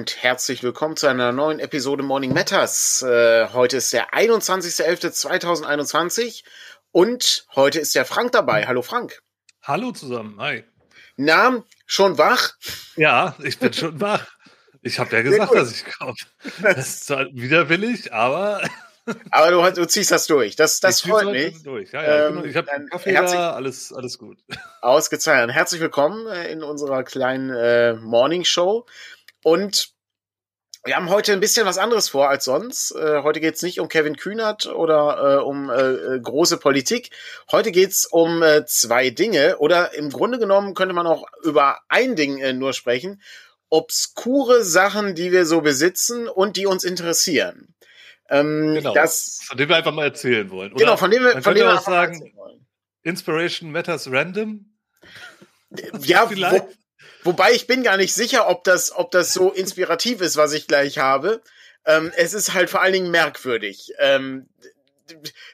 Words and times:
und 0.00 0.16
herzlich 0.22 0.62
willkommen 0.62 0.96
zu 0.96 1.08
einer 1.08 1.30
neuen 1.30 1.60
Episode 1.60 2.02
Morning 2.02 2.32
Matters. 2.32 3.02
Äh, 3.02 3.48
heute 3.52 3.76
ist 3.76 3.92
der 3.92 4.14
21.11.2021 4.14 6.42
und 6.90 7.44
heute 7.54 7.80
ist 7.80 7.94
der 7.94 8.06
Frank 8.06 8.32
dabei. 8.32 8.66
Hallo 8.66 8.80
Frank. 8.80 9.20
Hallo 9.62 9.92
zusammen, 9.92 10.40
hi. 10.40 10.64
Na, 11.18 11.62
schon 11.84 12.16
wach? 12.16 12.54
Ja, 12.96 13.36
ich 13.44 13.58
bin 13.58 13.74
schon 13.74 14.00
wach. 14.00 14.26
Ich 14.80 14.98
habe 14.98 15.16
ja 15.16 15.20
gesagt, 15.20 15.54
dass 15.54 15.70
ich 15.70 15.84
komme. 15.84 16.14
Das 16.62 16.78
ist 16.78 17.04
zwar 17.04 17.26
widerwillig, 17.32 18.10
aber. 18.10 18.62
Aber 19.30 19.50
du, 19.50 19.70
du, 19.82 19.86
ziehst 19.86 20.12
das 20.12 20.26
durch. 20.26 20.56
Das, 20.56 20.80
das 20.80 21.02
freut 21.02 21.30
mich. 21.30 21.62
Durch. 21.62 21.92
Ja, 21.92 22.02
ja, 22.02 22.28
ähm, 22.28 22.42
ich 22.46 22.56
habe 22.56 22.68
Kaffee 22.90 23.12
da, 23.12 23.52
alles, 23.52 23.92
alles 23.92 24.16
gut. 24.16 24.38
Ausgezeichnet. 24.80 25.54
Herzlich 25.54 25.82
willkommen 25.82 26.26
äh, 26.26 26.50
in 26.50 26.62
unserer 26.62 27.04
kleinen 27.04 27.50
äh, 27.50 27.92
Morning 27.94 28.44
Show. 28.44 28.86
Und 29.42 29.92
wir 30.84 30.96
haben 30.96 31.10
heute 31.10 31.32
ein 31.32 31.40
bisschen 31.40 31.66
was 31.66 31.78
anderes 31.78 32.08
vor 32.08 32.30
als 32.30 32.44
sonst. 32.44 32.92
Äh, 32.92 33.22
heute 33.22 33.40
geht 33.40 33.54
es 33.54 33.62
nicht 33.62 33.80
um 33.80 33.88
Kevin 33.88 34.16
Kühnert 34.16 34.66
oder 34.66 35.38
äh, 35.40 35.42
um 35.42 35.68
äh, 35.68 35.74
äh 35.74 36.20
große 36.20 36.56
Politik. 36.56 37.10
Heute 37.50 37.70
geht 37.70 37.90
es 37.90 38.06
um 38.06 38.42
äh, 38.42 38.64
zwei 38.64 39.10
Dinge. 39.10 39.58
Oder 39.58 39.94
im 39.94 40.10
Grunde 40.10 40.38
genommen 40.38 40.74
könnte 40.74 40.94
man 40.94 41.06
auch 41.06 41.26
über 41.42 41.80
ein 41.88 42.16
Ding 42.16 42.38
äh, 42.38 42.54
nur 42.54 42.72
sprechen. 42.72 43.20
Obskure 43.68 44.64
Sachen, 44.64 45.14
die 45.14 45.32
wir 45.32 45.44
so 45.44 45.60
besitzen 45.60 46.28
und 46.28 46.56
die 46.56 46.66
uns 46.66 46.82
interessieren. 46.82 47.74
Ähm, 48.30 48.74
genau, 48.74 48.94
das, 48.94 49.40
von 49.42 49.58
denen 49.58 49.68
wir 49.68 49.76
einfach 49.76 49.92
mal 49.92 50.04
erzählen 50.04 50.50
wollen. 50.50 50.72
Oder 50.72 50.84
genau, 50.84 50.96
von 50.96 51.10
dem 51.10 51.24
wir, 51.24 51.42
von 51.42 51.54
dem 51.54 51.66
wir 51.66 51.74
auch 51.74 51.82
sagen, 51.82 52.32
Inspiration 53.02 53.70
Matters 53.70 54.10
Random. 54.10 54.64
Ja, 56.00 56.26
Vielleicht. 56.28 56.64
Wo, 56.64 56.72
Wobei 57.22 57.52
ich 57.52 57.66
bin 57.66 57.82
gar 57.82 57.96
nicht 57.96 58.14
sicher, 58.14 58.48
ob 58.48 58.64
das, 58.64 58.92
ob 58.94 59.10
das 59.10 59.32
so 59.32 59.50
inspirativ 59.50 60.20
ist, 60.20 60.36
was 60.36 60.52
ich 60.52 60.66
gleich 60.66 60.98
habe. 60.98 61.42
Ähm, 61.84 62.12
es 62.16 62.34
ist 62.34 62.54
halt 62.54 62.70
vor 62.70 62.82
allen 62.82 62.92
Dingen 62.92 63.10
merkwürdig. 63.10 63.92
Ähm, 63.98 64.48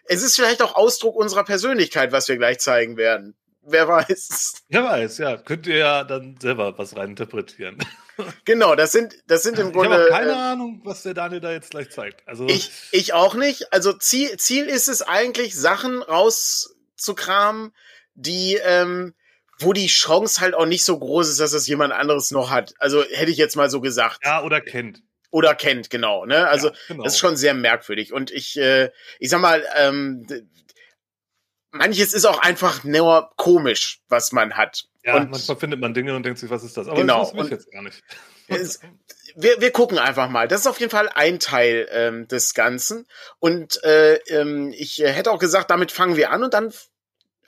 es 0.04 0.22
ist 0.22 0.36
vielleicht 0.36 0.62
auch 0.62 0.74
Ausdruck 0.74 1.16
unserer 1.16 1.44
Persönlichkeit, 1.44 2.12
was 2.12 2.28
wir 2.28 2.36
gleich 2.36 2.58
zeigen 2.58 2.96
werden. 2.96 3.34
Wer 3.62 3.88
weiß. 3.88 4.64
Wer 4.68 4.84
weiß, 4.84 5.18
ja. 5.18 5.36
Könnt 5.38 5.66
ihr 5.66 5.78
ja 5.78 6.04
dann 6.04 6.36
selber 6.40 6.78
was 6.78 6.96
reininterpretieren. 6.96 7.78
Genau, 8.44 8.74
das 8.74 8.92
sind, 8.92 9.14
das 9.26 9.42
sind 9.42 9.58
im 9.58 9.72
Grunde. 9.72 9.88
Ich 9.90 9.94
habe 9.94 10.08
keine 10.08 10.30
äh, 10.30 10.34
Ahnung, 10.34 10.80
was 10.84 11.02
der 11.02 11.12
Daniel 11.12 11.40
da 11.40 11.52
jetzt 11.52 11.70
gleich 11.70 11.90
zeigt. 11.90 12.26
Also 12.26 12.46
ich, 12.46 12.70
ich 12.92 13.12
auch 13.12 13.34
nicht. 13.34 13.72
Also 13.74 13.92
Ziel, 13.92 14.36
Ziel 14.38 14.66
ist 14.66 14.88
es 14.88 15.02
eigentlich, 15.02 15.54
Sachen 15.54 16.02
rauszukramen, 16.02 17.74
die, 18.14 18.58
ähm, 18.64 19.14
wo 19.58 19.72
die 19.72 19.86
Chance 19.86 20.40
halt 20.40 20.54
auch 20.54 20.66
nicht 20.66 20.84
so 20.84 20.98
groß 20.98 21.28
ist, 21.28 21.40
dass 21.40 21.52
das 21.52 21.66
jemand 21.66 21.92
anderes 21.92 22.30
noch 22.30 22.50
hat. 22.50 22.74
Also 22.78 23.02
hätte 23.02 23.30
ich 23.30 23.38
jetzt 23.38 23.56
mal 23.56 23.70
so 23.70 23.80
gesagt. 23.80 24.18
Ja, 24.24 24.42
oder 24.42 24.60
kennt. 24.60 25.02
Oder 25.30 25.54
kennt, 25.54 25.90
genau. 25.90 26.24
Ne? 26.24 26.46
Also 26.48 26.68
ja, 26.68 26.74
genau. 26.88 27.04
das 27.04 27.14
ist 27.14 27.18
schon 27.18 27.36
sehr 27.36 27.54
merkwürdig. 27.54 28.12
Und 28.12 28.30
ich, 28.30 28.58
äh, 28.58 28.90
ich 29.18 29.30
sag 29.30 29.40
mal, 29.40 29.64
ähm, 29.76 30.26
manches 31.70 32.12
ist 32.12 32.24
auch 32.24 32.40
einfach 32.40 32.84
nur 32.84 33.30
komisch, 33.36 34.00
was 34.08 34.32
man 34.32 34.56
hat. 34.56 34.84
Ja, 35.04 35.16
und 35.16 35.30
manchmal 35.30 35.56
findet 35.56 35.80
man 35.80 35.94
Dinge 35.94 36.14
und 36.16 36.24
denkt 36.24 36.38
sich, 36.38 36.50
was 36.50 36.64
ist 36.64 36.76
das? 36.76 36.88
Aber 36.88 37.00
genau. 37.00 37.20
das 37.20 37.34
weiß 37.34 37.44
ich 37.46 37.50
jetzt 37.50 37.70
gar 37.70 37.82
nicht. 37.82 38.02
Es, 38.48 38.78
wir, 39.34 39.60
wir 39.60 39.72
gucken 39.72 39.98
einfach 39.98 40.28
mal. 40.28 40.46
Das 40.46 40.60
ist 40.60 40.66
auf 40.68 40.78
jeden 40.78 40.92
Fall 40.92 41.10
ein 41.12 41.40
Teil 41.40 41.88
ähm, 41.90 42.28
des 42.28 42.54
Ganzen. 42.54 43.08
Und 43.40 43.82
äh, 43.82 44.18
ähm, 44.28 44.72
ich 44.72 44.98
hätte 44.98 45.32
auch 45.32 45.40
gesagt, 45.40 45.68
damit 45.68 45.90
fangen 45.90 46.14
wir 46.14 46.30
an 46.30 46.44
und 46.44 46.54
dann 46.54 46.72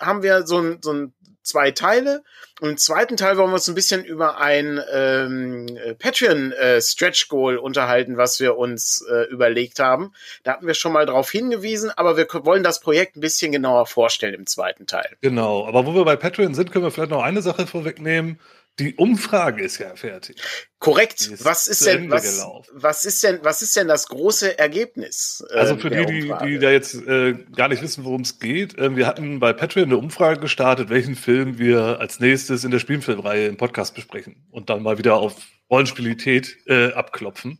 haben 0.01 0.25
wir 0.25 0.45
so 0.45 0.59
ein, 0.59 0.79
so 0.83 0.93
ein 0.93 1.15
zwei 1.49 1.71
Teile. 1.71 2.23
Und 2.61 2.71
im 2.71 2.77
zweiten 2.77 3.17
Teil 3.17 3.37
wollen 3.37 3.51
wir 3.51 3.55
uns 3.55 3.69
ein 3.69 3.75
bisschen 3.75 4.05
über 4.05 4.39
ein 4.39 4.81
ähm, 4.93 5.67
Patreon 5.99 6.53
äh, 6.53 6.81
Goal 7.29 7.57
unterhalten, 7.57 8.17
was 8.17 8.41
wir 8.41 8.59
uns 8.59 9.05
äh, 9.11 9.25
überlegt 9.31 9.79
haben. 9.79 10.13
Da 10.43 10.53
hatten 10.53 10.67
wir 10.67 10.75
schon 10.75 10.93
mal 10.93 11.07
drauf 11.07 11.31
hingewiesen, 11.31 11.91
aber 11.91 12.17
wir 12.17 12.27
wollen 12.45 12.63
das 12.63 12.81
Projekt 12.81 13.17
ein 13.17 13.21
bisschen 13.21 13.53
genauer 13.53 13.87
vorstellen 13.87 14.35
im 14.35 14.47
zweiten 14.47 14.87
Teil. 14.87 15.17
Genau, 15.21 15.67
aber 15.67 15.87
wo 15.87 15.95
wir 15.95 16.05
bei 16.05 16.17
Patreon 16.17 16.55
sind, 16.55 16.73
können 16.73 16.85
wir 16.85 16.91
vielleicht 16.91 17.11
noch 17.11 17.23
eine 17.23 17.43
Sache 17.43 17.67
vorwegnehmen. 17.67 18.39
Die 18.79 18.95
Umfrage 18.95 19.63
ist 19.63 19.79
ja 19.79 19.97
fertig. 19.97 20.37
Korrekt. 20.79 21.31
Was 21.45 21.67
ist 21.67 21.85
denn 21.85 22.11
was, 22.11 22.47
was 22.73 23.05
ist 23.05 23.25
denn 23.25 23.41
was 23.43 23.63
ist 23.63 23.75
denn 23.75 23.89
das 23.89 24.07
große 24.07 24.59
Ergebnis? 24.59 25.45
Äh, 25.51 25.59
also 25.59 25.77
für 25.77 25.91
die, 25.91 26.07
die, 26.07 26.33
die 26.45 26.59
da 26.59 26.71
jetzt 26.71 26.95
äh, 26.95 27.35
gar 27.57 27.69
nicht 27.69 27.83
wissen, 27.83 28.05
worum 28.05 28.21
es 28.21 28.39
geht, 28.39 28.79
äh, 28.79 28.95
wir 28.95 29.07
hatten 29.07 29.41
bei 29.41 29.53
Patreon 29.53 29.87
eine 29.87 29.99
Umfrage 29.99 30.41
gestartet, 30.41 30.91
welchen 30.91 31.17
Film 31.17 31.59
wir 31.59 31.99
als 31.99 32.21
nächstes 32.21 32.63
in 32.63 32.71
der 32.71 32.79
Spielfilmreihe 32.79 33.49
im 33.49 33.57
Podcast 33.57 33.95
besprechen 33.95 34.47
und 34.51 34.71
dann 34.71 34.83
mal 34.83 34.99
wieder 34.99 35.17
auf 35.17 35.35
Rollenspielität 35.71 36.59
äh, 36.67 36.93
abklopfen. 36.93 37.59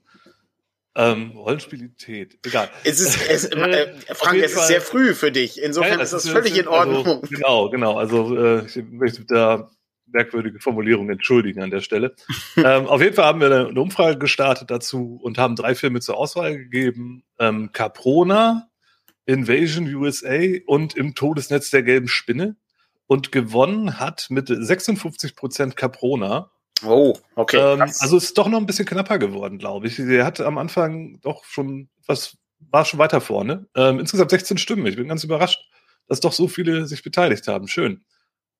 Ähm, 0.95 1.33
Rollenspielität, 1.37 2.39
egal. 2.45 2.69
Es 2.83 2.99
ist, 2.99 3.19
es, 3.29 3.45
äh, 3.53 3.95
Frank, 4.15 4.43
es 4.43 4.53
ist 4.53 4.67
sehr 4.67 4.81
früh 4.81 5.15
für 5.15 5.31
dich. 5.31 5.63
Insofern 5.63 5.99
ja, 5.99 6.05
ist 6.05 6.13
das 6.13 6.29
völlig 6.29 6.57
in 6.57 6.67
Ordnung. 6.67 7.07
Also, 7.07 7.21
genau, 7.29 7.71
genau. 7.71 7.99
Also 7.99 8.37
äh, 8.37 8.67
ich 8.67 8.83
möchte 8.91 9.25
da 9.25 9.71
merkwürdige 10.13 10.61
Formulierung 10.61 11.11
entschuldigen 11.11 11.63
an 11.63 11.71
der 11.71 11.81
Stelle. 11.81 12.15
ähm, 12.57 12.87
auf 12.87 13.01
jeden 13.01 13.15
Fall 13.15 13.27
haben 13.27 13.41
wir 13.41 13.47
eine, 13.47 13.81
Umfrage 13.81 14.19
gestartet 14.19 14.71
dazu 14.71 15.19
und 15.23 15.39
haben 15.39 15.57
drei 15.57 15.75
Filme 15.75 16.01
zur 16.01 16.17
Auswahl 16.17 16.57
gegeben. 16.57 17.25
Ähm, 17.39 17.71
Caprona, 17.73 18.69
Invasion 19.27 19.95
USA 19.95 20.41
und 20.67 20.97
Im 20.97 21.15
Todesnetz 21.15 21.71
der 21.71 21.83
gelben 21.83 22.09
Spinne. 22.09 22.57
Und 23.07 23.33
gewonnen 23.33 23.99
hat 23.99 24.27
mit 24.29 24.49
56 24.49 25.35
Prozent 25.35 25.77
Caprona. 25.77 26.51
Oh, 26.85 27.15
okay. 27.37 27.57
Ähm, 27.57 27.81
also 27.81 28.17
ist 28.19 28.37
doch 28.37 28.49
noch 28.49 28.59
ein 28.59 28.67
bisschen 28.67 28.87
knapper 28.87 29.19
geworden, 29.19 29.59
glaube 29.59 29.87
ich. 29.87 29.97
Der 29.97 30.25
hat 30.25 30.41
am 30.41 30.59
Anfang 30.59 31.19
doch 31.23 31.45
schon 31.45 31.89
was, 32.07 32.37
war 32.71 32.85
schon 32.85 32.99
weiter 32.99 33.21
vorne. 33.21 33.67
Ähm, 33.75 33.99
insgesamt 33.99 34.31
16 34.31 34.59
Stimmen. 34.59 34.87
Ich 34.87 34.97
bin 34.97 35.09
ganz 35.09 35.25
überrascht, 35.25 35.61
dass 36.07 36.21
doch 36.21 36.33
so 36.33 36.49
viele 36.49 36.87
sich 36.87 37.03
beteiligt 37.03 37.49
haben. 37.49 37.67
Schön. 37.69 38.05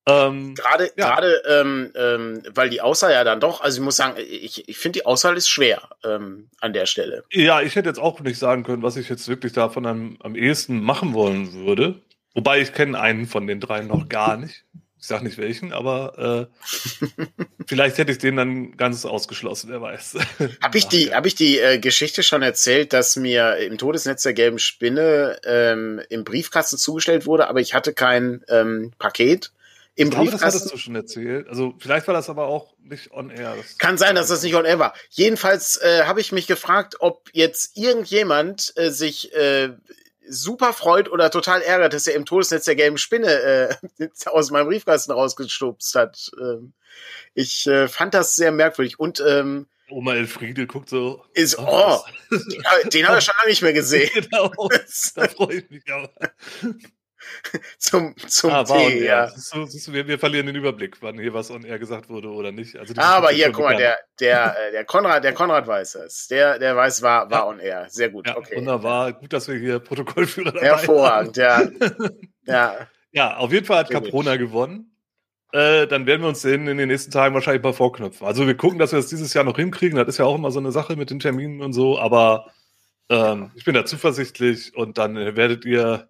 Ähm, 0.07 0.55
gerade, 0.55 0.91
ja. 0.97 1.09
gerade, 1.09 1.41
ähm, 1.47 1.91
ähm, 1.95 2.43
weil 2.53 2.69
die 2.69 2.81
Auswahl 2.81 3.11
ja 3.11 3.23
dann 3.23 3.39
doch, 3.39 3.61
also 3.61 3.79
ich 3.79 3.83
muss 3.83 3.95
sagen, 3.95 4.15
ich, 4.17 4.67
ich 4.67 4.77
finde 4.77 4.99
die 4.99 5.05
Auswahl 5.05 5.37
ist 5.37 5.49
schwer 5.49 5.89
ähm, 6.03 6.49
an 6.59 6.73
der 6.73 6.85
Stelle. 6.85 7.23
Ja, 7.31 7.61
ich 7.61 7.75
hätte 7.75 7.89
jetzt 7.89 7.99
auch 7.99 8.19
nicht 8.21 8.39
sagen 8.39 8.63
können, 8.63 8.81
was 8.81 8.97
ich 8.97 9.09
jetzt 9.09 9.27
wirklich 9.27 9.53
davon 9.53 9.85
am, 9.85 10.17
am 10.21 10.35
ehesten 10.35 10.81
machen 10.81 11.13
wollen 11.13 11.53
würde. 11.53 12.01
Wobei 12.33 12.61
ich 12.61 12.73
kenne 12.73 12.99
einen 12.99 13.27
von 13.27 13.47
den 13.47 13.59
dreien 13.59 13.87
noch 13.87 14.07
gar 14.07 14.37
nicht. 14.37 14.65
Ich 15.01 15.07
sag 15.07 15.23
nicht 15.23 15.37
welchen, 15.37 15.71
aber 15.71 16.49
äh, 16.51 17.25
vielleicht 17.67 17.97
hätte 17.97 18.11
ich 18.11 18.17
den 18.17 18.35
dann 18.35 18.75
ganz 18.75 19.05
ausgeschlossen, 19.05 19.69
wer 19.69 19.81
weiß. 19.81 20.17
Habe 20.61 20.77
ich 20.77 20.87
die, 20.87 21.13
hab 21.13 21.25
ich 21.25 21.35
die 21.35 21.57
äh, 21.57 21.79
Geschichte 21.79 22.21
schon 22.21 22.41
erzählt, 22.41 22.91
dass 22.91 23.15
mir 23.15 23.57
im 23.57 23.77
Todesnetz 23.77 24.23
der 24.23 24.33
gelben 24.33 24.59
Spinne 24.59 25.39
ähm, 25.45 26.01
im 26.09 26.25
Briefkasten 26.25 26.77
zugestellt 26.77 27.25
wurde, 27.25 27.47
aber 27.47 27.61
ich 27.61 27.73
hatte 27.73 27.93
kein 27.93 28.43
ähm, 28.49 28.91
Paket 28.99 29.53
im 29.99 30.11
glaube, 30.11 30.31
das 30.31 30.41
hattest 30.41 30.71
du 30.71 30.77
schon 30.77 30.95
erzählt. 30.95 31.49
Also 31.49 31.73
vielleicht 31.77 32.07
war 32.07 32.13
das 32.13 32.29
aber 32.29 32.47
auch 32.47 32.73
nicht 32.81 33.11
on 33.11 33.29
air. 33.29 33.55
Das 33.57 33.77
Kann 33.77 33.97
sein, 33.97 34.15
dass 34.15 34.29
das 34.29 34.43
nicht 34.43 34.55
on 34.55 34.63
air 34.63 34.79
war. 34.79 34.93
Jedenfalls 35.09 35.75
äh, 35.75 36.03
habe 36.05 36.21
ich 36.21 36.31
mich 36.31 36.47
gefragt, 36.47 36.95
ob 36.99 37.29
jetzt 37.33 37.75
irgendjemand 37.75 38.71
äh, 38.77 38.91
sich 38.91 39.33
äh, 39.33 39.73
super 40.25 40.71
freut 40.71 41.11
oder 41.11 41.29
total 41.31 41.61
ärgert, 41.61 41.93
dass 41.93 42.07
er 42.07 42.15
im 42.15 42.25
Todesnetz 42.25 42.63
der 42.63 42.77
gelben 42.77 42.97
Spinne 42.97 43.27
äh, 43.99 44.07
aus 44.27 44.51
meinem 44.51 44.67
Briefkasten 44.67 45.11
rausgestupst 45.11 45.93
hat. 45.95 46.31
Ähm, 46.39 46.71
ich 47.33 47.67
äh, 47.67 47.89
fand 47.89 48.13
das 48.13 48.37
sehr 48.37 48.53
merkwürdig 48.53 48.99
und 48.99 49.21
ähm, 49.27 49.67
Oma 49.89 50.15
Elfriede 50.15 50.65
guckt 50.65 50.87
so. 50.87 51.25
Ist, 51.33 51.59
oh, 51.59 51.99
den, 52.31 52.89
den 52.89 53.07
habe 53.07 53.17
ich 53.17 53.25
schon 53.25 53.33
lange 53.37 53.49
nicht 53.49 53.61
mehr 53.61 53.73
gesehen. 53.73 54.09
genau, 54.13 54.53
da 55.15 55.27
freue 55.27 55.57
ich 55.57 55.69
mich 55.69 55.83
aber. 55.91 56.13
zum, 57.77 58.15
zum 58.17 58.51
ah, 58.51 58.63
Tee, 58.63 59.05
ja. 59.05 59.29
So, 59.29 59.65
so, 59.65 59.93
wir, 59.93 60.07
wir, 60.07 60.19
verlieren 60.19 60.47
den 60.47 60.55
Überblick, 60.55 60.97
wann 61.01 61.19
hier 61.19 61.33
was 61.33 61.51
on 61.51 61.63
air 61.63 61.79
gesagt 61.79 62.09
wurde 62.09 62.29
oder 62.29 62.51
nicht. 62.51 62.75
Also 62.77 62.93
ah, 62.97 63.17
aber 63.17 63.29
hier, 63.29 63.51
guck 63.51 63.65
mal, 63.65 63.75
der, 63.75 63.97
der, 64.19 64.55
äh, 64.67 64.71
der 64.71 64.85
Konrad, 64.85 65.23
der 65.23 65.33
Konrad 65.33 65.67
weiß 65.67 65.95
es. 65.95 66.27
Der, 66.27 66.59
der 66.59 66.75
weiß, 66.75 67.01
war, 67.01 67.29
war 67.29 67.39
ja. 67.39 67.47
on 67.47 67.59
air. 67.59 67.85
Sehr 67.89 68.09
gut. 68.09 68.27
Ja, 68.27 68.37
okay. 68.37 68.57
Wunderbar. 68.57 69.13
Gut, 69.13 69.33
dass 69.33 69.47
wir 69.47 69.55
hier 69.55 69.79
Protokollführer 69.79 70.51
dabei 70.51 70.65
Hervorragend, 70.65 71.37
haben. 71.37 71.79
ja. 72.45 72.53
ja. 72.53 72.87
Ja, 73.11 73.37
auf 73.37 73.51
jeden 73.51 73.65
Fall 73.65 73.79
hat 73.79 73.87
Sehr 73.87 74.01
Caprona 74.01 74.37
gut. 74.37 74.47
gewonnen. 74.47 74.95
Äh, 75.51 75.87
dann 75.87 76.05
werden 76.05 76.21
wir 76.21 76.29
uns 76.29 76.41
den 76.41 76.67
in 76.67 76.77
den 76.77 76.89
nächsten 76.89 77.11
Tagen 77.11 77.33
wahrscheinlich 77.33 77.63
mal 77.63 77.73
vorknöpfen. 77.73 78.27
Also 78.27 78.45
wir 78.45 78.55
gucken, 78.55 78.77
dass 78.77 78.91
wir 78.91 78.97
das 78.97 79.07
dieses 79.07 79.33
Jahr 79.33 79.43
noch 79.43 79.57
hinkriegen. 79.57 79.97
Das 79.97 80.07
ist 80.07 80.19
ja 80.19 80.25
auch 80.25 80.35
immer 80.35 80.51
so 80.51 80.59
eine 80.59 80.71
Sache 80.71 80.95
mit 80.95 81.09
den 81.09 81.19
Terminen 81.19 81.61
und 81.61 81.73
so, 81.73 81.97
aber 81.97 82.51
ähm, 83.09 83.49
ich 83.55 83.65
bin 83.65 83.73
da 83.73 83.83
zuversichtlich 83.85 84.75
und 84.75 84.99
dann 84.99 85.15
werdet 85.15 85.65
ihr 85.65 86.08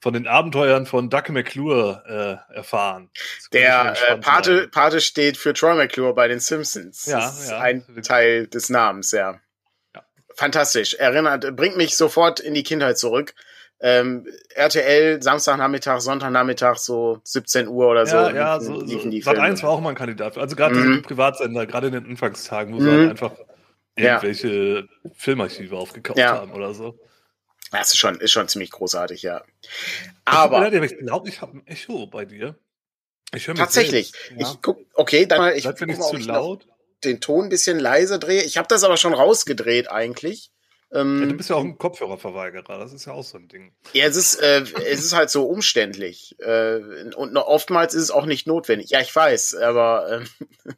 von 0.00 0.14
den 0.14 0.26
Abenteuern 0.26 0.86
von 0.86 1.10
Doug 1.10 1.28
McClure 1.28 2.40
äh, 2.50 2.54
erfahren. 2.54 3.10
Der 3.52 3.94
äh, 4.08 4.16
Pate, 4.16 4.68
Pate 4.68 5.00
steht 5.00 5.36
für 5.36 5.52
Troy 5.52 5.74
McClure 5.76 6.14
bei 6.14 6.26
den 6.26 6.40
Simpsons. 6.40 7.06
Ja, 7.06 7.18
das 7.20 7.44
ist 7.44 7.50
ja. 7.50 7.60
ein 7.60 7.84
Teil 8.02 8.46
des 8.46 8.70
Namens, 8.70 9.12
ja. 9.12 9.40
ja. 9.94 10.02
Fantastisch. 10.34 10.94
Erinnert, 10.94 11.54
bringt 11.54 11.76
mich 11.76 11.96
sofort 11.96 12.40
in 12.40 12.54
die 12.54 12.62
Kindheit 12.62 12.98
zurück. 12.98 13.34
Ähm, 13.82 14.26
RTL, 14.54 15.22
Samstagnachmittag, 15.22 16.00
Sonntagnachmittag, 16.00 16.76
so 16.76 17.20
17 17.24 17.68
Uhr 17.68 17.88
oder 17.88 18.06
so. 18.06 18.16
Ja, 18.16 18.30
ja, 18.30 18.60
so, 18.60 18.86
so 18.86 19.20
Sat 19.22 19.38
1 19.38 19.62
war 19.62 19.70
auch 19.70 19.80
mal 19.80 19.90
ein 19.90 19.94
Kandidat. 19.94 20.36
Also 20.36 20.56
gerade 20.56 20.74
mhm. 20.74 20.88
diese 20.88 21.02
Privatsender, 21.02 21.66
gerade 21.66 21.86
in 21.86 21.94
den 21.94 22.06
Anfangstagen, 22.06 22.74
wo 22.74 22.78
mhm. 22.78 22.84
sie 22.84 22.90
halt 22.90 23.10
einfach 23.10 23.32
irgendwelche. 23.96 24.88
Filmarchive 25.14 25.76
aufgekauft 25.76 26.22
haben 26.22 26.52
oder 26.52 26.74
so. 26.74 26.98
Das 27.70 27.90
ist 27.90 27.98
schon, 27.98 28.20
ist 28.20 28.32
schon 28.32 28.48
ziemlich 28.48 28.70
großartig, 28.70 29.22
ja. 29.22 29.44
Aber. 30.24 30.72
Ich 30.72 30.98
glaube, 30.98 31.28
ich 31.28 31.40
habe 31.40 31.58
ein 31.58 31.66
Echo 31.66 32.06
bei 32.06 32.24
dir. 32.24 32.56
Ich 33.34 33.46
höre 33.46 33.54
mich 33.54 33.60
Tatsächlich. 33.60 34.12
Ja. 34.36 34.50
Ich 34.50 34.60
guck, 34.60 34.78
okay, 34.94 35.26
dann 35.26 35.38
mal, 35.38 35.56
ich 35.56 35.64
guck 35.64 35.80
mal, 35.80 36.00
zu 36.00 36.16
laut. 36.16 36.66
den 37.04 37.20
Ton 37.20 37.44
ein 37.44 37.48
bisschen 37.48 37.78
leiser 37.78 38.18
drehe. 38.18 38.42
Ich 38.42 38.58
habe 38.58 38.66
das 38.68 38.82
aber 38.82 38.96
schon 38.96 39.14
rausgedreht 39.14 39.90
eigentlich. 39.90 40.50
Ähm, 40.92 41.20
ja, 41.20 41.26
du 41.26 41.36
bist 41.36 41.50
ja 41.50 41.56
auch 41.56 41.64
ein 41.64 41.78
Kopfhörerverweigerer, 41.78 42.78
das 42.78 42.92
ist 42.92 43.04
ja 43.04 43.12
auch 43.12 43.22
so 43.22 43.38
ein 43.38 43.46
Ding. 43.46 43.72
Ja, 43.92 44.06
es 44.06 44.16
ist, 44.16 44.34
äh, 44.36 44.64
es 44.86 45.04
ist 45.04 45.14
halt 45.14 45.30
so 45.30 45.44
umständlich. 45.44 46.34
Äh, 46.40 46.80
und 47.14 47.36
oftmals 47.36 47.94
ist 47.94 48.02
es 48.02 48.10
auch 48.10 48.26
nicht 48.26 48.48
notwendig. 48.48 48.90
Ja, 48.90 49.00
ich 49.00 49.14
weiß, 49.14 49.54
aber 49.56 50.22
äh, 50.66 50.72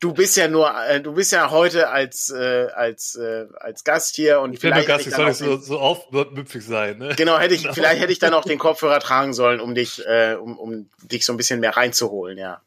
du 0.00 0.14
bist 0.14 0.36
ja 0.36 0.48
nur, 0.48 0.74
äh, 0.88 1.00
du 1.00 1.14
bist 1.14 1.30
ja 1.30 1.50
heute 1.50 1.90
als, 1.90 2.30
äh, 2.30 2.66
als, 2.74 3.14
äh, 3.14 3.46
als 3.60 3.84
Gast 3.84 4.16
hier 4.16 4.40
und 4.40 4.54
ich 4.54 4.60
vielleicht. 4.60 4.88
Gast, 4.88 5.06
ich 5.06 5.14
soll 5.14 5.26
nicht 5.26 5.38
so, 5.38 5.56
so 5.58 5.78
aufmüpfig 5.78 6.64
sein, 6.64 6.98
ne? 6.98 7.14
Genau, 7.16 7.38
hätte 7.38 7.54
ich, 7.54 7.62
genau. 7.62 7.74
vielleicht 7.74 8.00
hätte 8.00 8.12
ich 8.12 8.18
dann 8.18 8.34
auch 8.34 8.44
den 8.44 8.58
Kopfhörer 8.66 8.98
tragen 8.98 9.32
sollen, 9.32 9.60
um 9.60 9.76
dich, 9.76 10.04
äh, 10.06 10.34
um, 10.34 10.58
um 10.58 10.90
dich 11.02 11.24
so 11.24 11.32
ein 11.32 11.36
bisschen 11.36 11.60
mehr 11.60 11.76
reinzuholen, 11.76 12.36
ja. 12.36 12.62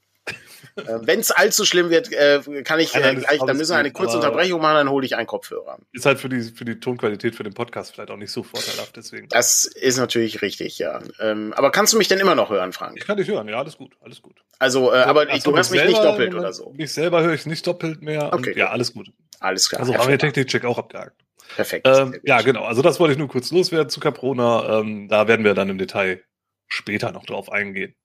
Äh, 0.88 1.08
Wenn 1.08 1.20
es 1.20 1.32
allzu 1.32 1.66
schlimm 1.66 1.90
wird, 1.90 2.12
äh, 2.12 2.42
kann 2.64 2.80
ich 2.80 2.94
äh, 2.96 3.16
gleich, 3.16 3.40
dann 3.46 3.58
müssen 3.58 3.72
wir 3.74 3.78
eine 3.78 3.92
kurze 3.92 4.18
Unterbrechung 4.18 4.62
machen, 4.62 4.76
dann 4.76 4.90
hole 4.90 5.06
ich 5.06 5.16
einen 5.16 5.28
Kopfhörer. 5.28 5.78
Ist 5.92 6.06
halt 6.06 6.20
für 6.20 6.30
die, 6.30 6.42
für 6.42 6.66
die 6.66 6.80
Tonqualität 6.80 7.36
für 7.36 7.44
den 7.44 7.54
Podcast 7.54 7.94
vielleicht 7.94 8.12
auch 8.12 8.18
nicht 8.18 8.32
so 8.32 8.44
vorteilhaft, 8.44 8.96
deswegen. 8.96 9.28
Das 9.30 9.66
ist 9.66 9.98
natürlich 9.98 10.42
richtig, 10.42 10.80
ja. 10.80 11.00
Ähm, 11.20 11.54
aber 11.56 11.72
kannst 11.72 11.94
du 11.94 11.98
mich 11.98 12.08
denn 12.08 12.20
immer 12.20 12.36
noch 12.36 12.50
hören, 12.50 12.74
Frank? 12.74 12.98
Ich 12.98 13.06
kann 13.06 13.18
dich 13.18 13.28
hören, 13.28 13.48
ja, 13.48 13.60
alles 13.60 13.78
gut, 13.78 13.96
alles 14.02 14.22
gut. 14.22 14.36
Also, 14.60 14.94
äh, 14.94 14.98
aber 14.98 15.30
also, 15.30 15.52
du 15.52 15.58
hörst 15.58 15.72
mich 15.72 15.84
nicht 15.86 16.04
doppelt 16.04 16.34
oder 16.34 16.54
so. 16.54 16.74
Mich 16.76 16.94
selber 16.94 17.24
höre 17.24 17.34
ich 17.34 17.46
nicht 17.46 17.66
doppelt 17.66 18.02
mehr. 18.02 18.34
Okay. 18.34 18.54
ja, 18.58 18.70
alles 18.70 18.94
gut. 18.94 19.12
Alles 19.40 19.70
klar. 19.70 19.82
Also 19.82 19.96
haben 19.96 20.10
wir 20.10 20.20
Technik-Check 20.20 20.66
auch 20.66 20.78
abgehakt. 20.78 21.16
Perfekt. 21.56 21.88
Ähm, 21.88 22.20
ja, 22.24 22.42
genau. 22.42 22.64
Also 22.66 22.82
das 22.82 23.00
wollte 23.00 23.14
ich 23.14 23.18
nur 23.18 23.28
kurz 23.28 23.52
loswerden 23.52 23.90
zu 23.90 24.00
Caprona. 24.00 24.80
Ähm, 24.80 25.08
da 25.08 25.28
werden 25.28 25.44
wir 25.44 25.54
dann 25.54 25.70
im 25.70 25.78
Detail 25.78 26.22
später 26.68 27.12
noch 27.12 27.26
drauf 27.26 27.52
eingehen. 27.52 27.96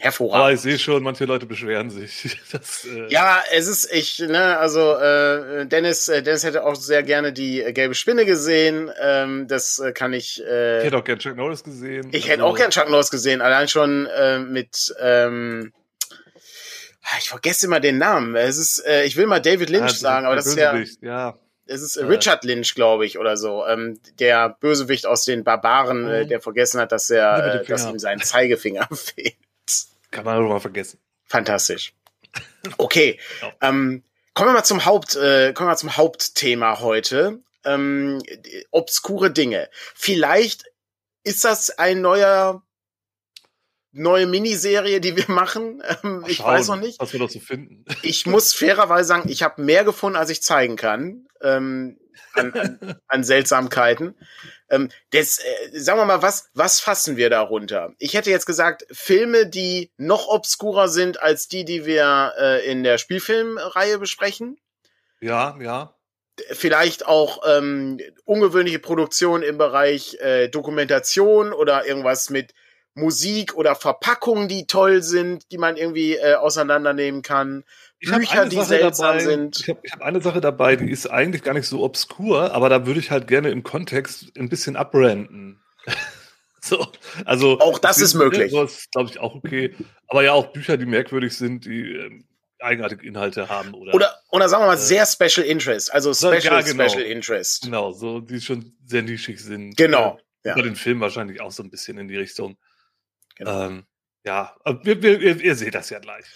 Hervorragend. 0.00 0.42
Aber 0.42 0.52
ich 0.52 0.60
sehe 0.60 0.78
schon, 0.78 1.02
manche 1.02 1.26
Leute 1.26 1.44
beschweren 1.44 1.90
sich. 1.90 2.38
Das, 2.52 2.84
äh 2.86 3.06
ja, 3.08 3.42
es 3.52 3.68
ist, 3.68 3.92
ich, 3.92 4.18
ne, 4.18 4.58
also 4.58 4.94
äh, 4.96 5.66
Dennis, 5.66 6.08
äh, 6.08 6.22
Dennis 6.22 6.42
hätte 6.42 6.64
auch 6.64 6.74
sehr 6.74 7.02
gerne 7.02 7.32
die 7.32 7.62
äh, 7.62 7.72
gelbe 7.72 7.94
Spinne 7.94 8.24
gesehen. 8.24 8.90
Ähm, 9.00 9.46
das 9.46 9.78
äh, 9.78 9.92
kann 9.92 10.12
ich. 10.14 10.42
Äh, 10.42 10.78
ich 10.78 10.84
hätte 10.86 10.96
auch 10.96 11.04
gerne 11.04 11.20
Chuck 11.20 11.36
Norris 11.36 11.62
gesehen. 11.62 12.08
Ich 12.12 12.22
also, 12.22 12.28
hätte 12.28 12.44
auch 12.44 12.56
gerne 12.56 12.70
Chuck 12.70 12.88
Norris 12.88 13.10
gesehen, 13.10 13.42
allein 13.42 13.68
schon 13.68 14.06
äh, 14.06 14.38
mit. 14.38 14.94
Ähm, 15.00 15.72
ah, 17.02 17.16
ich 17.18 17.28
vergesse 17.28 17.66
immer 17.66 17.78
den 17.78 17.98
Namen. 17.98 18.34
Es 18.34 18.56
ist, 18.56 18.84
äh, 18.86 19.04
ich 19.04 19.16
will 19.16 19.26
mal 19.26 19.40
David 19.40 19.68
Lynch 19.68 19.92
ja, 19.92 19.96
sagen, 19.96 20.26
aber 20.26 20.34
das 20.34 20.46
ist 20.46 20.56
ja. 20.56 20.74
ja. 21.02 21.38
Es 21.66 21.82
ist 21.82 21.98
Richard 21.98 22.42
Lynch, 22.44 22.74
glaube 22.74 23.06
ich, 23.06 23.18
oder 23.18 23.36
so. 23.36 23.64
Ähm, 23.64 24.00
der 24.18 24.56
Bösewicht 24.60 25.06
aus 25.06 25.24
den 25.24 25.44
Barbaren, 25.44 26.08
äh, 26.08 26.24
mhm. 26.24 26.28
der 26.28 26.40
vergessen 26.40 26.80
hat, 26.80 26.90
dass 26.90 27.10
er, 27.10 27.60
äh, 27.60 27.64
dass 27.64 27.86
ihm 27.86 28.00
sein 28.00 28.18
Zeigefinger 28.18 28.88
fehlt. 28.92 29.36
Kann 30.10 30.24
man 30.24 30.40
doch 30.40 30.48
mal 30.48 30.60
vergessen. 30.60 30.98
Fantastisch. 31.24 31.94
Okay. 32.76 33.18
ja. 33.40 33.52
ähm, 33.62 34.02
kommen 34.34 34.50
wir 34.50 34.54
mal 34.54 34.64
zum 34.64 34.84
Haupt, 34.84 35.16
äh, 35.16 35.52
kommen 35.52 35.68
wir 35.68 35.72
mal 35.72 35.76
zum 35.76 35.96
Hauptthema 35.96 36.80
heute. 36.80 37.40
Ähm, 37.64 38.22
obskure 38.70 39.30
Dinge. 39.30 39.68
Vielleicht 39.94 40.64
ist 41.24 41.44
das 41.44 41.70
ein 41.70 42.00
neuer 42.00 42.62
neue 43.92 44.26
Miniserie, 44.26 45.00
die 45.00 45.16
wir 45.16 45.28
machen. 45.28 45.82
Ähm, 46.04 46.24
ich 46.28 46.42
weiß 46.42 46.68
noch 46.68 46.76
nicht. 46.76 47.00
Was 47.00 47.12
wir 47.12 47.20
dazu 47.20 47.40
finden. 47.40 47.84
Ich 48.02 48.24
muss 48.24 48.54
fairerweise 48.54 49.08
sagen, 49.08 49.28
ich 49.28 49.42
habe 49.42 49.60
mehr 49.60 49.84
gefunden, 49.84 50.16
als 50.16 50.30
ich 50.30 50.42
zeigen 50.42 50.76
kann 50.76 51.26
ähm, 51.42 51.98
an, 52.34 52.52
an, 52.52 53.00
an 53.08 53.24
Seltsamkeiten. 53.24 54.14
Ähm, 54.70 54.90
das, 55.10 55.38
äh, 55.38 55.78
sagen 55.78 55.98
wir 55.98 56.06
mal, 56.06 56.22
was, 56.22 56.48
was 56.54 56.80
fassen 56.80 57.16
wir 57.16 57.28
darunter? 57.28 57.92
Ich 57.98 58.14
hätte 58.14 58.30
jetzt 58.30 58.46
gesagt, 58.46 58.86
Filme, 58.90 59.46
die 59.46 59.90
noch 59.96 60.28
obskurer 60.28 60.88
sind 60.88 61.20
als 61.20 61.48
die, 61.48 61.64
die 61.64 61.84
wir 61.84 62.32
äh, 62.38 62.70
in 62.70 62.84
der 62.84 62.98
Spielfilmreihe 62.98 63.98
besprechen. 63.98 64.58
Ja, 65.20 65.58
ja. 65.60 65.94
Vielleicht 66.52 67.06
auch 67.06 67.42
ähm, 67.46 68.00
ungewöhnliche 68.24 68.78
Produktionen 68.78 69.42
im 69.42 69.58
Bereich 69.58 70.14
äh, 70.20 70.48
Dokumentation 70.48 71.52
oder 71.52 71.84
irgendwas 71.84 72.30
mit 72.30 72.54
Musik 72.94 73.54
oder 73.54 73.74
Verpackungen, 73.74 74.48
die 74.48 74.66
toll 74.66 75.02
sind, 75.02 75.50
die 75.52 75.58
man 75.58 75.76
irgendwie 75.76 76.16
äh, 76.16 76.34
auseinandernehmen 76.34 77.22
kann. 77.22 77.64
Ich 78.02 78.10
Bücher, 78.10 78.46
die 78.46 78.62
seltsam 78.62 79.18
dabei, 79.18 79.24
sind. 79.24 79.60
Ich 79.60 79.68
habe 79.68 79.80
hab 79.90 80.00
eine 80.00 80.22
Sache 80.22 80.40
dabei, 80.40 80.74
die 80.76 80.90
ist 80.90 81.06
eigentlich 81.06 81.42
gar 81.42 81.52
nicht 81.52 81.66
so 81.66 81.82
obskur, 81.82 82.52
aber 82.52 82.70
da 82.70 82.86
würde 82.86 82.98
ich 82.98 83.10
halt 83.10 83.28
gerne 83.28 83.50
im 83.50 83.62
Kontext 83.62 84.32
ein 84.38 84.48
bisschen 84.48 84.74
abranden. 84.74 85.60
so, 86.62 86.86
also 87.26 87.60
auch 87.60 87.78
das 87.78 88.00
ist 88.00 88.14
möglich. 88.14 88.52
Das 88.52 88.88
glaube 88.90 89.10
ich 89.10 89.20
auch 89.20 89.34
okay. 89.34 89.74
Aber 90.08 90.22
ja, 90.22 90.32
auch 90.32 90.46
Bücher, 90.46 90.78
die 90.78 90.86
merkwürdig 90.86 91.36
sind, 91.36 91.66
die 91.66 91.92
äh, 91.92 92.22
eigenartige 92.58 93.06
Inhalte 93.06 93.50
haben 93.50 93.74
oder 93.74 93.94
oder 93.94 94.14
oder 94.30 94.48
sagen 94.48 94.62
wir 94.62 94.68
mal 94.68 94.74
äh, 94.74 94.78
sehr 94.78 95.04
Special 95.04 95.46
Interest, 95.46 95.92
also 95.92 96.14
Special 96.14 96.42
ja, 96.42 96.60
genau. 96.62 96.88
Special 96.88 97.04
Interest. 97.04 97.62
Genau, 97.62 97.92
so 97.92 98.20
die 98.20 98.40
schon 98.40 98.76
sehr 98.86 99.02
nischig 99.02 99.40
sind. 99.40 99.76
Genau. 99.76 100.18
Äh, 100.42 100.48
ja. 100.48 100.54
Über 100.54 100.62
den 100.62 100.76
Film 100.76 101.00
wahrscheinlich 101.00 101.42
auch 101.42 101.50
so 101.50 101.62
ein 101.62 101.70
bisschen 101.70 101.98
in 101.98 102.08
die 102.08 102.16
Richtung. 102.16 102.56
Genau. 103.36 103.66
Ähm, 103.66 103.84
ja, 104.24 104.54
wir, 104.82 105.02
wir, 105.02 105.40
ihr, 105.40 105.54
seht 105.56 105.74
das 105.74 105.88
ja 105.88 105.98
gleich. 105.98 106.26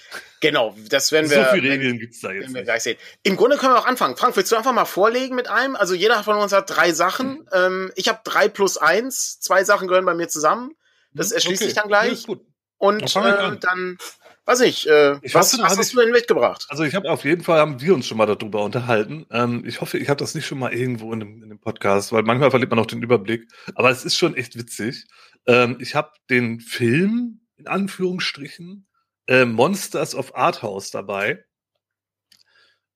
Genau, 0.40 0.74
das 0.88 1.12
werden 1.12 1.30
wir. 1.30 1.44
So 1.44 1.50
viele 1.52 1.70
Regeln 1.70 1.98
gibt's 1.98 2.20
da 2.20 2.32
jetzt. 2.32 2.54
Wir 2.54 2.62
gleich 2.62 2.82
sehen. 2.82 2.96
Im 3.22 3.36
Grunde 3.36 3.58
können 3.58 3.74
wir 3.74 3.78
auch 3.78 3.86
anfangen. 3.86 4.16
Frank, 4.16 4.36
willst 4.36 4.50
du 4.52 4.56
einfach 4.56 4.72
mal 4.72 4.86
vorlegen 4.86 5.34
mit 5.34 5.48
einem? 5.48 5.76
Also 5.76 5.94
jeder 5.94 6.22
von 6.22 6.36
uns 6.36 6.52
hat 6.52 6.70
drei 6.70 6.92
Sachen. 6.92 7.32
Mhm. 7.32 7.48
Ähm, 7.52 7.92
ich 7.94 8.08
habe 8.08 8.20
drei 8.24 8.48
plus 8.48 8.78
eins. 8.78 9.38
Zwei 9.40 9.64
Sachen 9.64 9.86
gehören 9.86 10.06
bei 10.06 10.14
mir 10.14 10.28
zusammen. 10.28 10.72
Das 11.12 11.28
mhm, 11.28 11.34
erschließt 11.34 11.62
okay. 11.62 11.68
sich 11.68 11.74
dann 11.74 11.88
gleich. 11.88 12.26
Ja. 12.26 12.36
Und 12.78 13.16
dann, 13.16 13.54
äh, 13.54 13.58
dann 13.58 13.98
weiß 14.46 14.60
ich, 14.60 14.88
äh, 14.88 15.18
ich 15.22 15.34
was, 15.34 15.52
hoffe, 15.52 15.62
was 15.62 15.78
hast 15.78 15.88
ich, 15.88 15.94
du 15.94 16.00
denn 16.00 16.10
mitgebracht? 16.10 16.66
Also 16.68 16.84
ich 16.84 16.94
habe 16.94 17.10
auf 17.10 17.24
jeden 17.24 17.42
Fall 17.42 17.58
haben 17.58 17.80
wir 17.80 17.94
uns 17.94 18.06
schon 18.06 18.18
mal 18.18 18.26
darüber 18.26 18.64
unterhalten. 18.64 19.26
Ähm, 19.30 19.62
ich 19.66 19.80
hoffe, 19.80 19.98
ich 19.98 20.08
habe 20.08 20.18
das 20.18 20.34
nicht 20.34 20.46
schon 20.46 20.58
mal 20.58 20.72
irgendwo 20.72 21.12
in 21.12 21.20
dem, 21.20 21.42
in 21.42 21.48
dem 21.50 21.60
Podcast, 21.60 22.12
weil 22.12 22.22
manchmal 22.22 22.50
verliert 22.50 22.70
man 22.70 22.78
noch 22.78 22.86
den 22.86 23.02
Überblick. 23.02 23.46
Aber 23.74 23.90
es 23.90 24.04
ist 24.04 24.16
schon 24.16 24.36
echt 24.36 24.56
witzig. 24.56 25.06
Ähm, 25.46 25.76
ich 25.80 25.94
habe 25.94 26.10
den 26.30 26.60
Film 26.60 27.40
in 27.64 27.68
Anführungsstrichen 27.68 28.86
äh, 29.26 29.44
Monsters 29.44 30.14
of 30.14 30.36
Arthouse 30.36 30.90
dabei. 30.90 31.44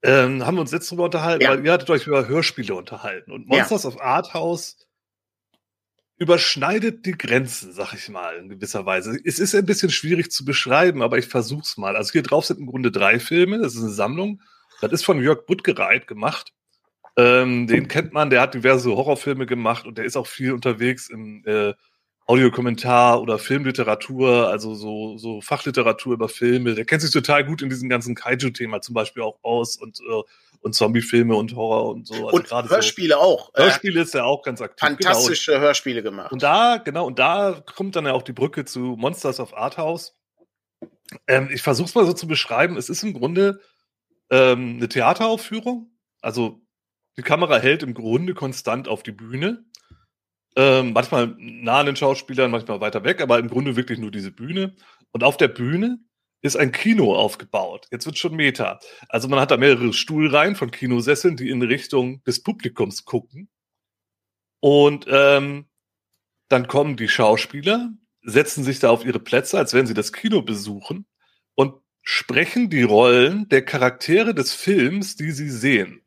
Ähm, 0.03 0.47
haben 0.47 0.57
wir 0.57 0.61
uns 0.61 0.71
jetzt 0.71 0.91
drüber 0.91 1.05
unterhalten, 1.05 1.43
ja. 1.43 1.51
weil 1.51 1.65
ihr 1.65 1.73
hattet 1.73 1.91
euch 1.91 2.07
über 2.07 2.29
Hörspiele 2.29 2.75
unterhalten. 2.75 3.33
Und 3.33 3.49
Monsters 3.49 3.83
ja. 3.83 3.89
of 3.89 4.01
Arthouse 4.01 4.77
überschneidet 6.19 7.07
die 7.07 7.17
Grenzen, 7.17 7.73
sag 7.73 7.95
ich 7.95 8.09
mal, 8.09 8.37
in 8.37 8.49
gewisser 8.49 8.85
Weise. 8.87 9.19
Es 9.25 9.39
ist 9.39 9.55
ein 9.55 9.67
bisschen 9.67 9.91
schwierig 9.91 10.31
zu 10.31 10.45
beschreiben, 10.45 11.03
aber 11.03 11.19
ich 11.19 11.27
versuch's 11.27 11.77
mal. 11.79 11.97
Also 11.97 12.13
hier 12.13 12.23
drauf 12.23 12.45
sind 12.45 12.61
im 12.61 12.67
Grunde 12.67 12.93
drei 12.93 13.19
Filme. 13.19 13.59
Das 13.59 13.75
ist 13.75 13.83
eine 13.83 13.91
Sammlung. 13.91 14.43
Das 14.81 14.93
ist 14.93 15.05
von 15.05 15.23
Jörg 15.23 15.47
Buttgereit 15.47 16.07
gemacht. 16.07 16.53
Ähm, 17.17 17.67
den 17.67 17.89
kennt 17.89 18.13
man, 18.13 18.31
der 18.31 18.43
hat 18.43 18.55
diverse 18.55 18.91
Horrorfilme 18.91 19.47
gemacht 19.47 19.87
und 19.87 19.99
der 19.99 20.05
ist 20.05 20.17
auch 20.17 20.29
viel 20.29 20.53
unterwegs 20.53 21.09
im 21.09 21.43
äh, 21.47 21.75
Audiokommentar 22.29 23.23
oder 23.23 23.39
Filmliteratur, 23.39 24.49
also 24.49 24.75
so, 24.75 25.17
so 25.17 25.41
Fachliteratur 25.41 26.13
über 26.13 26.29
Filme. 26.29 26.75
Der 26.75 26.85
kennt 26.85 27.01
sich 27.01 27.11
total 27.11 27.43
gut 27.43 27.63
in 27.63 27.71
diesem 27.71 27.89
ganzen 27.89 28.15
Kaiju-Thema 28.15 28.83
zum 28.83 28.95
Beispiel 28.95 29.23
auch 29.23 29.39
aus 29.43 29.77
und, 29.77 29.99
äh, 30.01 30.23
und 30.61 30.75
Zombie-Filme 30.75 31.35
und 31.35 31.57
Horror 31.57 31.89
und 31.89 32.07
so. 32.07 32.29
Also 32.29 32.37
und 32.37 32.71
Hörspiele 32.71 33.15
so. 33.15 33.21
auch. 33.21 33.51
Hörspiele 33.55 34.03
ist 34.03 34.13
ja 34.13 34.25
auch 34.25 34.43
ganz 34.43 34.61
aktiv. 34.61 34.89
Genau. 34.89 35.11
Fantastische 35.11 35.53
genau. 35.53 35.65
Hörspiele 35.65 36.03
gemacht. 36.03 36.31
Und 36.31 36.43
da, 36.43 36.77
genau, 36.77 37.07
und 37.07 37.19
da 37.19 37.63
kommt 37.75 37.97
dann 37.97 38.05
ja 38.05 38.13
auch 38.13 38.23
die 38.23 38.35
Brücke 38.35 38.67
zu 38.67 38.81
Monsters 38.99 39.41
of 39.41 39.57
Arthouse. 39.57 40.15
Ähm, 41.27 41.49
ich 41.51 41.63
versuche 41.63 41.89
es 41.89 41.95
mal 41.95 42.05
so 42.05 42.13
zu 42.13 42.27
beschreiben. 42.27 42.77
Es 42.77 42.91
ist 42.91 43.03
im 43.05 43.15
Grunde 43.15 43.63
ähm, 44.29 44.75
eine 44.77 44.89
Theateraufführung. 44.91 45.97
Also 46.21 46.61
die 47.17 47.23
Kamera 47.23 47.57
hält 47.57 47.83
im 47.83 47.95
Grunde 47.95 48.35
konstant 48.35 48.87
auf 48.87 49.03
die 49.03 49.13
Bühne 49.13 49.65
ähm, 50.59 50.93
manchmal 50.93 51.37
nah 51.39 51.79
an 51.79 51.87
den 51.87 51.95
Schauspielern, 51.95 52.51
manchmal 52.51 52.81
weiter 52.81 53.05
weg, 53.05 53.21
aber 53.21 53.39
im 53.39 53.49
Grunde 53.49 53.77
wirklich 53.77 54.01
nur 54.01 54.11
diese 54.11 54.33
Bühne. 54.33 54.75
Und 55.13 55.23
auf 55.23 55.37
der 55.37 55.47
Bühne 55.47 56.01
ist 56.43 56.57
ein 56.57 56.73
Kino 56.73 57.15
aufgebaut. 57.15 57.87
Jetzt 57.93 58.07
wird 58.07 58.19
schon 58.19 58.35
Meta. 58.35 58.81
Also 59.09 59.29
man 59.29 59.39
hat 59.39 59.53
da 59.53 59.57
mehrere 59.57 59.93
Stuhlreihen 59.93 60.57
von 60.57 60.73
Kinosesseln, 60.73 61.37
die 61.37 61.49
in 61.49 61.63
Richtung 61.63 62.25
des 62.25 62.43
Publikums 62.43 63.05
gucken. 63.05 63.49
Und 64.59 65.07
ähm, 65.09 65.69
dann 66.49 66.67
kommen 66.67 66.97
die 66.97 67.09
Schauspieler, 67.09 67.93
setzen 68.23 68.65
sich 68.65 68.81
da 68.81 68.91
auf 68.91 69.05
ihre 69.05 69.21
Plätze, 69.21 69.59
als 69.59 69.75
wenn 69.75 69.87
sie 69.87 69.95
das 69.95 70.13
Kino 70.13 70.43
besuchen 70.43 71.07
und 71.55 71.75
sprechen 72.03 72.69
die 72.69 72.83
Rollen 72.83 73.49
der 73.49 73.65
Charaktere 73.65 74.35
des 74.35 74.55
Films, 74.55 75.15
die 75.15 75.31
sie 75.31 75.51
sehen. 75.51 76.03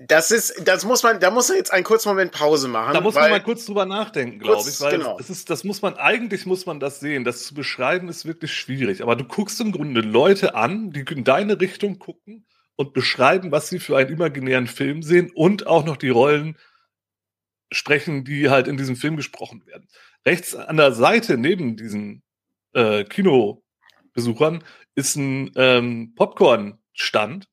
Das 0.00 0.30
ist, 0.30 0.66
das 0.66 0.84
muss 0.84 1.02
man, 1.02 1.20
da 1.20 1.30
muss 1.30 1.48
man 1.48 1.58
jetzt 1.58 1.72
einen 1.72 1.84
kurzen 1.84 2.10
Moment 2.10 2.32
Pause 2.32 2.68
machen. 2.68 2.92
Da 2.92 3.00
muss 3.00 3.14
man 3.14 3.30
mal 3.30 3.42
kurz 3.42 3.64
drüber 3.64 3.86
nachdenken, 3.86 4.38
glaube 4.38 4.68
ich, 4.68 4.80
weil 4.80 4.98
genau. 4.98 5.16
es 5.18 5.30
ist, 5.30 5.48
das 5.48 5.64
muss 5.64 5.80
man, 5.80 5.94
eigentlich 5.94 6.44
muss 6.44 6.66
man 6.66 6.80
das 6.80 7.00
sehen. 7.00 7.24
Das 7.24 7.44
zu 7.44 7.54
beschreiben 7.54 8.08
ist 8.08 8.26
wirklich 8.26 8.52
schwierig. 8.52 9.02
Aber 9.02 9.16
du 9.16 9.24
guckst 9.24 9.60
im 9.60 9.72
Grunde 9.72 10.00
Leute 10.00 10.54
an, 10.54 10.90
die 10.90 11.04
in 11.10 11.24
deine 11.24 11.60
Richtung 11.60 11.98
gucken 11.98 12.46
und 12.76 12.92
beschreiben, 12.92 13.52
was 13.52 13.68
sie 13.68 13.78
für 13.78 13.96
einen 13.96 14.10
imaginären 14.10 14.66
Film 14.66 15.02
sehen 15.02 15.30
und 15.34 15.66
auch 15.66 15.84
noch 15.84 15.96
die 15.96 16.10
Rollen 16.10 16.58
sprechen, 17.72 18.24
die 18.24 18.50
halt 18.50 18.68
in 18.68 18.76
diesem 18.76 18.96
Film 18.96 19.16
gesprochen 19.16 19.66
werden. 19.66 19.88
Rechts 20.26 20.54
an 20.54 20.76
der 20.76 20.92
Seite 20.92 21.38
neben 21.38 21.76
diesen 21.76 22.22
äh, 22.74 23.04
Kinobesuchern 23.04 24.62
ist 24.94 25.16
ein 25.16 25.52
ähm, 25.56 26.14
Popcorn-Stand 26.14 27.48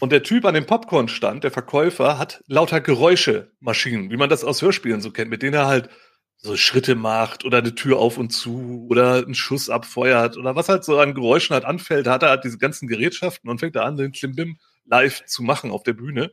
und 0.00 0.12
der 0.12 0.22
Typ 0.22 0.44
an 0.44 0.54
dem 0.54 0.66
Popcorn-Stand, 0.66 1.44
der 1.44 1.50
Verkäufer, 1.50 2.18
hat 2.18 2.42
lauter 2.46 2.80
Geräuschemaschinen, 2.80 4.10
wie 4.10 4.16
man 4.16 4.30
das 4.30 4.44
aus 4.44 4.62
Hörspielen 4.62 5.00
so 5.00 5.10
kennt, 5.10 5.30
mit 5.30 5.42
denen 5.42 5.54
er 5.54 5.66
halt 5.66 5.88
so 6.36 6.56
Schritte 6.56 6.96
macht 6.96 7.44
oder 7.44 7.58
eine 7.58 7.74
Tür 7.74 7.98
auf 7.98 8.18
und 8.18 8.30
zu 8.30 8.86
oder 8.90 9.18
einen 9.18 9.34
Schuss 9.34 9.70
abfeuert 9.70 10.36
oder 10.36 10.56
was 10.56 10.68
halt 10.68 10.84
so 10.84 10.98
an 10.98 11.14
Geräuschen 11.14 11.54
halt 11.54 11.64
anfällt, 11.64 12.08
hat 12.08 12.24
er 12.24 12.30
halt 12.30 12.44
diese 12.44 12.58
ganzen 12.58 12.88
Gerätschaften 12.88 13.48
und 13.48 13.60
fängt 13.60 13.76
da 13.76 13.84
an, 13.84 13.96
den 13.96 14.10
Klimbim 14.10 14.58
live 14.84 15.24
zu 15.26 15.44
machen 15.44 15.70
auf 15.70 15.84
der 15.84 15.92
Bühne. 15.92 16.32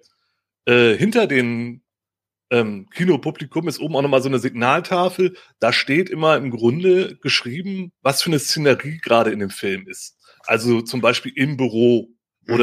Äh, 0.66 0.96
hinter 0.96 1.28
den 1.28 1.84
ähm, 2.50 2.90
Kinopublikum 2.90 3.68
ist 3.68 3.80
oben 3.80 3.96
auch 3.96 4.02
nochmal 4.02 4.24
so 4.24 4.30
eine 4.30 4.40
Signaltafel. 4.40 5.36
Da 5.60 5.72
steht 5.72 6.10
immer 6.10 6.38
im 6.38 6.50
Grunde 6.50 7.16
geschrieben, 7.18 7.92
was 8.02 8.24
für 8.24 8.32
eine 8.32 8.40
Szenerie 8.40 8.98
gerade 8.98 9.32
in 9.32 9.40
dem 9.40 9.52
Film 9.52 9.88
ist. 9.88 10.18
Also 10.48 10.82
zum 10.82 11.02
Beispiel 11.02 11.32
im 11.36 11.58
Büro 11.58 12.10
mhm. 12.48 12.54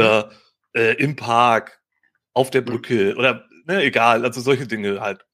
Äh, 0.77 0.93
im 0.95 1.17
Park, 1.17 1.81
auf 2.35 2.51
der 2.51 2.61
Brücke 2.61 3.17
oder 3.17 3.47
ne, 3.65 3.83
egal, 3.83 4.25
also 4.25 4.41
solche 4.41 4.67
Dinge 4.67 5.01
halt. 5.01 5.25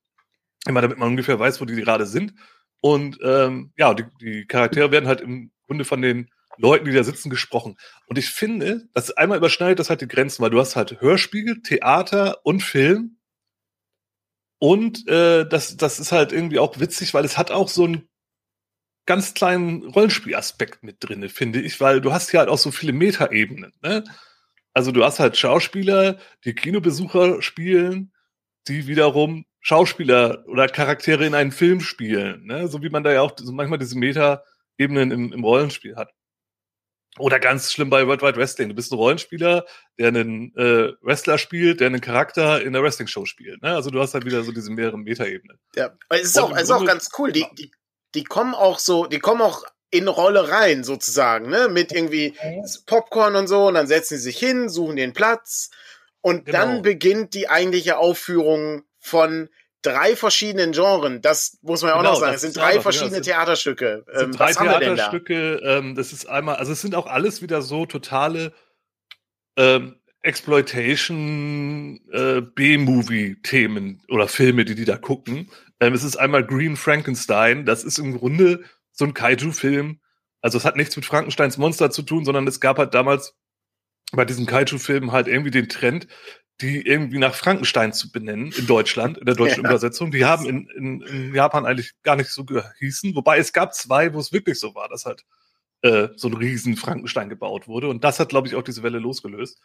Immer 0.66 0.80
damit 0.80 0.98
man 0.98 1.08
ungefähr 1.08 1.38
weiß, 1.38 1.60
wo 1.60 1.64
die 1.64 1.74
gerade 1.74 2.06
sind. 2.06 2.34
Und 2.80 3.18
ähm, 3.22 3.72
ja, 3.76 3.92
die, 3.94 4.04
die 4.20 4.46
Charaktere 4.46 4.92
werden 4.92 5.08
halt 5.08 5.20
im 5.20 5.50
Grunde 5.66 5.84
von 5.84 6.00
den 6.00 6.30
Leuten, 6.58 6.84
die 6.84 6.92
da 6.92 7.02
sitzen, 7.02 7.30
gesprochen. 7.30 7.76
Und 8.06 8.18
ich 8.18 8.30
finde, 8.30 8.88
das 8.94 9.10
einmal 9.10 9.38
überschneidet 9.38 9.80
das 9.80 9.90
halt 9.90 10.00
die 10.00 10.08
Grenzen, 10.08 10.42
weil 10.42 10.50
du 10.50 10.60
hast 10.60 10.76
halt 10.76 11.00
Hörspiegel, 11.00 11.62
Theater 11.62 12.44
und 12.44 12.62
Film. 12.62 13.18
Und 14.58 15.08
äh, 15.08 15.44
das, 15.44 15.76
das 15.76 15.98
ist 15.98 16.12
halt 16.12 16.30
irgendwie 16.30 16.60
auch 16.60 16.78
witzig, 16.78 17.14
weil 17.14 17.24
es 17.24 17.36
hat 17.36 17.50
auch 17.50 17.68
so 17.68 17.84
einen 17.84 18.08
ganz 19.06 19.34
kleinen 19.34 19.82
Rollenspielaspekt 19.82 20.84
mit 20.84 20.98
drinne, 21.00 21.28
finde 21.28 21.60
ich, 21.60 21.80
weil 21.80 22.00
du 22.00 22.12
hast 22.12 22.30
ja 22.32 22.40
halt 22.40 22.48
auch 22.48 22.58
so 22.58 22.70
viele 22.70 22.92
Metaebenen. 22.92 23.72
Ne? 23.82 24.04
Also 24.74 24.92
du 24.92 25.04
hast 25.04 25.20
halt 25.20 25.36
Schauspieler, 25.36 26.18
die 26.44 26.54
Kinobesucher 26.54 27.42
spielen, 27.42 28.12
die 28.68 28.86
wiederum 28.86 29.44
Schauspieler 29.60 30.44
oder 30.46 30.68
Charaktere 30.68 31.26
in 31.26 31.34
einen 31.34 31.52
Film 31.52 31.80
spielen, 31.80 32.46
ne? 32.46 32.68
so 32.68 32.82
wie 32.82 32.90
man 32.90 33.04
da 33.04 33.12
ja 33.12 33.20
auch 33.20 33.32
so 33.36 33.52
manchmal 33.52 33.78
diese 33.78 33.96
Meta-Ebenen 33.98 35.10
im, 35.10 35.32
im 35.32 35.44
Rollenspiel 35.44 35.96
hat. 35.96 36.12
Oder 37.18 37.38
ganz 37.38 37.70
schlimm 37.70 37.90
bei 37.90 38.06
World 38.06 38.22
Wide 38.22 38.36
Wrestling. 38.36 38.70
Du 38.70 38.74
bist 38.74 38.90
ein 38.90 38.96
Rollenspieler, 38.96 39.66
der 39.98 40.08
einen 40.08 40.56
äh, 40.56 40.94
Wrestler 41.02 41.36
spielt, 41.36 41.80
der 41.80 41.88
einen 41.88 42.00
Charakter 42.00 42.62
in 42.62 42.72
der 42.72 42.82
Wrestling-Show 42.82 43.26
spielt. 43.26 43.60
Ne? 43.60 43.74
Also 43.74 43.90
du 43.90 44.00
hast 44.00 44.14
halt 44.14 44.24
wieder 44.24 44.42
so 44.42 44.50
diese 44.50 44.70
mehreren 44.70 45.02
Meta-Ebenen. 45.02 45.58
Ja, 45.76 45.90
es 46.08 46.22
ist, 46.22 46.38
auch, 46.38 46.56
es 46.56 46.62
ist 46.62 46.70
auch 46.70 46.86
ganz 46.86 47.10
cool. 47.18 47.30
Die, 47.30 47.44
die, 47.58 47.70
die 48.14 48.24
kommen 48.24 48.54
auch 48.54 48.78
so, 48.78 49.04
die 49.04 49.18
kommen 49.18 49.42
auch 49.42 49.62
in 49.92 50.08
Rolle 50.08 50.50
rein, 50.50 50.82
sozusagen, 50.84 51.50
ne? 51.50 51.68
Mit 51.68 51.92
irgendwie 51.92 52.34
Popcorn 52.86 53.36
und 53.36 53.46
so, 53.46 53.68
und 53.68 53.74
dann 53.74 53.86
setzen 53.86 54.16
sie 54.16 54.22
sich 54.22 54.38
hin, 54.38 54.68
suchen 54.68 54.96
den 54.96 55.12
Platz. 55.12 55.70
Und 56.22 56.46
genau. 56.46 56.58
dann 56.58 56.82
beginnt 56.82 57.34
die 57.34 57.48
eigentliche 57.48 57.98
Aufführung 57.98 58.84
von 58.98 59.50
drei 59.82 60.16
verschiedenen 60.16 60.72
Genres. 60.72 61.20
Das 61.20 61.58
muss 61.60 61.82
man 61.82 61.90
ja 61.90 61.96
auch 61.96 62.00
genau, 62.00 62.12
noch 62.12 62.20
sagen. 62.20 62.34
Es 62.34 62.40
sind 62.40 62.56
drei 62.56 62.80
verschiedene 62.80 63.16
ja, 63.16 63.22
Theaterstücke. 63.22 64.04
Sind 64.14 64.24
ähm, 64.24 64.32
drei 64.32 64.52
Theaterstücke. 64.52 65.60
Da? 65.62 65.78
Ähm, 65.78 65.94
das 65.94 66.12
ist 66.12 66.26
einmal, 66.26 66.56
also 66.56 66.72
es 66.72 66.80
sind 66.80 66.94
auch 66.94 67.06
alles 67.06 67.42
wieder 67.42 67.60
so 67.60 67.84
totale 67.84 68.52
ähm, 69.56 69.96
Exploitation 70.22 72.00
äh, 72.12 72.40
B-Movie-Themen 72.40 74.02
oder 74.08 74.28
Filme, 74.28 74.64
die 74.64 74.76
die 74.76 74.84
da 74.84 74.96
gucken. 74.96 75.50
Ähm, 75.80 75.92
es 75.92 76.04
ist 76.04 76.16
einmal 76.16 76.46
Green 76.46 76.76
Frankenstein. 76.76 77.66
Das 77.66 77.84
ist 77.84 77.98
im 77.98 78.16
Grunde 78.16 78.62
so 79.02 79.06
ein 79.08 79.14
Kaiju-Film. 79.14 80.00
Also 80.40 80.58
es 80.58 80.64
hat 80.64 80.76
nichts 80.76 80.94
mit 80.96 81.04
Frankensteins 81.04 81.58
Monster 81.58 81.90
zu 81.90 82.02
tun, 82.02 82.24
sondern 82.24 82.46
es 82.46 82.60
gab 82.60 82.78
halt 82.78 82.94
damals 82.94 83.34
bei 84.12 84.24
diesen 84.24 84.46
Kaiju-Filmen 84.46 85.10
halt 85.10 85.26
irgendwie 85.26 85.50
den 85.50 85.68
Trend, 85.68 86.06
die 86.60 86.86
irgendwie 86.86 87.18
nach 87.18 87.34
Frankenstein 87.34 87.92
zu 87.92 88.12
benennen 88.12 88.52
in 88.52 88.66
Deutschland, 88.66 89.18
in 89.18 89.26
der 89.26 89.34
deutschen 89.34 89.62
ja. 89.64 89.70
Übersetzung. 89.70 90.12
Die 90.12 90.24
haben 90.24 90.46
in, 90.46 90.68
in, 90.76 91.00
in, 91.00 91.34
Japan 91.34 91.66
eigentlich 91.66 91.94
gar 92.02 92.14
nicht 92.14 92.30
so 92.30 92.44
gehießen. 92.44 93.14
Wobei 93.16 93.38
es 93.38 93.52
gab 93.52 93.74
zwei, 93.74 94.14
wo 94.14 94.20
es 94.20 94.32
wirklich 94.32 94.60
so 94.60 94.74
war, 94.74 94.88
dass 94.88 95.04
halt 95.04 95.24
äh, 95.82 96.08
so 96.14 96.28
ein 96.28 96.34
riesen 96.34 96.76
Frankenstein 96.76 97.28
gebaut 97.28 97.66
wurde. 97.66 97.88
Und 97.88 98.04
das 98.04 98.20
hat, 98.20 98.28
glaube 98.28 98.46
ich, 98.46 98.54
auch 98.54 98.62
diese 98.62 98.84
Welle 98.84 98.98
losgelöst. 98.98 99.60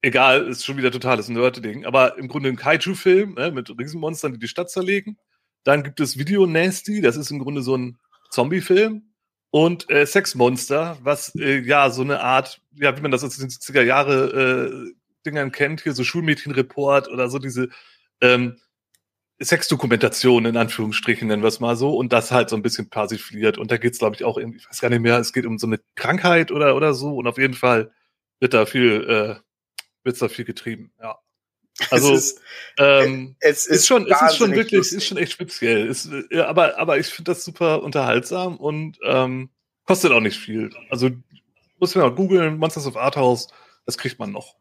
Egal, 0.00 0.48
ist 0.48 0.64
schon 0.64 0.76
wieder 0.76 0.90
totales 0.90 1.28
Nerd-Ding. 1.28 1.84
Aber 1.84 2.18
im 2.18 2.26
Grunde 2.26 2.48
ein 2.48 2.56
Kaiju-Film 2.56 3.34
ne, 3.34 3.52
mit 3.52 3.70
Riesenmonstern, 3.78 4.32
die 4.32 4.40
die 4.40 4.48
Stadt 4.48 4.70
zerlegen. 4.70 5.18
Dann 5.62 5.84
gibt 5.84 6.00
es 6.00 6.18
Video 6.18 6.46
Nasty, 6.46 7.00
das 7.00 7.16
ist 7.16 7.30
im 7.30 7.38
Grunde 7.38 7.62
so 7.62 7.76
ein 7.76 7.98
Zombie-Film. 8.32 9.12
Und 9.50 9.90
äh, 9.90 10.06
Sex 10.06 10.34
Monster, 10.34 10.98
was 11.02 11.34
äh, 11.34 11.60
ja 11.60 11.90
so 11.90 12.02
eine 12.02 12.20
Art, 12.20 12.62
ja, 12.74 12.96
wie 12.96 13.02
man 13.02 13.10
das 13.10 13.22
aus 13.22 13.36
den 13.36 13.50
70er 13.50 13.82
Jahre 13.82 14.88
äh, 14.88 14.94
Dingern 15.26 15.52
kennt, 15.52 15.82
hier 15.82 15.92
so 15.92 16.04
Schulmädchenreport 16.04 17.08
oder 17.08 17.28
so 17.28 17.38
diese 17.38 17.68
ähm, 18.22 18.56
Sexdokumentation 19.40 20.46
in 20.46 20.56
Anführungsstrichen, 20.56 21.28
nennen 21.28 21.42
wir 21.42 21.48
es 21.48 21.60
mal 21.60 21.76
so, 21.76 21.96
und 21.96 22.12
das 22.12 22.30
halt 22.30 22.48
so 22.48 22.56
ein 22.56 22.62
bisschen 22.62 22.88
persifliert. 22.88 23.58
Und 23.58 23.70
da 23.70 23.76
geht 23.76 23.92
es, 23.92 23.98
glaube 23.98 24.16
ich, 24.16 24.24
auch 24.24 24.38
irgendwie, 24.38 24.58
ich 24.58 24.68
weiß 24.68 24.80
gar 24.80 24.88
nicht 24.88 25.00
mehr, 25.00 25.18
es 25.18 25.32
geht 25.32 25.46
um 25.46 25.58
so 25.58 25.66
eine 25.66 25.80
Krankheit 25.96 26.50
oder, 26.50 26.76
oder 26.76 26.94
so. 26.94 27.16
Und 27.16 27.26
auf 27.26 27.38
jeden 27.38 27.54
Fall 27.54 27.92
wird 28.40 28.54
da 28.54 28.66
viel, 28.66 29.04
äh, 29.08 29.42
wird's 30.04 30.20
da 30.20 30.28
viel 30.28 30.44
getrieben, 30.44 30.92
ja. 31.00 31.18
Also 31.90 32.14
es 32.14 32.32
ist, 32.32 32.40
ähm, 32.78 33.36
es 33.40 33.66
ist, 33.66 33.76
ist 33.76 33.86
schon, 33.86 34.06
es 34.10 34.22
ist 34.22 34.36
schon 34.36 34.52
wirklich, 34.52 34.78
lustig. 34.78 34.98
ist 34.98 35.06
schon 35.06 35.16
echt 35.16 35.32
speziell. 35.32 35.86
Ist, 35.86 36.10
ja, 36.30 36.46
aber, 36.46 36.78
aber 36.78 36.98
ich 36.98 37.06
finde 37.06 37.32
das 37.32 37.44
super 37.44 37.82
unterhaltsam 37.82 38.56
und 38.56 38.98
ähm, 39.04 39.50
kostet 39.86 40.12
auch 40.12 40.20
nicht 40.20 40.38
viel. 40.38 40.70
Also 40.90 41.10
muss 41.78 41.94
man 41.94 42.04
auch 42.04 42.14
googeln, 42.14 42.58
Monsters 42.58 42.86
of 42.86 42.96
Arthouse, 42.96 43.48
das 43.86 43.98
kriegt 43.98 44.18
man 44.18 44.30
noch. 44.30 44.56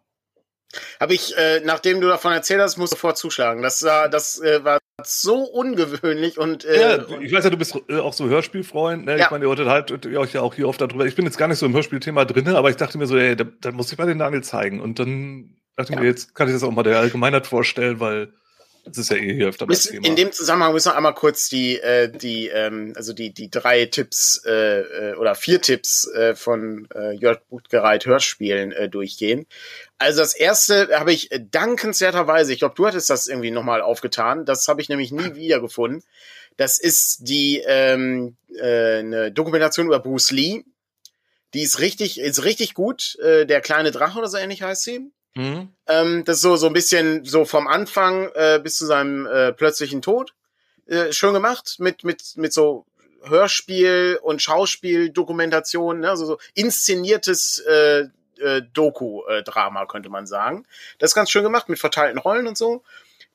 Habe 1.00 1.14
ich, 1.14 1.38
äh, 1.38 1.60
nachdem 1.66 2.00
du 2.00 2.08
davon 2.08 2.32
erzählt 2.32 2.62
hast, 2.62 2.78
musst 2.78 2.94
du 2.94 2.96
sofort 2.96 3.18
zuschlagen. 3.18 3.62
Das, 3.62 3.84
war, 3.84 4.08
das 4.08 4.40
äh, 4.40 4.64
war 4.64 4.80
so 5.04 5.44
ungewöhnlich 5.44 6.38
und 6.38 6.64
äh, 6.64 6.98
ja, 6.98 7.20
ich 7.20 7.34
weiß 7.34 7.44
ja, 7.44 7.50
du 7.50 7.58
bist 7.58 7.78
äh, 7.90 7.98
auch 7.98 8.14
so 8.14 8.30
Hörspielfreund. 8.30 9.06
Ne? 9.06 9.18
Ja. 9.18 9.26
Ich 9.26 9.32
meine, 9.32 9.46
ihr 9.46 9.50
wolltet 9.50 9.68
halt 9.68 10.06
ihr 10.06 10.20
euch 10.20 10.34
ja 10.34 10.42
auch 10.42 10.54
hier 10.54 10.70
oft 10.70 10.80
darüber. 10.80 11.06
Ich 11.06 11.16
bin 11.16 11.26
jetzt 11.26 11.38
gar 11.38 11.48
nicht 11.48 11.60
so 11.60 11.66
im 11.66 11.74
Hörspielthema 11.74 12.24
drin, 12.24 12.48
aber 12.48 12.70
ich 12.70 12.78
dachte 12.78 12.98
mir 12.98 13.08
so, 13.08 13.18
ey, 13.18 13.36
da, 13.36 13.46
da 13.60 13.72
muss 13.72 13.92
ich 13.92 13.98
mal 13.98 14.08
den 14.08 14.20
Nagel 14.20 14.44
zeigen. 14.44 14.80
Und 14.80 15.00
dann 15.00 15.61
dachte 15.76 15.94
ja. 15.94 16.00
mir, 16.00 16.08
jetzt 16.08 16.36
kann 16.36 16.48
ich 16.48 16.54
das 16.54 16.64
auch 16.64 16.72
mal 16.72 16.84
der 16.84 17.00
Allgemeinheit 17.00 17.48
vorstellen, 17.48 18.00
weil 18.00 18.34
das 18.86 18.98
ist 18.98 19.12
ja 19.12 19.18
eh 19.18 19.34
hier 19.36 19.48
öfter 19.48 19.68
das 19.68 19.84
Thema. 19.84 20.08
In 20.08 20.16
dem 20.16 20.32
Zusammenhang 20.32 20.74
müssen 20.74 20.92
wir 20.92 20.98
einmal 20.98 21.14
kurz 21.14 21.50
die, 21.50 21.80
äh, 21.80 22.10
die, 22.10 22.48
ähm, 22.48 22.94
also 22.96 23.14
die, 23.14 23.32
die 23.32 23.50
drei 23.50 23.86
Tipps 23.86 24.42
äh, 24.46 25.12
äh, 25.12 25.16
oder 25.16 25.36
vier 25.36 25.62
Tipps 25.62 26.08
äh, 26.14 26.36
von 26.36 26.88
äh, 26.96 27.12
Jörg 27.12 27.42
Buttgereit 27.50 28.06
Hörspielen 28.06 28.72
äh, 28.72 28.90
durchgehen. 28.90 29.46
Also 30.00 30.22
das 30.22 30.34
erste 30.34 30.90
habe 30.98 31.14
ich 31.14 31.30
dankenswerterweise, 31.52 32.54
ich 32.54 32.60
glaube, 32.60 32.76
du 32.76 32.88
hattest 32.88 33.10
das 33.10 33.28
irgendwie 33.28 33.52
nochmal 33.52 33.82
aufgetan, 33.82 34.46
das 34.46 34.68
habe 34.68 34.82
ich 34.82 34.90
nämlich 34.90 35.12
nie 35.12 35.36
wiedergefunden. 35.36 36.04
Das 36.58 36.80
ist 36.80 37.20
die 37.22 37.64
ähm, 37.66 38.36
äh, 38.56 39.00
eine 39.00 39.32
Dokumentation 39.32 39.86
über 39.88 40.00
Bruce 40.00 40.32
Lee. 40.32 40.64
Die 41.54 41.62
ist 41.62 41.80
richtig, 41.80 42.20
ist 42.20 42.44
richtig 42.44 42.74
gut. 42.74 43.18
Äh, 43.20 43.46
der 43.46 43.62
kleine 43.62 43.92
Drache 43.92 44.18
oder 44.18 44.28
so 44.28 44.38
ähnlich 44.38 44.62
heißt 44.62 44.84
sie. 44.84 45.12
Mhm. 45.36 45.70
Ähm, 45.88 46.24
das 46.26 46.38
ist 46.38 46.42
so, 46.42 46.56
so 46.56 46.68
ein 46.68 46.74
bisschen 46.74 47.24
so 47.26 47.46
vom 47.46 47.68
Anfang 47.68 48.30
äh, 48.34 48.60
bis 48.62 48.78
zu 48.78 48.86
seinem 48.86 49.26
äh, 49.26 49.54
plötzlichen 49.54 50.02
Tod. 50.02 50.34
Äh, 50.88 51.14
schön 51.14 51.34
gemacht, 51.34 51.76
mit, 51.80 52.04
mit, 52.04 52.22
mit 52.36 52.54
so 52.54 52.86
Hörspiel 53.24 54.20
und 54.22 54.42
Schauspieldokumentation, 54.42 56.00
ne? 56.02 56.10
also 56.10 56.26
so 56.26 56.38
inszeniertes 56.54 57.60
äh, 57.60 58.08
äh, 58.40 58.62
Doku-Drama, 58.74 59.86
könnte 59.86 60.10
man 60.10 60.26
sagen. 60.26 60.66
Das 61.00 61.12
ist 61.12 61.16
ganz 61.16 61.30
schön 61.32 61.44
gemacht, 61.44 61.70
mit 61.70 61.80
verteilten 61.80 62.20
Rollen 62.20 62.48
und 62.48 62.58
so. 62.58 62.84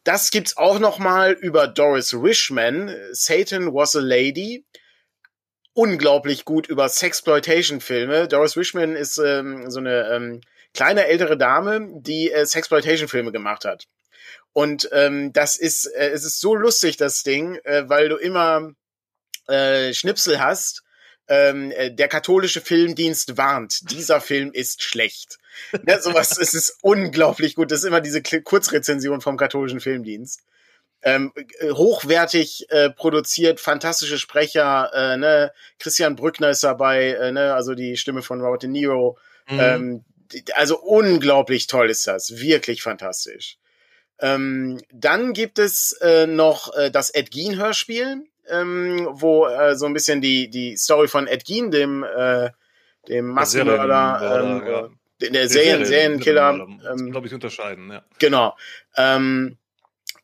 Das 0.05 0.31
gibt's 0.31 0.57
auch 0.57 0.79
noch 0.79 0.99
mal 0.99 1.33
über 1.33 1.67
Doris 1.67 2.13
Wishman, 2.13 2.95
Satan 3.13 3.75
was 3.75 3.97
a 3.97 4.01
Lady. 4.01 4.65
Unglaublich 5.73 6.45
gut 6.45 6.69
über 6.69 6.89
Sexploitation-Filme. 6.89 8.29
Doris 8.29 8.57
Wishman 8.57 8.97
ist 8.97 9.19
ähm, 9.19 9.71
so 9.71 9.81
eine 9.81 10.09
ähm, 10.11 10.41
kleine 10.77 11.07
ältere 11.07 11.37
Dame, 11.37 11.89
die 12.01 12.31
äh, 12.31 12.47
Sexploitation-Filme 12.47 13.33
gemacht 13.33 13.65
hat. 13.65 13.87
Und 14.53 14.89
ähm, 14.93 15.33
das 15.33 15.57
ist, 15.57 15.87
äh, 15.87 16.11
es 16.11 16.25
ist 16.25 16.41
so 16.41 16.55
lustig, 16.55 16.97
das 16.97 17.23
Ding, 17.23 17.57
äh, 17.65 17.89
weil 17.89 18.09
du 18.09 18.17
immer 18.17 18.73
äh, 19.49 19.93
Schnipsel 19.93 20.41
hast. 20.41 20.83
Ähm, 21.29 21.73
äh, 21.73 21.91
der 21.91 22.07
katholische 22.07 22.61
Filmdienst 22.61 23.37
warnt, 23.37 23.91
dieser 23.91 24.21
Film 24.21 24.53
ist 24.53 24.83
schlecht. 24.83 25.39
Ja, 25.87 26.01
sowas, 26.01 26.39
es 26.39 26.55
ist 26.55 26.79
unglaublich 26.83 27.57
gut. 27.57 27.71
Das 27.71 27.81
ist 27.81 27.85
immer 27.85 28.01
diese 28.01 28.23
Kurzrezension 28.23 29.21
vom 29.21 29.37
katholischen 29.37 29.81
Filmdienst. 29.81 30.43
Ähm, 31.03 31.33
äh, 31.35 31.71
hochwertig 31.71 32.67
äh, 32.71 32.91
produziert, 32.91 33.61
fantastische 33.61 34.19
Sprecher, 34.19 34.91
äh, 34.95 35.17
ne? 35.17 35.53
Christian 35.79 36.17
Brückner 36.17 36.51
ist 36.51 36.65
dabei, 36.65 37.11
äh, 37.11 37.33
ne? 37.33 37.55
also 37.55 37.75
die 37.75 37.97
Stimme 37.97 38.23
von 38.23 38.41
Robert 38.41 38.63
De 38.63 38.71
Niro. 38.71 39.19
Mhm. 39.49 39.61
Ähm, 39.61 40.05
also 40.55 40.79
unglaublich 40.81 41.67
toll 41.67 41.91
ist 41.91 42.07
das, 42.07 42.39
wirklich 42.39 42.83
fantastisch. 42.83 43.59
Ähm, 44.19 44.81
dann 44.93 45.33
gibt 45.33 45.59
es 45.59 45.93
äh, 46.01 46.27
noch 46.27 46.75
äh, 46.75 46.91
das 46.91 47.11
Ed 47.11 47.31
Gein 47.31 47.57
Hörspiel, 47.57 48.25
ähm, 48.49 49.09
wo 49.11 49.47
äh, 49.47 49.77
so 49.77 49.87
ein 49.87 49.93
bisschen 49.93 50.21
die 50.21 50.49
die 50.49 50.77
Story 50.77 51.09
von 51.09 51.27
Ed 51.27 51.45
Gein, 51.47 51.71
dem 51.71 52.03
äh, 52.03 52.51
dem 53.09 53.27
Massenmörder, 53.27 54.41
ähm, 54.43 54.67
ja. 54.67 54.89
der, 55.21 55.31
der 55.31 55.49
Serien, 55.49 55.85
Serienkiller, 55.85 56.67
ähm, 56.91 57.11
glaube 57.11 57.27
ich 57.27 57.35
unterscheiden, 57.35 57.91
ja. 57.91 58.03
Genau. 58.19 58.57
Ähm, 58.97 59.59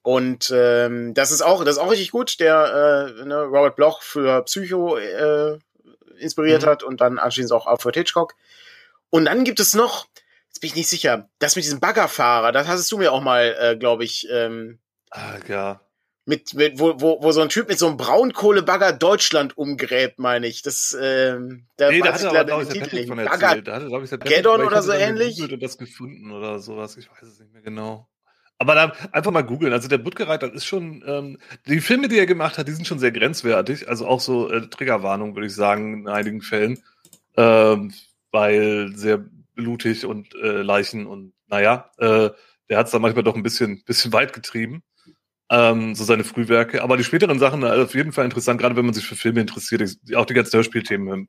und 0.02 0.52
ähm, 0.54 1.14
das 1.14 1.30
ist 1.30 1.42
auch 1.42 1.64
das 1.64 1.76
ist 1.76 1.82
auch 1.82 1.90
richtig 1.90 2.10
gut. 2.10 2.40
Der 2.40 3.14
äh, 3.20 3.24
ne, 3.24 3.42
Robert 3.42 3.76
Bloch 3.76 4.02
für 4.02 4.42
Psycho 4.42 4.96
äh, 4.96 5.58
inspiriert 6.18 6.62
mhm. 6.62 6.66
hat 6.66 6.82
und 6.82 7.00
dann 7.00 7.18
anschließend 7.18 7.52
auch 7.52 7.66
Alfred 7.66 7.94
Hitchcock. 7.94 8.34
Und 9.12 9.26
dann 9.26 9.44
gibt 9.44 9.60
es 9.60 9.74
noch, 9.74 10.06
jetzt 10.48 10.60
bin 10.62 10.68
ich 10.68 10.74
nicht 10.74 10.88
sicher, 10.88 11.28
das 11.38 11.54
mit 11.54 11.66
diesem 11.66 11.80
Baggerfahrer, 11.80 12.50
das 12.50 12.66
hast 12.66 12.90
du 12.90 12.96
mir 12.96 13.12
auch 13.12 13.20
mal, 13.20 13.54
äh, 13.60 13.76
glaube 13.76 14.04
ich, 14.04 14.26
ähm, 14.32 14.78
ah, 15.10 15.34
ja. 15.46 15.82
Mit, 16.24 16.54
mit 16.54 16.78
wo, 16.78 16.98
wo, 16.98 17.22
wo 17.22 17.32
so 17.32 17.42
ein 17.42 17.50
Typ 17.50 17.68
mit 17.68 17.78
so 17.78 17.88
einem 17.88 17.98
Braunkohlebagger 17.98 18.92
Deutschland 18.92 19.58
umgräbt, 19.58 20.18
meine 20.18 20.46
ich. 20.46 20.62
Das, 20.62 20.96
ähm, 20.98 21.66
da 21.76 21.90
nee, 21.90 22.00
da 22.00 22.14
hatte 22.14 22.30
aber, 22.30 22.44
glaube 22.44 22.62
ich, 22.62 22.68
der 22.70 22.80
Patrick 22.80 23.08
von 23.08 23.18
erzählt. 23.18 23.68
Da 23.68 23.74
hatte, 23.74 23.88
glaube 23.88 24.04
ich, 24.04 24.10
der 24.10 24.16
Patrick, 24.18 24.36
Gaddon 24.36 24.66
oder 24.66 24.82
so 24.82 24.92
ähnlich. 24.92 25.42
Und 25.42 25.60
das 25.62 25.76
gefunden 25.76 26.30
oder 26.30 26.60
sowas. 26.60 26.96
Ich 26.96 27.10
weiß 27.10 27.22
es 27.28 27.40
nicht 27.40 27.52
mehr 27.52 27.62
genau. 27.62 28.08
Aber 28.58 28.76
dann 28.76 28.92
einfach 29.10 29.32
mal 29.32 29.42
googeln. 29.42 29.72
Also 29.72 29.88
der 29.88 29.98
Buttgereiter 29.98 30.54
ist 30.54 30.64
schon, 30.64 31.02
ähm, 31.06 31.38
die 31.66 31.80
Filme, 31.80 32.06
die 32.06 32.18
er 32.18 32.26
gemacht 32.26 32.56
hat, 32.56 32.68
die 32.68 32.72
sind 32.72 32.86
schon 32.86 33.00
sehr 33.00 33.10
grenzwertig. 33.10 33.88
Also 33.88 34.06
auch 34.06 34.20
so 34.20 34.48
äh, 34.48 34.68
Triggerwarnung, 34.68 35.34
würde 35.34 35.48
ich 35.48 35.54
sagen, 35.54 36.02
in 36.02 36.08
einigen 36.08 36.40
Fällen. 36.40 36.82
Ähm, 37.36 37.92
weil 38.32 38.92
sehr 38.96 39.24
blutig 39.54 40.04
und 40.04 40.34
äh, 40.34 40.62
Leichen 40.62 41.06
und 41.06 41.32
naja, 41.46 41.90
äh, 41.98 42.30
der 42.68 42.78
hat 42.78 42.86
es 42.86 42.92
dann 42.92 43.02
manchmal 43.02 43.24
doch 43.24 43.36
ein 43.36 43.42
bisschen, 43.42 43.84
bisschen 43.84 44.12
weit 44.12 44.32
getrieben. 44.32 44.82
Ähm, 45.50 45.94
so 45.94 46.04
seine 46.04 46.24
Frühwerke. 46.24 46.82
Aber 46.82 46.96
die 46.96 47.04
späteren 47.04 47.38
Sachen 47.38 47.62
also 47.62 47.84
auf 47.84 47.94
jeden 47.94 48.12
Fall 48.12 48.24
interessant, 48.24 48.58
gerade 48.58 48.74
wenn 48.74 48.86
man 48.86 48.94
sich 48.94 49.06
für 49.06 49.16
Filme 49.16 49.42
interessiert, 49.42 49.82
auch 50.14 50.24
die 50.24 50.32
ganzen 50.32 50.56
Hörspielthemen. 50.56 51.28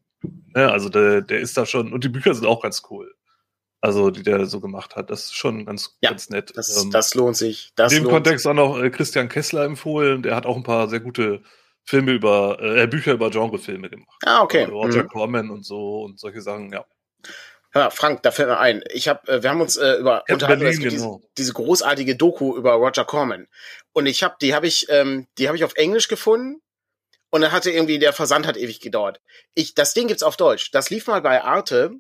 Ne? 0.56 0.72
Also 0.72 0.88
der, 0.88 1.22
der 1.22 1.42
ist 1.42 1.58
da 1.58 1.66
schon, 1.66 1.92
und 1.92 2.06
die 2.06 2.10
Bücher 2.10 2.34
sind 2.34 2.46
auch 2.46 2.62
ganz 2.62 2.84
cool. 2.90 3.14
Also, 3.84 4.12
die 4.12 4.24
der 4.24 4.46
so 4.46 4.62
gemacht 4.62 4.96
hat, 4.96 5.10
das 5.10 5.26
ist 5.26 5.36
schon 5.36 5.66
ganz, 5.66 5.98
ja, 6.00 6.12
ganz 6.12 6.30
nett. 6.30 6.54
Das, 6.56 6.82
ähm, 6.82 6.90
das 6.90 7.16
lohnt 7.16 7.36
sich. 7.36 7.74
Das 7.76 7.92
in 7.92 8.04
dem 8.04 8.10
Kontext 8.10 8.44
sich. 8.44 8.50
auch 8.50 8.56
noch 8.56 8.82
äh, 8.82 8.90
Christian 8.90 9.28
Kessler 9.28 9.66
empfohlen, 9.66 10.24
der 10.24 10.38
hat 10.38 10.46
auch 10.46 10.56
ein 10.56 10.64
paar 10.64 10.88
sehr 10.88 11.02
gute 11.02 11.44
Filme 11.84 12.14
über, 12.14 12.62
äh, 12.62 12.88
Bücher 12.88 13.12
über 13.12 13.30
Genrefilme 13.30 13.90
gemacht. 13.90 14.22
Ah, 14.26 14.42
okay. 14.42 14.64
Roger 14.64 15.04
mhm. 15.04 15.10
Corman 15.10 15.50
und 15.50 15.66
so 15.66 16.04
und 16.04 16.18
solche 16.18 16.42
Sachen, 16.42 16.72
ja. 16.72 16.86
Hör, 17.74 17.89
Frank, 17.89 18.22
da 18.22 18.30
fällt 18.30 18.50
mir 18.50 18.60
ein. 18.60 18.84
Ich 18.94 19.08
hab, 19.08 19.27
äh, 19.27 19.42
wir 19.42 19.50
haben 19.50 19.60
uns 19.60 19.77
äh, 19.77 19.96
über 19.96 20.24
unterhalten, 20.30 20.63
diese, 20.63 20.82
genau. 20.82 21.22
diese, 21.38 21.53
großartige 21.53 22.15
Doku 22.15 22.56
über 22.56 22.74
Roger 22.74 23.03
Corman. 23.03 23.48
Und 23.94 24.06
ich 24.06 24.22
habe, 24.22 24.36
die 24.39 24.53
habe 24.53 24.68
ich, 24.68 24.88
ähm, 24.89 25.27
die 25.39 25.48
habe 25.48 25.58
ich 25.58 25.63
auf 25.63 25.75
Englisch 25.75 26.08
gefunden. 26.08 26.62
Und 27.32 27.42
dann 27.42 27.51
hatte 27.51 27.72
irgendwie 27.72 27.98
der 27.98 28.13
Versand 28.13 28.46
hat 28.46 28.58
ewig 28.58 28.80
gedauert. 28.80 29.20
Ich, 29.56 29.74
das 29.74 29.96
Ding 29.96 30.08
gibt's 30.08 30.22
auf 30.22 30.38
Deutsch. 30.38 30.70
Das 30.70 30.91
lief 30.91 31.08
mal 31.08 31.21
bei 31.21 31.43
Arte. 31.43 31.93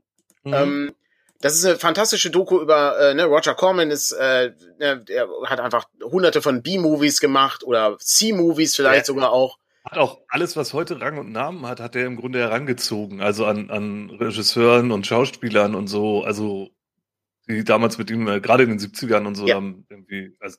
Mhm. 0.43 0.53
Ähm, 0.53 0.95
das 1.41 1.55
ist 1.55 1.65
eine 1.65 1.79
fantastische 1.79 2.29
Doku 2.29 2.61
über 2.61 2.99
äh, 2.99 3.13
ne, 3.15 3.25
Roger 3.25 3.55
Corman 3.55 3.89
ist, 3.89 4.11
äh, 4.11 4.51
ne, 4.77 5.03
er 5.09 5.27
hat 5.47 5.59
einfach 5.59 5.85
hunderte 6.03 6.43
von 6.43 6.61
B-Movies 6.61 7.19
gemacht 7.19 7.63
oder 7.63 7.97
C-Movies 7.97 8.75
vielleicht 8.75 8.99
ja. 8.99 9.05
sogar 9.05 9.31
auch. 9.31 9.57
Hat 9.83 9.97
auch 9.97 10.21
alles, 10.29 10.55
was 10.55 10.73
heute 10.73 11.01
Rang 11.01 11.17
und 11.17 11.31
Namen 11.31 11.67
hat, 11.67 11.81
hat 11.81 11.95
er 11.95 12.05
im 12.05 12.15
Grunde 12.15 12.39
herangezogen. 12.39 13.21
Also 13.21 13.45
an, 13.45 13.69
an 13.69 14.09
Regisseuren 14.09 14.91
und 14.91 15.05
Schauspielern 15.05 15.75
und 15.75 15.87
so. 15.87 16.23
Also 16.23 16.69
die 17.49 17.63
damals 17.63 17.97
mit 17.97 18.09
ihm, 18.09 18.27
äh, 18.27 18.39
gerade 18.39 18.63
in 18.63 18.69
den 18.69 18.79
70ern 18.79 19.27
und 19.27 19.35
so, 19.35 19.45
ja. 19.45 19.55
haben 19.55 19.85
irgendwie, 19.89 20.35
also 20.39 20.57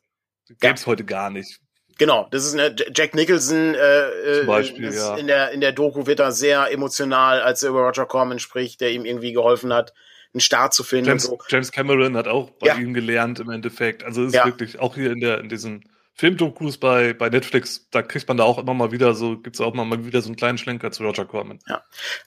gäbe 0.61 0.75
es 0.75 0.83
ja. 0.83 0.87
heute 0.87 1.05
gar 1.05 1.31
nicht. 1.31 1.61
Genau, 1.97 2.29
das 2.31 2.45
ist 2.45 2.55
eine 2.55 2.75
Jack 2.95 3.15
Nicholson 3.15 3.75
äh, 3.75 4.09
äh 4.09 4.39
Zum 4.39 4.47
Beispiel, 4.47 4.93
ja. 4.93 5.17
in 5.17 5.29
der 5.29 5.53
in 5.53 5.61
der 5.61 5.73
Doku 5.73 6.07
wird 6.07 6.19
er 6.19 6.33
sehr 6.33 6.73
emotional, 6.73 7.41
als 7.41 7.63
er 7.63 7.71
über 7.71 7.87
Roger 7.87 8.05
Corman 8.05 8.41
spricht, 8.41 8.81
der 8.81 8.91
ihm 8.91 9.05
irgendwie 9.05 9.33
geholfen 9.33 9.73
hat, 9.73 9.95
einen 10.33 10.41
Start 10.41 10.75
zu 10.75 10.83
finden. 10.83 11.07
James, 11.07 11.23
so. 11.25 11.39
James 11.49 11.71
Cameron 11.71 12.17
hat 12.17 12.27
auch 12.27 12.51
bei 12.51 12.67
ja. 12.67 12.75
ihm 12.77 12.95
gelernt 12.95 13.39
im 13.39 13.49
Endeffekt. 13.49 14.03
Also 14.03 14.23
es 14.23 14.29
ist 14.29 14.35
ja. 14.35 14.45
wirklich 14.45 14.81
auch 14.81 14.97
hier 14.97 15.13
in 15.13 15.21
der 15.21 15.39
in 15.39 15.49
diesen 15.49 15.85
Filmdokus 16.17 16.79
bei, 16.79 17.13
bei 17.13 17.29
Netflix, 17.29 17.89
da 17.91 18.03
kriegt 18.03 18.29
man 18.29 18.37
da 18.37 18.45
auch 18.45 18.59
immer 18.59 18.73
mal 18.73 18.93
wieder 18.93 19.15
so, 19.15 19.37
gibt's 19.37 19.61
auch 19.61 19.75
mal 19.75 20.05
wieder 20.05 20.23
so 20.23 20.29
einen 20.29 20.37
kleinen 20.37 20.59
Schlenker 20.59 20.93
zu 20.93 21.03
Roger 21.03 21.25
Corman. 21.25 21.59
Ja. 21.67 21.83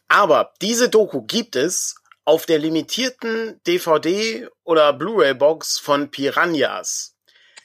Aber 0.09 0.53
diese 0.61 0.89
Doku 0.89 1.21
gibt 1.21 1.55
es 1.55 1.95
auf 2.25 2.45
der 2.45 2.59
limitierten 2.59 3.61
DVD 3.65 4.49
oder 4.65 4.91
Blu-ray-Box 4.91 5.79
von 5.79 6.11
Piranhas. 6.11 7.15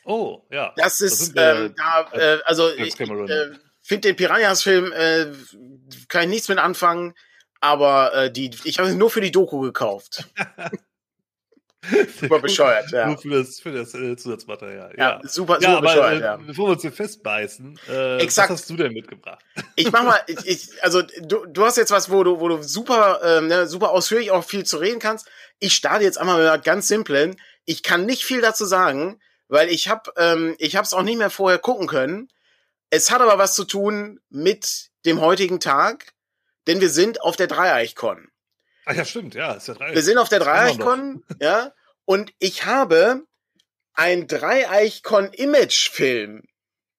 Oh, 0.04 0.42
ja. 0.50 0.72
Das 0.76 1.00
ist, 1.00 1.36
das 1.36 1.58
ähm, 1.58 1.74
da, 1.76 2.08
äh, 2.12 2.38
also 2.44 2.70
ich 2.70 2.98
äh, 3.00 3.50
finde 3.80 4.08
den 4.08 4.16
Piranhas-Film, 4.16 4.92
äh, 4.92 5.26
kann 6.06 6.22
ich 6.22 6.28
nichts 6.28 6.48
mit 6.48 6.58
anfangen, 6.58 7.14
aber 7.60 8.14
äh, 8.14 8.32
die, 8.32 8.52
ich 8.62 8.78
habe 8.78 8.94
nur 8.94 9.10
für 9.10 9.20
die 9.20 9.32
Doku 9.32 9.60
gekauft. 9.60 10.28
super 12.20 12.38
bescheuert, 12.38 12.90
ja. 12.92 13.06
Nur 13.08 13.18
für 13.18 13.30
das, 13.30 13.58
für 13.58 13.72
das 13.72 13.92
äh, 13.94 14.16
Zusatzmaterial. 14.16 14.94
Ja, 14.96 15.20
ja, 15.20 15.28
super, 15.28 15.54
super 15.54 15.62
ja, 15.62 15.78
aber, 15.78 15.88
bescheuert, 15.88 16.20
äh, 16.20 16.24
ja. 16.24 16.36
Bevor 16.36 16.68
wir 16.68 16.72
uns 16.72 16.82
hier 16.82 16.92
festbeißen, 16.92 17.80
äh, 17.88 18.18
Exakt. 18.18 18.50
was 18.50 18.60
hast 18.60 18.70
du 18.70 18.76
denn 18.76 18.92
mitgebracht? 18.92 19.44
Ich 19.74 19.90
mach 19.90 20.04
mal, 20.04 20.20
ich, 20.28 20.46
ich, 20.46 20.84
also 20.84 21.02
du, 21.02 21.44
du 21.46 21.64
hast 21.64 21.76
jetzt 21.76 21.90
was, 21.90 22.10
wo 22.10 22.22
du, 22.22 22.38
wo 22.38 22.48
du 22.48 22.62
super, 22.62 23.20
ähm, 23.24 23.48
ne, 23.48 23.66
super 23.66 23.90
ausführlich 23.90 24.30
auch 24.30 24.44
viel 24.44 24.64
zu 24.64 24.78
reden 24.78 25.00
kannst. 25.00 25.28
Ich 25.58 25.74
starte 25.74 26.04
jetzt 26.04 26.18
einmal 26.18 26.38
mit 26.38 26.46
einer 26.46 26.58
ganz 26.58 26.86
simplen. 26.86 27.36
Ich 27.64 27.82
kann 27.82 28.06
nicht 28.06 28.24
viel 28.24 28.40
dazu 28.40 28.64
sagen, 28.64 29.20
weil 29.48 29.68
ich 29.68 29.88
habe, 29.88 30.12
ähm, 30.16 30.54
ich 30.58 30.76
habe 30.76 30.84
es 30.84 30.92
auch 30.92 31.02
nicht 31.02 31.18
mehr 31.18 31.30
vorher 31.30 31.58
gucken 31.58 31.88
können. 31.88 32.28
Es 32.90 33.10
hat 33.10 33.20
aber 33.20 33.38
was 33.38 33.54
zu 33.54 33.64
tun 33.64 34.20
mit 34.28 34.90
dem 35.04 35.20
heutigen 35.20 35.60
Tag, 35.60 36.12
denn 36.66 36.80
wir 36.80 36.90
sind 36.90 37.22
auf 37.22 37.36
der 37.36 37.48
Dreieichkon. 37.48 38.31
Ach 38.84 38.94
ja, 38.94 39.04
stimmt, 39.04 39.34
ja, 39.34 39.52
ist 39.52 39.68
der 39.68 39.76
Dreieich. 39.76 39.94
Wir 39.94 40.02
sind 40.02 40.18
auf 40.18 40.28
der 40.28 40.40
Dreieichkon, 40.40 41.22
ja, 41.40 41.72
und 42.04 42.32
ich 42.38 42.66
habe 42.66 43.22
ein 43.94 44.26
Dreieichkon-Image-Film. 44.26 46.42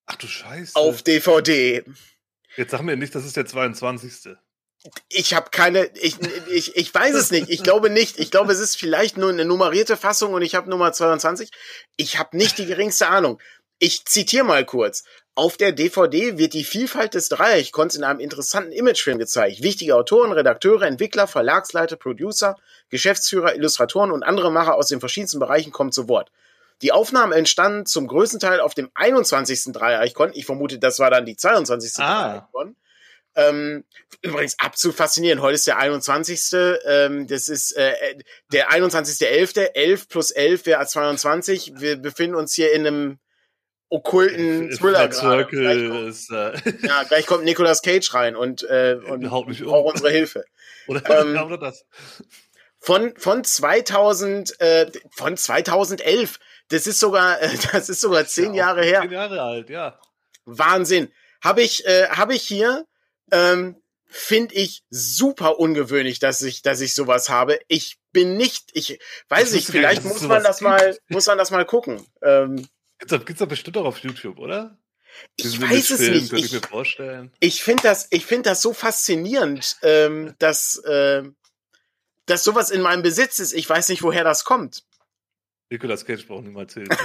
Ach 0.06 0.15
du 0.15 0.28
Scheiße. 0.28 0.76
Auf 0.76 1.02
DVD. 1.02 1.84
Jetzt 2.56 2.72
sag 2.72 2.82
mir 2.82 2.98
nicht, 2.98 3.15
das 3.15 3.26
ist 3.26 3.36
der 3.36 3.46
22. 3.46 4.36
Ich 5.10 5.34
habe 5.34 5.50
keine, 5.50 5.86
ich, 5.96 6.17
ich, 6.52 6.76
ich 6.76 6.93
weiß 6.93 7.15
es 7.15 7.32
nicht. 7.32 7.50
Ich 7.50 7.63
glaube 7.63 7.89
nicht. 7.89 8.19
Ich 8.19 8.32
glaube, 8.32 8.52
es 8.52 8.60
ist 8.60 8.78
vielleicht 8.78 9.17
nur 9.17 9.30
eine 9.30 9.46
nummerierte 9.46 9.96
Fassung 9.96 10.34
und 10.34 10.41
ich 10.41 10.56
habe 10.56 10.69
Nummer 10.69 10.91
22. 10.91 11.50
Ich 11.96 12.19
habe 12.19 12.36
nicht 12.36 12.58
die 12.58 12.65
geringste 12.65 13.08
Ahnung. 13.08 13.41
Ich 13.80 14.06
zitiere 14.06 14.43
mal 14.43 14.65
kurz. 14.65 15.06
Auf 15.36 15.58
der 15.58 15.72
DVD 15.72 16.38
wird 16.38 16.54
die 16.54 16.63
Vielfalt 16.63 17.15
des 17.15 17.28
Dreieichkons 17.30 17.96
in 17.96 18.04
einem 18.04 18.19
interessanten 18.19 18.72
Imagefilm 18.72 19.17
gezeigt. 19.17 19.63
Wichtige 19.63 19.96
Autoren, 19.96 20.32
Redakteure, 20.32 20.84
Entwickler, 20.84 21.26
Verlagsleiter, 21.26 21.96
Producer, 21.96 22.56
Geschäftsführer, 22.89 23.56
Illustratoren 23.56 24.12
und 24.12 24.22
andere 24.22 24.52
Macher 24.52 24.76
aus 24.76 24.89
den 24.89 25.00
verschiedensten 25.00 25.39
Bereichen 25.39 25.72
kommen 25.72 25.91
zu 25.91 26.08
Wort. 26.08 26.32
Die 26.84 26.91
Aufnahmen 26.91 27.34
entstanden 27.34 27.88
zum 27.88 28.08
größten 28.08 28.39
Teil 28.39 28.60
auf 28.60 28.76
dem 28.76 28.91
21. 28.93 29.74
Dreieichkon. 29.74 30.32
Ich 30.36 30.46
vermute, 30.46 30.78
das 30.78 31.00
war 31.00 31.10
dann 31.10 31.26
die 31.26 31.36
22. 31.36 31.93
Ah. 31.98 32.30
Dreieichkon. 32.30 32.76
Ähm, 33.36 33.86
übrigens 34.22 34.60
absolut 34.60 34.96
faszinierend. 34.96 35.41
Heute 35.41 35.56
ist 35.56 35.65
der 35.65 35.78
21. 35.78 36.52
Ähm, 36.86 37.26
das 37.26 37.48
ist 37.48 37.72
äh, 37.72 37.93
der 38.52 38.69
21.11. 38.69 39.60
11 39.74 40.10
plus 40.10 40.30
11 40.30 40.67
wäre 40.67 40.86
22. 40.86 41.74
Wir 41.78 41.96
befinden 41.96 42.36
uns 42.36 42.54
hier 42.54 42.72
in 42.74 42.86
einem 42.86 43.19
okkulten 43.93 44.71
Thriller 44.71 45.08
gerade. 45.08 46.08
Ist, 46.08 46.32
äh 46.32 46.53
ja, 46.82 47.03
gleich 47.03 47.27
kommt 47.27 47.45
Nicolas 47.45 47.82
Cage 47.82 48.13
rein 48.13 48.36
und, 48.36 48.63
äh, 48.63 48.97
und 49.08 49.29
Haut 49.32 49.47
mich 49.47 49.62
um. 49.62 49.69
braucht 49.69 49.93
unsere 49.93 50.12
Hilfe. 50.12 50.43
oder, 50.88 51.21
ähm, 51.21 51.41
oder 51.43 51.58
das. 51.58 51.86
Von, 52.79 53.15
von 53.15 53.43
2000, 53.43 54.60
äh, 54.60 54.91
von 55.12 55.38
2011. 55.38 56.39
Das 56.69 56.88
ist 56.88 56.99
sogar, 56.99 57.41
äh, 57.41 57.49
das 57.71 57.89
ist 57.89 58.01
sogar 58.01 58.25
zehn 58.25 58.53
ja, 58.53 58.67
Jahre 58.67 58.84
her. 58.84 59.01
Zehn 59.01 59.12
Jahre 59.12 59.41
alt, 59.41 59.69
ja. 59.69 59.99
Wahnsinn. 60.45 61.12
Habe 61.41 61.62
ich, 61.62 61.86
äh, 61.86 62.08
habe 62.10 62.34
ich 62.34 62.41
hier, 62.41 62.86
ähm, 63.32 63.82
finde 64.08 64.56
ich 64.56 64.84
super 64.89 65.60
ungewöhnlich, 65.60 66.19
dass 66.19 66.41
ich, 66.41 66.62
dass 66.62 66.82
ich 66.82 66.93
sowas 66.93 67.29
habe. 67.29 67.60
Ich 67.67 67.97
bin 68.12 68.38
nicht, 68.38 68.69
ich 68.73 68.99
weiß 69.29 69.53
nicht, 69.53 69.67
vielleicht 69.67 70.03
muss 70.03 70.21
man 70.21 70.43
das 70.43 70.62
mal, 70.62 70.97
muss 71.08 71.25
man 71.25 71.38
das 71.38 71.51
mal 71.51 71.65
gucken. 71.65 72.06
Ähm, 72.21 72.67
Gibt's 73.08 73.39
doch 73.39 73.48
bestimmt 73.48 73.78
auch 73.78 73.86
auf 73.86 74.00
YouTube, 74.00 74.39
oder? 74.39 74.78
Ich 75.36 75.62
weiß 75.62 75.92
es 75.92 76.00
Film, 76.00 76.13
nicht. 76.13 76.30
Könnte 76.30 76.46
ich, 76.46 76.54
ich 76.54 76.62
mir 76.62 76.68
vorstellen. 76.68 77.32
Ich 77.39 77.63
finde 77.63 77.84
das, 77.84 78.08
ich 78.10 78.26
finde 78.26 78.50
das 78.50 78.62
so 78.62 78.74
faszinierend, 78.74 79.78
ähm, 79.84 80.36
dass, 80.39 80.78
äh, 80.86 81.24
dass 82.26 82.44
sowas 82.44 82.70
in 82.72 82.82
meinem 82.82 83.04
Besitz 83.04 83.39
ist. 83.39 83.54
Ich 83.54 83.70
weiß 83.70 83.89
nicht, 83.89 84.04
woher 84.04 84.24
das 84.24 84.44
kommt. 84.44 84.84
Nicolas 85.70 86.06
Cage 86.06 86.28
braucht 86.28 86.44
niemals 86.44 86.74
Hilfe. 86.74 86.96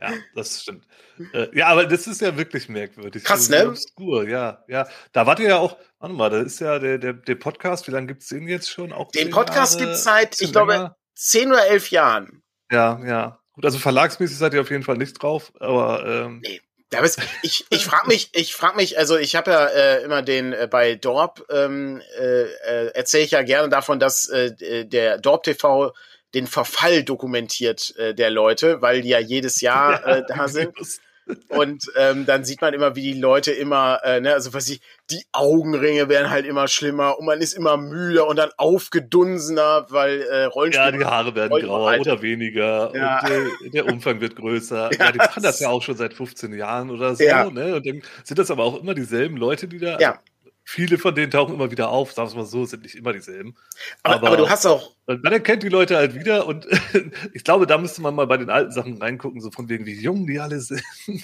ja, 0.00 0.12
das 0.34 0.62
stimmt. 0.62 0.84
Äh, 1.32 1.56
ja, 1.56 1.68
aber 1.68 1.86
das 1.86 2.08
ist 2.08 2.20
ja 2.20 2.36
wirklich 2.36 2.68
merkwürdig. 2.68 3.22
Krass, 3.22 3.48
ne? 3.48 3.68
Obskur, 3.68 4.28
ja, 4.28 4.64
ja. 4.66 4.88
Da 5.12 5.26
wart 5.26 5.38
ihr 5.38 5.50
ja 5.50 5.58
auch, 5.58 5.78
warte 6.00 6.14
mal, 6.14 6.30
da 6.30 6.40
ist 6.40 6.58
ja 6.60 6.80
der, 6.80 6.98
der, 6.98 7.12
der 7.12 7.34
Podcast, 7.36 7.86
wie 7.86 7.92
lange 7.92 8.08
gibt 8.08 8.22
es 8.22 8.28
den 8.28 8.48
jetzt 8.48 8.68
schon? 8.68 8.92
Auch 8.92 9.12
den 9.12 9.30
Podcast 9.30 9.78
gibt 9.78 9.92
es 9.92 10.02
seit, 10.02 10.40
ich 10.40 10.50
glaube, 10.50 10.72
länger? 10.72 10.96
zehn 11.14 11.52
oder 11.52 11.68
elf 11.68 11.90
Jahren. 11.90 12.42
Ja, 12.72 13.00
ja. 13.04 13.43
Gut, 13.54 13.64
also 13.64 13.78
verlagsmäßig 13.78 14.36
seid 14.36 14.54
ihr 14.54 14.60
auf 14.60 14.70
jeden 14.70 14.82
Fall 14.82 14.96
nicht 14.96 15.22
drauf, 15.22 15.52
aber 15.60 16.04
ähm, 16.06 16.40
nee. 16.42 16.60
Ja, 16.92 17.00
aber 17.00 17.08
ich 17.42 17.66
ich 17.70 17.84
frage 17.84 18.06
mich, 18.06 18.30
ich 18.34 18.54
frage 18.54 18.76
mich, 18.76 18.98
also 18.98 19.16
ich 19.16 19.34
habe 19.34 19.50
ja 19.50 19.66
äh, 19.66 20.02
immer 20.04 20.22
den 20.22 20.52
äh, 20.52 20.68
bei 20.70 20.94
Dorp 20.94 21.44
ähm, 21.50 22.00
äh, 22.16 22.42
äh, 22.42 22.90
erzähle 22.94 23.24
ich 23.24 23.32
ja 23.32 23.42
gerne 23.42 23.68
davon, 23.68 23.98
dass 23.98 24.28
äh, 24.28 24.84
der 24.86 25.18
Dorp 25.18 25.42
TV 25.42 25.92
den 26.34 26.46
Verfall 26.46 27.02
dokumentiert 27.02 27.96
äh, 27.96 28.14
der 28.14 28.30
Leute, 28.30 28.80
weil 28.80 29.02
die 29.02 29.08
ja 29.08 29.18
jedes 29.18 29.60
Jahr 29.60 30.04
äh, 30.06 30.22
da 30.28 30.46
sind. 30.46 30.72
Und 31.48 31.86
ähm, 31.96 32.26
dann 32.26 32.44
sieht 32.44 32.60
man 32.60 32.74
immer, 32.74 32.96
wie 32.96 33.14
die 33.14 33.20
Leute 33.20 33.52
immer, 33.52 34.00
äh, 34.04 34.20
ne, 34.20 34.34
also 34.34 34.52
was 34.52 34.68
ich, 34.68 34.80
die 35.10 35.24
Augenringe 35.32 36.08
werden 36.08 36.30
halt 36.30 36.46
immer 36.46 36.68
schlimmer 36.68 37.18
und 37.18 37.26
man 37.26 37.40
ist 37.40 37.54
immer 37.54 37.76
müder 37.76 38.26
und 38.26 38.36
dann 38.36 38.50
aufgedunsener, 38.56 39.86
weil 39.88 40.22
äh, 40.22 40.44
Rollenspiel. 40.44 40.84
Ja, 40.84 40.90
die 40.92 41.04
Haare 41.04 41.34
werden 41.34 41.60
grauer 41.60 41.90
Alter. 41.90 42.12
oder 42.12 42.22
weniger 42.22 42.92
ja. 42.94 43.20
und 43.20 43.30
äh, 43.66 43.70
der 43.70 43.86
Umfang 43.86 44.20
wird 44.20 44.36
größer. 44.36 44.90
Ja, 44.94 45.06
ja, 45.06 45.12
die 45.12 45.18
machen 45.18 45.42
das 45.42 45.60
ja 45.60 45.70
auch 45.70 45.82
schon 45.82 45.96
seit 45.96 46.14
15 46.14 46.52
Jahren 46.52 46.90
oder 46.90 47.14
so, 47.16 47.24
ja. 47.24 47.50
ne? 47.50 47.76
Und 47.76 47.86
dann 47.86 48.02
sind 48.22 48.38
das 48.38 48.50
aber 48.50 48.64
auch 48.64 48.80
immer 48.80 48.94
dieselben 48.94 49.36
Leute, 49.36 49.66
die 49.66 49.78
da. 49.78 49.98
Ja 49.98 50.20
viele 50.64 50.98
von 50.98 51.14
denen 51.14 51.30
tauchen 51.30 51.54
immer 51.54 51.70
wieder 51.70 51.90
auf, 51.90 52.12
sagen 52.12 52.30
wir 52.30 52.38
mal 52.38 52.46
so, 52.46 52.64
sind 52.64 52.82
nicht 52.82 52.94
immer 52.94 53.12
dieselben. 53.12 53.54
Aber, 54.02 54.16
aber, 54.16 54.26
aber 54.28 54.36
du 54.38 54.48
hast 54.48 54.66
auch. 54.66 54.92
Dann 55.06 55.32
erkennt 55.32 55.62
die 55.62 55.68
Leute 55.68 55.96
halt 55.96 56.14
wieder 56.14 56.46
und 56.46 56.66
ich 57.34 57.44
glaube, 57.44 57.66
da 57.66 57.76
müsste 57.76 58.00
man 58.00 58.14
mal 58.14 58.26
bei 58.26 58.38
den 58.38 58.48
alten 58.48 58.72
Sachen 58.72 58.96
reingucken, 59.00 59.42
so 59.42 59.50
von 59.50 59.68
wegen, 59.68 59.84
wie 59.84 60.00
jung 60.00 60.26
die 60.26 60.40
alle 60.40 60.58
sind. 60.60 60.82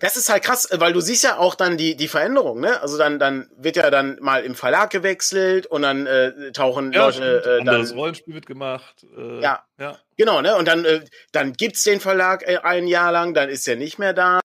das 0.00 0.16
ist 0.16 0.28
halt 0.28 0.44
krass, 0.44 0.68
weil 0.72 0.92
du 0.92 1.00
siehst 1.00 1.24
ja 1.24 1.38
auch 1.38 1.54
dann 1.54 1.78
die, 1.78 1.96
die 1.96 2.08
Veränderung, 2.08 2.60
ne? 2.60 2.80
Also 2.82 2.98
dann, 2.98 3.18
dann 3.18 3.48
wird 3.56 3.76
ja 3.76 3.90
dann 3.90 4.18
mal 4.20 4.44
im 4.44 4.54
Verlag 4.54 4.90
gewechselt 4.90 5.66
und 5.66 5.82
dann 5.82 6.06
äh, 6.06 6.52
tauchen 6.52 6.92
ja, 6.92 7.06
Leute. 7.06 7.42
Äh, 7.46 7.60
anderes 7.60 7.88
dann, 7.88 7.98
Rollenspiel 7.98 8.34
wird 8.34 8.46
gemacht. 8.46 9.06
Äh, 9.16 9.40
ja. 9.40 9.64
ja. 9.78 9.98
Genau, 10.18 10.42
ne? 10.42 10.56
Und 10.56 10.68
dann, 10.68 10.84
äh, 10.84 11.04
dann 11.32 11.54
gibt's 11.54 11.82
den 11.84 12.00
Verlag 12.00 12.46
äh, 12.46 12.58
ein 12.58 12.86
Jahr 12.86 13.10
lang, 13.10 13.32
dann 13.32 13.48
ist 13.48 13.66
er 13.66 13.76
nicht 13.76 13.98
mehr 13.98 14.12
da. 14.12 14.40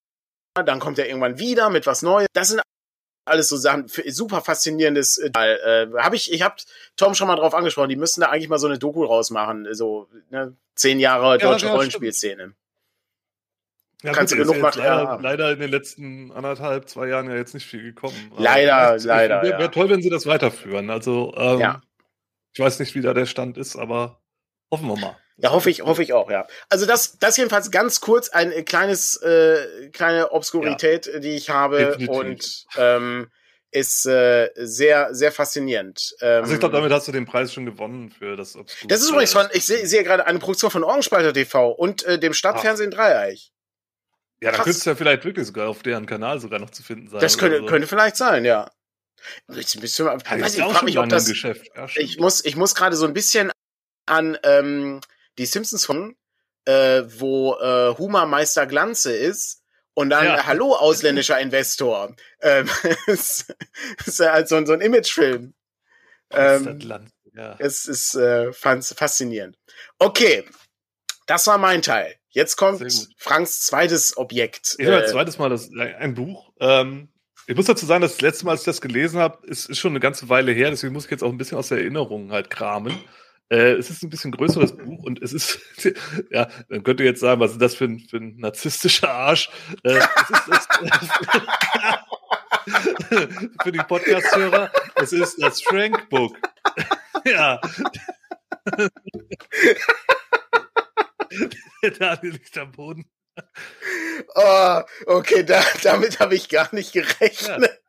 Dann 0.54 0.80
kommt 0.80 1.00
er 1.00 1.08
irgendwann 1.08 1.38
wieder 1.38 1.70
mit 1.70 1.86
was 1.86 2.02
Neues. 2.02 2.28
Das 2.34 2.50
sind 2.50 2.62
alles 3.30 3.48
so 3.50 3.58
Sachen, 3.58 3.88
super 4.08 4.42
faszinierendes. 4.42 5.18
Äh, 5.18 5.30
äh 5.34 5.88
habe 5.98 6.16
ich, 6.16 6.32
ich 6.32 6.42
habe 6.42 6.56
Tom 6.96 7.16
schon 7.16 7.28
mal 7.28 7.36
drauf 7.36 7.54
angesprochen. 7.54 7.90
Die 7.90 7.96
müssen 7.96 8.22
da 8.22 8.28
eigentlich 8.28 8.50
mal 8.50 8.60
so 8.60 8.68
eine 8.68 8.80
Doku 8.80 9.04
rausmachen, 9.04 9.68
so 9.74 10.08
ne, 10.30 10.56
zehn 10.76 11.00
Jahre 11.00 11.38
deutsche 11.38 11.68
ja, 11.68 11.74
Rollenspielszene. 11.74 12.54
Ja, 14.02 14.14
Kannst 14.14 14.34
gut, 14.34 14.46
du 14.46 14.48
genug 14.48 14.62
machen? 14.62 14.80
Leider, 14.80 15.04
ja. 15.04 15.16
leider 15.16 15.52
in 15.52 15.60
den 15.60 15.72
letzten 15.72 16.32
anderthalb, 16.32 16.88
zwei 16.88 17.08
Jahren 17.08 17.30
ja 17.30 17.36
jetzt 17.36 17.54
nicht 17.54 17.66
viel 17.66 17.84
gekommen. 17.84 18.32
Leider, 18.38 18.78
also, 18.78 19.10
leider. 19.10 19.42
Wäre 19.42 19.60
wär 19.60 19.72
toll, 19.72 19.90
wenn 19.90 20.02
sie 20.02 20.10
das 20.10 20.26
weiterführen. 20.26 20.90
Also 20.90 21.34
ähm, 21.36 21.60
ja. 21.60 21.82
ich 22.54 22.60
weiß 22.60 22.80
nicht, 22.80 22.96
wie 22.96 23.02
da 23.02 23.14
der 23.14 23.26
Stand 23.26 23.58
ist, 23.58 23.76
aber 23.76 24.22
hoffen 24.72 24.88
wir 24.88 24.98
mal. 24.98 25.18
Ja, 25.42 25.52
hoffe 25.52 25.70
ich, 25.70 25.82
hoffe 25.82 26.04
ich 26.04 26.14
auch, 26.14 26.30
ja. 26.30 26.48
Also 26.68 26.86
das, 26.86 27.18
das 27.18 27.38
jedenfalls 27.38 27.72
ganz 27.72 28.02
kurz 28.02 28.30
ein 28.30 28.52
äh, 28.52 28.64
kleines, 28.64 29.16
äh, 29.22 29.90
kleine 29.92 30.32
Obskurität, 30.32 31.06
ja, 31.06 31.20
die 31.20 31.36
ich 31.36 31.50
habe 31.50 31.78
definitiv. 31.98 32.10
und 32.10 32.66
ähm, 32.78 33.28
ist 33.72 34.06
äh, 34.06 34.50
sehr, 34.56 35.14
sehr 35.14 35.32
faszinierend. 35.32 36.16
Ähm, 36.22 36.42
also 36.42 36.54
ich 36.54 36.60
glaube, 36.60 36.76
damit 36.76 36.92
hast 36.92 37.08
du 37.08 37.12
den 37.12 37.26
Preis 37.26 37.54
schon 37.54 37.66
gewonnen 37.66 38.10
für 38.10 38.36
das 38.36 38.56
Obskur. 38.56 38.88
Das 38.90 39.02
ist 39.02 39.10
übrigens 39.10 39.32
von, 39.32 39.48
ich 39.54 39.66
sehe 39.66 39.86
seh 39.86 40.04
gerade 40.04 40.26
eine 40.26 40.40
Produktion 40.40 40.72
von 40.72 40.84
Orgenspalter 40.84 41.34
TV 41.34 41.70
und 41.72 42.04
äh, 42.04 42.20
dem 42.20 42.34
Stadtfernsehen 42.34 42.92
ah. 42.94 42.96
Dreieich. 42.96 43.54
Ja, 44.42 44.52
da 44.52 44.58
könnte 44.58 44.72
es 44.72 44.86
ja 44.86 44.96
vielleicht 44.96 45.26
wirklich 45.26 45.46
sogar 45.48 45.70
auf 45.70 45.84
deren 45.84 46.06
Kanal 46.06 46.40
sogar 46.40 46.60
noch 46.60 46.70
zu 46.70 46.82
finden 46.82 47.10
sein. 47.10 47.20
Das 47.20 47.38
könnte, 47.38 47.60
so. 47.60 47.66
könnte 47.66 47.88
vielleicht 47.88 48.16
sein, 48.16 48.46
ja. 48.46 48.72
Ich, 49.50 49.76
ich, 49.76 49.84
ich, 49.84 50.00
ich 50.00 50.96
das. 51.10 51.26
Geschäft. 51.28 51.70
Ja, 51.76 51.88
ich 51.96 52.20
muss, 52.20 52.44
ich 52.46 52.56
muss 52.56 52.74
gerade 52.74 52.96
so 52.96 53.06
ein 53.06 53.14
bisschen 53.14 53.52
an 54.06 54.38
ähm, 54.44 55.02
die 55.40 55.46
Simpsons 55.46 55.86
von, 55.86 56.16
äh, 56.66 57.04
wo 57.08 57.56
äh, 57.56 57.98
Huma 57.98 58.26
Meister 58.26 58.68
Glanze 58.68 59.16
ist 59.16 59.64
und 59.96 60.12
dann 60.12 60.26
ja. 60.26 60.46
Hallo 60.46 60.76
ausländischer 60.76 61.40
Investor. 61.40 62.16
Ähm, 62.42 62.70
ist, 63.08 63.56
ist 64.06 64.20
halt 64.20 64.48
so, 64.48 64.64
so 64.66 64.74
ein 64.74 64.82
Imagefilm. 64.82 65.54
Ähm, 66.32 66.80
ja. 67.34 67.56
Es 67.58 67.86
ist 67.86 68.16
äh, 68.16 68.54
faszinierend. 68.54 69.58
Okay, 69.98 70.46
das 71.26 71.48
war 71.48 71.58
mein 71.58 71.82
Teil. 71.82 72.16
Jetzt 72.30 72.58
kommt 72.58 72.84
Franks 73.18 73.62
zweites 73.62 74.18
Objekt. 74.18 74.76
Ich 74.78 74.88
äh, 74.88 75.08
zweites 75.08 75.40
Mal 75.40 75.50
das, 75.50 75.72
äh, 75.72 75.96
ein 75.96 76.14
Buch. 76.14 76.52
Ähm, 76.60 77.10
ich 77.48 77.56
muss 77.56 77.66
dazu 77.66 77.88
sagen, 77.88 78.02
dass 78.02 78.12
das 78.12 78.22
letzte 78.22 78.46
Mal, 78.46 78.52
als 78.52 78.62
ich 78.62 78.66
das 78.66 78.82
gelesen 78.82 79.20
habe, 79.20 79.48
ist, 79.48 79.70
ist 79.70 79.80
schon 79.80 79.94
eine 79.94 80.00
ganze 80.00 80.30
Weile 80.30 80.52
her. 80.52 80.70
Deswegen 80.70 80.94
muss 80.94 81.06
ich 81.06 81.12
jetzt 81.12 81.24
auch 81.24 81.32
ein 81.32 81.38
bisschen 81.38 81.58
aus 81.58 81.70
der 81.70 81.80
Erinnerung 81.80 82.32
halt 82.32 82.52
kramen. 82.52 82.94
Äh, 83.50 83.74
es 83.74 83.90
ist 83.90 84.04
ein 84.04 84.10
bisschen 84.10 84.32
größeres 84.32 84.78
Buch 84.78 85.04
und 85.04 85.22
es 85.22 85.34
ist, 85.34 85.60
ja, 86.32 86.48
dann 86.70 86.84
könnt 86.84 87.00
ihr 87.00 87.08
jetzt 87.08 87.20
sagen, 87.20 87.42
was 87.42 87.54
ist 87.54 87.62
das 87.62 87.76
für 87.76 87.86
ein, 87.86 88.00
für 88.00 88.18
ein 88.18 88.38
narzisstischer 88.38 89.12
Arsch? 89.12 89.50
Äh, 89.84 89.98
es 89.98 90.30
ist 90.30 90.48
das, 90.48 90.68
für 93.64 93.72
die 93.72 93.80
Podcast-Hörer, 93.80 94.72
es 94.96 95.14
ist 95.14 95.42
das 95.42 95.62
Frank-Book. 95.64 96.38
ja. 97.26 97.60
Der 101.82 101.92
Daniel 101.92 102.34
liegt 102.34 102.58
am 102.58 102.72
Boden. 102.72 103.10
Oh, 104.36 104.82
okay, 105.06 105.44
da, 105.44 105.64
damit 105.82 106.20
habe 106.20 106.36
ich 106.36 106.50
gar 106.50 106.74
nicht 106.76 106.92
gerechnet. 106.92 107.82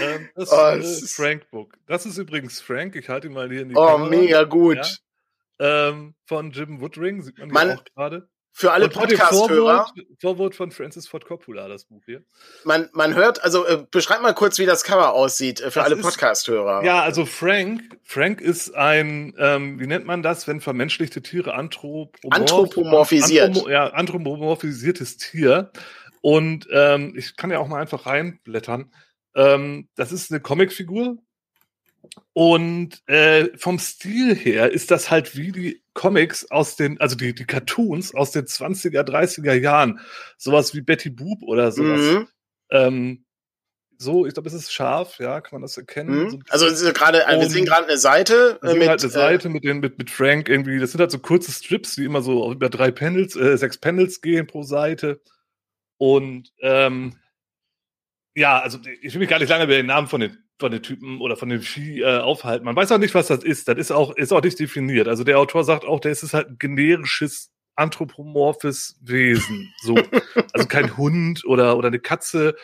Ähm, 0.00 0.28
das 0.34 0.50
oh, 0.52 0.70
ist 0.76 1.02
äh, 1.02 1.06
Frank 1.22 1.50
Book. 1.50 1.74
Das 1.86 2.06
ist 2.06 2.18
übrigens 2.18 2.60
Frank. 2.60 2.96
Ich 2.96 3.08
halte 3.08 3.28
ihn 3.28 3.34
mal 3.34 3.50
hier 3.50 3.62
in 3.62 3.68
die 3.68 3.76
Oh, 3.76 3.86
Kamera. 3.86 4.10
mega 4.10 4.44
gut. 4.44 4.78
Ja. 5.58 5.88
Ähm, 5.88 6.14
von 6.26 6.50
Jim 6.50 6.80
Woodring, 6.80 7.22
sieht 7.22 7.38
man 7.38 7.48
man, 7.50 7.70
auch 7.78 7.84
gerade. 7.84 8.28
Für 8.56 8.70
alle 8.70 8.88
Podcast-Hörer. 8.88 9.48
Vorwort, 9.48 9.92
Vorwort 10.20 10.54
von 10.54 10.70
Francis 10.70 11.08
Ford 11.08 11.24
Coppola, 11.26 11.66
das 11.66 11.86
Buch 11.86 12.02
hier. 12.06 12.22
Man, 12.62 12.88
man 12.92 13.16
hört, 13.16 13.42
also 13.42 13.66
äh, 13.66 13.84
beschreib 13.90 14.22
mal 14.22 14.32
kurz, 14.32 14.60
wie 14.60 14.66
das 14.66 14.84
Cover 14.84 15.12
aussieht 15.12 15.60
äh, 15.60 15.72
für 15.72 15.80
das 15.80 15.86
alle 15.86 15.96
Podcast-Hörer. 15.96 16.84
Ja, 16.84 17.02
also 17.02 17.26
Frank, 17.26 17.98
Frank 18.04 18.40
ist 18.40 18.72
ein, 18.76 19.34
ähm, 19.38 19.80
wie 19.80 19.88
nennt 19.88 20.06
man 20.06 20.22
das, 20.22 20.46
wenn 20.46 20.60
vermenschlichte 20.60 21.20
Tiere 21.20 21.54
anthropomorph, 21.54 22.16
anthropomorphisiert. 22.30 23.46
Anthromo, 23.48 23.68
ja, 23.68 23.88
anthropomorphisiertes 23.88 25.16
Tier. 25.16 25.72
Und 26.20 26.68
ähm, 26.70 27.12
ich 27.16 27.36
kann 27.36 27.50
ja 27.50 27.58
auch 27.58 27.66
mal 27.66 27.80
einfach 27.80 28.06
reinblättern. 28.06 28.92
Ähm, 29.34 29.88
das 29.94 30.12
ist 30.12 30.30
eine 30.30 30.40
Comicfigur. 30.40 31.18
Und 32.32 33.02
äh, 33.06 33.48
vom 33.56 33.78
Stil 33.78 34.34
her 34.34 34.70
ist 34.70 34.90
das 34.90 35.10
halt 35.10 35.36
wie 35.36 35.52
die 35.52 35.82
Comics 35.94 36.50
aus 36.50 36.76
den, 36.76 37.00
also 37.00 37.16
die, 37.16 37.34
die 37.34 37.46
Cartoons 37.46 38.14
aus 38.14 38.32
den 38.32 38.44
20er, 38.44 39.02
30er 39.02 39.54
Jahren. 39.54 40.00
Sowas 40.36 40.74
wie 40.74 40.80
Betty 40.80 41.10
Boop 41.10 41.42
oder 41.42 41.72
sowas. 41.72 42.00
Mhm. 42.00 42.28
Ähm, 42.70 43.24
so, 43.96 44.26
ich 44.26 44.34
glaube, 44.34 44.48
es 44.48 44.54
ist 44.54 44.72
scharf, 44.72 45.18
ja, 45.18 45.40
kann 45.40 45.56
man 45.56 45.62
das 45.62 45.76
erkennen. 45.76 46.24
Mhm. 46.24 46.30
So 46.30 46.38
also 46.48 46.92
gerade, 46.92 47.18
wir 47.26 47.48
sehen 47.48 47.64
gerade 47.64 47.86
eine 47.86 47.96
Seite 47.96 48.58
wir 48.60 48.74
mit 48.74 48.88
halt 48.88 49.00
eine 49.00 49.10
Seite 49.10 49.48
äh, 49.48 49.50
mit 49.50 49.64
den 49.64 49.78
mit, 49.78 49.98
mit 49.98 50.10
Frank 50.10 50.48
irgendwie. 50.48 50.78
Das 50.78 50.92
sind 50.92 51.00
halt 51.00 51.10
so 51.10 51.18
kurze 51.18 51.52
Strips, 51.52 51.94
die 51.94 52.04
immer 52.04 52.20
so 52.20 52.52
über 52.52 52.68
drei 52.68 52.90
Panels, 52.90 53.36
äh, 53.36 53.56
sechs 53.56 53.78
Panels 53.78 54.20
gehen 54.20 54.46
pro 54.46 54.62
Seite. 54.62 55.20
Und 55.96 56.52
ähm, 56.60 57.14
ja, 58.34 58.58
also 58.58 58.78
ich 59.00 59.12
will 59.14 59.20
mich 59.20 59.28
gar 59.28 59.38
nicht 59.38 59.48
lange 59.48 59.64
über 59.64 59.74
den 59.74 59.86
Namen 59.86 60.08
von 60.08 60.20
den, 60.20 60.38
von 60.58 60.72
den 60.72 60.82
Typen 60.82 61.20
oder 61.20 61.36
von 61.36 61.48
dem 61.48 61.60
Vieh 61.60 62.00
äh, 62.00 62.18
aufhalten. 62.18 62.64
Man 62.64 62.76
weiß 62.76 62.90
auch 62.92 62.98
nicht, 62.98 63.14
was 63.14 63.28
das 63.28 63.44
ist. 63.44 63.68
Das 63.68 63.78
ist 63.78 63.92
auch, 63.92 64.14
ist 64.16 64.32
auch 64.32 64.42
nicht 64.42 64.58
definiert. 64.58 65.08
Also 65.08 65.24
der 65.24 65.38
Autor 65.38 65.64
sagt 65.64 65.84
auch, 65.84 66.00
der 66.00 66.12
ist 66.12 66.34
halt 66.34 66.48
ein 66.48 66.58
generisches 66.58 67.50
anthropomorphes 67.76 68.98
Wesen. 69.02 69.72
So. 69.82 69.94
also 70.52 70.66
kein 70.66 70.96
Hund 70.96 71.44
oder, 71.44 71.76
oder 71.76 71.88
eine 71.88 72.00
Katze 72.00 72.56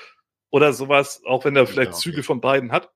oder 0.51 0.73
sowas, 0.73 1.23
auch 1.25 1.45
wenn 1.45 1.57
er 1.57 1.67
vielleicht 1.67 1.93
ja, 1.93 1.97
okay. 1.97 2.03
Züge 2.03 2.23
von 2.23 2.41
beiden 2.41 2.73
hat. 2.73 2.91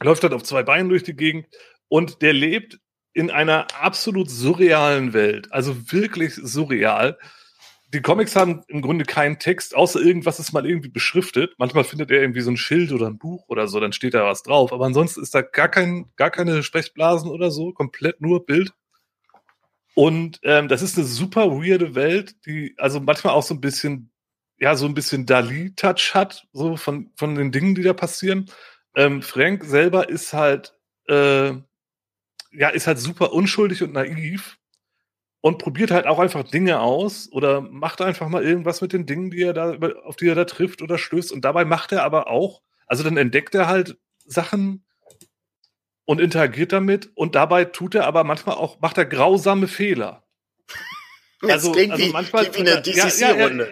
Läuft 0.00 0.22
halt 0.22 0.34
auf 0.34 0.42
zwei 0.42 0.62
Beinen 0.62 0.90
durch 0.90 1.02
die 1.02 1.16
Gegend 1.16 1.46
und 1.88 2.20
der 2.20 2.34
lebt 2.34 2.78
in 3.14 3.30
einer 3.30 3.66
absolut 3.80 4.28
surrealen 4.28 5.14
Welt. 5.14 5.50
Also 5.50 5.90
wirklich 5.90 6.34
surreal 6.34 7.18
die 7.88 8.02
Comics 8.02 8.34
haben 8.34 8.62
im 8.68 8.82
Grunde 8.82 9.04
keinen 9.04 9.38
Text, 9.38 9.76
außer 9.76 10.00
irgendwas 10.00 10.40
ist 10.40 10.52
mal 10.52 10.66
irgendwie 10.66 10.88
beschriftet. 10.88 11.54
Manchmal 11.58 11.84
findet 11.84 12.10
er 12.10 12.20
irgendwie 12.20 12.40
so 12.40 12.50
ein 12.50 12.56
Schild 12.56 12.92
oder 12.92 13.06
ein 13.06 13.18
Buch 13.18 13.44
oder 13.48 13.68
so, 13.68 13.78
dann 13.78 13.92
steht 13.92 14.14
da 14.14 14.24
was 14.24 14.42
drauf. 14.42 14.72
Aber 14.72 14.86
ansonsten 14.86 15.22
ist 15.22 15.34
da 15.34 15.42
gar 15.42 15.68
kein, 15.68 16.10
gar 16.16 16.30
keine 16.30 16.62
Sprechblasen 16.62 17.30
oder 17.30 17.50
so, 17.50 17.72
komplett 17.72 18.20
nur 18.20 18.44
Bild. 18.44 18.72
Und 19.94 20.40
ähm, 20.42 20.68
das 20.68 20.82
ist 20.82 20.98
eine 20.98 21.06
super 21.06 21.50
weirde 21.50 21.94
Welt, 21.94 22.34
die 22.44 22.74
also 22.76 23.00
manchmal 23.00 23.34
auch 23.34 23.42
so 23.42 23.54
ein 23.54 23.60
bisschen, 23.60 24.10
ja, 24.58 24.74
so 24.74 24.86
ein 24.86 24.94
bisschen 24.94 25.24
Dali-Touch 25.24 26.14
hat, 26.14 26.46
so 26.52 26.76
von, 26.76 27.12
von 27.16 27.34
den 27.34 27.52
Dingen, 27.52 27.74
die 27.74 27.82
da 27.82 27.92
passieren. 27.94 28.50
Ähm, 28.94 29.22
Frank 29.22 29.64
selber 29.64 30.08
ist 30.08 30.32
halt, 30.32 30.74
äh, 31.08 31.52
ja, 32.52 32.68
ist 32.72 32.86
halt 32.86 32.98
super 32.98 33.32
unschuldig 33.32 33.82
und 33.82 33.92
naiv 33.92 34.58
und 35.46 35.58
probiert 35.58 35.92
halt 35.92 36.08
auch 36.08 36.18
einfach 36.18 36.42
Dinge 36.42 36.80
aus 36.80 37.30
oder 37.30 37.60
macht 37.60 38.00
einfach 38.00 38.28
mal 38.28 38.42
irgendwas 38.42 38.80
mit 38.80 38.92
den 38.92 39.06
Dingen, 39.06 39.30
die 39.30 39.42
er 39.42 39.52
da, 39.52 39.78
auf 40.02 40.16
die 40.16 40.26
er 40.26 40.34
da 40.34 40.44
trifft 40.44 40.82
oder 40.82 40.98
stößt. 40.98 41.30
Und 41.30 41.44
dabei 41.44 41.64
macht 41.64 41.92
er 41.92 42.02
aber 42.02 42.26
auch, 42.26 42.62
also 42.88 43.04
dann 43.04 43.16
entdeckt 43.16 43.54
er 43.54 43.68
halt 43.68 43.96
Sachen 44.24 44.84
und 46.04 46.20
interagiert 46.20 46.72
damit 46.72 47.12
und 47.14 47.36
dabei 47.36 47.64
tut 47.64 47.94
er 47.94 48.08
aber 48.08 48.24
manchmal 48.24 48.56
auch, 48.56 48.80
macht 48.80 48.98
er 48.98 49.06
grausame 49.06 49.68
Fehler. 49.68 50.24
Also, 51.42 51.74
also 51.74 51.98
wie, 51.98 52.08
manchmal 52.08 52.52
wie 52.54 52.60
eine 52.60 52.80
DCC-Runde. 52.80 53.70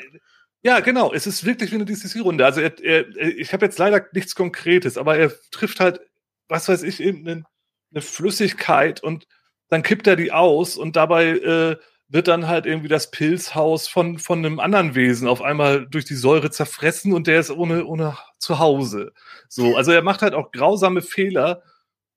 Ja, 0.62 0.74
ja, 0.74 0.80
genau. 0.80 1.14
Es 1.14 1.26
ist 1.26 1.46
wirklich 1.46 1.70
wie 1.70 1.76
eine 1.76 1.86
DCC-Runde. 1.86 2.44
Also 2.44 2.60
er, 2.60 2.78
er, 2.84 3.16
ich 3.18 3.54
habe 3.54 3.64
jetzt 3.64 3.78
leider 3.78 4.06
nichts 4.12 4.34
Konkretes, 4.34 4.98
aber 4.98 5.16
er 5.16 5.32
trifft 5.50 5.80
halt, 5.80 6.00
was 6.46 6.68
weiß 6.68 6.82
ich, 6.82 7.00
irgendeine 7.00 7.46
eine 7.90 8.02
Flüssigkeit 8.02 9.02
und 9.02 9.26
dann 9.68 9.82
kippt 9.82 10.06
er 10.06 10.16
die 10.16 10.32
aus 10.32 10.76
und 10.76 10.96
dabei 10.96 11.30
äh, 11.30 11.76
wird 12.08 12.28
dann 12.28 12.46
halt 12.46 12.66
irgendwie 12.66 12.88
das 12.88 13.10
Pilzhaus 13.10 13.88
von, 13.88 14.18
von 14.18 14.38
einem 14.38 14.60
anderen 14.60 14.94
Wesen 14.94 15.26
auf 15.26 15.42
einmal 15.42 15.86
durch 15.86 16.04
die 16.04 16.14
Säure 16.14 16.50
zerfressen 16.50 17.12
und 17.12 17.26
der 17.26 17.40
ist 17.40 17.50
ohne, 17.50 17.86
ohne 17.86 18.16
Zuhause. 18.38 19.12
So, 19.48 19.76
also 19.76 19.90
er 19.90 20.02
macht 20.02 20.22
halt 20.22 20.34
auch 20.34 20.52
grausame 20.52 21.02
Fehler, 21.02 21.62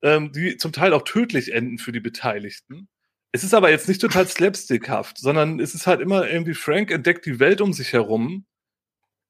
ähm, 0.01 0.31
die 0.31 0.57
zum 0.57 0.73
Teil 0.73 0.93
auch 0.93 1.03
tödlich 1.03 1.53
enden 1.53 1.77
für 1.77 1.91
die 1.91 1.99
Beteiligten. 1.99 2.89
Es 3.31 3.43
ist 3.43 3.53
aber 3.53 3.69
jetzt 3.69 3.87
nicht 3.87 4.01
total 4.01 4.27
slapstickhaft, 4.27 5.17
sondern 5.17 5.59
es 5.59 5.75
ist 5.75 5.87
halt 5.87 6.01
immer 6.01 6.29
irgendwie 6.29 6.53
Frank 6.53 6.91
entdeckt 6.91 7.25
die 7.25 7.39
Welt 7.39 7.61
um 7.61 7.73
sich 7.73 7.93
herum. 7.93 8.45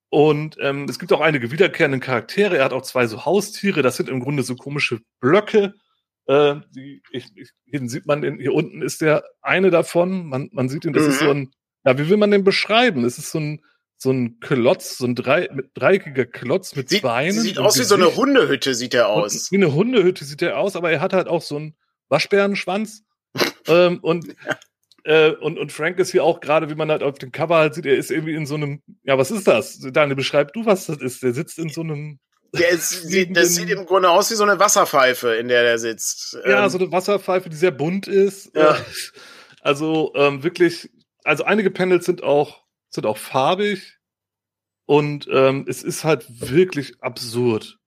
Und 0.09 0.57
ähm, 0.61 0.85
es 0.89 0.99
gibt 0.99 1.11
auch 1.11 1.19
einige 1.21 1.51
wiederkehrende 1.51 1.99
Charaktere. 1.99 2.57
Er 2.57 2.65
hat 2.65 2.73
auch 2.73 2.83
zwei 2.83 3.07
so 3.07 3.25
Haustiere. 3.25 3.81
Das 3.81 3.97
sind 3.97 4.07
im 4.09 4.21
Grunde 4.21 4.43
so 4.43 4.55
komische 4.55 5.01
Blöcke, 5.19 5.73
äh, 6.27 6.55
die, 6.75 7.01
ich, 7.11 7.25
ich, 7.35 7.51
hier 7.65 7.87
sieht 7.89 8.05
man, 8.05 8.21
den, 8.21 8.39
hier 8.39 8.53
unten 8.53 8.81
ist 8.81 9.01
der 9.01 9.23
eine 9.41 9.71
davon. 9.71 10.27
Man, 10.27 10.49
man 10.51 10.69
sieht 10.69 10.85
ihn, 10.85 10.93
das 10.93 11.03
mhm. 11.03 11.09
ist 11.09 11.19
so 11.19 11.29
ein, 11.29 11.51
ja, 11.85 11.97
wie 11.97 12.09
will 12.09 12.17
man 12.17 12.31
den 12.31 12.43
beschreiben? 12.43 13.05
Es 13.05 13.17
ist 13.17 13.31
so 13.31 13.39
ein, 13.39 13.63
so 13.95 14.11
ein 14.11 14.39
Klotz, 14.39 14.97
so 14.97 15.05
ein 15.05 15.15
drei, 15.15 15.49
mit, 15.53 15.71
dreieckiger 15.73 16.25
Klotz 16.25 16.75
mit 16.75 16.89
sieht, 16.89 17.01
Beinen. 17.01 17.39
Sieht 17.39 17.57
aus 17.57 17.79
wie 17.79 17.83
so 17.83 17.95
eine 17.95 18.15
Hundehütte, 18.15 18.75
sieht 18.75 18.93
er 18.93 19.09
aus. 19.09 19.33
Und, 19.33 19.51
wie 19.51 19.55
eine 19.55 19.73
Hundehütte 19.73 20.25
sieht 20.25 20.41
er 20.41 20.59
aus, 20.59 20.75
aber 20.75 20.91
er 20.91 21.01
hat 21.01 21.13
halt 21.13 21.27
auch 21.27 21.41
so 21.41 21.55
einen 21.55 21.75
Waschbärenschwanz. 22.09 23.03
ähm, 23.67 23.99
und, 24.01 24.35
äh, 25.05 25.31
und, 25.31 25.57
und 25.57 25.71
Frank 25.71 25.97
ist 25.97 26.11
hier 26.11 26.23
auch 26.23 26.41
gerade, 26.41 26.69
wie 26.69 26.75
man 26.75 26.91
halt 26.91 27.03
auf 27.03 27.17
dem 27.17 27.31
Cover 27.31 27.55
halt 27.55 27.73
sieht, 27.73 27.85
er 27.85 27.95
ist 27.95 28.11
irgendwie 28.11 28.35
in 28.35 28.45
so 28.45 28.55
einem, 28.55 28.83
ja, 29.03 29.17
was 29.17 29.31
ist 29.31 29.47
das? 29.47 29.79
Daniel, 29.79 30.15
beschreib 30.15 30.53
du, 30.53 30.65
was 30.65 30.87
das 30.87 30.97
ist. 30.97 31.23
Der 31.23 31.33
sitzt 31.33 31.57
in 31.57 31.69
so 31.69 31.81
einem 31.81 32.19
der 32.53 32.69
ist, 32.69 33.05
das 33.31 33.55
sieht 33.55 33.69
im 33.69 33.85
Grunde 33.85 34.09
aus 34.09 34.31
wie 34.31 34.35
so 34.35 34.43
eine 34.43 34.59
Wasserpfeife, 34.59 35.35
in 35.35 35.47
der 35.47 35.63
der 35.63 35.79
sitzt. 35.79 36.37
Ja, 36.45 36.63
ähm, 36.63 36.69
so 36.69 36.77
eine 36.77 36.91
Wasserpfeife, 36.91 37.49
die 37.49 37.55
sehr 37.55 37.71
bunt 37.71 38.07
ist. 38.07 38.55
Ja. 38.55 38.77
Also 39.59 40.13
ähm, 40.15 40.43
wirklich, 40.43 40.89
also 41.25 41.43
einige 41.43 41.69
Panels 41.69 42.05
sind 42.05 42.23
auch, 42.23 42.63
sind 42.89 43.05
auch 43.05 43.17
farbig 43.17 43.97
und 44.85 45.27
ähm, 45.29 45.65
es 45.67 45.83
ist 45.83 46.05
halt 46.05 46.25
wirklich 46.29 46.93
absurd. 47.01 47.77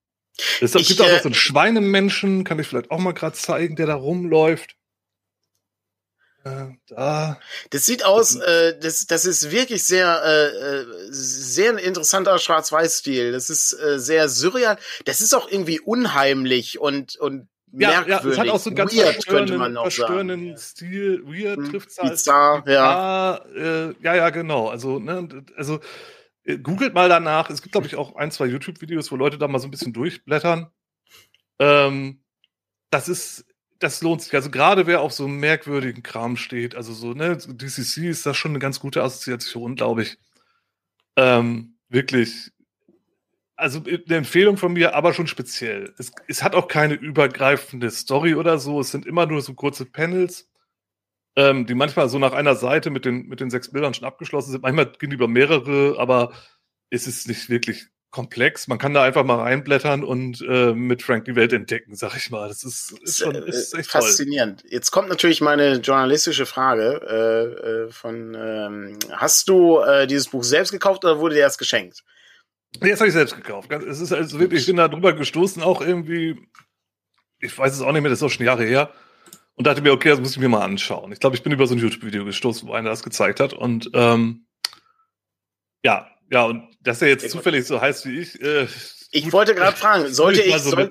Es 0.61 0.75
ich, 0.75 0.89
gibt 0.89 1.01
auch 1.01 1.07
noch 1.07 1.13
äh, 1.13 1.23
so 1.23 1.29
einen 1.29 1.35
Schweinemenschen, 1.35 2.45
kann 2.45 2.59
ich 2.59 2.67
vielleicht 2.67 2.91
auch 2.91 2.99
mal 2.99 3.13
gerade 3.13 3.35
zeigen, 3.35 3.77
der 3.77 3.87
da 3.87 3.95
rumläuft. 3.95 4.77
Äh, 6.45 6.69
da. 6.87 7.39
Das 7.71 7.85
sieht 7.85 8.05
aus, 8.05 8.37
äh, 8.37 8.79
das, 8.79 9.07
das 9.07 9.27
ist 9.27 9.51
wirklich 9.51 9.85
sehr, 9.85 10.23
äh, 10.25 10.47
äh 10.47 10.87
sehr 11.11 11.73
ein 11.73 11.79
interessanter 11.79 12.39
Schwarz-Weiß-Stil. 12.39 13.33
Das 13.33 13.51
ist 13.51 13.73
äh, 13.75 13.99
sehr 13.99 14.29
surreal. 14.29 14.79
Das 15.05 15.21
ist 15.21 15.35
auch 15.35 15.51
irgendwie 15.51 15.81
unheimlich 15.81 16.81
und, 16.81 17.17
und 17.17 17.49
ja, 17.73 18.03
merkwürdig. 18.03 18.25
Ja, 18.25 18.31
es 18.31 18.39
hat 18.39 18.49
auch 18.49 18.59
so 18.59 18.71
einen 18.71 18.77
ganz 18.77 18.97
weird, 18.97 19.27
könnte 19.27 19.59
man 19.59 19.75
noch 19.75 19.83
verstörenden 19.83 20.57
sagen. 20.57 20.59
Stil. 20.59 21.23
Weird 21.27 21.59
hm, 21.59 21.71
trifft 21.71 21.91
es 21.91 21.99
halt. 21.99 22.11
Bizarr, 22.13 22.65
ja. 22.67 23.37
Äh, 23.55 23.95
ja, 24.03 24.15
ja, 24.15 24.31
genau. 24.31 24.69
Also, 24.69 24.99
ne, 24.99 25.45
also 25.57 25.81
äh, 26.45 26.59
googelt 26.59 26.95
mal 26.95 27.09
danach. 27.09 27.51
Es 27.51 27.63
gibt, 27.63 27.73
glaube 27.73 27.87
ich, 27.87 27.97
auch 27.97 28.17
ein, 28.17 28.31
zwei 28.31 28.47
YouTube-Videos, 28.47 29.13
wo 29.13 29.17
Leute 29.17 29.39
da 29.39 29.47
mal 29.47 29.59
so 29.59 29.69
ein 29.69 29.71
bisschen 29.71 29.93
durchblättern. 29.93 30.71
Ähm, 31.59 32.23
das 32.91 33.09
ist 33.09 33.45
das 33.81 34.03
lohnt 34.03 34.23
sich. 34.23 34.35
Also 34.35 34.51
gerade 34.51 34.87
wer 34.87 35.01
auf 35.01 35.13
so 35.13 35.27
merkwürdigen 35.27 36.03
Kram 36.03 36.37
steht, 36.37 36.77
also 36.77 36.93
so, 36.93 37.15
ne, 37.15 37.37
DCC 37.37 38.09
ist 38.09 38.27
das 38.27 38.37
schon 38.37 38.53
eine 38.53 38.59
ganz 38.61 38.79
gute 38.79 39.03
Assoziation, 39.03 39.75
glaube 39.75 40.03
ich. 40.03 40.19
Ähm, 41.17 41.77
wirklich. 41.89 42.53
Also 43.57 43.83
eine 43.85 44.17
Empfehlung 44.17 44.57
von 44.57 44.73
mir, 44.73 44.95
aber 44.95 45.13
schon 45.13 45.27
speziell. 45.27 45.95
Es, 45.99 46.13
es 46.29 46.43
hat 46.43 46.55
auch 46.55 46.69
keine 46.69 46.95
übergreifende 46.95 47.91
Story 47.91 48.35
oder 48.35 48.59
so. 48.59 48.81
Es 48.81 48.91
sind 48.91 49.07
immer 49.07 49.27
nur 49.27 49.43
so 49.43 49.55
kurze 49.55 49.85
Panels, 49.85 50.49
ähm, 51.37 51.67
die 51.67 51.75
manchmal 51.75 52.09
so 52.09 52.19
nach 52.19 52.33
einer 52.33 52.55
Seite 52.57 52.91
mit 52.91 53.05
den, 53.05 53.29
mit 53.29 53.41
den 53.41 53.51
sechs 53.51 53.71
Bildern 53.71 53.95
schon 53.95 54.07
abgeschlossen 54.07 54.53
sind. 54.53 54.63
Manchmal 54.63 54.93
gehen 54.93 55.11
die 55.11 55.17
über 55.17 55.29
mehrere, 55.29 55.97
aber 55.99 56.33
es 56.91 57.07
ist 57.07 57.29
nicht 57.29 57.51
wirklich 57.51 57.90
komplex. 58.11 58.67
Man 58.67 58.79
kann 58.79 58.93
da 58.93 59.03
einfach 59.03 59.25
mal 59.25 59.41
reinblättern 59.41 60.03
und 60.03 60.41
äh, 60.43 60.73
mit 60.73 61.03
Frank 61.03 61.25
die 61.27 61.37
Welt 61.37 61.53
entdecken, 61.53 61.95
sag 61.95 62.17
ich 62.17 62.31
mal. 62.31 62.49
Das 62.49 62.65
ist, 62.65 62.93
ist 63.03 63.19
schon 63.19 63.35
äh, 63.35 63.49
ist 63.49 63.75
echt 63.75 63.91
faszinierend. 63.91 64.63
Toll. 64.63 64.71
Jetzt 64.73 64.91
kommt 64.91 65.09
natürlich 65.09 65.41
meine 65.41 65.77
journalistische 65.77 66.47
Frage 66.47 67.01
äh, 67.09 67.87
äh, 67.87 67.91
von 67.91 68.35
ähm, 68.35 68.99
Hast 69.13 69.49
du 69.49 69.79
äh, 69.81 70.07
dieses 70.07 70.29
Buch 70.29 70.45
selbst 70.45 70.73
gekauft 70.73 71.05
oder 71.05 71.21
wurde 71.21 71.37
dir 71.37 71.43
erst 71.43 71.59
geschenkt? 71.59 72.05
Nee, 72.81 72.91
das 72.91 73.01
habe 73.01 73.09
ich 73.09 73.15
selbst 73.15 73.37
gekauft. 73.37 73.71
Es 73.73 74.01
ist 74.01 74.13
also 74.13 74.39
wirklich, 74.39 74.61
ich 74.61 74.67
bin 74.67 74.77
da 74.77 74.89
drüber 74.89 75.13
gestoßen, 75.13 75.63
auch 75.63 75.81
irgendwie, 75.81 76.37
ich 77.41 77.57
weiß 77.57 77.75
es 77.75 77.81
auch 77.81 77.93
nicht 77.93 78.03
mehr, 78.03 78.11
das 78.11 78.21
ist 78.21 78.23
auch 78.23 78.31
schon 78.31 78.47
Jahre 78.47 78.65
her. 78.65 78.93
Und 79.55 79.67
dachte 79.67 79.83
mir, 79.83 79.93
okay, 79.93 80.11
das 80.11 80.21
muss 80.21 80.33
ich 80.33 80.39
mir 80.39 80.49
mal 80.49 80.63
anschauen. 80.63 81.13
Ich 81.13 81.21
glaube, 81.21 81.37
ich 81.37 81.43
bin 81.43 81.53
über 81.53 81.67
so 81.67 81.75
ein 81.75 81.81
YouTube-Video 81.81 82.25
gestoßen, 82.25 82.67
wo 82.67 82.73
einer 82.73 82.91
das 82.91 83.03
gezeigt 83.03 83.41
hat. 83.41 83.53
Und 83.53 83.91
ähm, 83.93 84.47
ja, 85.85 86.10
ja, 86.31 86.45
und 86.45 86.69
dass 86.81 87.03
er 87.03 87.09
jetzt 87.09 87.29
zufällig 87.31 87.67
so 87.67 87.81
heißt 87.81 88.07
wie 88.07 88.21
ich. 88.21 88.41
Äh, 88.41 88.67
ich 89.11 89.25
gut, 89.25 89.33
wollte 89.33 89.55
gerade 89.55 89.77
fragen, 89.77 90.07
sollte 90.15 90.41
ich, 90.41 90.57
so 90.59 90.71
soll, 90.71 90.91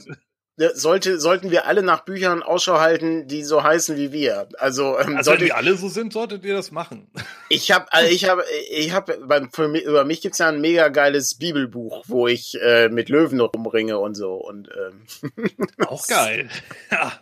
sollte, 0.76 1.20
sollten 1.20 1.52
wir 1.52 1.68
alle 1.68 1.82
nach 1.84 2.02
Büchern 2.02 2.44
Ausschau 2.44 2.80
halten, 2.80 3.28
die 3.28 3.44
so 3.44 3.64
heißen 3.64 3.96
wie 3.96 4.12
wir? 4.12 4.50
Also, 4.58 5.00
ähm, 5.00 5.16
also 5.16 5.32
wenn 5.32 5.40
die 5.40 5.54
alle 5.54 5.76
so 5.76 5.88
sind, 5.88 6.12
solltet 6.12 6.44
ihr 6.44 6.56
das 6.56 6.72
machen. 6.72 7.10
Ich 7.52 7.72
habe, 7.72 7.92
also 7.92 8.12
ich 8.12 8.30
habe, 8.30 8.44
ich 8.70 8.92
habe, 8.92 9.14
über 9.14 10.06
mich 10.06 10.22
gibt's 10.22 10.38
ja 10.38 10.50
ein 10.50 10.62
mega 10.62 10.90
geiles 10.90 11.34
Bibelbuch, 11.34 12.04
wo 12.06 12.28
ich 12.28 12.62
äh, 12.62 12.90
mit 12.90 13.10
Löwen 13.10 13.40
rumringe 13.40 13.98
und 13.98 14.14
so 14.14 14.36
und 14.36 14.70
ähm, 14.78 15.50
auch 15.88 16.06
geil. 16.06 16.48
Ja. 16.92 17.14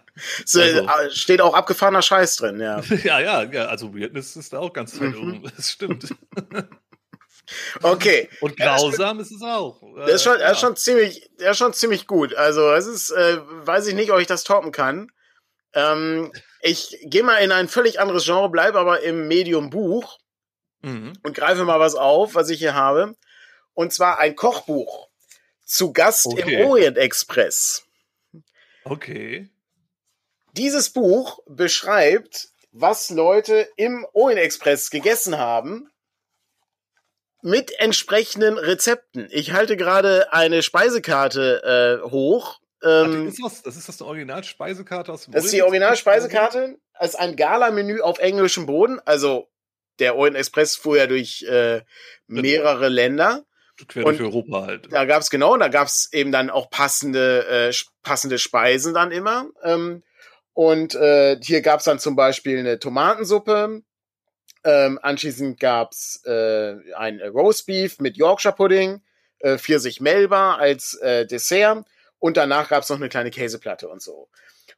So, 0.43 0.59
also. 0.59 0.81
Äh, 0.81 1.11
steht 1.11 1.39
auch 1.39 1.53
abgefahrener 1.53 2.01
Scheiß 2.01 2.35
drin, 2.35 2.59
ja. 2.59 2.81
ja, 3.05 3.21
ja, 3.21 3.43
ja. 3.43 3.65
Also 3.67 3.95
Weirdness 3.95 4.35
ist 4.35 4.51
da 4.51 4.59
auch 4.59 4.73
ganz 4.73 4.99
weit 4.99 5.15
mhm. 5.15 5.35
oben. 5.35 5.51
Das 5.55 5.71
stimmt. 5.71 6.13
Okay. 7.81 8.29
Und 8.41 8.57
grausam 8.57 9.17
ja, 9.17 9.23
ist 9.23 9.31
es 9.31 9.41
auch. 9.41 9.81
Der 9.95 10.15
ist 10.15 10.23
schon, 10.23 10.39
er 10.39 10.51
ist 10.51 10.59
schon 10.59 10.75
ziemlich, 10.75 11.29
er 11.39 11.51
ist 11.51 11.57
schon 11.57 11.73
ziemlich 11.73 12.07
gut. 12.07 12.35
Also 12.35 12.71
es 12.73 12.87
ist, 12.87 13.11
äh, 13.11 13.37
weiß 13.41 13.87
ich 13.87 13.95
nicht, 13.95 14.11
ob 14.11 14.19
ich 14.19 14.27
das 14.27 14.43
toppen 14.43 14.71
kann. 14.71 15.11
Ähm, 15.73 16.31
ich 16.61 16.97
gehe 17.03 17.23
mal 17.23 17.37
in 17.37 17.51
ein 17.51 17.67
völlig 17.67 17.99
anderes 17.99 18.25
Genre, 18.25 18.49
bleibe 18.49 18.79
aber 18.79 19.01
im 19.01 19.27
Medium 19.27 19.69
Buch 19.69 20.17
mhm. 20.81 21.13
und 21.23 21.35
greife 21.35 21.63
mal 21.63 21.79
was 21.79 21.95
auf, 21.95 22.35
was 22.35 22.49
ich 22.49 22.59
hier 22.59 22.73
habe. 22.73 23.15
Und 23.73 23.93
zwar 23.93 24.19
ein 24.19 24.35
Kochbuch. 24.35 25.07
Zu 25.65 25.91
Gast 25.91 26.27
okay. 26.27 26.61
im 26.61 26.67
Orient 26.67 26.97
Express. 26.97 27.83
Okay. 28.85 29.49
Dieses 30.53 30.89
Buch 30.89 31.39
beschreibt, 31.45 32.49
was 32.71 33.09
Leute 33.09 33.69
im 33.75 34.05
Orient 34.13 34.39
Express 34.39 34.89
gegessen 34.89 35.37
haben 35.37 35.89
mit 37.41 37.71
entsprechenden 37.79 38.57
Rezepten. 38.57 39.27
Ich 39.31 39.53
halte 39.53 39.77
gerade 39.77 40.33
eine 40.33 40.63
Speisekarte 40.63 42.01
äh, 42.03 42.09
hoch. 42.09 42.59
Ähm, 42.83 43.25
Ach, 43.25 43.27
ist 43.27 43.41
das, 43.43 43.63
das 43.63 43.77
ist 43.77 43.89
das 43.89 44.01
Original-Speisekarte 44.01 45.11
aus 45.11 45.25
dem 45.25 45.33
Das 45.33 45.45
ist 45.45 45.53
die 45.53 45.63
Original-Speisekarte 45.63 46.77
als 46.93 47.15
ein 47.15 47.35
Gala-Menü 47.35 48.01
auf 48.01 48.19
englischem 48.19 48.65
Boden. 48.65 48.99
Also 49.05 49.49
der 49.99 50.15
Orient 50.15 50.37
Express 50.37 50.75
fuhr 50.75 50.97
ja 50.97 51.07
durch 51.07 51.43
äh, 51.43 51.81
mehrere 52.27 52.89
Länder. 52.89 53.43
Quer 53.87 54.03
durch 54.03 54.21
Europa 54.21 54.65
halt. 54.65 54.91
Da 54.91 55.05
gab's 55.05 55.29
genau, 55.29 55.55
da 55.57 55.67
gab's 55.67 56.09
eben 56.11 56.31
dann 56.31 56.49
auch 56.49 56.69
passende, 56.69 57.69
äh, 57.69 57.73
passende 58.01 58.39
Speisen 58.39 58.93
dann 58.93 59.11
immer. 59.11 59.49
Ähm, 59.63 60.03
und 60.53 60.95
äh, 60.95 61.39
hier 61.41 61.61
gab's 61.61 61.83
dann 61.83 61.99
zum 61.99 62.15
Beispiel 62.15 62.57
eine 62.57 62.79
Tomatensuppe, 62.79 63.83
ähm, 64.67 64.99
anschließend 65.01 65.61
gab's 65.61 66.21
äh, 66.25 66.75
ein 66.95 67.21
Roastbeef 67.21 67.99
mit 67.99 68.17
Yorkshire 68.17 68.53
Pudding, 68.53 69.01
äh, 69.39 69.57
Pfirsich 69.57 70.01
Melba 70.01 70.55
als 70.55 70.95
äh, 70.95 71.25
Dessert 71.25 71.85
und 72.19 72.35
danach 72.35 72.67
gab's 72.67 72.89
noch 72.89 72.97
eine 72.97 73.07
kleine 73.07 73.31
Käseplatte 73.31 73.87
und 73.87 74.01
so. 74.01 74.27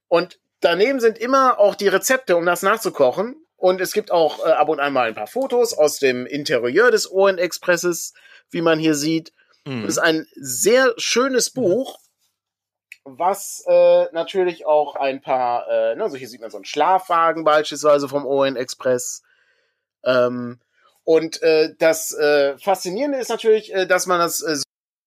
Und 0.07 0.39
daneben 0.59 0.99
sind 0.99 1.17
immer 1.17 1.57
auch 1.57 1.73
die 1.73 1.87
Rezepte, 1.87 2.37
um 2.37 2.45
das 2.45 2.61
nachzukochen. 2.61 3.35
Und 3.57 3.81
es 3.81 3.91
gibt 3.91 4.11
auch 4.11 4.45
äh, 4.45 4.51
ab 4.51 4.69
und 4.69 4.79
an 4.79 4.93
mal 4.93 5.07
ein 5.07 5.15
paar 5.15 5.27
Fotos 5.27 5.73
aus 5.73 5.97
dem 5.97 6.25
Interieur 6.27 6.91
des 6.91 7.11
Orient 7.11 7.39
Expresses, 7.39 8.13
wie 8.51 8.61
man 8.61 8.77
hier 8.77 8.93
sieht. 8.93 9.33
Mhm. 9.65 9.81
Das 9.81 9.91
ist 9.91 9.97
ein 9.97 10.27
sehr 10.35 10.93
schönes 10.97 11.49
Buch, 11.49 11.99
was 13.05 13.63
äh, 13.67 14.05
natürlich 14.13 14.65
auch 14.67 14.95
ein 14.95 15.21
paar, 15.21 15.67
äh, 15.67 15.95
ne, 15.95 16.09
so 16.09 16.15
hier 16.15 16.27
sieht 16.27 16.41
man 16.41 16.51
so 16.51 16.57
einen 16.57 16.65
Schlafwagen 16.65 17.43
beispielsweise 17.43 18.07
vom 18.07 18.25
Orient 18.25 18.57
Express. 18.57 19.23
Ähm, 20.03 20.59
und 21.03 21.41
äh, 21.41 21.73
das 21.77 22.13
äh, 22.13 22.57
Faszinierende 22.57 23.17
ist 23.17 23.29
natürlich, 23.29 23.73
äh, 23.73 23.87
dass 23.87 24.05
man 24.05 24.19
das 24.19 24.41
äh, 24.41 24.57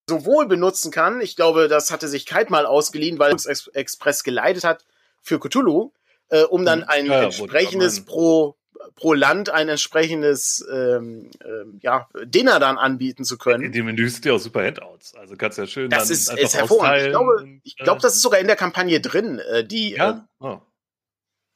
sowohl 0.08 0.46
benutzen 0.46 0.90
kann. 0.90 1.20
Ich 1.20 1.36
glaube, 1.36 1.68
das 1.68 1.90
hatte 1.90 2.08
sich 2.08 2.26
Kite 2.26 2.50
mal 2.50 2.66
ausgeliehen, 2.66 3.18
weil 3.18 3.32
Ex 3.32 3.68
Express 3.68 4.24
geleitet 4.24 4.64
hat 4.64 4.84
für 5.20 5.38
Cthulhu, 5.38 5.92
äh, 6.28 6.42
um 6.42 6.64
dann 6.64 6.82
ein 6.82 7.06
ja, 7.06 7.22
entsprechendes 7.24 8.04
pro 8.04 8.56
pro 8.96 9.12
Land 9.12 9.48
ein 9.50 9.68
entsprechendes 9.68 10.66
ähm, 10.72 11.30
ähm, 11.44 11.78
ja, 11.82 12.08
Dinner 12.24 12.58
dann 12.58 12.78
anbieten 12.78 13.24
zu 13.24 13.38
können. 13.38 13.62
In 13.62 13.72
dem 13.72 13.86
Menü 13.86 14.08
sind 14.08 14.24
ja 14.24 14.32
auch 14.32 14.38
super 14.38 14.64
Handouts. 14.64 15.14
Also 15.14 15.36
kannst 15.36 15.58
ja 15.58 15.66
schön 15.66 15.88
das 15.88 16.10
ist, 16.10 16.32
ist 16.36 16.56
hervorragend. 16.56 17.06
Ich 17.06 17.10
glaube, 17.10 17.60
ich 17.62 17.76
glaube, 17.76 18.00
das 18.00 18.16
ist 18.16 18.22
sogar 18.22 18.40
in 18.40 18.46
der 18.46 18.56
Kampagne 18.56 19.00
drin, 19.00 19.38
äh, 19.38 19.64
die, 19.64 19.92
ja? 19.92 20.28
äh, 20.40 20.44
oh. 20.44 20.60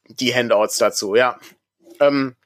die 0.09 0.35
Handouts 0.35 0.79
dazu, 0.79 1.15
ja. 1.15 1.39
Ähm, 2.01 2.37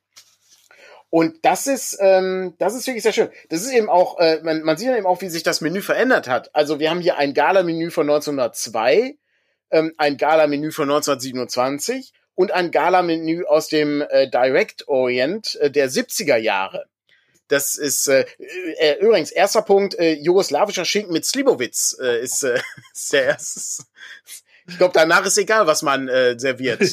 und 1.11 1.45
das 1.45 1.67
ist, 1.67 1.99
ähm, 2.01 2.55
das 2.59 2.75
ist 2.75 2.87
wirklich 2.87 3.03
sehr 3.03 3.13
schön. 3.13 3.31
Das 3.49 3.63
ist 3.63 3.73
eben 3.73 3.89
auch, 3.89 4.19
äh, 4.21 4.41
man, 4.45 4.63
man 4.63 4.77
sieht 4.77 4.89
eben 4.89 5.07
auch, 5.07 5.21
wie 5.21 5.29
sich 5.29 5.43
das 5.43 5.61
Menü 5.61 5.83
verändert 5.83 6.29
hat. 6.29 6.55
Also 6.55 6.79
wir 6.79 6.89
haben 6.89 7.01
hier 7.01 7.19
ein 7.19 7.35
Gala-Menü 7.35 7.91
von 7.91 8.09
1902, 8.09 9.17
ähm, 9.73 9.93
ein 9.99 10.17
Gala-Menü 10.17 10.71
von 10.71 10.89
1927 10.89 12.13
und 12.37 12.53
ein 12.53 12.71
Gala-Menü 12.71 13.45
aus 13.45 13.67
dem 13.67 14.03
äh, 14.03 14.31
Direct 14.31 14.87
Orient 14.87 15.57
äh, 15.57 15.71
der 15.71 15.91
70er 15.91 16.37
Jahre. 16.37 16.87
Das 17.49 17.75
ist 17.75 18.07
äh, 18.07 18.25
äh, 18.79 19.01
übrigens 19.01 19.33
erster 19.33 19.63
Punkt, 19.63 19.99
äh, 19.99 20.13
jugoslawischer 20.13 20.85
Schinken 20.85 21.13
mit 21.13 21.25
Slivovitz 21.25 21.99
äh, 22.01 22.23
ist, 22.23 22.45
äh, 22.45 22.61
ist 22.95 23.13
der 23.13 23.25
erste. 23.25 23.83
Ich 24.69 24.79
glaube, 24.79 24.93
danach 24.95 25.27
ist 25.27 25.37
egal, 25.39 25.67
was 25.67 25.83
man 25.83 26.07
äh, 26.07 26.39
serviert. 26.39 26.81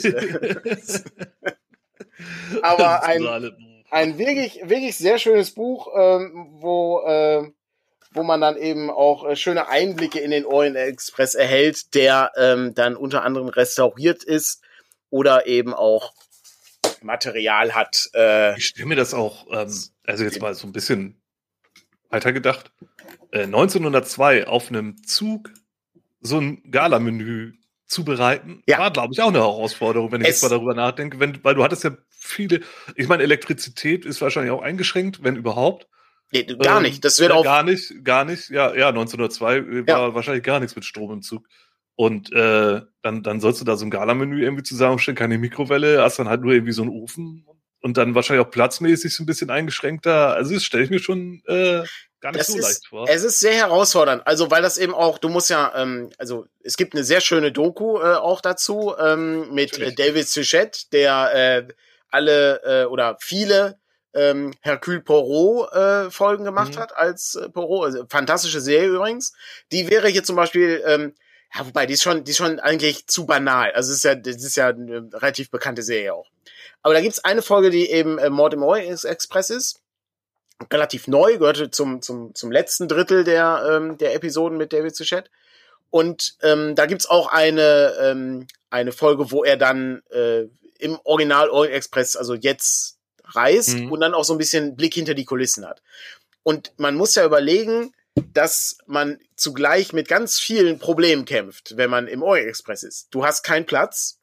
Aber 2.63 3.03
ein, 3.03 3.23
ein 3.89 4.17
wirklich, 4.17 4.61
wirklich 4.63 4.97
sehr 4.97 5.17
schönes 5.17 5.51
Buch, 5.51 5.87
ähm, 5.95 6.47
wo, 6.59 7.01
äh, 7.05 7.51
wo 8.11 8.23
man 8.23 8.41
dann 8.41 8.57
eben 8.57 8.89
auch 8.89 9.27
äh, 9.27 9.35
schöne 9.35 9.69
Einblicke 9.69 10.19
in 10.19 10.31
den 10.31 10.45
Orient 10.45 10.75
Express 10.75 11.35
erhält, 11.35 11.93
der 11.95 12.31
ähm, 12.37 12.73
dann 12.73 12.95
unter 12.95 13.23
anderem 13.23 13.47
restauriert 13.47 14.23
ist 14.23 14.61
oder 15.09 15.47
eben 15.47 15.73
auch 15.73 16.13
Material 17.01 17.75
hat. 17.75 18.09
Äh, 18.13 18.57
ich 18.57 18.67
stelle 18.67 18.87
mir 18.87 18.95
das 18.95 19.13
auch, 19.13 19.47
ähm, 19.51 19.71
also 20.05 20.23
jetzt 20.23 20.41
mal 20.41 20.53
so 20.53 20.67
ein 20.67 20.73
bisschen 20.73 21.21
weitergedacht. 22.09 22.71
Äh, 23.31 23.43
1902 23.43 24.47
auf 24.47 24.69
einem 24.69 25.03
Zug 25.03 25.51
so 26.21 26.39
ein 26.39 26.61
Gala-Menü 26.71 27.53
zubereiten, 27.85 28.63
ja. 28.67 28.79
war, 28.79 28.91
glaube 28.91 29.13
ich, 29.13 29.21
auch 29.21 29.29
eine 29.29 29.39
Herausforderung, 29.39 30.11
wenn 30.11 30.21
ich 30.21 30.27
es, 30.27 30.41
jetzt 30.41 30.43
mal 30.43 30.57
darüber 30.57 30.73
nachdenke, 30.73 31.19
wenn, 31.19 31.41
weil 31.43 31.55
du 31.55 31.63
hattest 31.63 31.85
ja 31.85 31.91
viele, 32.27 32.61
ich 32.95 33.07
meine, 33.07 33.23
Elektrizität 33.23 34.05
ist 34.05 34.21
wahrscheinlich 34.21 34.51
auch 34.51 34.61
eingeschränkt, 34.61 35.23
wenn 35.23 35.35
überhaupt. 35.35 35.87
Nee, 36.31 36.43
gar 36.43 36.77
ähm, 36.77 36.83
nicht. 36.83 37.05
Das 37.05 37.19
wird 37.19 37.31
ja, 37.31 37.37
auch. 37.37 37.43
Gar 37.43 37.63
nicht, 37.63 38.03
gar 38.03 38.25
nicht. 38.25 38.49
Ja, 38.49 38.75
ja, 38.75 38.89
1902 38.89 39.87
war 39.87 40.13
wahrscheinlich 40.13 40.43
gar 40.43 40.59
nichts 40.59 40.75
mit 40.75 40.85
Strom 40.85 41.11
im 41.11 41.21
Zug. 41.21 41.47
Und 41.95 42.31
äh, 42.31 42.81
dann, 43.01 43.23
dann 43.23 43.39
sollst 43.39 43.59
du 43.61 43.65
da 43.65 43.75
so 43.75 43.85
ein 43.85 43.89
Gala-Menü 43.89 44.43
irgendwie 44.43 44.63
zusammenstellen, 44.63 45.15
keine 45.15 45.37
Mikrowelle, 45.37 46.03
hast 46.03 46.19
dann 46.19 46.29
halt 46.29 46.41
nur 46.41 46.53
irgendwie 46.53 46.73
so 46.73 46.83
einen 46.83 46.91
Ofen 46.91 47.45
und 47.81 47.97
dann 47.97 48.13
wahrscheinlich 48.13 48.45
auch 48.45 48.51
platzmäßig 48.51 49.15
so 49.15 49.23
ein 49.23 49.25
bisschen 49.25 49.49
eingeschränkter. 49.49 50.35
Also 50.35 50.53
das 50.53 50.63
stelle 50.63 50.83
ich 50.83 50.89
mir 50.89 50.99
schon 50.99 51.41
äh, 51.47 51.83
gar 52.19 52.31
nicht 52.31 52.41
das 52.41 52.47
so 52.47 52.57
ist, 52.57 52.63
leicht 52.63 52.87
vor. 52.87 53.07
Es 53.09 53.23
ist 53.23 53.39
sehr 53.39 53.53
herausfordernd. 53.53 54.25
Also 54.27 54.51
weil 54.51 54.61
das 54.61 54.77
eben 54.77 54.93
auch, 54.93 55.17
du 55.17 55.29
musst 55.29 55.49
ja, 55.49 55.73
ähm, 55.75 56.11
also 56.17 56.45
es 56.63 56.77
gibt 56.77 56.93
eine 56.93 57.03
sehr 57.03 57.21
schöne 57.21 57.51
Doku 57.51 57.99
äh, 57.99 58.15
auch 58.15 58.41
dazu 58.41 58.93
ähm, 58.99 59.53
mit 59.53 59.77
äh, 59.79 59.93
David 59.93 60.27
Suchet, 60.27 60.91
der 60.93 61.31
äh, 61.33 61.73
alle 62.09 62.61
äh, 62.63 62.85
oder 62.85 63.17
viele 63.19 63.79
ähm, 64.13 64.53
Hercule 64.61 65.01
Poirot 65.01 65.71
äh, 65.73 66.09
Folgen 66.11 66.43
gemacht 66.43 66.75
mhm. 66.75 66.79
hat 66.79 66.95
als 66.95 67.35
äh, 67.35 67.49
Poirot. 67.49 67.85
Also, 67.85 68.05
fantastische 68.09 68.61
Serie 68.61 68.89
übrigens. 68.89 69.33
Die 69.71 69.89
wäre 69.89 70.07
hier 70.07 70.23
zum 70.23 70.35
Beispiel 70.35 70.81
ähm, 70.85 71.13
ja, 71.53 71.65
wobei, 71.65 71.85
die 71.85 71.93
ist 71.93 72.03
schon, 72.03 72.23
die 72.23 72.31
ist 72.31 72.37
schon 72.37 72.59
eigentlich 72.59 73.07
zu 73.07 73.25
banal. 73.25 73.71
Also 73.71 73.91
es 73.91 73.97
ist 73.97 74.03
ja, 74.03 74.15
das 74.15 74.43
ist 74.43 74.57
ja 74.57 74.67
eine 74.67 75.09
relativ 75.13 75.49
bekannte 75.49 75.81
Serie 75.81 76.13
auch. 76.13 76.27
Aber 76.81 76.93
da 76.93 77.01
gibt's 77.01 77.23
eine 77.23 77.41
Folge, 77.41 77.69
die 77.69 77.89
eben 77.89 78.17
äh, 78.17 78.29
Mord 78.29 78.53
im 78.53 78.63
Orient 78.63 79.03
Express 79.03 79.49
ist. 79.49 79.81
Relativ 80.71 81.07
neu, 81.07 81.37
gehörte 81.37 81.69
zum, 81.69 82.01
zum, 82.01 82.33
zum 82.33 82.51
letzten 82.51 82.87
Drittel 82.87 83.23
der, 83.23 83.63
ähm, 83.71 83.97
der 83.97 84.15
Episoden 84.15 84.57
mit 84.57 84.73
David 84.73 84.95
Suchet. 84.95 85.29
Und 85.89 86.35
ähm, 86.41 86.75
da 86.75 86.85
gibt's 86.85 87.07
auch 87.07 87.27
eine, 87.31 87.95
ähm, 88.01 88.47
eine 88.69 88.91
Folge, 88.91 89.31
wo 89.31 89.43
er 89.43 89.57
dann 89.57 90.01
äh, 90.09 90.45
im 90.79 90.99
Original 91.03 91.49
Orient 91.49 91.75
Express, 91.75 92.15
also 92.15 92.33
jetzt 92.33 92.97
reist 93.23 93.77
mhm. 93.77 93.91
und 93.91 93.99
dann 93.99 94.13
auch 94.13 94.23
so 94.23 94.33
ein 94.33 94.37
bisschen 94.37 94.75
Blick 94.75 94.93
hinter 94.93 95.13
die 95.13 95.25
Kulissen 95.25 95.65
hat. 95.65 95.81
Und 96.43 96.71
man 96.77 96.95
muss 96.95 97.15
ja 97.15 97.25
überlegen, 97.25 97.93
dass 98.33 98.77
man 98.85 99.19
zugleich 99.35 99.93
mit 99.93 100.07
ganz 100.07 100.39
vielen 100.39 100.79
Problemen 100.79 101.25
kämpft, 101.25 101.77
wenn 101.77 101.89
man 101.89 102.07
im 102.07 102.23
Orient 102.23 102.49
Express 102.49 102.83
ist. 102.83 103.07
Du 103.11 103.25
hast 103.25 103.43
keinen 103.43 103.65
Platz, 103.65 104.19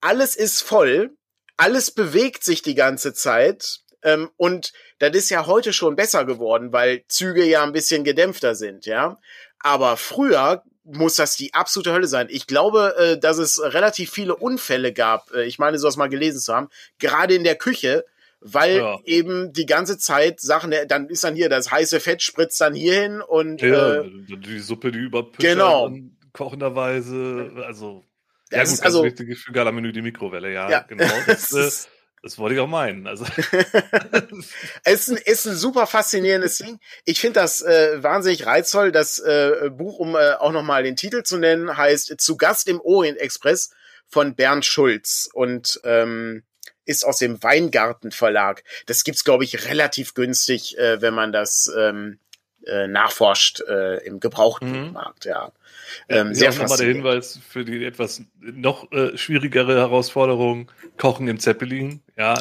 alles 0.00 0.34
ist 0.34 0.62
voll, 0.62 1.16
alles 1.56 1.90
bewegt 1.90 2.44
sich 2.44 2.62
die 2.62 2.74
ganze 2.74 3.12
Zeit 3.12 3.80
ähm, 4.02 4.30
und 4.36 4.72
das 4.98 5.14
ist 5.14 5.30
ja 5.30 5.46
heute 5.46 5.72
schon 5.72 5.96
besser 5.96 6.24
geworden, 6.24 6.72
weil 6.72 7.04
Züge 7.08 7.44
ja 7.44 7.62
ein 7.62 7.72
bisschen 7.72 8.04
gedämpfter 8.04 8.54
sind, 8.54 8.86
ja. 8.86 9.18
Aber 9.60 9.96
früher 9.96 10.62
muss 10.90 11.16
das 11.16 11.36
die 11.36 11.54
absolute 11.54 11.92
Hölle 11.92 12.06
sein. 12.06 12.28
Ich 12.30 12.46
glaube, 12.46 12.94
äh, 12.98 13.18
dass 13.18 13.38
es 13.38 13.60
relativ 13.62 14.10
viele 14.10 14.36
Unfälle 14.36 14.92
gab. 14.92 15.32
Äh, 15.32 15.44
ich 15.44 15.58
meine, 15.58 15.78
sowas 15.78 15.96
mal 15.96 16.08
gelesen 16.08 16.40
zu 16.40 16.54
haben. 16.54 16.68
Gerade 16.98 17.34
in 17.34 17.44
der 17.44 17.56
Küche, 17.56 18.04
weil 18.40 18.76
ja. 18.76 18.98
eben 19.04 19.52
die 19.52 19.66
ganze 19.66 19.98
Zeit 19.98 20.40
Sachen, 20.40 20.72
dann 20.88 21.08
ist 21.08 21.24
dann 21.24 21.34
hier 21.34 21.48
das 21.48 21.70
heiße 21.70 22.00
Fett 22.00 22.22
spritzt 22.22 22.60
dann 22.60 22.74
hierhin 22.74 23.20
und 23.20 23.60
ja, 23.60 24.02
äh, 24.02 24.10
die 24.28 24.60
Suppe, 24.60 24.92
die 24.92 25.00
überpüttert 25.00 25.40
genau. 25.40 25.92
kochenderweise, 26.32 27.52
also 27.66 28.04
das 28.50 28.56
ja 28.56 28.64
gut, 28.64 28.72
ist 28.72 28.84
also, 28.84 29.02
das 29.02 29.12
wichtige 29.12 29.52
Galamenü 29.52 29.92
die 29.92 30.02
Mikrowelle, 30.02 30.52
ja, 30.52 30.70
ja. 30.70 30.80
genau. 30.88 31.04
Das, 31.26 31.52
äh, 31.52 31.88
das 32.22 32.38
wollte 32.38 32.54
ich 32.54 32.60
auch 32.60 32.68
meinen. 32.68 33.06
Also. 33.06 33.24
es 34.84 35.08
ist 35.08 35.08
ein, 35.08 35.16
ist 35.16 35.46
ein 35.46 35.56
super 35.56 35.86
faszinierendes 35.86 36.58
Ding. 36.58 36.80
Ich 37.04 37.20
finde 37.20 37.40
das 37.40 37.62
äh, 37.62 38.02
wahnsinnig 38.02 38.46
reizvoll. 38.46 38.92
Das 38.92 39.18
äh, 39.18 39.70
Buch, 39.70 39.98
um 39.98 40.16
äh, 40.16 40.34
auch 40.34 40.52
nochmal 40.52 40.82
den 40.82 40.96
Titel 40.96 41.22
zu 41.22 41.38
nennen, 41.38 41.76
heißt 41.76 42.20
Zu 42.20 42.36
Gast 42.36 42.68
im 42.68 42.80
Orient 42.80 43.18
Express 43.18 43.70
von 44.06 44.34
Bernd 44.34 44.64
Schulz. 44.64 45.28
Und 45.32 45.80
ähm, 45.84 46.42
ist 46.88 47.04
aus 47.04 47.18
dem 47.18 47.42
Weingarten 47.42 48.10
Verlag. 48.10 48.64
Das 48.86 49.04
gibt's 49.04 49.22
glaube 49.22 49.44
ich 49.44 49.66
relativ 49.66 50.14
günstig, 50.14 50.78
äh, 50.78 51.00
wenn 51.02 51.14
man 51.14 51.32
das 51.32 51.70
ähm, 51.76 52.18
äh, 52.66 52.88
nachforscht 52.88 53.60
äh, 53.60 53.98
im 54.04 54.20
gebrauchten 54.20 54.86
mhm. 54.86 54.92
Markt, 54.92 55.26
ja. 55.26 55.52
Ähm, 56.08 56.28
ja, 56.28 56.34
sehr 56.34 56.62
nochmal 56.62 56.78
der 56.78 56.88
Hinweis 56.88 57.38
für 57.48 57.64
die 57.64 57.84
etwas 57.84 58.22
noch 58.40 58.90
äh, 58.92 59.16
schwierigere 59.16 59.76
Herausforderung, 59.76 60.70
Kochen 60.96 61.28
im 61.28 61.38
Zeppelin, 61.38 62.00
ja. 62.16 62.34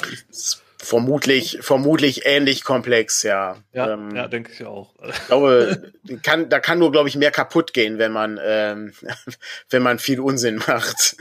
Vermutlich, 0.79 1.57
vermutlich 1.61 2.27
ähnlich 2.27 2.63
komplex, 2.63 3.23
ja. 3.23 3.57
Ja, 3.73 3.93
ähm, 3.93 4.15
ja 4.15 4.27
denke 4.27 4.51
ich 4.51 4.63
auch. 4.63 4.93
Ich 5.09 5.25
glaube, 5.25 5.91
kann, 6.21 6.49
da 6.49 6.59
kann 6.59 6.77
nur, 6.77 6.91
glaube 6.91 7.09
ich, 7.09 7.15
mehr 7.15 7.31
kaputt 7.31 7.73
gehen, 7.73 7.97
wenn 7.97 8.11
man, 8.11 8.39
ähm, 8.43 8.93
wenn 9.69 9.81
man 9.81 9.97
viel 9.97 10.19
Unsinn 10.19 10.57
macht. 10.67 11.17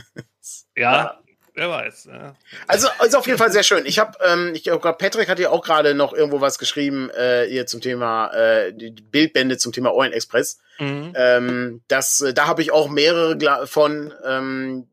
Ja, 0.77 1.21
Wer 1.57 1.71
weiß. 1.71 2.09
Ja. 2.13 2.37
Also 2.67 2.87
ist 3.03 3.17
auf 3.17 3.27
jeden 3.27 3.39
Fall 3.39 3.51
sehr 3.51 3.63
schön. 3.63 3.87
Ich 3.87 3.99
habe, 3.99 4.19
ähm, 4.23 4.53
ich 4.55 4.65
glaube, 4.65 4.93
Patrick 4.93 5.27
hat 5.27 5.39
ja 5.39 5.49
auch 5.49 5.65
gerade 5.65 5.95
noch 5.95 6.13
irgendwo 6.13 6.43
was 6.43 6.59
geschrieben 6.59 7.09
äh, 7.11 7.47
hier 7.49 7.67
zum 7.67 7.81
Thema 7.81 8.31
äh, 8.35 8.75
die 8.75 8.91
Bildbände 8.91 9.57
zum 9.57 9.73
Thema 9.73 9.93
Orient 9.95 10.15
Express. 10.15 10.59
Mhm. 10.79 11.15
Ähm, 11.17 11.83
das, 11.89 12.21
äh, 12.21 12.35
da 12.35 12.47
habe 12.47 12.61
ich 12.61 12.73
auch 12.73 12.91
mehrere 12.91 13.67
von. 13.67 14.13
Ähm, 14.25 14.87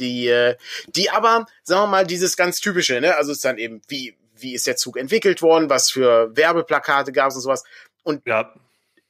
die, 0.00 0.28
äh, 0.28 0.56
die 0.86 1.10
aber, 1.10 1.46
sagen 1.62 1.82
wir 1.82 1.86
mal, 1.86 2.06
dieses 2.06 2.36
ganz 2.36 2.60
typische, 2.60 3.00
ne? 3.00 3.16
Also 3.16 3.32
es 3.32 3.38
ist 3.38 3.44
dann 3.44 3.58
eben, 3.58 3.82
wie, 3.86 4.16
wie 4.34 4.54
ist 4.54 4.66
der 4.66 4.76
Zug 4.76 4.96
entwickelt 4.96 5.42
worden, 5.42 5.68
was 5.68 5.90
für 5.90 6.34
Werbeplakate 6.34 7.12
gab 7.12 7.28
es 7.28 7.36
und 7.36 7.42
sowas. 7.42 7.64
Und 8.02 8.26
ja 8.26 8.50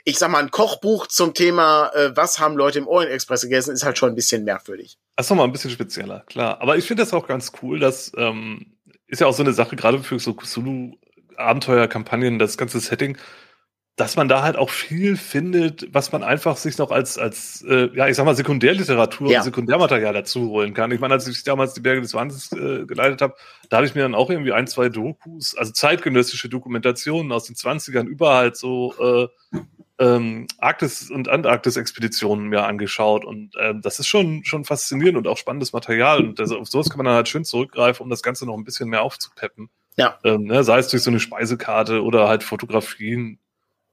ich 0.05 0.19
sag 0.19 0.31
mal, 0.31 0.43
ein 0.43 0.51
Kochbuch 0.51 1.07
zum 1.07 1.35
Thema, 1.35 1.91
äh, 1.95 2.17
was 2.17 2.39
haben 2.39 2.57
Leute 2.57 2.79
im 2.79 2.89
Orient 2.89 3.13
Express 3.13 3.43
gegessen, 3.43 3.75
ist 3.75 3.85
halt 3.85 3.99
schon 3.99 4.11
ein 4.11 4.15
bisschen 4.15 4.45
merkwürdig. 4.45 4.99
Das 5.21 5.27
ist 5.27 5.31
nochmal 5.33 5.49
ein 5.49 5.53
bisschen 5.53 5.71
spezieller, 5.71 6.21
klar. 6.21 6.63
Aber 6.63 6.79
ich 6.79 6.87
finde 6.87 7.03
das 7.03 7.13
auch 7.13 7.27
ganz 7.27 7.53
cool, 7.61 7.79
dass 7.79 8.11
ähm, 8.17 8.79
ist 9.07 9.21
ja 9.21 9.27
auch 9.27 9.35
so 9.35 9.43
eine 9.43 9.53
Sache, 9.53 9.77
gerade 9.77 10.03
für 10.03 10.19
so 10.19 10.33
Cthulhu-Abenteuer-Kampagnen, 10.33 12.39
das 12.39 12.57
ganze 12.57 12.81
Setting, 12.81 13.19
dass 13.97 14.17
man 14.17 14.29
da 14.29 14.43
halt 14.43 14.57
auch 14.57 14.71
viel 14.71 15.17
findet, 15.17 15.93
was 15.93 16.11
man 16.11 16.23
einfach 16.23 16.57
sich 16.57 16.79
noch 16.79 16.91
als, 16.91 17.19
als 17.19 17.63
äh, 17.69 17.91
ja, 17.95 18.09
ich 18.09 18.17
sag 18.17 18.25
mal, 18.25 18.35
Sekundärliteratur 18.35 19.31
ja. 19.31 19.39
und 19.39 19.45
Sekundärmaterial 19.45 20.15
dazu 20.15 20.49
holen 20.49 20.73
kann. 20.73 20.91
Ich 20.91 21.01
meine, 21.01 21.15
als 21.15 21.29
ich 21.29 21.43
damals 21.45 21.75
die 21.75 21.81
Berge 21.81 22.01
des 22.01 22.15
Wahnsinns 22.15 22.51
äh, 22.53 22.87
geleitet 22.87 23.21
habe, 23.21 23.35
da 23.69 23.77
habe 23.77 23.87
ich 23.87 23.95
mir 23.95 24.03
dann 24.03 24.15
auch 24.15 24.31
irgendwie 24.31 24.53
ein, 24.53 24.67
zwei 24.67 24.89
Dokus, 24.89 25.55
also 25.55 25.73
zeitgenössische 25.73 26.49
Dokumentationen 26.49 27.31
aus 27.31 27.45
den 27.45 27.57
20ern 27.57 28.07
über 28.07 28.35
halt 28.35 28.57
so 28.57 28.95
äh, 28.99 29.59
ähm, 30.01 30.47
Arktis- 30.59 31.11
und 31.11 31.29
Antarktis-Expeditionen 31.29 32.49
mir 32.49 32.65
angeschaut 32.65 33.27
und 33.27 33.55
ähm, 33.61 33.83
das 33.83 33.99
ist 33.99 34.07
schon, 34.07 34.45
schon 34.45 34.65
faszinierend 34.65 35.19
und 35.19 35.29
auch 35.29 35.37
spannendes 35.37 35.75
Material 35.75 36.25
und 36.25 36.39
das, 36.39 36.53
auf 36.53 36.69
sowas 36.69 36.89
kann 36.89 36.97
man 36.97 37.05
dann 37.05 37.17
halt 37.17 37.29
schön 37.29 37.45
zurückgreifen, 37.45 38.03
um 38.03 38.09
das 38.09 38.23
Ganze 38.23 38.47
noch 38.47 38.57
ein 38.57 38.65
bisschen 38.65 38.89
mehr 38.89 39.03
aufzupeppen. 39.03 39.69
Ja. 39.97 40.19
Ähm, 40.25 40.45
ne, 40.45 40.65
sei 40.65 40.79
es 40.79 40.89
durch 40.89 41.03
so 41.03 41.11
eine 41.11 41.21
Speisekarte 41.21 42.03
oder 42.03 42.29
halt 42.29 42.43
Fotografien. 42.43 43.39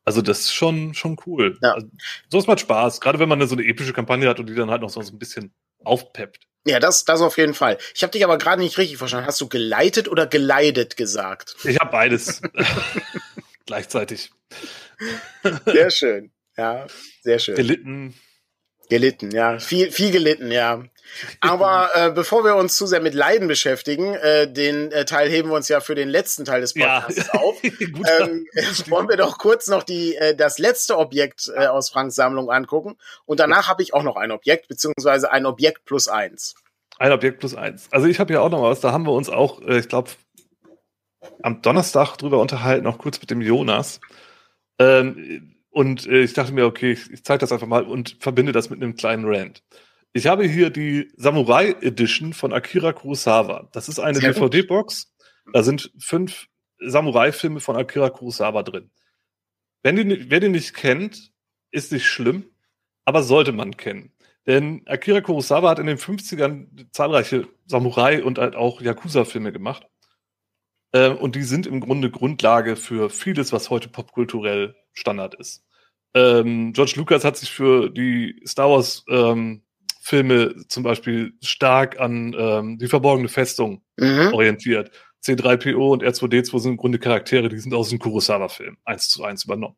Also 0.07 0.21
das 0.21 0.39
ist 0.39 0.53
schon, 0.53 0.93
schon 0.93 1.17
cool. 1.25 1.59
Ja. 1.61 1.73
Also, 1.73 1.87
so 2.31 2.37
ist 2.37 2.47
macht 2.47 2.61
Spaß, 2.61 3.01
gerade 3.01 3.19
wenn 3.19 3.27
man 3.27 3.45
so 3.45 3.57
eine 3.57 3.65
epische 3.65 3.91
Kampagne 3.91 4.29
hat 4.29 4.39
und 4.39 4.45
die 4.47 4.55
dann 4.55 4.71
halt 4.71 4.81
noch 4.81 4.89
so 4.89 5.01
ein 5.01 5.19
bisschen 5.19 5.53
aufpeppt. 5.83 6.47
Ja, 6.65 6.79
das, 6.79 7.03
das 7.03 7.19
auf 7.19 7.37
jeden 7.37 7.53
Fall. 7.53 7.77
Ich 7.93 8.03
habe 8.03 8.11
dich 8.11 8.23
aber 8.23 8.37
gerade 8.37 8.61
nicht 8.61 8.77
richtig 8.77 8.95
verstanden. 8.99 9.27
Hast 9.27 9.41
du 9.41 9.49
geleitet 9.49 10.07
oder 10.07 10.25
geleidet 10.25 10.95
gesagt? 10.95 11.57
Ich 11.65 11.77
habe 11.77 11.91
beides 11.91 12.41
gleichzeitig. 13.65 14.31
Sehr 15.65 15.91
schön. 15.91 16.31
Ja, 16.55 16.87
sehr 17.23 17.39
schön. 17.39 17.55
Gelitten. 17.55 18.15
Gelitten, 18.87 19.31
ja. 19.31 19.59
Viel, 19.59 19.91
viel 19.91 20.11
gelitten, 20.11 20.53
ja. 20.53 20.85
Aber 21.39 21.89
äh, 21.93 22.11
bevor 22.11 22.43
wir 22.43 22.55
uns 22.55 22.75
zu 22.77 22.85
sehr 22.85 23.01
mit 23.01 23.13
Leiden 23.13 23.47
beschäftigen, 23.47 24.13
äh, 24.15 24.51
den 24.51 24.91
äh, 24.91 25.05
Teil 25.05 25.29
heben 25.29 25.49
wir 25.49 25.55
uns 25.55 25.67
ja 25.67 25.79
für 25.79 25.95
den 25.95 26.09
letzten 26.09 26.45
Teil 26.45 26.61
des 26.61 26.73
Podcasts 26.73 27.27
ja. 27.27 27.33
auf. 27.39 27.63
ähm, 27.63 28.45
wollen 28.87 29.09
wir 29.09 29.17
doch 29.17 29.37
kurz 29.37 29.67
noch 29.67 29.83
die 29.83 30.15
äh, 30.15 30.35
das 30.35 30.59
letzte 30.59 30.97
Objekt 30.97 31.51
äh, 31.55 31.67
aus 31.67 31.89
Franks 31.89 32.15
Sammlung 32.15 32.51
angucken. 32.51 32.97
Und 33.25 33.39
danach 33.39 33.67
habe 33.67 33.83
ich 33.83 33.93
auch 33.93 34.03
noch 34.03 34.15
ein 34.15 34.31
Objekt, 34.31 34.67
beziehungsweise 34.67 35.31
ein 35.31 35.45
Objekt 35.45 35.85
plus 35.85 36.07
eins. 36.07 36.55
Ein 36.99 37.11
Objekt 37.11 37.39
plus 37.39 37.55
eins. 37.55 37.87
Also 37.91 38.07
ich 38.07 38.19
habe 38.19 38.33
ja 38.33 38.41
auch 38.41 38.49
noch 38.49 38.63
was, 38.63 38.79
da 38.79 38.91
haben 38.91 39.05
wir 39.05 39.13
uns 39.13 39.29
auch, 39.29 39.61
äh, 39.61 39.79
ich 39.79 39.89
glaube, 39.89 40.11
am 41.41 41.61
Donnerstag 41.61 42.17
drüber 42.17 42.39
unterhalten, 42.39 42.87
auch 42.87 42.97
kurz 42.97 43.19
mit 43.19 43.29
dem 43.29 43.41
Jonas. 43.41 43.99
Ähm, 44.79 45.55
und 45.69 46.07
äh, 46.07 46.21
ich 46.21 46.33
dachte 46.33 46.53
mir, 46.53 46.65
okay, 46.65 46.93
ich, 46.93 47.11
ich 47.11 47.23
zeige 47.23 47.39
das 47.39 47.51
einfach 47.51 47.67
mal 47.67 47.83
und 47.83 48.17
verbinde 48.19 48.51
das 48.51 48.69
mit 48.69 48.81
einem 48.81 48.95
kleinen 48.95 49.25
Rant. 49.25 49.63
Ich 50.13 50.27
habe 50.27 50.45
hier 50.45 50.69
die 50.69 51.11
Samurai 51.15 51.75
Edition 51.81 52.33
von 52.33 52.53
Akira 52.53 52.93
Kurosawa. 52.93 53.69
Das 53.71 53.89
ist 53.89 53.99
eine 53.99 54.19
DVD-Box. 54.19 55.13
Da 55.53 55.63
sind 55.63 55.91
fünf 55.99 56.47
Samurai-Filme 56.79 57.59
von 57.59 57.75
Akira 57.75 58.09
Kurosawa 58.09 58.63
drin. 58.63 58.91
Wenn 59.83 59.95
die, 59.95 60.29
wer 60.29 60.39
den 60.39 60.53
nicht 60.53 60.73
kennt, 60.73 61.31
ist 61.71 61.91
nicht 61.91 62.07
schlimm, 62.07 62.49
aber 63.05 63.23
sollte 63.23 63.51
man 63.51 63.77
kennen. 63.77 64.11
Denn 64.45 64.81
Akira 64.87 65.21
Kurosawa 65.21 65.69
hat 65.69 65.79
in 65.79 65.87
den 65.87 65.97
50ern 65.97 66.87
zahlreiche 66.91 67.47
Samurai- 67.65 68.23
und 68.23 68.37
halt 68.37 68.55
auch 68.55 68.81
Yakuza-Filme 68.81 69.51
gemacht. 69.51 69.87
Äh, 70.93 71.09
und 71.09 71.35
die 71.35 71.43
sind 71.43 71.67
im 71.67 71.81
Grunde 71.81 72.09
Grundlage 72.09 72.75
für 72.75 73.09
vieles, 73.09 73.51
was 73.51 73.69
heute 73.69 73.89
popkulturell 73.89 74.75
Standard 74.93 75.35
ist. 75.35 75.65
Ähm, 76.13 76.73
George 76.73 76.93
Lucas 76.95 77.25
hat 77.25 77.37
sich 77.37 77.51
für 77.51 77.89
die 77.89 78.41
Star 78.47 78.69
Wars 78.69 79.03
ähm, 79.09 79.63
Filme 80.07 80.55
zum 80.69 80.83
Beispiel 80.83 81.33
stark 81.41 81.99
an 81.99 82.33
ähm, 82.37 82.77
die 82.77 82.87
verborgene 82.87 83.27
Festung 83.27 83.81
mhm. 83.97 84.33
orientiert. 84.33 84.89
C3PO 85.21 85.91
und 85.91 86.01
R2D2 86.01 86.59
sind 86.59 86.71
im 86.71 86.77
Grunde 86.77 86.97
Charaktere, 86.97 87.49
die 87.49 87.59
sind 87.59 87.73
aus 87.73 87.89
dem 87.89 87.99
Kurosawa-Film 87.99 88.77
eins 88.85 89.09
zu 89.09 89.25
eins 89.25 89.43
übernommen. 89.43 89.75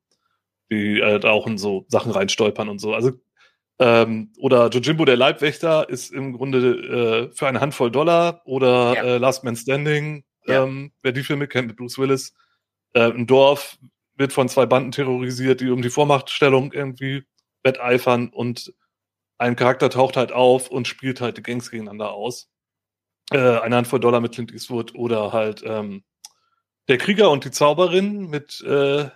Die 0.69 0.99
äh, 0.99 1.19
da 1.19 1.31
auch 1.31 1.47
in 1.47 1.57
so 1.57 1.85
Sachen 1.87 2.11
reinstolpern 2.11 2.69
und 2.69 2.77
so. 2.77 2.93
Also 2.93 3.13
ähm, 3.79 4.31
oder 4.37 4.69
Jojimbo 4.69 5.03
der 5.03 5.17
Leibwächter 5.17 5.89
ist 5.89 6.11
im 6.11 6.33
Grunde 6.33 7.29
äh, 7.31 7.35
für 7.35 7.47
eine 7.47 7.59
Handvoll 7.59 7.89
Dollar 7.89 8.43
oder 8.45 8.93
ja. 8.93 9.03
äh, 9.03 9.17
Last 9.17 9.43
Man 9.43 9.55
Standing, 9.55 10.25
ja. 10.45 10.63
ähm, 10.63 10.91
wer 11.01 11.11
die 11.11 11.23
Filme 11.23 11.47
kennt 11.47 11.69
mit 11.69 11.77
Bruce 11.77 11.97
Willis. 11.97 12.35
Äh, 12.93 13.11
ein 13.11 13.25
Dorf 13.25 13.79
wird 14.15 14.31
von 14.31 14.47
zwei 14.47 14.67
Banden 14.67 14.91
terrorisiert, 14.91 15.61
die 15.61 15.71
um 15.71 15.81
die 15.81 15.89
Vormachtstellung 15.89 16.71
irgendwie 16.71 17.23
wetteifern 17.63 18.29
und 18.29 18.71
ein 19.39 19.55
Charakter 19.55 19.89
taucht 19.89 20.17
halt 20.17 20.31
auf 20.31 20.69
und 20.69 20.87
spielt 20.87 21.21
halt 21.21 21.37
die 21.37 21.43
Gangs 21.43 21.71
gegeneinander 21.71 22.11
aus. 22.11 22.49
Äh, 23.31 23.37
eine 23.37 23.77
Handvoll 23.77 23.99
Dollar 23.99 24.21
mit 24.21 24.33
Clint 24.33 24.51
Eastwood 24.51 24.93
oder 24.95 25.33
halt 25.33 25.63
ähm, 25.65 26.03
der 26.87 26.97
Krieger 26.97 27.31
und 27.31 27.45
die 27.45 27.51
Zauberin 27.51 28.29
mit, 28.29 28.61
äh, 28.61 29.09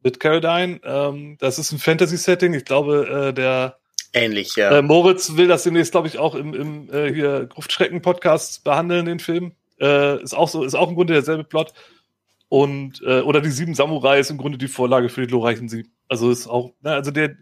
mit 0.00 0.18
Caroline. 0.18 0.80
Ähm, 0.82 1.36
das 1.38 1.58
ist 1.58 1.72
ein 1.72 1.78
Fantasy-Setting. 1.78 2.54
Ich 2.54 2.64
glaube, 2.64 3.28
äh, 3.28 3.32
der 3.32 3.78
Ähnlich, 4.16 4.54
ja. 4.54 4.78
Äh, 4.78 4.82
Moritz 4.82 5.36
will 5.36 5.48
das 5.48 5.64
demnächst, 5.64 5.90
glaube 5.90 6.06
ich, 6.06 6.18
auch 6.18 6.36
im, 6.36 6.54
im 6.54 6.88
äh, 6.92 7.12
hier 7.12 7.46
Gruftschrecken-Podcast 7.46 8.62
behandeln, 8.62 9.06
den 9.06 9.18
Film. 9.18 9.56
Äh, 9.80 10.22
ist 10.22 10.34
auch 10.34 10.48
so, 10.48 10.62
ist 10.62 10.76
auch 10.76 10.88
im 10.88 10.94
Grunde 10.94 11.14
derselbe 11.14 11.42
Plot. 11.42 11.72
Und, 12.48 13.02
äh, 13.02 13.22
oder 13.22 13.40
die 13.40 13.50
sieben 13.50 13.74
Samurai 13.74 14.20
ist 14.20 14.30
im 14.30 14.38
Grunde 14.38 14.56
die 14.56 14.68
Vorlage 14.68 15.08
für 15.08 15.22
die 15.22 15.26
glorreichen 15.26 15.68
sieben. 15.68 15.92
Also 16.08 16.30
ist 16.30 16.46
auch, 16.46 16.74
ne, 16.82 16.92
also 16.92 17.10
der, 17.10 17.36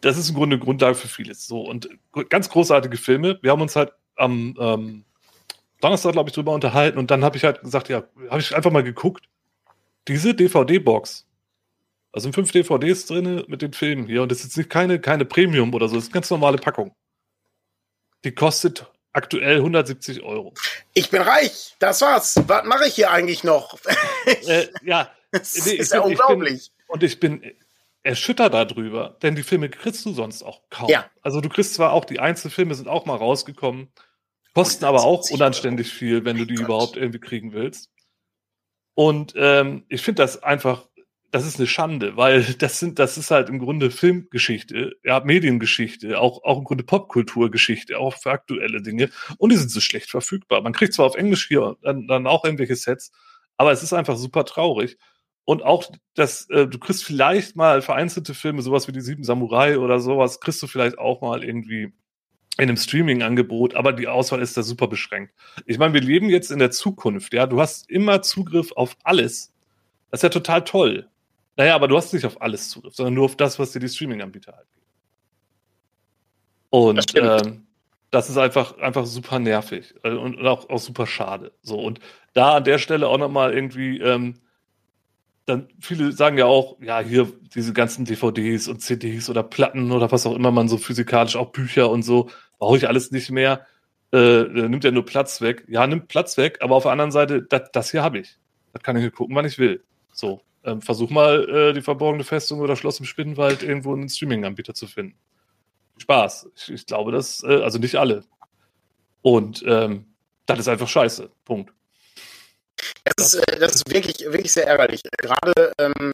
das 0.00 0.16
ist 0.16 0.30
im 0.30 0.34
Grunde 0.34 0.58
Grundlage 0.58 0.94
für 0.94 1.08
vieles. 1.08 1.46
So, 1.46 1.60
und 1.60 1.88
ganz 2.28 2.48
großartige 2.48 2.96
Filme. 2.96 3.38
Wir 3.42 3.50
haben 3.50 3.62
uns 3.62 3.76
halt 3.76 3.92
am 4.16 4.56
ähm, 4.58 5.04
Donnerstag, 5.80 6.12
glaube 6.12 6.28
ich, 6.28 6.34
drüber 6.34 6.52
unterhalten 6.52 6.98
und 6.98 7.10
dann 7.10 7.24
habe 7.24 7.36
ich 7.36 7.44
halt 7.44 7.60
gesagt, 7.62 7.88
ja, 7.88 8.02
habe 8.30 8.40
ich 8.40 8.54
einfach 8.54 8.70
mal 8.70 8.82
geguckt. 8.82 9.28
Diese 10.08 10.34
DVD-Box, 10.34 11.26
da 12.12 12.20
sind 12.20 12.34
fünf 12.34 12.50
DVDs 12.50 13.06
drin 13.06 13.44
mit 13.46 13.62
den 13.62 13.72
Filmen 13.72 14.06
hier 14.06 14.22
und 14.22 14.32
das 14.32 14.38
ist 14.38 14.44
jetzt 14.44 14.56
nicht 14.56 14.70
keine, 14.70 15.00
keine 15.00 15.24
Premium 15.24 15.72
oder 15.74 15.88
so, 15.88 15.94
das 15.94 16.04
ist 16.04 16.10
eine 16.10 16.14
ganz 16.14 16.30
normale 16.30 16.58
Packung. 16.58 16.94
Die 18.24 18.34
kostet 18.34 18.90
aktuell 19.12 19.56
170 19.56 20.22
Euro. 20.22 20.54
Ich 20.94 21.10
bin 21.10 21.22
reich, 21.22 21.76
das 21.78 22.00
war's. 22.00 22.34
Was 22.46 22.64
mache 22.64 22.86
ich 22.86 22.94
hier 22.94 23.10
eigentlich 23.10 23.44
noch? 23.44 23.78
äh, 24.46 24.66
ja, 24.82 25.10
das 25.30 25.64
nee, 25.66 25.74
ist 25.74 25.92
ja 25.92 26.00
unglaublich. 26.00 26.54
Ich 26.54 26.70
bin, 26.70 26.86
und 26.88 27.02
ich 27.02 27.20
bin 27.20 27.42
erschüttert 28.08 28.54
darüber, 28.54 29.18
denn 29.22 29.34
die 29.34 29.42
Filme 29.42 29.68
kriegst 29.68 30.06
du 30.06 30.14
sonst 30.14 30.42
auch 30.42 30.62
kaum. 30.70 30.88
Ja. 30.88 31.10
Also 31.20 31.42
du 31.42 31.50
kriegst 31.50 31.74
zwar 31.74 31.92
auch, 31.92 32.06
die 32.06 32.20
Einzelfilme 32.20 32.74
sind 32.74 32.88
auch 32.88 33.04
mal 33.04 33.16
rausgekommen, 33.16 33.92
kosten 34.54 34.86
aber 34.86 35.04
auch 35.04 35.28
unanständig 35.30 35.92
viel, 35.92 36.24
wenn 36.24 36.38
du 36.38 36.46
die 36.46 36.54
überhaupt 36.54 36.96
irgendwie 36.96 37.20
kriegen 37.20 37.52
willst. 37.52 37.90
Und 38.94 39.34
ähm, 39.36 39.84
ich 39.90 40.00
finde 40.00 40.22
das 40.22 40.42
einfach, 40.42 40.88
das 41.30 41.46
ist 41.46 41.58
eine 41.58 41.66
Schande, 41.66 42.16
weil 42.16 42.42
das 42.58 42.78
sind, 42.78 42.98
das 42.98 43.18
ist 43.18 43.30
halt 43.30 43.50
im 43.50 43.58
Grunde 43.58 43.90
Filmgeschichte, 43.90 44.96
ja, 45.04 45.20
Mediengeschichte, 45.20 46.18
auch, 46.18 46.42
auch 46.44 46.58
im 46.58 46.64
Grunde 46.64 46.84
Popkulturgeschichte, 46.84 47.98
auch 47.98 48.16
für 48.16 48.30
aktuelle 48.30 48.80
Dinge. 48.80 49.10
Und 49.36 49.50
die 49.50 49.56
sind 49.56 49.70
so 49.70 49.80
schlecht 49.80 50.10
verfügbar. 50.10 50.62
Man 50.62 50.72
kriegt 50.72 50.94
zwar 50.94 51.04
auf 51.04 51.14
Englisch 51.14 51.46
hier 51.46 51.76
dann, 51.82 52.08
dann 52.08 52.26
auch 52.26 52.46
irgendwelche 52.46 52.74
Sets, 52.74 53.12
aber 53.58 53.70
es 53.70 53.82
ist 53.82 53.92
einfach 53.92 54.16
super 54.16 54.46
traurig. 54.46 54.96
Und 55.48 55.62
auch, 55.62 55.90
dass 56.14 56.50
äh, 56.50 56.66
du 56.66 56.78
kriegst 56.78 57.06
vielleicht 57.06 57.56
mal 57.56 57.80
vereinzelte 57.80 58.34
Filme, 58.34 58.60
sowas 58.60 58.86
wie 58.86 58.92
die 58.92 59.00
Sieben 59.00 59.24
Samurai 59.24 59.78
oder 59.78 59.98
sowas, 59.98 60.40
kriegst 60.40 60.62
du 60.62 60.66
vielleicht 60.66 60.98
auch 60.98 61.22
mal 61.22 61.42
irgendwie 61.42 61.84
in 61.84 61.94
einem 62.58 62.76
Streaming-Angebot, 62.76 63.74
aber 63.74 63.94
die 63.94 64.08
Auswahl 64.08 64.42
ist 64.42 64.58
da 64.58 64.62
super 64.62 64.88
beschränkt. 64.88 65.32
Ich 65.64 65.78
meine, 65.78 65.94
wir 65.94 66.02
leben 66.02 66.28
jetzt 66.28 66.50
in 66.50 66.58
der 66.58 66.70
Zukunft, 66.70 67.32
ja. 67.32 67.46
Du 67.46 67.62
hast 67.62 67.88
immer 67.88 68.20
Zugriff 68.20 68.72
auf 68.72 68.94
alles. 69.04 69.54
Das 70.10 70.18
ist 70.18 70.22
ja 70.24 70.28
total 70.28 70.64
toll. 70.64 71.08
Naja, 71.56 71.74
aber 71.74 71.88
du 71.88 71.96
hast 71.96 72.12
nicht 72.12 72.26
auf 72.26 72.42
alles 72.42 72.68
Zugriff, 72.68 72.94
sondern 72.94 73.14
nur 73.14 73.24
auf 73.24 73.36
das, 73.36 73.58
was 73.58 73.72
dir 73.72 73.80
die 73.80 73.88
Streaming-Anbieter 73.88 74.52
halt 74.52 74.68
geben. 74.74 74.86
Und 76.68 77.16
das, 77.16 77.46
ähm, 77.46 77.66
das 78.10 78.28
ist 78.28 78.36
einfach, 78.36 78.76
einfach 78.76 79.06
super 79.06 79.38
nervig 79.38 79.94
äh, 80.02 80.10
und, 80.10 80.46
auch, 80.46 80.68
auch 80.68 80.78
super 80.78 81.06
schade. 81.06 81.52
So, 81.62 81.80
und 81.80 82.00
da 82.34 82.56
an 82.56 82.64
der 82.64 82.76
Stelle 82.76 83.08
auch 83.08 83.16
nochmal 83.16 83.54
irgendwie, 83.54 83.98
ähm, 83.98 84.42
dann 85.48 85.68
viele 85.80 86.12
sagen 86.12 86.38
ja 86.38 86.46
auch, 86.46 86.76
ja, 86.80 87.00
hier 87.00 87.32
diese 87.54 87.72
ganzen 87.72 88.04
DVDs 88.04 88.68
und 88.68 88.80
CDs 88.80 89.30
oder 89.30 89.42
Platten 89.42 89.92
oder 89.92 90.12
was 90.12 90.26
auch 90.26 90.34
immer 90.34 90.50
man 90.50 90.68
so 90.68 90.78
physikalisch, 90.78 91.36
auch 91.36 91.50
Bücher 91.50 91.90
und 91.90 92.02
so, 92.02 92.30
brauche 92.58 92.76
ich 92.76 92.88
alles 92.88 93.10
nicht 93.10 93.30
mehr. 93.30 93.66
Äh, 94.12 94.44
nimmt 94.44 94.84
ja 94.84 94.90
nur 94.90 95.04
Platz 95.04 95.40
weg. 95.40 95.64
Ja, 95.68 95.86
nimmt 95.86 96.08
Platz 96.08 96.36
weg, 96.36 96.58
aber 96.60 96.76
auf 96.76 96.84
der 96.84 96.92
anderen 96.92 97.10
Seite, 97.10 97.42
das, 97.42 97.70
das 97.72 97.90
hier 97.90 98.02
habe 98.02 98.18
ich. 98.18 98.38
Das 98.72 98.82
kann 98.82 98.96
ich 98.96 99.02
mir 99.02 99.10
gucken, 99.10 99.34
wann 99.36 99.44
ich 99.44 99.58
will. 99.58 99.82
So, 100.12 100.40
ähm, 100.64 100.82
versuch 100.82 101.10
mal 101.10 101.48
äh, 101.48 101.72
die 101.72 101.82
verborgene 101.82 102.24
Festung 102.24 102.60
oder 102.60 102.76
Schloss 102.76 103.00
im 103.00 103.06
Spinnenwald 103.06 103.62
irgendwo 103.62 103.94
einen 103.94 104.08
Streaming-Anbieter 104.08 104.74
zu 104.74 104.86
finden. 104.86 105.16
Spaß. 105.98 106.50
Ich, 106.56 106.72
ich 106.72 106.86
glaube, 106.86 107.12
das, 107.12 107.42
äh, 107.42 107.62
also 107.62 107.78
nicht 107.78 107.96
alle. 107.96 108.24
Und 109.22 109.64
ähm, 109.66 110.06
das 110.46 110.60
ist 110.60 110.68
einfach 110.68 110.88
scheiße. 110.88 111.30
Punkt. 111.44 111.72
Das 113.16 113.34
ist, 113.34 113.48
äh, 113.48 113.58
das 113.58 113.76
ist 113.76 113.90
wirklich, 113.90 114.20
wirklich 114.20 114.52
sehr 114.52 114.66
ärgerlich. 114.66 115.02
Gerade 115.18 115.72
ähm, 115.78 116.12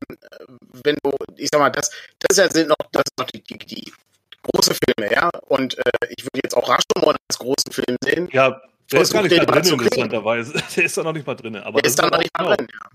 wenn 0.84 0.96
du, 1.02 1.12
ich 1.36 1.48
sag 1.52 1.60
mal, 1.60 1.70
das, 1.70 1.90
das 2.20 2.52
sind 2.52 2.68
noch, 2.68 2.76
das 2.92 3.02
sind 3.08 3.18
noch 3.18 3.26
die, 3.26 3.42
die, 3.42 3.58
die 3.58 3.92
große 4.42 4.74
Filme, 4.74 5.12
ja. 5.12 5.30
Und 5.48 5.78
äh, 5.78 5.82
ich 6.16 6.24
würde 6.24 6.40
jetzt 6.42 6.56
auch 6.56 6.68
Rashomon 6.68 7.16
als 7.28 7.38
großen 7.38 7.72
Film 7.72 7.96
sehen. 8.02 8.28
Ja, 8.32 8.60
der 8.92 9.00
ist 9.00 9.12
gar 9.12 9.22
nicht 9.22 9.36
da 9.36 9.44
drin, 9.44 9.64
interessanterweise. 9.64 10.52
Der 10.76 10.84
ist 10.84 10.96
da 10.96 11.02
noch 11.02 11.12
nicht 11.12 11.26
mal 11.26 11.34
drin. 11.34 11.56
Aber 11.56 11.80
der 11.80 11.88
ist 11.88 11.98
da 11.98 12.08
noch 12.08 12.18
nicht 12.18 12.30
mal 12.36 12.54
drin, 12.54 12.68
ja. 12.70 12.90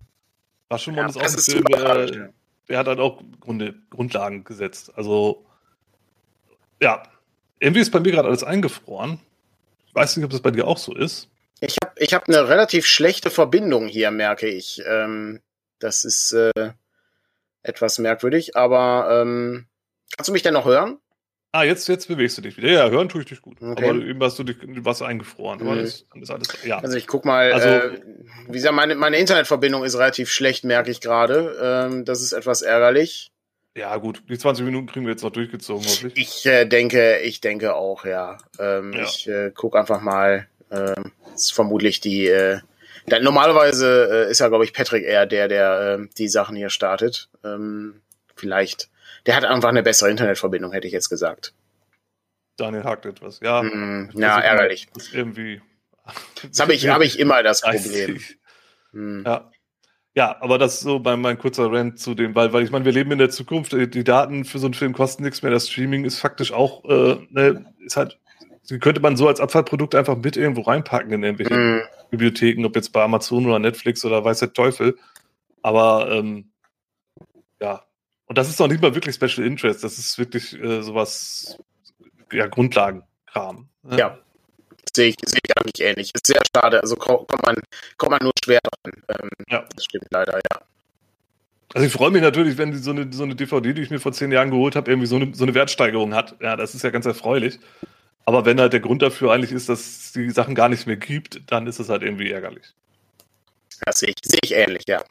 Rashomon 0.69 0.99
ja, 0.99 1.07
ist 1.07 1.17
auch 1.17 1.23
ein 1.23 1.37
Film, 1.37 1.63
der, 1.65 2.31
der 2.67 2.77
hat 2.77 2.87
halt 2.87 2.99
auch 2.99 3.23
Grunde, 3.39 3.75
Grundlagen 3.89 4.43
gesetzt. 4.43 4.91
Also, 4.95 5.45
ja. 6.81 7.03
Irgendwie 7.59 7.81
ist 7.81 7.91
bei 7.91 7.99
mir 7.99 8.11
gerade 8.11 8.27
alles 8.27 8.43
eingefroren. 8.43 9.19
Ich 9.87 9.95
weiß 9.95 10.15
nicht, 10.15 10.23
ob 10.23 10.31
das 10.31 10.41
bei 10.41 10.51
dir 10.51 10.67
auch 10.67 10.77
so 10.77 10.95
ist. 10.95 11.28
Ich 11.61 11.75
habe 11.83 11.93
ich 11.97 12.13
hab 12.13 12.27
eine 12.29 12.47
relativ 12.47 12.85
schlechte 12.85 13.29
Verbindung 13.29 13.87
hier, 13.87 14.11
merke 14.11 14.47
ich. 14.47 14.81
Ähm, 14.87 15.41
das 15.79 16.05
ist 16.05 16.33
äh, 16.33 16.71
etwas 17.63 17.99
merkwürdig, 17.99 18.55
aber 18.55 19.21
ähm, 19.21 19.65
kannst 20.15 20.29
du 20.29 20.33
mich 20.33 20.43
denn 20.43 20.53
noch 20.53 20.65
hören? 20.65 20.97
Ah, 21.51 21.63
jetzt, 21.63 21.87
jetzt 21.87 22.07
bewegst 22.07 22.37
du 22.37 22.43
dich 22.43 22.57
wieder. 22.57 22.69
Ja, 22.69 22.89
hören 22.89 23.09
tue 23.09 23.21
ich 23.21 23.27
dich 23.27 23.41
gut. 23.41 23.57
Okay. 23.61 23.89
Aber 23.89 23.99
eben 23.99 24.21
hast 24.21 24.37
du 24.37 24.43
dich 24.43 24.57
was 24.61 25.01
eingefroren. 25.01 25.59
Aber 25.61 25.71
Mhm. 25.71 25.79
das, 25.81 26.05
ist 26.21 26.29
alles, 26.31 26.47
ja. 26.63 26.77
Also 26.77 26.95
ich 26.95 27.07
guck 27.07 27.25
mal, 27.25 27.51
Also- 27.51 27.67
äh, 27.67 27.99
wie 28.47 28.51
gesagt, 28.53 28.75
meine, 28.75 28.93
meine 28.95 29.17
Internetverbindung 29.17 29.83
ist 29.83 29.95
relativ 29.95 30.29
schlecht, 30.29 30.63
merke 30.63 30.91
ich 30.91 31.01
gerade. 31.01 31.57
Ähm, 31.89 32.05
das 32.05 32.21
ist 32.21 32.33
etwas 32.33 32.61
ärgerlich. 32.61 33.31
ja, 33.75 33.95
gut. 33.97 34.21
Die 34.29 34.37
20 34.37 34.63
Minuten 34.63 34.87
kriegen 34.87 35.05
wir 35.05 35.11
jetzt 35.13 35.23
noch 35.23 35.31
durchgezogen, 35.31 35.85
hoffentlich. 35.87 36.17
Ich 36.37 36.45
äh, 36.45 36.65
denke, 36.65 37.17
ich 37.19 37.41
denke 37.41 37.73
auch, 37.75 38.05
ja. 38.05 38.37
Ähm, 38.59 38.93
Ja. 38.93 39.03
Ich 39.03 39.27
äh, 39.27 39.51
guck 39.55 39.75
einfach 39.75 40.01
mal. 40.01 40.47
Ähm, 40.71 41.11
das 41.31 41.43
ist 41.43 41.53
vermutlich 41.53 41.99
die. 41.99 42.27
Äh, 42.27 42.59
da, 43.07 43.19
normalerweise 43.19 44.27
äh, 44.27 44.31
ist 44.31 44.39
ja, 44.39 44.47
glaube 44.49 44.65
ich, 44.65 44.73
Patrick 44.73 45.03
eher 45.03 45.25
der, 45.25 45.47
der 45.47 45.99
äh, 45.99 46.07
die 46.17 46.27
Sachen 46.27 46.55
hier 46.55 46.69
startet. 46.69 47.29
Ähm, 47.43 48.01
vielleicht. 48.35 48.89
Der 49.25 49.35
hat 49.35 49.45
einfach 49.45 49.69
eine 49.69 49.83
bessere 49.83 50.09
Internetverbindung, 50.09 50.71
hätte 50.71 50.87
ich 50.87 50.93
jetzt 50.93 51.09
gesagt. 51.09 51.53
Daniel 52.57 52.83
hakt 52.83 53.05
etwas. 53.05 53.39
Ja. 53.41 53.63
Mm, 53.63 54.11
ja, 54.13 54.39
ärgerlich. 54.39 54.87
Das 54.93 55.13
irgendwie. 55.13 55.61
Das 56.49 56.59
habe 56.59 56.73
ich, 56.73 56.87
hab 56.87 57.01
ich 57.01 57.19
immer 57.19 57.43
das 57.43 57.61
Problem. 57.61 58.19
Hm. 58.91 59.23
Ja. 59.25 59.51
Ja, 60.15 60.41
aber 60.41 60.57
das 60.57 60.75
ist 60.75 60.79
so 60.81 60.99
mein, 60.99 61.21
mein 61.21 61.37
kurzer 61.37 61.71
Rant 61.71 61.99
zu 61.99 62.15
dem, 62.15 62.33
weil, 62.33 62.51
weil 62.51 62.63
ich 62.63 62.71
meine, 62.71 62.83
wir 62.83 62.91
leben 62.91 63.11
in 63.11 63.19
der 63.19 63.29
Zukunft, 63.29 63.73
die 63.73 63.89
die 63.89 64.03
Daten 64.03 64.43
für 64.43 64.57
so 64.57 64.65
einen 64.65 64.73
Film 64.73 64.91
kosten 64.91 65.23
nichts 65.23 65.43
mehr, 65.43 65.51
das 65.51 65.69
Streaming 65.69 66.03
ist 66.03 66.19
faktisch 66.19 66.51
auch, 66.51 66.83
äh, 66.85 67.25
ne, 67.29 67.73
ist 67.85 67.95
halt, 67.95 68.17
die 68.69 68.79
könnte 68.79 69.01
man 69.01 69.17
so 69.17 69.27
als 69.27 69.39
Abfallprodukt 69.39 69.95
einfach 69.95 70.15
mit 70.17 70.37
irgendwo 70.37 70.61
reinpacken 70.61 71.11
in 71.11 71.23
irgendwelche 71.23 71.53
Hm. 71.55 71.81
Bibliotheken, 72.11 72.65
ob 72.65 72.75
jetzt 72.75 72.91
bei 72.93 73.03
Amazon 73.03 73.45
oder 73.45 73.59
Netflix 73.59 74.03
oder 74.05 74.23
weiß 74.23 74.39
der 74.39 74.53
Teufel. 74.53 74.97
Aber 75.61 76.09
ähm, 76.11 76.51
ja, 77.61 77.83
und 78.27 78.37
das 78.37 78.49
ist 78.49 78.59
noch 78.59 78.67
nicht 78.67 78.81
mal 78.81 78.95
wirklich 78.95 79.15
Special 79.15 79.45
Interest, 79.45 79.83
das 79.83 79.97
ist 79.97 80.17
wirklich 80.17 80.53
äh, 80.61 80.81
sowas, 80.81 81.57
ja, 82.31 82.47
Grundlagenkram. 82.47 83.67
ne? 83.83 83.97
Ja. 83.97 84.17
Sehe 84.95 85.09
ich, 85.09 85.15
sehe 85.23 85.39
ich 85.45 85.55
eigentlich 85.57 85.85
ähnlich. 85.87 86.11
Ist 86.15 86.25
sehr 86.25 86.41
schade. 86.55 86.81
Also 86.81 86.95
ko- 86.95 87.25
kommt 87.25 87.45
man, 87.45 87.55
kommt 87.97 88.11
man 88.11 88.19
nur 88.23 88.31
schwer 88.43 88.59
dran. 88.63 88.93
Ähm, 89.09 89.29
Ja. 89.49 89.65
Das 89.75 89.83
stimmt 89.85 90.07
leider, 90.09 90.37
ja. 90.37 90.61
Also 91.75 91.85
ich 91.85 91.93
freue 91.93 92.09
mich 92.09 92.23
natürlich, 92.23 92.57
wenn 92.57 92.73
so 92.75 92.89
eine, 92.89 93.11
so 93.13 93.21
eine 93.23 93.35
DVD, 93.35 93.73
die 93.73 93.81
ich 93.83 93.91
mir 93.91 93.99
vor 93.99 94.13
zehn 94.13 94.31
Jahren 94.31 94.49
geholt 94.49 94.75
habe, 94.75 94.89
irgendwie 94.89 95.05
so 95.05 95.17
eine, 95.17 95.35
so 95.35 95.43
eine 95.43 95.53
Wertsteigerung 95.53 96.15
hat. 96.15 96.35
Ja, 96.41 96.55
das 96.55 96.73
ist 96.73 96.81
ja 96.83 96.89
ganz 96.89 97.05
erfreulich. 97.05 97.59
Aber 98.29 98.45
wenn 98.45 98.61
halt 98.61 98.73
der 98.73 98.79
Grund 98.79 99.01
dafür 99.01 99.31
eigentlich 99.31 99.51
ist, 99.51 99.69
dass 99.69 99.79
es 99.79 100.11
die 100.11 100.29
Sachen 100.29 100.53
gar 100.53 100.69
nicht 100.69 100.85
mehr 100.85 100.97
gibt, 100.97 101.41
dann 101.47 101.65
ist 101.65 101.79
es 101.79 101.89
halt 101.89 102.03
irgendwie 102.03 102.29
ärgerlich. 102.29 102.75
Das 103.83 104.01
sehe 104.01 104.09
ich, 104.09 104.17
sehe 104.23 104.39
ich 104.43 104.53
ähnlich, 104.53 104.83
ja. 104.87 105.03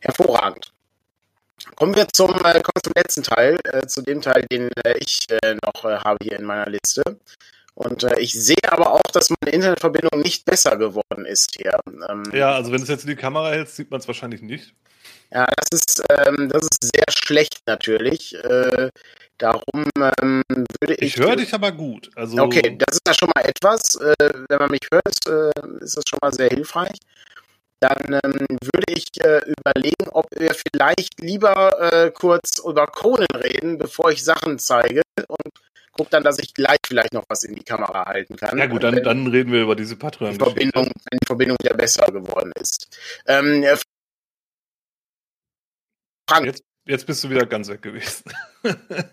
Hervorragend. 0.00 0.70
Kommen 1.74 1.96
wir 1.96 2.06
zum, 2.08 2.34
äh, 2.34 2.60
kommen 2.60 2.82
zum 2.82 2.92
letzten 2.94 3.22
Teil, 3.22 3.56
äh, 3.72 3.86
zu 3.86 4.02
dem 4.02 4.20
Teil, 4.20 4.44
den 4.52 4.68
äh, 4.84 4.98
ich 4.98 5.26
äh, 5.30 5.54
noch 5.64 5.86
äh, 5.86 5.96
habe 5.96 6.18
hier 6.22 6.38
in 6.38 6.44
meiner 6.44 6.66
Liste. 6.66 7.02
Und 7.74 8.04
äh, 8.04 8.20
ich 8.20 8.32
sehe 8.32 8.56
aber 8.68 8.92
auch, 8.92 9.10
dass 9.12 9.30
meine 9.30 9.54
Internetverbindung 9.54 10.20
nicht 10.20 10.44
besser 10.44 10.76
geworden 10.76 11.26
ist 11.26 11.56
hier. 11.56 11.78
Ähm, 12.08 12.22
Ja, 12.32 12.54
also 12.54 12.70
wenn 12.70 12.78
du 12.78 12.84
es 12.84 12.88
jetzt 12.88 13.04
in 13.04 13.10
die 13.10 13.16
Kamera 13.16 13.50
hältst, 13.50 13.76
sieht 13.76 13.90
man 13.90 14.00
es 14.00 14.06
wahrscheinlich 14.06 14.42
nicht. 14.42 14.74
Ja, 15.32 15.46
das 15.46 15.80
ist, 15.80 16.02
ähm, 16.10 16.48
das 16.48 16.62
ist 16.62 16.90
sehr 16.94 17.04
schlecht 17.10 17.62
natürlich. 17.66 18.34
Äh, 18.44 18.90
darum 19.38 19.84
ähm, 20.22 20.42
würde 20.80 20.94
ich. 20.94 21.02
Ich 21.02 21.16
höre 21.16 21.34
dich 21.36 21.52
aber 21.52 21.72
gut. 21.72 22.10
Also 22.14 22.38
Okay, 22.38 22.76
das 22.78 22.94
ist 22.94 23.02
ja 23.08 23.14
schon 23.14 23.30
mal 23.34 23.44
etwas. 23.44 23.96
Äh, 23.96 24.14
wenn 24.48 24.58
man 24.58 24.70
mich 24.70 24.86
hört, 24.92 25.26
äh, 25.26 25.84
ist 25.84 25.96
das 25.96 26.04
schon 26.08 26.20
mal 26.22 26.32
sehr 26.32 26.48
hilfreich. 26.48 26.96
Dann 27.80 28.20
ähm, 28.24 28.46
würde 28.62 28.86
ich 28.94 29.08
äh, 29.20 29.40
überlegen, 29.58 30.08
ob 30.12 30.26
wir 30.38 30.54
vielleicht 30.54 31.20
lieber 31.20 31.92
äh, 31.92 32.10
kurz 32.12 32.60
über 32.64 32.86
Conan 32.86 33.26
reden, 33.34 33.78
bevor 33.78 34.12
ich 34.12 34.22
Sachen 34.24 34.58
zeige 34.60 35.02
und 35.26 35.52
guck 35.94 36.10
dann, 36.10 36.22
dass 36.22 36.38
ich 36.38 36.52
gleich 36.54 36.78
vielleicht 36.86 37.12
noch 37.12 37.24
was 37.28 37.44
in 37.44 37.54
die 37.54 37.64
Kamera 37.64 38.06
halten 38.06 38.36
kann. 38.36 38.58
ja 38.58 38.66
gut, 38.66 38.82
dann, 38.82 38.96
wenn 38.96 39.04
dann 39.04 39.26
reden 39.26 39.52
wir 39.52 39.62
über 39.62 39.76
diese 39.76 39.94
die 39.94 40.00
patreon 40.00 40.34
Verbindung, 40.34 40.86
wenn 40.86 41.18
die 41.18 41.26
Verbindung 41.26 41.56
wieder 41.60 41.74
besser 41.74 42.06
geworden 42.06 42.52
ist. 42.60 42.98
Ähm, 43.26 43.62
äh, 43.62 43.76
Frank, 46.28 46.46
Jetzt, 46.46 46.64
jetzt 46.86 47.06
bist 47.06 47.22
du 47.24 47.30
wieder 47.30 47.46
ganz 47.46 47.68
weg 47.68 47.82
gewesen. 47.82 48.24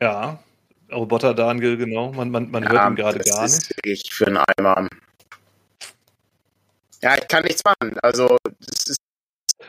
ja, 0.00 0.42
Roboter 0.90 1.34
Daniel, 1.34 1.76
genau. 1.76 2.12
Man, 2.12 2.30
man, 2.30 2.50
man 2.50 2.68
hört 2.68 2.90
ihn 2.90 2.96
gerade 2.96 3.18
gar 3.20 3.44
ist 3.44 3.68
nicht. 3.68 3.76
wirklich 3.76 4.12
für 4.12 4.26
einen 4.26 4.38
Eimer. 4.38 4.88
Ja, 7.02 7.14
ich 7.16 7.28
kann 7.28 7.44
nichts 7.44 7.62
machen. 7.64 7.98
Also, 8.02 8.36
das 8.60 8.86
ist, 8.88 8.98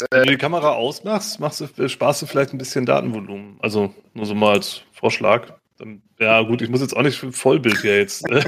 Wenn 0.10 0.24
du 0.26 0.32
die 0.32 0.38
Kamera 0.38 0.74
ausmachst, 0.74 1.40
machst 1.40 1.62
du, 1.62 1.90
sparst 1.90 2.22
du 2.22 2.26
vielleicht 2.26 2.54
ein 2.54 2.58
bisschen 2.58 2.86
Datenvolumen. 2.86 3.58
Also 3.62 3.94
nur 4.14 4.26
so 4.26 4.36
mal 4.36 4.54
als 4.54 4.82
Vorschlag. 4.94 5.54
Ja 6.20 6.42
gut, 6.42 6.62
ich 6.62 6.70
muss 6.70 6.82
jetzt 6.82 6.96
auch 6.96 7.02
nicht 7.02 7.18
für 7.18 7.32
Vollbild 7.32 7.82
hier 7.82 7.98
jetzt. 7.98 8.28
Ne? 8.28 8.44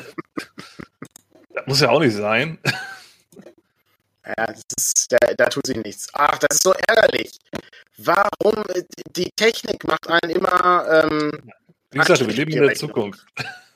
das 1.53 1.65
muss 1.65 1.81
ja 1.81 1.89
auch 1.89 1.99
nicht 1.99 2.15
sein. 2.15 2.59
ja, 4.25 4.45
das 4.45 4.63
ist, 4.77 5.11
da, 5.11 5.17
da 5.35 5.45
tut 5.45 5.65
sich 5.67 5.77
nichts. 5.77 6.07
Ach, 6.13 6.37
das 6.37 6.57
ist 6.57 6.63
so 6.63 6.73
ärgerlich. 6.87 7.39
Warum? 7.97 8.63
äh, 8.73 8.83
Die 9.15 9.31
Technik 9.35 9.83
macht 9.85 10.07
einen 10.07 10.35
immer, 10.35 10.85
ähm, 10.89 11.31
Wie 11.91 11.99
gesagt, 11.99 12.19
wir 12.25 12.33
leben 12.33 12.51
in 12.51 12.63
der 12.63 12.75
Zukunft. 12.75 13.25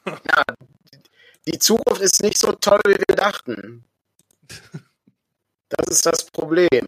die 1.47 1.59
Zukunft 1.59 2.01
ist 2.01 2.21
nicht 2.21 2.37
so 2.37 2.51
toll, 2.53 2.81
wie 2.87 2.97
wir 3.07 3.15
dachten. 3.15 3.83
Das 5.69 5.87
ist 5.87 6.05
das 6.05 6.25
Problem. 6.31 6.87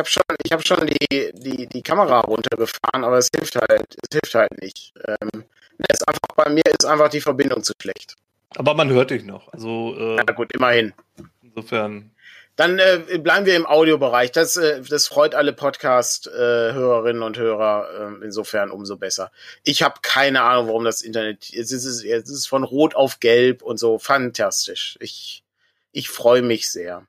Ich 0.00 0.02
habe 0.02 0.08
schon, 0.08 0.36
ich 0.44 0.52
habe 0.52 0.66
schon 0.66 0.86
die, 0.86 1.32
die, 1.34 1.66
die 1.66 1.82
Kamera 1.82 2.20
runtergefahren, 2.20 3.04
aber 3.04 3.18
es 3.18 3.28
hilft 3.34 3.56
halt, 3.56 3.96
es 4.00 4.08
hilft 4.10 4.34
halt 4.34 4.62
nicht. 4.62 4.94
Ähm, 5.06 5.44
ne, 5.76 5.84
ist 5.92 6.08
einfach, 6.08 6.20
bei 6.36 6.48
mir 6.48 6.64
ist 6.64 6.86
einfach 6.86 7.10
die 7.10 7.20
Verbindung 7.20 7.62
zu 7.62 7.74
schlecht. 7.82 8.16
Aber 8.56 8.72
man 8.72 8.88
hört 8.88 9.10
dich 9.10 9.24
noch. 9.24 9.52
Also 9.52 9.94
äh, 9.98 10.22
Na 10.26 10.32
gut, 10.32 10.54
immerhin. 10.54 10.94
insofern. 11.42 12.12
Dann 12.56 12.78
äh, 12.78 13.18
bleiben 13.18 13.44
wir 13.44 13.56
im 13.56 13.66
Audiobereich. 13.66 14.32
Das, 14.32 14.56
äh, 14.56 14.80
das 14.88 15.06
freut 15.06 15.34
alle 15.34 15.52
Podcast-Hörerinnen 15.52 17.22
und 17.22 17.36
Hörer. 17.36 18.18
Äh, 18.20 18.24
insofern 18.24 18.70
umso 18.70 18.96
besser. 18.96 19.30
Ich 19.64 19.82
habe 19.82 20.00
keine 20.00 20.40
Ahnung, 20.42 20.68
warum 20.68 20.84
das 20.84 21.02
Internet. 21.02 21.50
Jetzt 21.50 21.72
ist 21.72 21.84
es, 21.84 22.02
jetzt 22.02 22.30
ist 22.30 22.38
es 22.38 22.46
von 22.46 22.64
Rot 22.64 22.94
auf 22.94 23.20
Gelb 23.20 23.60
und 23.60 23.76
so. 23.76 23.98
Fantastisch. 23.98 24.96
Ich, 25.00 25.44
ich 25.92 26.08
freue 26.08 26.40
mich 26.40 26.70
sehr. 26.70 27.06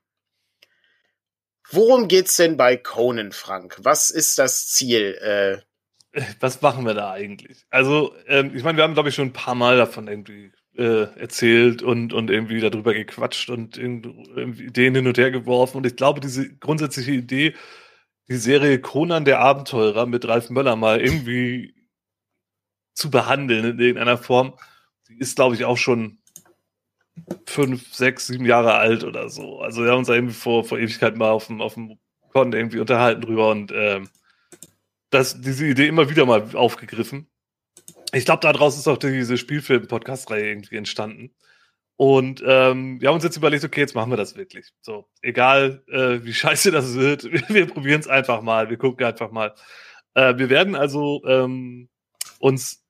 Worum 1.72 2.08
geht's 2.08 2.36
denn 2.36 2.58
bei 2.58 2.76
Conan, 2.78 3.32
Frank? 3.32 3.78
Was 3.82 4.10
ist 4.10 4.38
das 4.38 4.68
Ziel? 4.68 5.18
Äh, 5.22 6.22
Was 6.40 6.62
machen 6.62 6.86
wir 6.86 6.94
da 6.94 7.12
eigentlich? 7.12 7.66
Also, 7.70 8.14
ähm, 8.28 8.52
ich 8.56 8.64
meine, 8.64 8.78
wir 8.78 8.84
haben, 8.84 8.94
glaube 8.94 9.10
ich, 9.10 9.16
schon 9.16 9.30
ein 9.30 9.34
paar 9.34 9.56
Mal 9.56 9.78
davon 9.78 10.08
irgendwie 10.08 10.52
äh, 10.78 11.04
erzählt 11.20 11.82
und, 11.82 12.14
und 12.14 12.30
irgendwie 12.30 12.60
darüber 12.60 12.94
gequatscht 12.94 13.50
und 13.50 13.78
irgendwie 13.78 14.66
Ideen 14.66 14.96
hin 14.96 15.08
und 15.08 15.18
her 15.18 15.32
geworfen. 15.32 15.78
Und 15.78 15.86
ich 15.86 15.96
glaube, 15.96 16.20
diese 16.20 16.54
grundsätzliche 16.58 17.12
Idee, 17.12 17.56
die 18.30 18.36
Serie 18.36 18.80
Conan 18.80 19.26
der 19.26 19.40
Abenteurer 19.40 20.06
mit 20.06 20.28
Ralf 20.28 20.50
Möller 20.50 20.76
mal 20.76 21.02
irgendwie 21.02 21.76
zu 22.94 23.10
behandeln 23.10 23.66
in 23.66 23.80
irgendeiner 23.80 24.18
Form, 24.18 24.58
die 25.08 25.18
ist, 25.18 25.36
glaube 25.36 25.56
ich, 25.56 25.66
auch 25.66 25.78
schon 25.78 26.21
fünf, 27.46 27.94
sechs, 27.94 28.28
sieben 28.28 28.46
Jahre 28.46 28.76
alt 28.76 29.04
oder 29.04 29.30
so. 29.30 29.60
Also 29.60 29.84
wir 29.84 29.92
haben 29.92 30.00
uns 30.00 30.10
irgendwie 30.10 30.34
vor, 30.34 30.64
vor 30.64 30.80
Ewigkeit 30.80 31.18
mal 31.18 31.32
auf 31.32 31.48
dem, 31.48 31.62
auf 31.62 31.74
dem 31.76 32.00
Con 32.32 32.54
irgendwie 32.54 32.80
unterhalten 32.80 33.22
drüber 33.22 33.50
und 33.50 33.72
ähm, 33.76 34.10
das, 35.10 35.42
diese 35.42 35.68
Idee 35.68 35.88
immer 35.88 36.10
wieder 36.10 36.26
mal 36.26 36.56
aufgegriffen. 36.56 37.28
Ich 38.14 38.26
glaube, 38.26 38.42
daraus 38.42 38.78
ist 38.78 38.88
auch 38.88 38.98
diese 38.98 39.38
Spielfilm-Podcast-Reihe 39.38 40.50
irgendwie 40.50 40.78
entstanden. 40.78 41.34
Und 41.98 42.42
ähm, 42.46 43.00
wir 43.00 43.10
haben 43.10 43.16
uns 43.16 43.24
jetzt 43.24 43.38
überlegt, 43.38 43.64
okay, 43.64 43.82
jetzt 43.82 43.94
machen 43.94 44.10
wir 44.10 44.18
das 44.18 44.36
wirklich. 44.36 44.74
So, 44.82 45.06
egal 45.22 45.84
äh, 45.88 46.24
wie 46.24 46.34
scheiße 46.34 46.72
das 46.72 46.96
wird, 46.96 47.24
wir, 47.32 47.44
wir 47.48 47.68
probieren 47.68 48.00
es 48.00 48.08
einfach 48.08 48.42
mal, 48.42 48.70
wir 48.70 48.78
gucken 48.78 49.06
einfach 49.06 49.32
mal. 49.32 49.54
Äh, 50.16 50.38
wir 50.38 50.50
werden 50.50 50.76
also 50.76 51.22
ähm, 51.26 51.90
uns 52.40 52.81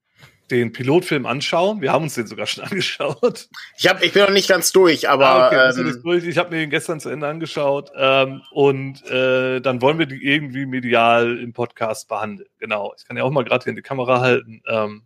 den 0.52 0.74
Pilotfilm 0.74 1.26
anschauen. 1.26 1.82
Wir 1.82 1.92
haben 1.92 2.04
uns 2.04 2.16
den 2.16 2.28
sogar 2.28 2.46
schon 2.46 2.64
angeschaut. 2.70 3.48
ich, 3.78 3.88
hab, 3.88 4.04
ich 4.04 4.14
bin 4.14 4.24
noch 4.24 4.32
nicht 4.32 4.50
ganz 4.50 4.72
durch, 4.72 5.10
aber 5.10 5.26
Ah, 5.26 5.48
okay, 5.48 5.76
du 5.76 5.84
das 5.84 5.96
ähm, 5.96 6.04
durch? 6.04 6.26
ich 6.26 6.38
habe 6.38 6.52
mir 6.52 6.58
den 6.58 6.70
gestern 6.70 7.00
zu 7.00 7.10
Ende 7.10 7.28
angeschaut 7.28 7.92
ähm, 7.96 8.42
und 8.52 9.04
äh, 9.10 9.60
dann 9.62 9.82
wollen 9.82 9.98
wir 10.00 10.06
die 10.06 10.24
irgendwie 10.24 10.66
medial 10.66 11.40
im 11.40 11.54
Podcast 11.54 12.08
behandeln. 12.08 12.50
Genau. 12.60 12.94
Ich 12.98 13.06
kann 13.06 13.18
ja 13.18 13.24
auch 13.24 13.32
mal 13.32 13.44
gerade 13.44 13.64
hier 13.64 13.72
in 13.72 13.76
die 13.76 13.82
Kamera 13.82 14.20
halten. 14.20 14.62
Ähm, 14.68 15.04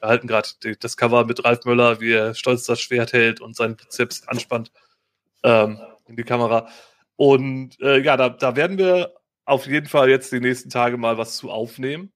wir 0.00 0.08
halten 0.08 0.26
gerade 0.26 0.48
das 0.80 0.96
Cover 0.96 1.24
mit 1.24 1.44
Ralf 1.44 1.64
Möller, 1.64 2.00
wie 2.00 2.12
er 2.12 2.34
stolz 2.34 2.64
das 2.64 2.80
Schwert 2.80 3.12
hält 3.12 3.40
und 3.40 3.56
seinen 3.56 3.76
Bizeps 3.76 4.26
anspannt 4.28 4.70
ähm, 5.42 5.78
in 6.08 6.16
die 6.16 6.24
Kamera. 6.24 6.68
Und 7.16 7.80
äh, 7.80 8.00
ja, 8.00 8.16
da, 8.16 8.28
da 8.28 8.56
werden 8.56 8.78
wir 8.78 9.14
auf 9.46 9.66
jeden 9.66 9.86
Fall 9.86 10.10
jetzt 10.10 10.32
die 10.32 10.40
nächsten 10.40 10.70
Tage 10.70 10.96
mal 10.96 11.18
was 11.18 11.36
zu 11.36 11.50
aufnehmen. 11.50 12.12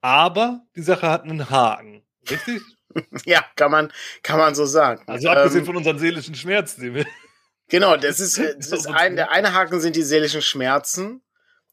Aber 0.00 0.62
die 0.76 0.82
Sache 0.82 1.08
hat 1.08 1.24
einen 1.24 1.50
Haken. 1.50 2.02
Richtig? 2.28 2.62
ja, 3.24 3.44
kann 3.56 3.70
man, 3.70 3.92
kann 4.22 4.38
man 4.38 4.54
so 4.54 4.64
sagen. 4.64 5.02
Also 5.06 5.28
abgesehen 5.28 5.60
Ähm, 5.60 5.66
von 5.66 5.76
unseren 5.76 5.98
seelischen 5.98 6.34
Schmerzen, 6.34 6.82
die 6.82 6.94
wir 6.94 7.06
Genau, 7.68 7.96
das 7.96 8.20
ist, 8.20 8.38
das 8.58 8.72
ist 8.72 8.86
ein, 8.86 9.16
der 9.16 9.30
eine 9.30 9.54
Haken 9.54 9.80
sind 9.80 9.96
die 9.96 10.02
seelischen 10.02 10.42
Schmerzen. 10.42 11.22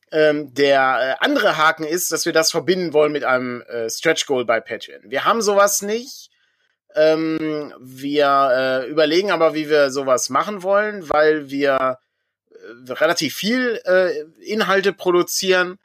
Ähm, 0.09 0.53
der 0.53 1.17
äh, 1.19 1.25
andere 1.25 1.57
Haken 1.57 1.83
ist, 1.83 2.11
dass 2.13 2.25
wir 2.25 2.31
das 2.31 2.51
verbinden 2.51 2.93
wollen 2.93 3.11
mit 3.11 3.25
einem 3.25 3.61
äh, 3.63 3.89
Stretch 3.89 4.25
Goal 4.25 4.45
bei 4.45 4.61
Patreon. 4.61 5.01
Wir 5.09 5.25
haben 5.25 5.41
sowas 5.41 5.81
nicht. 5.81 6.29
Ähm, 6.95 7.73
wir 7.79 8.85
äh, 8.85 8.89
überlegen 8.89 9.31
aber, 9.31 9.53
wie 9.53 9.69
wir 9.69 9.91
sowas 9.91 10.29
machen 10.29 10.63
wollen, 10.63 11.09
weil 11.09 11.49
wir 11.49 11.99
äh, 12.51 12.91
relativ 12.93 13.35
viel 13.35 13.81
äh, 13.85 14.21
Inhalte 14.45 14.93
produzieren, 14.93 15.77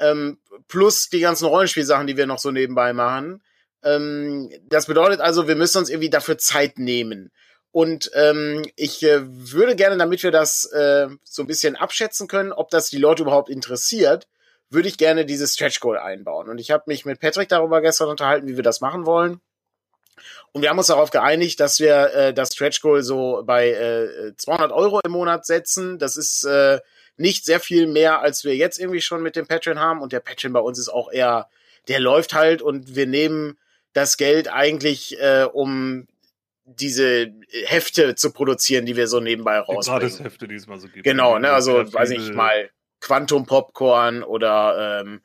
ähm, 0.00 0.38
plus 0.68 1.08
die 1.08 1.20
ganzen 1.20 1.46
Rollenspielsachen, 1.46 2.06
die 2.06 2.16
wir 2.16 2.26
noch 2.26 2.38
so 2.38 2.50
nebenbei 2.50 2.92
machen. 2.92 3.42
Ähm, 3.82 4.50
das 4.68 4.86
bedeutet 4.86 5.20
also, 5.20 5.48
wir 5.48 5.56
müssen 5.56 5.78
uns 5.78 5.90
irgendwie 5.90 6.10
dafür 6.10 6.38
Zeit 6.38 6.78
nehmen. 6.78 7.30
Und 7.72 8.10
ähm, 8.14 8.64
ich 8.74 9.02
äh, 9.04 9.20
würde 9.22 9.76
gerne, 9.76 9.96
damit 9.96 10.22
wir 10.22 10.32
das 10.32 10.64
äh, 10.72 11.08
so 11.22 11.42
ein 11.42 11.46
bisschen 11.46 11.76
abschätzen 11.76 12.26
können, 12.26 12.52
ob 12.52 12.70
das 12.70 12.90
die 12.90 12.98
Leute 12.98 13.22
überhaupt 13.22 13.48
interessiert, 13.48 14.26
würde 14.70 14.88
ich 14.88 14.98
gerne 14.98 15.24
dieses 15.24 15.54
Stretch 15.54 15.80
Goal 15.80 15.98
einbauen. 15.98 16.48
Und 16.48 16.58
ich 16.58 16.70
habe 16.70 16.84
mich 16.86 17.04
mit 17.04 17.20
Patrick 17.20 17.48
darüber 17.48 17.80
gestern 17.80 18.08
unterhalten, 18.08 18.48
wie 18.48 18.56
wir 18.56 18.64
das 18.64 18.80
machen 18.80 19.06
wollen. 19.06 19.40
Und 20.52 20.62
wir 20.62 20.70
haben 20.70 20.78
uns 20.78 20.88
darauf 20.88 21.10
geeinigt, 21.10 21.60
dass 21.60 21.78
wir 21.78 22.12
äh, 22.12 22.34
das 22.34 22.52
Stretch 22.52 22.80
Goal 22.80 23.02
so 23.02 23.42
bei 23.44 23.70
äh, 23.70 24.36
200 24.36 24.72
Euro 24.72 25.00
im 25.04 25.12
Monat 25.12 25.46
setzen. 25.46 25.98
Das 25.98 26.16
ist 26.16 26.44
äh, 26.44 26.80
nicht 27.20 27.44
sehr 27.44 27.60
viel 27.60 27.86
mehr, 27.86 28.20
als 28.20 28.44
wir 28.44 28.56
jetzt 28.56 28.78
irgendwie 28.78 29.02
schon 29.02 29.22
mit 29.22 29.36
dem 29.36 29.46
Patreon 29.46 29.78
haben. 29.78 30.00
Und 30.00 30.12
der 30.12 30.20
Patreon 30.20 30.52
bei 30.52 30.60
uns 30.60 30.78
ist 30.78 30.88
auch 30.88 31.12
eher, 31.12 31.48
der 31.88 32.00
läuft 32.00 32.34
halt 32.34 32.62
und 32.62 32.96
wir 32.96 33.06
nehmen 33.06 33.58
das 33.92 34.16
Geld 34.16 34.48
eigentlich, 34.48 35.20
äh, 35.20 35.44
um 35.44 36.06
diese 36.64 37.32
Hefte 37.66 38.14
zu 38.14 38.32
produzieren, 38.32 38.86
die 38.86 38.96
wir 38.96 39.06
so 39.06 39.20
nebenbei 39.20 39.58
rausbringen. 39.58 40.16
Die 40.16 40.24
Hefte, 40.24 40.48
die 40.48 40.54
es 40.54 40.66
mal 40.66 40.78
so 40.78 40.88
gibt. 40.88 41.04
Genau, 41.04 41.38
ne, 41.38 41.50
also 41.50 41.92
weiß 41.92 42.10
ich 42.10 42.32
mal 42.32 42.70
Quantum 43.00 43.44
Popcorn 43.46 44.22
oder 44.22 45.02
ähm, 45.02 45.20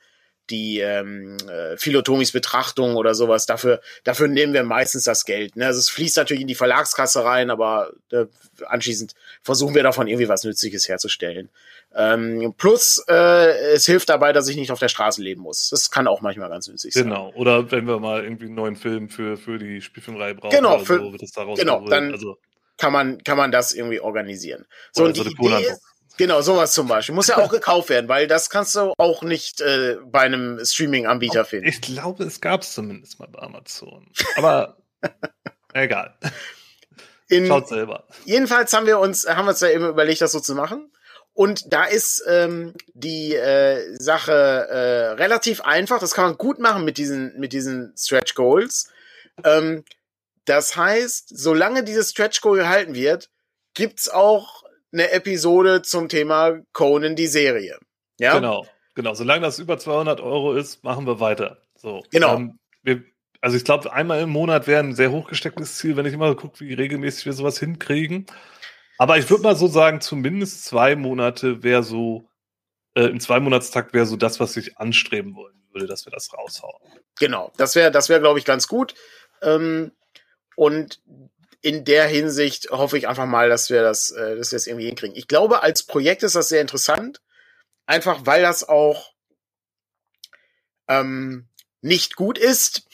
die 0.49 0.79
ähm, 0.79 1.37
äh, 1.49 1.77
Philotomis 1.77 2.31
Betrachtung 2.31 2.95
oder 2.95 3.15
sowas. 3.15 3.45
Dafür, 3.45 3.81
dafür 4.03 4.27
nehmen 4.27 4.53
wir 4.53 4.63
meistens 4.63 5.03
das 5.03 5.25
Geld. 5.25 5.55
Ne? 5.55 5.65
Also 5.65 5.79
es 5.79 5.89
fließt 5.89 6.17
natürlich 6.17 6.41
in 6.41 6.47
die 6.47 6.55
Verlagskasse 6.55 7.23
rein, 7.23 7.49
aber 7.49 7.93
äh, 8.11 8.25
anschließend 8.65 9.13
versuchen 9.41 9.75
wir 9.75 9.83
davon 9.83 10.07
irgendwie 10.07 10.29
was 10.29 10.43
Nützliches 10.43 10.87
herzustellen. 10.87 11.49
Ähm, 11.95 12.53
plus, 12.57 13.03
äh, 13.07 13.73
es 13.73 13.85
hilft 13.85 14.09
dabei, 14.09 14.33
dass 14.33 14.47
ich 14.47 14.57
nicht 14.57 14.71
auf 14.71 14.79
der 14.79 14.89
Straße 14.89 15.21
leben 15.21 15.41
muss. 15.41 15.69
Das 15.69 15.89
kann 15.89 16.07
auch 16.07 16.21
manchmal 16.21 16.49
ganz 16.49 16.67
nützlich 16.67 16.93
sein. 16.93 17.03
Genau. 17.03 17.31
Oder 17.35 17.71
wenn 17.71 17.87
wir 17.87 17.99
mal 17.99 18.23
irgendwie 18.23 18.45
einen 18.45 18.55
neuen 18.55 18.75
Film 18.75 19.09
für, 19.09 19.37
für 19.37 19.57
die 19.57 19.81
Spielfilmreihe 19.81 20.35
brauchen. 20.35 20.55
Genau, 20.55 20.79
für, 20.79 20.99
so, 20.99 21.53
genau 21.55 21.87
dann 21.87 22.11
also, 22.11 22.37
kann, 22.77 22.91
man, 22.91 23.23
kann 23.23 23.37
man 23.37 23.51
das 23.51 23.73
irgendwie 23.73 24.01
organisieren. 24.01 24.65
So, 24.91 25.05
und 25.05 25.15
die 25.15 25.21
Idee 25.21 25.67
ist, 25.67 25.81
Genau, 26.17 26.41
sowas 26.41 26.73
zum 26.73 26.87
Beispiel. 26.87 27.13
Muss 27.13 27.27
ja 27.27 27.37
auch 27.37 27.49
gekauft 27.49 27.89
werden, 27.89 28.07
weil 28.07 28.27
das 28.27 28.49
kannst 28.49 28.75
du 28.75 28.93
auch 28.97 29.21
nicht 29.21 29.61
äh, 29.61 29.97
bei 30.05 30.21
einem 30.21 30.63
Streaming-Anbieter 30.63 31.45
finden. 31.45 31.67
Ich 31.67 31.81
glaube, 31.81 32.23
es 32.23 32.39
gab 32.41 32.61
es 32.61 32.73
zumindest 32.73 33.19
mal 33.19 33.27
bei 33.27 33.39
Amazon. 33.39 34.07
Aber 34.37 34.77
egal. 35.73 36.17
In, 37.27 37.47
Schaut 37.47 37.67
selber. 37.67 38.07
Jedenfalls 38.25 38.71
haben 38.73 38.85
wir 38.85 38.99
uns, 38.99 39.27
haben 39.27 39.45
wir 39.45 39.49
uns 39.49 39.59
ja 39.59 39.69
eben 39.69 39.87
überlegt, 39.87 40.21
das 40.21 40.31
so 40.31 40.39
zu 40.39 40.55
machen. 40.55 40.91
Und 41.33 41.73
da 41.73 41.83
ist 41.83 42.23
ähm, 42.29 42.73
die 42.93 43.35
äh, 43.35 43.93
Sache 43.99 44.31
äh, 44.31 45.07
relativ 45.15 45.61
einfach. 45.61 45.99
Das 45.99 46.13
kann 46.13 46.25
man 46.25 46.37
gut 46.37 46.59
machen 46.59 46.85
mit 46.85 46.97
diesen, 46.97 47.37
mit 47.37 47.51
diesen 47.51 47.93
Stretch 47.97 48.35
Goals. 48.35 48.89
Ähm, 49.43 49.83
das 50.45 50.77
heißt, 50.77 51.37
solange 51.37 51.83
dieses 51.83 52.11
Stretch 52.11 52.39
Goal 52.39 52.57
gehalten 52.59 52.95
wird, 52.95 53.31
gibt's 53.73 54.07
auch 54.07 54.63
eine 54.95 55.11
Episode 55.11 55.81
zum 55.81 56.09
Thema 56.09 56.59
Conan 56.73 57.15
die 57.15 57.27
Serie. 57.27 57.77
Ja? 58.19 58.33
Genau, 58.33 58.65
genau. 58.95 59.13
Solange 59.13 59.41
das 59.41 59.59
über 59.59 59.77
200 59.77 60.21
Euro 60.21 60.53
ist, 60.53 60.83
machen 60.83 61.05
wir 61.05 61.19
weiter. 61.19 61.61
So. 61.75 62.03
Genau. 62.11 62.35
Ähm, 62.35 62.59
wir, 62.81 63.03
also 63.41 63.57
ich 63.57 63.65
glaube, 63.65 63.91
einmal 63.91 64.21
im 64.21 64.29
Monat 64.29 64.67
wäre 64.67 64.81
ein 64.81 64.95
sehr 64.95 65.11
hochgestecktes 65.11 65.77
Ziel, 65.77 65.97
wenn 65.97 66.05
ich 66.05 66.13
immer 66.13 66.33
gucke, 66.35 66.61
wie 66.61 66.73
regelmäßig 66.73 67.25
wir 67.25 67.33
sowas 67.33 67.59
hinkriegen. 67.59 68.25
Aber 68.97 69.17
ich 69.17 69.29
würde 69.29 69.43
mal 69.43 69.55
so 69.55 69.67
sagen, 69.67 69.99
zumindest 70.01 70.65
zwei 70.65 70.95
Monate 70.95 71.61
wäre 71.61 71.83
so, 71.83 72.29
äh, 72.95 73.03
im 73.03 73.19
Zweimonatstakt 73.19 73.93
wäre 73.93 74.05
so 74.05 74.15
das, 74.15 74.39
was 74.39 74.55
ich 74.55 74.77
anstreben 74.77 75.35
wollen 75.35 75.61
würde, 75.71 75.87
dass 75.87 76.05
wir 76.05 76.11
das 76.11 76.33
raushauen. 76.33 76.81
Genau, 77.19 77.51
das 77.57 77.75
wäre, 77.75 77.91
das 77.91 78.07
wäre, 78.07 78.21
glaube 78.21 78.39
ich, 78.39 78.45
ganz 78.45 78.67
gut. 78.69 78.95
Ähm, 79.41 79.91
und 80.55 81.01
in 81.65 81.83
der 81.83 82.07
Hinsicht 82.07 82.69
hoffe 82.69 82.95
ich 82.95 83.07
einfach 83.07 83.25
mal, 83.25 83.49
dass 83.49 83.71
wir 83.71 83.81
das, 83.81 84.11
äh, 84.11 84.35
dass 84.35 84.51
wir 84.51 84.57
das 84.57 84.67
irgendwie 84.67 84.85
hinkriegen. 84.85 85.15
Ich 85.15 85.27
glaube, 85.27 85.63
als 85.63 85.81
Projekt 85.81 86.21
ist 86.21 86.35
das 86.35 86.47
sehr 86.47 86.61
interessant, 86.61 87.23
einfach 87.87 88.27
weil 88.27 88.43
das 88.43 88.69
auch 88.69 89.13
ähm, 90.87 91.47
nicht 91.81 92.15
gut 92.15 92.37
ist, 92.37 92.87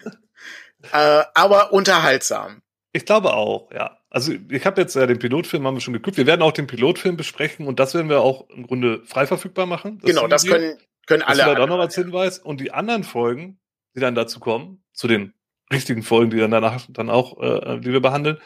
äh, 0.92 1.24
aber 1.34 1.74
unterhaltsam. 1.74 2.62
Ich 2.92 3.04
glaube 3.04 3.34
auch, 3.34 3.70
ja. 3.70 3.98
Also 4.08 4.32
ich 4.48 4.64
habe 4.64 4.80
jetzt 4.80 4.96
ja 4.96 5.04
den 5.04 5.18
Pilotfilm 5.18 5.66
haben 5.66 5.76
wir 5.76 5.82
schon 5.82 5.92
geguckt. 5.92 6.16
Wir 6.16 6.26
werden 6.26 6.40
auch 6.40 6.52
den 6.52 6.66
Pilotfilm 6.66 7.18
besprechen 7.18 7.66
und 7.66 7.78
das 7.78 7.92
werden 7.92 8.08
wir 8.08 8.22
auch 8.22 8.48
im 8.48 8.66
Grunde 8.66 9.02
frei 9.04 9.26
verfügbar 9.26 9.66
machen. 9.66 9.98
Das 9.98 10.08
genau, 10.08 10.26
das 10.26 10.46
können 10.46 10.78
können 11.06 11.22
alle. 11.22 11.44
Das 11.44 11.58
auch 11.58 11.68
noch 11.68 11.80
als 11.80 11.94
Hinweis 11.96 12.38
und 12.38 12.62
die 12.62 12.72
anderen 12.72 13.04
Folgen, 13.04 13.60
die 13.94 14.00
dann 14.00 14.14
dazu 14.14 14.40
kommen, 14.40 14.82
zu 14.94 15.06
den 15.06 15.34
richtigen 15.72 16.02
Folgen, 16.02 16.30
die 16.30 16.38
dann 16.38 16.50
danach 16.50 16.86
dann 16.90 17.10
auch, 17.10 17.40
äh, 17.40 17.80
die 17.80 17.92
wir 17.92 18.00
behandeln, 18.00 18.38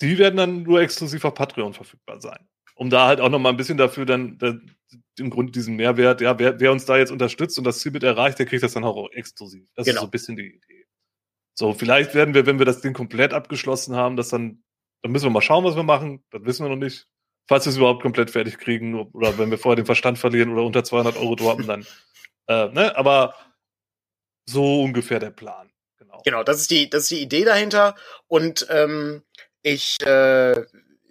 die 0.00 0.18
werden 0.18 0.36
dann 0.36 0.62
nur 0.62 0.80
exklusiv 0.80 1.24
auf 1.24 1.34
Patreon 1.34 1.74
verfügbar 1.74 2.20
sein. 2.20 2.48
Um 2.74 2.90
da 2.90 3.06
halt 3.06 3.20
auch 3.20 3.28
noch 3.28 3.40
mal 3.40 3.48
ein 3.48 3.56
bisschen 3.56 3.78
dafür 3.78 4.06
dann, 4.06 4.38
dann 4.38 4.76
im 5.18 5.30
Grunde 5.30 5.52
diesen 5.52 5.76
Mehrwert, 5.76 6.20
ja, 6.20 6.38
wer, 6.38 6.60
wer 6.60 6.72
uns 6.72 6.84
da 6.84 6.96
jetzt 6.96 7.10
unterstützt 7.10 7.58
und 7.58 7.64
das 7.64 7.80
Ziel 7.80 7.92
mit 7.92 8.04
erreicht, 8.04 8.38
der 8.38 8.46
kriegt 8.46 8.62
das 8.62 8.74
dann 8.74 8.84
auch 8.84 9.10
exklusiv. 9.12 9.66
Das 9.74 9.84
genau. 9.84 9.96
ist 9.96 10.00
so 10.00 10.06
ein 10.06 10.10
bisschen 10.10 10.36
die 10.36 10.54
Idee. 10.54 10.86
So, 11.54 11.74
vielleicht 11.74 12.14
werden 12.14 12.34
wir, 12.34 12.46
wenn 12.46 12.60
wir 12.60 12.66
das 12.66 12.80
Ding 12.80 12.92
komplett 12.92 13.32
abgeschlossen 13.32 13.96
haben, 13.96 14.16
das 14.16 14.28
dann, 14.28 14.62
dann 15.02 15.10
müssen 15.10 15.26
wir 15.26 15.30
mal 15.30 15.42
schauen, 15.42 15.64
was 15.64 15.74
wir 15.74 15.82
machen. 15.82 16.22
Das 16.30 16.44
wissen 16.44 16.64
wir 16.64 16.70
noch 16.70 16.76
nicht. 16.76 17.08
Falls 17.48 17.64
wir 17.64 17.70
es 17.70 17.76
überhaupt 17.78 18.02
komplett 18.02 18.30
fertig 18.30 18.58
kriegen 18.58 18.94
oder 18.94 19.38
wenn 19.38 19.50
wir 19.50 19.58
vorher 19.58 19.76
den 19.76 19.86
Verstand 19.86 20.18
verlieren 20.18 20.50
oder 20.52 20.62
unter 20.62 20.84
200 20.84 21.16
Euro 21.16 21.34
droppen, 21.34 21.66
dann, 21.66 21.86
äh, 22.46 22.68
ne, 22.68 22.96
aber 22.96 23.34
so 24.48 24.82
ungefähr 24.82 25.18
der 25.18 25.30
Plan. 25.30 25.67
Genau. 26.24 26.38
Genau, 26.38 26.44
das 26.44 26.60
ist 26.60 26.70
die, 26.70 26.88
das 26.90 27.02
ist 27.02 27.10
die 27.10 27.22
Idee 27.22 27.44
dahinter. 27.44 27.94
Und 28.26 28.66
ähm, 28.70 29.22
ich, 29.62 29.96
äh, 30.02 30.54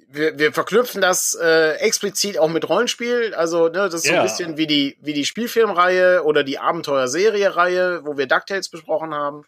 wir, 0.09 0.39
wir 0.39 0.53
verknüpfen 0.53 1.01
das 1.01 1.37
äh, 1.41 1.73
explizit 1.75 2.37
auch 2.37 2.49
mit 2.49 2.67
Rollenspiel. 2.67 3.33
Also, 3.33 3.67
ne, 3.67 3.89
das 3.89 3.95
ist 3.95 4.05
ja. 4.05 4.11
so 4.11 4.17
ein 4.17 4.23
bisschen 4.23 4.57
wie 4.57 4.67
die, 4.67 4.97
wie 5.01 5.13
die 5.13 5.25
Spielfilmreihe 5.25 6.23
oder 6.23 6.43
die 6.43 6.59
Abenteuerserie-Reihe, 6.59 8.05
wo 8.05 8.17
wir 8.17 8.27
DuckTales 8.27 8.69
besprochen 8.69 9.13
haben. 9.13 9.45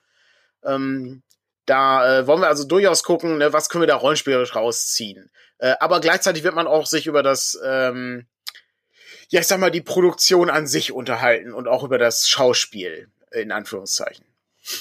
Ähm, 0.64 1.24
da 1.66 2.20
äh, 2.20 2.28
wollen 2.28 2.41
wir 2.41 2.47
also 2.47 2.66
durchaus 2.66 3.03
gucken, 3.03 3.38
ne, 3.38 3.53
was 3.53 3.70
können 3.70 3.84
wir 3.84 3.88
da 3.88 3.95
rollenspielerisch 3.95 4.55
rausziehen. 4.55 5.30
Äh, 5.60 5.76
aber 5.80 6.01
gleichzeitig 6.01 6.43
wird 6.43 6.55
man 6.55 6.68
auch 6.68 6.88
sich 6.88 7.07
über 7.07 7.24
das, 7.24 7.60
ähm, 7.64 8.28
ja, 9.30 9.39
ich 9.39 9.47
sag 9.47 9.60
mal, 9.60 9.72
die 9.72 9.82
Produktion 9.82 10.49
an 10.49 10.68
sich 10.68 10.91
unterhalten 10.91 11.53
und 11.53 11.68
auch 11.68 11.84
über 11.84 11.97
das 11.97 12.28
Schauspiel, 12.28 13.10
in 13.32 13.51
Anführungszeichen. 13.51 14.26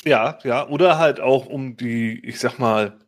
Ja, 0.04 0.38
ja, 0.44 0.68
oder 0.68 0.98
halt 0.98 1.20
auch 1.20 1.46
um 1.46 1.76
die, 1.76 2.18
ich 2.24 2.40
sag 2.40 2.58
mal, 2.58 2.98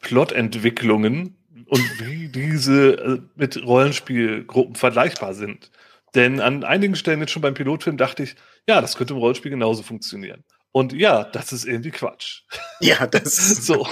Plotentwicklungen 0.00 1.36
und 1.66 2.00
wie 2.00 2.28
diese 2.28 2.92
äh, 2.92 3.20
mit 3.34 3.64
Rollenspielgruppen 3.64 4.74
vergleichbar 4.74 5.34
sind. 5.34 5.70
Denn 6.14 6.40
an 6.40 6.64
einigen 6.64 6.94
Stellen 6.94 7.20
jetzt 7.20 7.32
schon 7.32 7.42
beim 7.42 7.54
Pilotfilm 7.54 7.96
dachte 7.96 8.22
ich, 8.22 8.36
ja, 8.68 8.80
das 8.80 8.96
könnte 8.96 9.14
im 9.14 9.20
Rollenspiel 9.20 9.50
genauso 9.50 9.82
funktionieren. 9.82 10.44
Und 10.70 10.92
ja, 10.92 11.24
das 11.24 11.52
ist 11.52 11.64
irgendwie 11.64 11.90
Quatsch. 11.90 12.42
Ja, 12.80 13.06
das 13.06 13.36
so. 13.64 13.86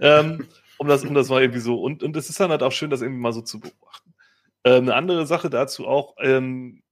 Ähm, 0.00 0.46
um 0.78 0.88
das, 0.88 1.04
um 1.04 1.12
das 1.12 1.28
mal 1.28 1.42
irgendwie 1.42 1.60
so. 1.60 1.80
Und, 1.80 2.02
und 2.02 2.16
es 2.16 2.30
ist 2.30 2.40
dann 2.40 2.50
halt 2.50 2.62
auch 2.62 2.72
schön, 2.72 2.88
das 2.88 3.02
irgendwie 3.02 3.20
mal 3.20 3.34
so 3.34 3.42
zu 3.42 3.60
beobachten. 3.60 4.14
Ähm, 4.64 4.84
eine 4.84 4.94
andere 4.94 5.26
Sache 5.26 5.50
dazu 5.50 5.86
auch, 5.86 6.14
ähm, 6.20 6.82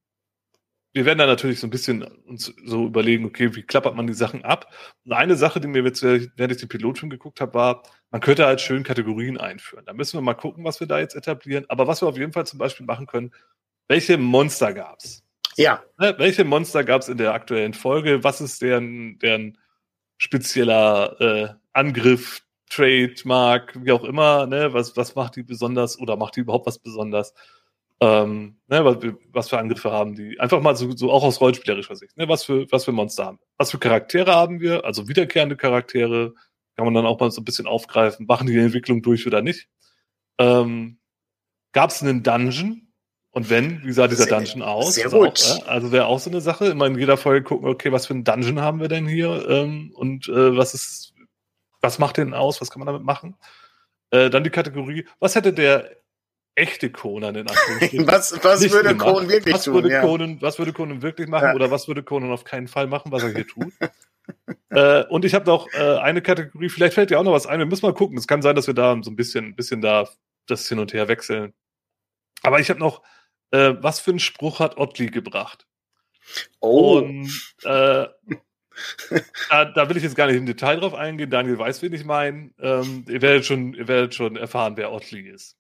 wir 0.95 1.05
werden 1.05 1.19
da 1.19 1.27
natürlich 1.27 1.61
so 1.61 1.67
ein 1.67 1.71
bisschen 1.71 2.03
uns 2.03 2.53
so 2.65 2.87
überlegen, 2.87 3.25
okay, 3.27 3.55
wie 3.55 3.63
klappert 3.63 3.95
man 3.95 4.07
die 4.07 4.15
Sachen 4.15 4.45
ab? 4.45 4.73
Und 5.05 5.13
eine 5.13 5.37
Sache, 5.37 5.61
die 5.61 5.69
mir 5.69 5.85
jetzt, 5.85 6.03
während 6.03 6.53
ich 6.53 6.59
den 6.59 6.69
Pilotfilm 6.69 7.11
geguckt 7.11 7.41
habe, 7.41 7.55
war, 7.55 7.83
man 8.11 8.21
könnte 8.21 8.47
halt 8.47 8.61
schön 8.61 8.83
Kategorien 8.83 9.37
einführen. 9.39 9.85
Da 9.85 9.93
müssen 9.93 10.17
wir 10.17 10.23
mal 10.23 10.35
gucken, 10.35 10.65
was 10.65 10.81
wir 10.81 10.87
da 10.87 10.99
jetzt 10.99 11.15
etablieren. 11.15 11.67
Aber 11.69 11.87
was 11.87 12.03
wir 12.03 12.09
auf 12.09 12.17
jeden 12.17 12.33
Fall 12.33 12.47
zum 12.47 12.59
Beispiel 12.59 12.87
machen 12.87 13.07
können, 13.07 13.33
welche 13.87 14.17
Monster 14.19 14.73
gab's? 14.73 15.23
Ja. 15.57 15.83
Ne, 15.99 16.15
welche 16.19 16.45
Monster 16.45 16.85
gab's 16.85 17.09
in 17.09 17.19
der 17.19 17.35
aktuellen 17.35 17.75
Folge? 17.75 18.25
Was 18.25 18.41
ist 18.41 18.63
deren, 18.63 19.19
deren 19.19 19.59
spezieller 20.17 21.21
äh, 21.21 21.49
Angriff, 21.73 22.43
Trademark, 22.71 23.75
wie 23.83 23.93
auch 23.93 24.05
immer, 24.05 24.47
ne? 24.47 24.73
Was, 24.73 24.97
was 24.97 25.15
macht 25.15 25.37
die 25.37 25.43
besonders 25.43 25.99
oder 25.99 26.17
macht 26.17 26.37
die 26.37 26.41
überhaupt 26.41 26.67
was 26.67 26.79
besonders? 26.79 27.35
Ähm, 28.01 28.57
ne, 28.69 28.85
was, 28.85 28.97
was 29.33 29.49
für 29.49 29.59
Angriffe 29.59 29.91
haben 29.91 30.15
die, 30.15 30.39
einfach 30.39 30.61
mal 30.61 30.77
so, 30.77 30.95
so 30.97 31.11
auch 31.11 31.25
aus 31.25 31.41
rollenspielerischer 31.41 31.97
Sicht, 31.97 32.17
ne, 32.17 32.29
was 32.29 32.45
für, 32.45 32.71
was 32.71 32.85
für 32.85 32.93
Monster 32.93 33.27
haben 33.27 33.39
Was 33.57 33.71
für 33.71 33.79
Charaktere 33.79 34.33
haben 34.35 34.61
wir, 34.61 34.85
also 34.85 35.09
wiederkehrende 35.09 35.57
Charaktere, 35.57 36.35
kann 36.77 36.85
man 36.85 36.95
dann 36.95 37.07
auch 37.07 37.19
mal 37.19 37.31
so 37.31 37.41
ein 37.41 37.45
bisschen 37.45 37.67
aufgreifen, 37.67 38.27
machen 38.27 38.47
die, 38.47 38.53
die 38.53 38.61
Entwicklung 38.61 39.03
durch 39.03 39.27
oder 39.27 39.43
nicht. 39.43 39.69
Ähm, 40.39 40.99
Gab 41.73 41.91
es 41.91 42.03
einen 42.03 42.23
Dungeon? 42.23 42.85
Und 43.31 43.51
wenn, 43.51 43.85
wie 43.85 43.93
sah 43.93 44.09
dieser 44.09 44.25
Sehr- 44.25 44.37
Dungeon 44.39 44.63
aus? 44.63 44.95
sehr 44.95 45.05
Also 45.05 45.19
gut. 45.21 45.61
Auch, 45.61 45.67
äh, 45.67 45.71
also 45.71 45.93
wäre 45.93 46.07
auch 46.07 46.19
so 46.19 46.31
eine 46.31 46.41
Sache. 46.41 46.67
Immer 46.67 46.87
in 46.87 46.99
jeder 46.99 47.17
Folge 47.17 47.45
gucken, 47.45 47.69
okay, 47.69 47.93
was 47.93 48.07
für 48.07 48.15
ein 48.15 48.25
Dungeon 48.25 48.61
haben 48.61 48.81
wir 48.81 48.89
denn 48.89 49.07
hier? 49.07 49.47
Ähm, 49.49 49.93
und 49.95 50.29
äh, 50.29 50.57
was 50.57 50.73
ist, 50.75 51.13
was 51.81 51.99
macht 51.99 52.17
den 52.17 52.33
aus? 52.33 52.61
Was 52.61 52.71
kann 52.71 52.81
man 52.81 52.87
damit 52.87 53.03
machen? 53.03 53.37
Äh, 54.11 54.31
dann 54.31 54.45
die 54.45 54.51
Kategorie, 54.51 55.07
was 55.21 55.35
hätte 55.35 55.53
der 55.53 55.98
echte 56.59 56.91
Conan 56.91 57.35
in 57.37 57.49
Anführungsstrichen 57.49 58.07
Was, 58.07 58.45
was 58.45 58.61
nicht 58.61 58.73
würde 58.73 58.91
gemacht? 58.91 59.09
Conan 59.09 59.29
wirklich 59.29 59.55
was 59.55 59.65
tun? 59.65 59.75
Würde 59.75 59.91
Ja. 59.91 60.01
Conan, 60.03 60.43
was 60.43 60.59
würde 60.59 60.73
Conan 60.73 61.03
wirklich 61.03 61.29
machen 61.29 61.49
Ja. 61.49 61.55
oder 61.55 61.71
was 61.71 61.89
würde 61.89 62.03
Conan 62.03 62.31
auf 62.33 62.45
keinen 62.45 62.69
Fall 62.69 62.87
machen, 62.87 63.13
was 63.13 63.23
er 63.23 63.31
hier 63.35 63.47
tut? 63.47 63.73
äh, 64.71 65.05
und 65.07 65.25
ich 65.25 65.35
habe 65.35 65.47
noch 65.47 65.67
äh, 65.73 65.99
eine 65.99 66.21
Kategorie, 66.23 66.69
vielleicht 66.69 66.95
fällt 66.95 67.11
dir 67.11 67.19
auch 67.19 67.25
noch 67.25 67.33
was 67.33 67.47
ein, 67.47 67.59
wir 67.59 67.67
müssen 67.67 67.87
mal 67.87 67.95
gucken. 67.95 68.19
Es 68.19 68.27
kann 68.27 68.43
sein, 68.43 68.57
dass 68.57 68.67
wir 68.67 68.75
da 68.75 68.99
so 69.03 69.11
ein 69.11 69.17
bisschen, 69.17 69.47
ein 69.47 69.57
bisschen 69.57 69.81
da 69.81 70.09
das 70.47 70.69
hin 70.69 70.79
und 70.79 70.93
her 70.93 71.09
wechseln. 71.09 71.53
Aber 72.43 72.61
ich 72.61 72.71
habe 72.71 72.81
noch, 72.81 73.03
äh, 73.51 73.75
was 73.81 74.01
für 74.01 74.11
einen 74.11 74.21
Spruch 74.21 74.61
hat 74.61 74.77
Ottli 74.79 75.07
gebracht? 75.07 75.67
Oh, 76.61 76.99
Und 76.99 77.31
äh, 77.65 78.07
da, 79.51 79.65
da 79.65 79.89
will 79.89 79.97
ich 79.97 80.03
jetzt 80.03 80.17
gar 80.17 80.27
nicht 80.27 80.37
im 80.37 80.47
Detail 80.47 80.77
drauf 80.81 80.95
eingehen. 80.95 81.31
Daniel 81.31 81.59
weiß, 81.59 81.83
wen 81.83 81.93
ich 81.93 82.05
meine. 82.05 82.51
Ähm, 82.61 83.05
ihr 83.09 83.23
werdet 83.23 83.45
schon, 83.45 83.75
ihr 83.75 83.89
werdet 83.89 84.15
schon 84.15 84.37
erfahren, 84.37 84.77
wer 84.77 84.93
Ottli 84.93 85.29
ist. 85.29 85.58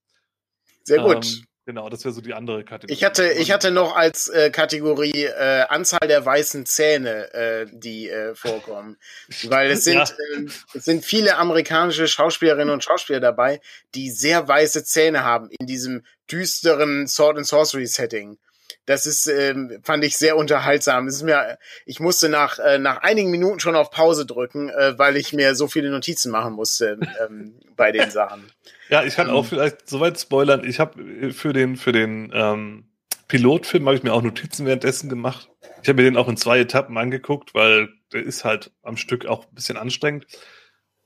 Sehr 0.88 1.02
gut. 1.02 1.24
Ähm, 1.24 1.44
genau, 1.66 1.88
das 1.88 2.04
wäre 2.04 2.12
so 2.14 2.20
die 2.20 2.34
andere 2.34 2.64
Kategorie. 2.64 2.92
Ich 2.92 3.04
hatte, 3.04 3.28
ich 3.28 3.50
hatte 3.52 3.70
noch 3.70 3.94
als 3.94 4.28
äh, 4.28 4.50
Kategorie 4.50 5.24
äh, 5.24 5.64
Anzahl 5.68 6.08
der 6.08 6.24
weißen 6.24 6.66
Zähne, 6.66 7.32
äh, 7.32 7.66
die 7.72 8.08
äh, 8.08 8.34
vorkommen. 8.34 8.96
Weil 9.44 9.70
es 9.70 9.84
sind, 9.84 9.94
Ja. 9.96 10.06
ähm, 10.36 10.50
es 10.74 10.84
sind 10.84 11.04
viele 11.04 11.36
amerikanische 11.36 12.08
Schauspielerinnen 12.08 12.72
und 12.72 12.82
Schauspieler 12.82 13.20
dabei, 13.20 13.60
die 13.94 14.10
sehr 14.10 14.48
weiße 14.48 14.84
Zähne 14.84 15.22
haben 15.24 15.48
in 15.58 15.66
diesem 15.66 16.04
düsteren 16.30 17.06
Sword 17.06 17.36
and 17.38 17.46
Sorcery 17.46 17.86
Setting. 17.86 18.38
Das 18.86 19.06
ist, 19.06 19.26
ähm, 19.26 19.78
fand 19.82 20.04
ich 20.04 20.16
sehr 20.16 20.36
unterhaltsam. 20.36 21.06
Es 21.06 21.16
ist 21.16 21.22
mir, 21.22 21.58
ich 21.86 22.00
musste 22.00 22.28
nach, 22.28 22.58
äh, 22.58 22.78
nach 22.78 22.98
einigen 23.02 23.30
Minuten 23.30 23.60
schon 23.60 23.76
auf 23.76 23.90
Pause 23.90 24.26
drücken, 24.26 24.68
äh, 24.70 24.98
weil 24.98 25.16
ich 25.16 25.32
mir 25.32 25.54
so 25.54 25.68
viele 25.68 25.90
Notizen 25.90 26.30
machen 26.30 26.54
musste 26.54 26.98
ähm, 27.24 27.54
bei 27.76 27.92
den 27.92 28.10
Sachen. 28.10 28.50
Ja, 28.90 29.04
ich 29.04 29.16
kann 29.16 29.28
Ähm. 29.28 29.34
auch 29.34 29.44
vielleicht 29.44 29.86
soweit 29.86 30.18
spoilern. 30.18 30.64
Ich 30.64 30.80
habe 30.80 31.34
für 31.34 31.52
den 31.52 31.76
für 31.76 31.92
den 31.92 32.32
ähm, 32.32 32.88
Pilotfilm 33.28 33.84
habe 33.84 33.96
ich 33.98 34.02
mir 34.02 34.14
auch 34.14 34.22
Notizen 34.22 34.64
währenddessen 34.64 35.10
gemacht. 35.10 35.50
Ich 35.82 35.88
habe 35.90 36.02
mir 36.02 36.08
den 36.08 36.16
auch 36.16 36.28
in 36.28 36.38
zwei 36.38 36.58
Etappen 36.60 36.96
angeguckt, 36.96 37.52
weil 37.54 37.90
der 38.14 38.22
ist 38.22 38.44
halt 38.46 38.72
am 38.82 38.96
Stück 38.96 39.26
auch 39.26 39.44
ein 39.44 39.54
bisschen 39.54 39.76
anstrengend. 39.76 40.26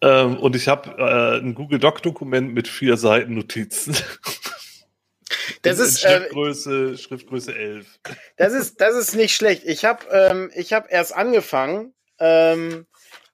Ähm, 0.01 0.37
und 0.37 0.57
ich 0.57 0.69
habe 0.69 0.91
äh, 0.97 1.39
ein 1.39 1.55
Google 1.55 1.79
Doc 1.81 2.03
Dokument 2.03 2.55
mit 2.55 2.69
vier 2.69 2.97
Seiten 2.97 3.35
Notizen. 3.35 3.97
Das 5.63 5.79
In- 5.79 5.85
ist, 5.85 6.05
in 6.05 6.11
äh, 6.11 6.19
Schriftgröße 6.19 6.99
Schriftgröße 6.99 7.55
11. 7.55 7.87
Das 8.37 8.53
ist, 8.53 8.81
das 8.81 8.95
ist 8.97 9.15
nicht 9.15 9.35
schlecht. 9.35 9.63
Ich 9.65 9.85
habe 9.85 10.05
ähm, 10.11 10.51
ich 10.55 10.73
hab 10.73 10.91
erst 10.93 11.15
angefangen. 11.15 11.95
Ähm, 12.19 12.87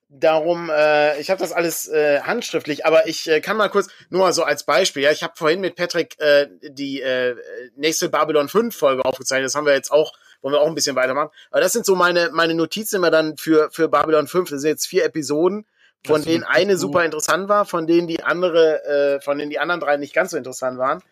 darum, 0.09 0.71
äh, 0.71 1.21
ich 1.21 1.31
habe 1.31 1.41
das 1.41 1.53
alles 1.53 1.87
äh, 1.89 2.21
handschriftlich, 2.21 2.87
aber 2.87 3.07
ich 3.07 3.29
äh, 3.29 3.41
kann 3.41 3.57
mal 3.57 3.69
kurz, 3.69 3.89
nur 4.09 4.23
mal 4.23 4.33
so 4.33 4.43
als 4.43 4.65
Beispiel, 4.65 5.03
ja, 5.03 5.11
ich 5.11 5.23
habe 5.23 5.35
vorhin 5.37 5.61
mit 5.61 5.77
Patrick 5.77 6.19
äh, 6.19 6.49
die 6.63 7.03
äh, 7.03 7.37
nächste 7.77 8.09
Babylon 8.09 8.49
5 8.49 8.75
Folge 8.75 9.05
aufgezeichnet. 9.05 9.47
Das 9.47 9.55
haben 9.55 9.67
wir 9.67 9.75
jetzt 9.75 9.93
auch, 9.93 10.13
wollen 10.41 10.55
wir 10.55 10.61
auch 10.61 10.67
ein 10.67 10.75
bisschen 10.75 10.97
weitermachen. 10.97 11.31
Aber 11.51 11.61
das 11.61 11.73
sind 11.73 11.85
so 11.85 11.95
meine, 11.95 12.31
meine 12.33 12.55
Notizen 12.55 12.97
immer 12.97 13.11
dann 13.11 13.37
für, 13.37 13.71
für 13.71 13.89
Babylon 13.89 14.27
5. 14.27 14.51
Das 14.51 14.63
sind 14.63 14.71
jetzt 14.71 14.87
vier 14.87 15.05
Episoden, 15.05 15.67
von 16.07 16.23
denen 16.23 16.45
eine 16.45 16.79
super 16.79 17.05
interessant 17.05 17.49
war, 17.49 17.67
von 17.67 17.87
denen 17.87 18.07
die 18.07 18.23
andere, 18.23 18.85
äh, 18.85 19.21
von 19.21 19.37
denen 19.37 19.51
die 19.51 19.59
anderen 19.59 19.81
drei 19.81 19.97
nicht 19.99 20.15
ganz 20.15 20.31
so 20.31 20.37
interessant 20.39 20.79
waren. 20.79 21.03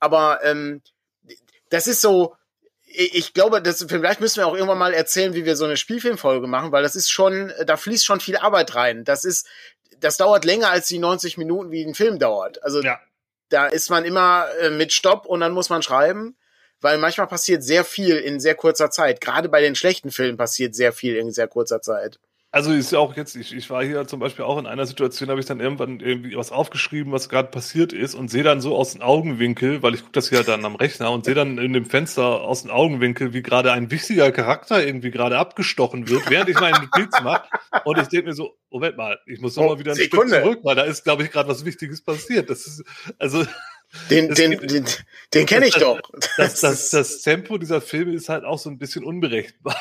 Aber 0.00 0.40
ähm, 0.44 0.82
das 1.70 1.86
ist 1.86 2.00
so, 2.00 2.34
ich 2.84 3.34
glaube, 3.34 3.60
das, 3.60 3.84
vielleicht 3.88 4.20
müssen 4.20 4.38
wir 4.38 4.46
auch 4.46 4.54
irgendwann 4.54 4.78
mal 4.78 4.94
erzählen, 4.94 5.34
wie 5.34 5.44
wir 5.44 5.56
so 5.56 5.64
eine 5.64 5.76
Spielfilmfolge 5.76 6.46
machen, 6.46 6.72
weil 6.72 6.82
das 6.82 6.94
ist 6.96 7.10
schon, 7.10 7.52
da 7.66 7.76
fließt 7.76 8.04
schon 8.04 8.20
viel 8.20 8.36
Arbeit 8.36 8.74
rein. 8.74 9.04
Das 9.04 9.24
ist, 9.24 9.46
das 9.98 10.16
dauert 10.16 10.44
länger 10.44 10.70
als 10.70 10.86
die 10.86 10.98
90 10.98 11.36
Minuten, 11.36 11.70
wie 11.70 11.84
ein 11.84 11.94
Film 11.94 12.18
dauert. 12.18 12.62
Also 12.62 12.82
Ja. 12.82 13.00
da 13.48 13.66
ist 13.66 13.90
man 13.90 14.04
immer 14.04 14.46
äh, 14.60 14.70
mit 14.70 14.92
Stopp 14.92 15.26
und 15.26 15.40
dann 15.40 15.52
muss 15.52 15.68
man 15.68 15.82
schreiben, 15.82 16.36
weil 16.80 16.98
manchmal 16.98 17.26
passiert 17.26 17.62
sehr 17.64 17.84
viel 17.84 18.16
in 18.16 18.38
sehr 18.40 18.54
kurzer 18.54 18.90
Zeit. 18.90 19.20
Gerade 19.20 19.48
bei 19.48 19.60
den 19.60 19.74
schlechten 19.74 20.10
Filmen 20.10 20.36
passiert 20.36 20.74
sehr 20.74 20.92
viel 20.92 21.16
in 21.16 21.32
sehr 21.32 21.48
kurzer 21.48 21.80
Zeit. 21.82 22.18
Also 22.52 22.72
ist 22.72 22.90
ja 22.92 23.00
auch 23.00 23.16
jetzt, 23.16 23.36
ich, 23.36 23.54
ich 23.54 23.68
war 23.68 23.84
hier 23.84 24.06
zum 24.06 24.18
Beispiel 24.18 24.44
auch 24.46 24.56
in 24.58 24.66
einer 24.66 24.86
Situation, 24.86 25.28
habe 25.28 25.40
ich 25.40 25.46
dann 25.46 25.60
irgendwann 25.60 26.00
irgendwie 26.00 26.36
was 26.36 26.52
aufgeschrieben, 26.52 27.12
was 27.12 27.28
gerade 27.28 27.48
passiert 27.50 27.92
ist 27.92 28.14
und 28.14 28.30
sehe 28.30 28.44
dann 28.44 28.62
so 28.62 28.74
aus 28.74 28.92
dem 28.92 29.02
Augenwinkel, 29.02 29.82
weil 29.82 29.94
ich 29.94 30.00
gucke 30.00 30.12
das 30.12 30.30
hier 30.30 30.42
dann 30.42 30.64
am 30.64 30.74
Rechner 30.76 31.10
und 31.10 31.26
sehe 31.26 31.34
dann 31.34 31.58
in 31.58 31.74
dem 31.74 31.84
Fenster 31.84 32.40
aus 32.40 32.62
dem 32.62 32.70
Augenwinkel, 32.70 33.34
wie 33.34 33.42
gerade 33.42 33.72
ein 33.72 33.90
wichtiger 33.90 34.32
Charakter 34.32 34.82
irgendwie 34.86 35.10
gerade 35.10 35.36
abgestochen 35.36 36.08
wird, 36.08 36.30
während 36.30 36.48
ich 36.48 36.58
meine 36.58 36.78
Notiz 36.78 37.20
mache. 37.20 37.46
Und 37.84 37.98
ich 37.98 38.08
denke 38.08 38.28
mir 38.28 38.32
so, 38.34 38.56
Moment 38.70 38.96
mal, 38.96 39.18
ich 39.26 39.40
muss 39.40 39.54
noch 39.56 39.64
Oh, 39.64 39.68
mal 39.70 39.78
wieder 39.78 39.92
ein 39.92 39.96
Sekunde. 39.96 40.28
Stück 40.36 40.42
zurück, 40.44 40.58
weil 40.62 40.76
da 40.76 40.82
ist, 40.84 41.04
glaube 41.04 41.24
ich, 41.24 41.30
gerade 41.32 41.48
was 41.50 41.64
Wichtiges 41.66 42.00
passiert. 42.02 42.48
Das 42.48 42.66
ist, 42.66 42.84
also 43.18 43.44
Den, 44.10 44.32
den, 44.34 44.50
gibt- 44.52 44.70
den, 44.70 44.84
den 45.34 45.46
kenne 45.46 45.66
ich 45.66 45.74
doch. 45.74 46.00
das, 46.38 46.60
das, 46.60 46.90
das 46.90 47.20
Tempo 47.20 47.58
dieser 47.58 47.80
Filme 47.82 48.14
ist 48.14 48.28
halt 48.30 48.44
auch 48.44 48.58
so 48.58 48.70
ein 48.70 48.78
bisschen 48.78 49.04
unberechenbar. 49.04 49.76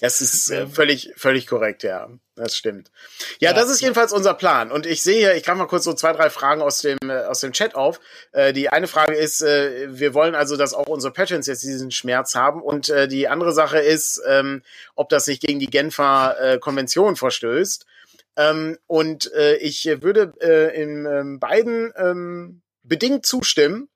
Das 0.00 0.20
ist 0.20 0.50
äh, 0.50 0.66
völlig, 0.66 1.12
völlig 1.16 1.46
korrekt, 1.46 1.82
ja. 1.82 2.08
Das 2.34 2.56
stimmt. 2.56 2.90
Ja, 3.40 3.50
Ja. 3.50 3.56
das 3.56 3.70
ist 3.70 3.80
jedenfalls 3.80 4.12
unser 4.12 4.34
Plan. 4.34 4.70
Und 4.70 4.84
ich 4.86 5.02
sehe 5.02 5.18
hier, 5.18 5.34
ich 5.34 5.42
greife 5.42 5.58
mal 5.58 5.66
kurz 5.66 5.84
so 5.84 5.94
zwei, 5.94 6.12
drei 6.12 6.28
Fragen 6.28 6.60
aus 6.60 6.78
dem, 6.80 6.98
äh, 7.08 7.24
aus 7.24 7.40
dem 7.40 7.52
Chat 7.52 7.74
auf. 7.74 7.98
Äh, 8.32 8.52
die 8.52 8.68
eine 8.68 8.88
Frage 8.88 9.14
ist, 9.14 9.40
äh, 9.40 9.86
wir 9.98 10.12
wollen 10.14 10.34
also, 10.34 10.56
dass 10.56 10.74
auch 10.74 10.86
unsere 10.86 11.12
Patrons 11.12 11.46
jetzt 11.46 11.62
diesen 11.62 11.90
Schmerz 11.90 12.34
haben. 12.34 12.60
Und 12.62 12.88
äh, 12.90 13.08
die 13.08 13.28
andere 13.28 13.52
Sache 13.52 13.78
ist, 13.78 14.20
ähm, 14.26 14.62
ob 14.94 15.08
das 15.08 15.26
nicht 15.26 15.40
gegen 15.42 15.58
die 15.60 15.70
Genfer 15.70 16.36
äh, 16.40 16.58
Konvention 16.58 17.16
verstößt. 17.16 17.86
Ähm, 18.36 18.78
und 18.86 19.32
äh, 19.32 19.56
ich 19.56 19.86
würde 19.86 20.34
äh, 20.40 20.80
in 20.80 21.06
ähm, 21.06 21.40
beiden 21.40 21.92
ähm, 21.96 22.60
bedingt 22.82 23.24
zustimmen. 23.24 23.88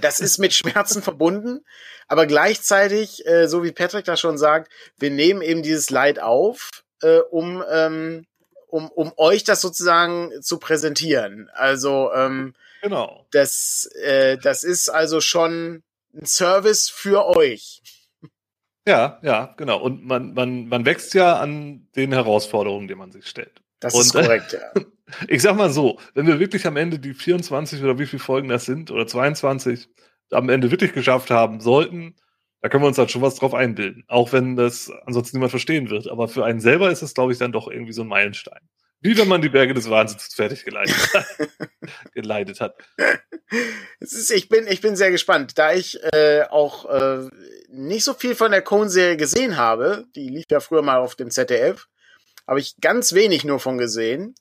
Das 0.00 0.20
ist 0.20 0.38
mit 0.38 0.54
Schmerzen 0.54 1.02
verbunden, 1.02 1.64
aber 2.12 2.26
gleichzeitig, 2.26 3.26
äh, 3.26 3.48
so 3.48 3.64
wie 3.64 3.72
Patrick 3.72 4.04
das 4.04 4.20
schon 4.20 4.36
sagt, 4.36 4.70
wir 4.98 5.10
nehmen 5.10 5.40
eben 5.40 5.62
dieses 5.62 5.88
Leid 5.88 6.18
auf, 6.18 6.68
äh, 7.00 7.20
um, 7.30 7.64
ähm, 7.72 8.26
um, 8.68 8.90
um 8.90 9.12
euch 9.16 9.44
das 9.44 9.62
sozusagen 9.62 10.30
zu 10.42 10.58
präsentieren. 10.58 11.48
Also 11.54 12.12
ähm, 12.14 12.52
Genau. 12.82 13.26
das, 13.32 13.88
äh, 14.04 14.36
das 14.36 14.62
ist 14.62 14.90
also 14.90 15.22
schon 15.22 15.82
ein 16.14 16.26
Service 16.26 16.90
für 16.90 17.24
euch. 17.34 17.80
Ja, 18.86 19.18
ja, 19.22 19.54
genau. 19.56 19.80
Und 19.80 20.04
man, 20.04 20.34
man, 20.34 20.66
man 20.68 20.84
wächst 20.84 21.14
ja 21.14 21.36
an 21.38 21.88
den 21.96 22.12
Herausforderungen, 22.12 22.88
die 22.88 22.94
man 22.94 23.10
sich 23.10 23.26
stellt. 23.26 23.62
Das 23.80 23.94
Und- 23.94 24.02
ist 24.02 24.12
korrekt, 24.12 24.52
ja. 24.52 24.82
Ich 25.28 25.40
sag 25.42 25.56
mal 25.56 25.70
so, 25.70 25.98
wenn 26.14 26.26
wir 26.26 26.38
wirklich 26.40 26.66
am 26.66 26.76
Ende 26.76 26.98
die 26.98 27.14
24 27.14 27.82
oder 27.82 27.98
wie 27.98 28.06
viele 28.06 28.22
Folgen 28.22 28.48
das 28.48 28.64
sind, 28.66 28.90
oder 28.90 29.06
22, 29.06 29.88
am 30.32 30.48
Ende 30.48 30.70
wirklich 30.70 30.92
geschafft 30.92 31.30
haben 31.30 31.60
sollten, 31.60 32.14
da 32.62 32.68
können 32.68 32.84
wir 32.84 32.88
uns 32.88 32.98
halt 32.98 33.10
schon 33.10 33.22
was 33.22 33.34
drauf 33.34 33.54
einbilden. 33.54 34.04
Auch 34.06 34.32
wenn 34.32 34.54
das 34.54 34.90
ansonsten 35.04 35.36
niemand 35.36 35.50
verstehen 35.50 35.90
wird. 35.90 36.08
Aber 36.08 36.28
für 36.28 36.44
einen 36.44 36.60
selber 36.60 36.90
ist 36.92 37.02
es, 37.02 37.12
glaube 37.12 37.32
ich, 37.32 37.38
dann 37.38 37.50
doch 37.50 37.68
irgendwie 37.68 37.92
so 37.92 38.02
ein 38.02 38.08
Meilenstein. 38.08 38.60
Wie 39.00 39.18
wenn 39.18 39.26
man 39.26 39.42
die 39.42 39.48
Berge 39.48 39.74
des 39.74 39.90
Wahnsinns 39.90 40.32
fertig 40.32 40.64
geleitet 40.64 40.96
hat. 41.12 41.26
geleitet 42.14 42.60
hat. 42.60 42.76
Ist, 43.98 44.30
ich 44.30 44.48
bin, 44.48 44.68
ich 44.68 44.80
bin 44.80 44.94
sehr 44.94 45.10
gespannt, 45.10 45.58
da 45.58 45.72
ich 45.72 46.00
äh, 46.12 46.44
auch 46.48 46.88
äh, 46.88 47.28
nicht 47.68 48.04
so 48.04 48.14
viel 48.14 48.36
von 48.36 48.52
der 48.52 48.62
Cone-Serie 48.62 49.16
gesehen 49.16 49.56
habe. 49.56 50.06
Die 50.14 50.28
lief 50.28 50.44
ja 50.48 50.60
früher 50.60 50.82
mal 50.82 50.98
auf 50.98 51.16
dem 51.16 51.30
ZDF. 51.30 51.88
Habe 52.46 52.60
ich 52.60 52.76
ganz 52.80 53.12
wenig 53.12 53.42
nur 53.42 53.58
von 53.58 53.76
gesehen. 53.76 54.36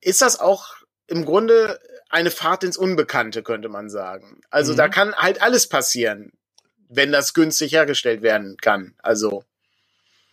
Ist 0.00 0.22
das 0.22 0.38
auch 0.38 0.76
im 1.08 1.24
Grunde 1.24 1.80
eine 2.14 2.30
Fahrt 2.30 2.64
ins 2.64 2.76
Unbekannte, 2.76 3.42
könnte 3.42 3.68
man 3.68 3.90
sagen. 3.90 4.40
Also 4.50 4.72
Mhm. 4.72 4.76
da 4.78 4.88
kann 4.88 5.14
halt 5.14 5.42
alles 5.42 5.68
passieren, 5.68 6.32
wenn 6.88 7.12
das 7.12 7.34
günstig 7.34 7.72
hergestellt 7.72 8.22
werden 8.22 8.56
kann. 8.60 8.94
Also 9.02 9.44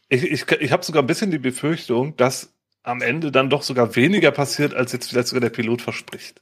Ich, 0.09 0.23
ich, 0.23 0.51
ich 0.51 0.71
habe 0.71 0.85
sogar 0.85 1.03
ein 1.03 1.07
bisschen 1.07 1.31
die 1.31 1.39
Befürchtung, 1.39 2.15
dass 2.17 2.53
am 2.83 3.01
Ende 3.01 3.31
dann 3.31 3.49
doch 3.49 3.63
sogar 3.63 3.95
weniger 3.95 4.31
passiert, 4.31 4.73
als 4.73 4.91
jetzt 4.91 5.09
vielleicht 5.09 5.27
sogar 5.27 5.41
der 5.41 5.49
Pilot 5.49 5.81
verspricht. 5.81 6.41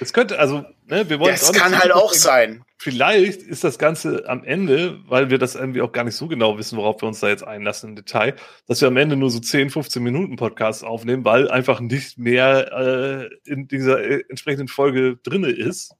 Es 0.00 0.12
könnte, 0.12 0.38
also, 0.38 0.64
ne, 0.86 1.08
wir 1.08 1.18
wollen 1.18 1.32
das 1.32 1.52
kann 1.52 1.78
halt 1.78 1.92
auch 1.92 2.12
sein. 2.12 2.64
Vielleicht 2.76 3.42
ist 3.42 3.64
das 3.64 3.78
Ganze 3.78 4.28
am 4.28 4.44
Ende, 4.44 5.00
weil 5.08 5.30
wir 5.30 5.38
das 5.38 5.56
irgendwie 5.56 5.82
auch 5.82 5.90
gar 5.90 6.04
nicht 6.04 6.14
so 6.14 6.28
genau 6.28 6.58
wissen, 6.58 6.78
worauf 6.78 7.02
wir 7.02 7.08
uns 7.08 7.20
da 7.20 7.28
jetzt 7.28 7.42
einlassen 7.42 7.90
im 7.90 7.96
Detail, 7.96 8.36
dass 8.66 8.80
wir 8.80 8.88
am 8.88 8.96
Ende 8.96 9.16
nur 9.16 9.30
so 9.30 9.40
10, 9.40 9.70
15 9.70 10.02
Minuten 10.02 10.36
Podcasts 10.36 10.84
aufnehmen, 10.84 11.24
weil 11.24 11.50
einfach 11.50 11.80
nicht 11.80 12.18
mehr 12.18 12.72
äh, 12.72 13.50
in 13.50 13.66
dieser 13.66 14.00
äh, 14.00 14.22
entsprechenden 14.28 14.68
Folge 14.68 15.16
drinne 15.16 15.48
ist. 15.48 15.92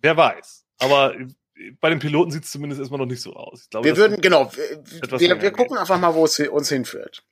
Wer 0.00 0.16
weiß. 0.16 0.64
Aber 0.78 1.14
bei 1.80 1.90
den 1.90 1.98
Piloten 1.98 2.30
sieht 2.30 2.44
es 2.44 2.50
zumindest 2.50 2.80
erstmal 2.80 2.98
noch 2.98 3.06
nicht 3.06 3.22
so 3.22 3.34
aus. 3.34 3.68
Glaube, 3.70 3.86
Wir 3.86 3.96
würden, 3.96 4.20
genau, 4.20 4.50
wir, 4.54 5.20
wir 5.20 5.36
gehen. 5.36 5.52
gucken 5.52 5.76
einfach 5.76 5.98
mal, 5.98 6.14
wo 6.14 6.24
es 6.24 6.38
uns 6.40 6.68
hinführt. 6.68 7.22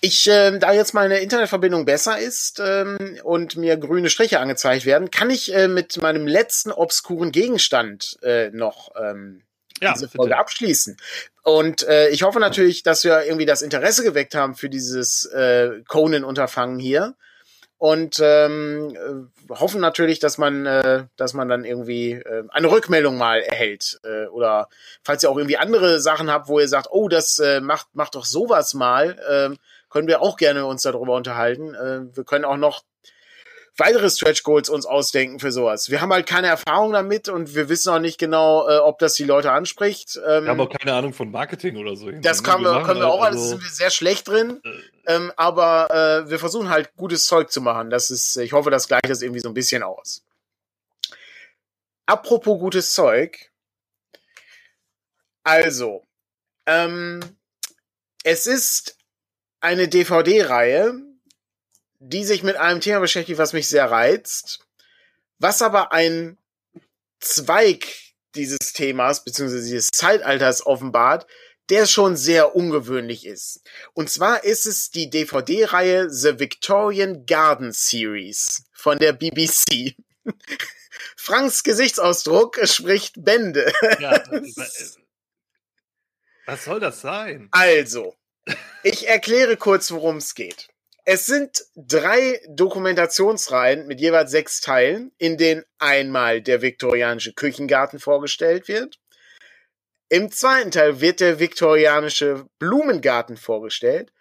Ich, 0.00 0.28
äh, 0.28 0.58
da 0.58 0.72
jetzt 0.72 0.94
meine 0.94 1.18
Internetverbindung 1.18 1.84
besser 1.84 2.18
ist 2.18 2.60
ähm, 2.64 3.18
und 3.22 3.56
mir 3.56 3.76
grüne 3.76 4.10
Striche 4.10 4.40
angezeigt 4.40 4.84
werden, 4.84 5.10
kann 5.10 5.30
ich 5.30 5.54
äh, 5.54 5.68
mit 5.68 5.96
meinem 6.00 6.26
letzten 6.26 6.72
obskuren 6.72 7.32
Gegenstand 7.32 8.18
äh, 8.22 8.50
noch 8.50 8.92
ähm, 9.00 9.42
ja, 9.80 9.92
diese 9.92 10.08
Folge 10.08 10.30
bitte. 10.30 10.38
abschließen. 10.38 10.96
Und 11.42 11.86
äh, 11.86 12.08
ich 12.08 12.22
hoffe 12.22 12.40
natürlich, 12.40 12.82
dass 12.82 13.04
wir 13.04 13.24
irgendwie 13.24 13.46
das 13.46 13.62
Interesse 13.62 14.02
geweckt 14.02 14.34
haben 14.34 14.54
für 14.54 14.68
dieses 14.68 15.26
äh, 15.26 15.82
Conan-Unterfangen 15.88 16.78
hier. 16.78 17.14
Und 17.84 18.18
ähm, 18.22 18.96
äh, 18.96 19.54
hoffen 19.54 19.78
natürlich, 19.78 20.18
dass 20.18 20.38
man, 20.38 20.64
äh, 20.64 21.04
dass 21.16 21.34
man 21.34 21.50
dann 21.50 21.66
irgendwie 21.66 22.12
äh, 22.12 22.44
eine 22.48 22.70
Rückmeldung 22.70 23.18
mal 23.18 23.42
erhält. 23.42 24.00
Äh, 24.04 24.24
oder 24.28 24.70
falls 25.02 25.22
ihr 25.22 25.28
auch 25.28 25.36
irgendwie 25.36 25.58
andere 25.58 26.00
Sachen 26.00 26.30
habt, 26.30 26.48
wo 26.48 26.58
ihr 26.58 26.66
sagt, 26.66 26.88
oh, 26.90 27.08
das 27.08 27.38
äh, 27.40 27.60
macht, 27.60 27.88
macht 27.92 28.14
doch 28.14 28.24
sowas 28.24 28.72
mal, 28.72 29.18
äh, 29.28 29.54
können 29.90 30.08
wir 30.08 30.22
auch 30.22 30.38
gerne 30.38 30.64
uns 30.64 30.80
darüber 30.80 31.14
unterhalten. 31.14 31.74
Äh, 31.74 32.16
wir 32.16 32.24
können 32.24 32.46
auch 32.46 32.56
noch 32.56 32.84
weitere 33.76 34.08
Stretch 34.08 34.42
Goals 34.42 34.68
uns 34.68 34.86
ausdenken 34.86 35.40
für 35.40 35.50
sowas. 35.50 35.90
Wir 35.90 36.00
haben 36.00 36.12
halt 36.12 36.26
keine 36.26 36.46
Erfahrung 36.46 36.92
damit 36.92 37.28
und 37.28 37.54
wir 37.54 37.68
wissen 37.68 37.92
auch 37.92 37.98
nicht 37.98 38.18
genau, 38.18 38.68
äh, 38.68 38.78
ob 38.78 38.98
das 38.98 39.14
die 39.14 39.24
Leute 39.24 39.50
anspricht. 39.50 40.16
Ähm, 40.16 40.44
wir 40.44 40.50
haben 40.50 40.60
auch 40.60 40.68
keine 40.68 40.94
Ahnung 40.94 41.12
von 41.12 41.30
Marketing 41.30 41.76
oder 41.76 41.96
so. 41.96 42.10
Das 42.10 42.42
können 42.42 42.62
wir, 42.62 42.82
können 42.82 43.00
wir 43.00 43.08
auch, 43.08 43.22
halt, 43.22 43.34
also 43.34 43.48
sind 43.48 43.62
wir 43.62 43.70
sehr 43.70 43.90
schlecht 43.90 44.28
drin. 44.28 44.60
Äh, 44.64 45.14
ähm, 45.14 45.32
aber 45.36 45.90
äh, 45.90 46.30
wir 46.30 46.38
versuchen 46.38 46.70
halt 46.70 46.94
gutes 46.96 47.26
Zeug 47.26 47.50
zu 47.50 47.60
machen. 47.60 47.90
Das 47.90 48.10
ist, 48.10 48.36
ich 48.36 48.52
hoffe, 48.52 48.70
das 48.70 48.88
gleicht 48.88 49.08
das 49.08 49.22
irgendwie 49.22 49.40
so 49.40 49.48
ein 49.48 49.54
bisschen 49.54 49.82
aus. 49.82 50.24
Apropos 52.06 52.58
gutes 52.58 52.92
Zeug. 52.92 53.50
Also, 55.42 56.04
ähm, 56.66 57.20
es 58.22 58.46
ist 58.46 58.96
eine 59.60 59.88
DVD-Reihe, 59.88 60.94
die 62.06 62.24
sich 62.24 62.42
mit 62.42 62.56
einem 62.56 62.80
Thema 62.80 63.00
beschäftigt, 63.00 63.38
was 63.38 63.52
mich 63.54 63.66
sehr 63.68 63.90
reizt, 63.90 64.60
was 65.38 65.62
aber 65.62 65.92
ein 65.92 66.38
Zweig 67.20 67.86
dieses 68.34 68.74
Themas 68.74 69.24
beziehungsweise 69.24 69.64
dieses 69.64 69.90
Zeitalters 69.90 70.66
offenbart, 70.66 71.26
der 71.70 71.86
schon 71.86 72.16
sehr 72.16 72.54
ungewöhnlich 72.54 73.24
ist. 73.24 73.62
Und 73.94 74.10
zwar 74.10 74.44
ist 74.44 74.66
es 74.66 74.90
die 74.90 75.08
DVD-Reihe 75.08 76.10
The 76.10 76.38
Victorian 76.38 77.24
Garden 77.24 77.72
Series 77.72 78.64
von 78.72 78.98
der 78.98 79.14
BBC. 79.14 79.96
Franks 81.16 81.62
Gesichtsausdruck 81.62 82.60
spricht 82.64 83.24
Bände. 83.24 83.72
Ja, 83.98 84.22
was 86.46 86.64
soll 86.64 86.80
das 86.80 87.00
sein? 87.00 87.48
Also, 87.50 88.14
ich 88.82 89.08
erkläre 89.08 89.56
kurz, 89.56 89.90
worum 89.90 90.18
es 90.18 90.34
geht. 90.34 90.68
Es 91.06 91.26
sind 91.26 91.66
drei 91.76 92.40
Dokumentationsreihen 92.48 93.86
mit 93.86 94.00
jeweils 94.00 94.30
sechs 94.30 94.62
Teilen, 94.62 95.12
in 95.18 95.36
denen 95.36 95.64
einmal 95.78 96.40
der 96.40 96.62
viktorianische 96.62 97.34
Küchengarten 97.34 97.98
vorgestellt 97.98 98.68
wird. 98.68 98.98
Im 100.08 100.30
zweiten 100.30 100.70
Teil 100.70 101.00
wird 101.00 101.20
der 101.20 101.38
viktorianische 101.40 102.46
Blumengarten 102.58 103.36
vorgestellt. 103.36 104.12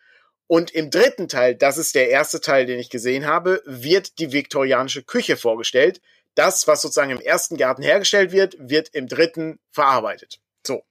Und 0.48 0.72
im 0.72 0.90
dritten 0.90 1.30
Teil, 1.30 1.56
das 1.56 1.78
ist 1.78 1.96
der 1.96 2.10
erste 2.10 2.42
Teil, 2.42 2.66
den 2.66 2.80
ich 2.80 2.90
gesehen 2.90 3.26
habe, 3.26 3.62
wird 3.66 4.20
die 4.20 4.34
viktorianische 4.34 5.04
Küche 5.04 5.38
vorgestellt. 5.38 6.02
Das, 6.36 6.68
was 6.68 6.82
sozusagen 6.82 7.12
im 7.12 7.22
ersten 7.22 7.56
Garten 7.56 7.82
hergestellt 7.82 8.34
wird, 8.34 8.58
wird 8.60 8.90
im 8.90 9.08
dritten 9.08 9.60
verarbeitet. 9.72 10.42
So. 10.68 10.84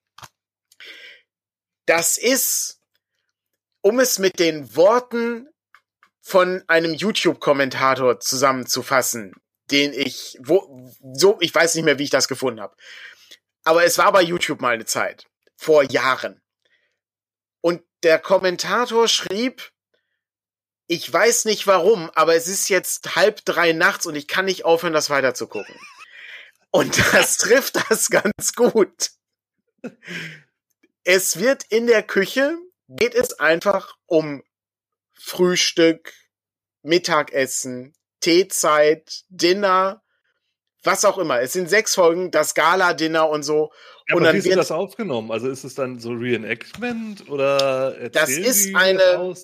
Das 1.85 2.17
ist, 2.17 2.81
um 3.83 4.01
es 4.01 4.19
mit 4.19 4.39
den 4.39 4.75
Worten 4.75 5.52
von 6.23 6.63
einem 6.69 6.95
YouTube-Kommentator 6.95 8.21
zusammenzufassen, 8.21 9.35
den 9.71 9.93
ich, 9.93 10.39
wo, 10.41 10.91
so, 11.13 11.37
ich 11.41 11.55
weiß 11.55 11.75
nicht 11.75 11.85
mehr, 11.85 11.99
wie 11.99 12.05
ich 12.05 12.11
das 12.11 12.29
gefunden 12.29 12.61
habe. 12.61 12.77
Aber 13.65 13.85
es 13.85 13.99
war 13.99 14.13
bei 14.13 14.23
YouTube 14.23 14.61
mal 14.61 14.75
eine 14.75 14.85
Zeit. 14.85 15.27
Vor 15.57 15.83
Jahren. 15.83 16.41
Und 17.61 17.83
der 18.03 18.19
Kommentator 18.19 19.09
schrieb, 19.09 19.73
ich 20.87 21.13
weiß 21.13 21.45
nicht 21.45 21.67
warum, 21.67 22.11
aber 22.15 22.35
es 22.35 22.49
ist 22.49 22.69
jetzt 22.69 23.17
halb 23.17 23.45
drei 23.45 23.73
nachts 23.73 24.07
und 24.07 24.15
ich 24.15 24.29
kann 24.29 24.45
nicht 24.45 24.65
aufhören, 24.65 24.93
das 24.93 25.11
weiterzugucken. 25.11 25.75
Und 26.71 26.99
das 27.13 27.37
trifft 27.39 27.91
das 27.91 28.11
ganz 28.11 28.55
gut. 28.55 29.11
Es 31.05 31.39
wird 31.39 31.65
in 31.65 31.87
der 31.87 32.03
Küche, 32.03 32.57
geht 32.89 33.15
es 33.15 33.39
einfach 33.41 33.97
um 34.07 34.43
Frühstück, 35.25 36.13
Mittagessen, 36.83 37.95
Teezeit, 38.21 39.23
Dinner, 39.29 40.03
was 40.83 41.05
auch 41.05 41.17
immer. 41.17 41.41
Es 41.41 41.53
sind 41.53 41.71
sechs 41.71 41.95
Folgen, 41.95 42.33
das 42.33 42.55
Gala-Dinner 42.55 43.29
und 43.29 43.45
so. 43.45 43.73
Ja, 44.09 44.17
und 44.17 44.25
dann 44.25 44.37
wie 44.37 44.45
wird 44.45 44.59
das 44.59 44.73
aufgenommen? 44.73 45.31
Also 45.31 45.49
ist 45.49 45.63
es 45.63 45.75
dann 45.75 46.01
so 46.01 46.11
Reenactment 46.11 47.31
oder 47.31 48.11
das 48.11 48.31
ist 48.31 48.75
eine. 48.75 49.35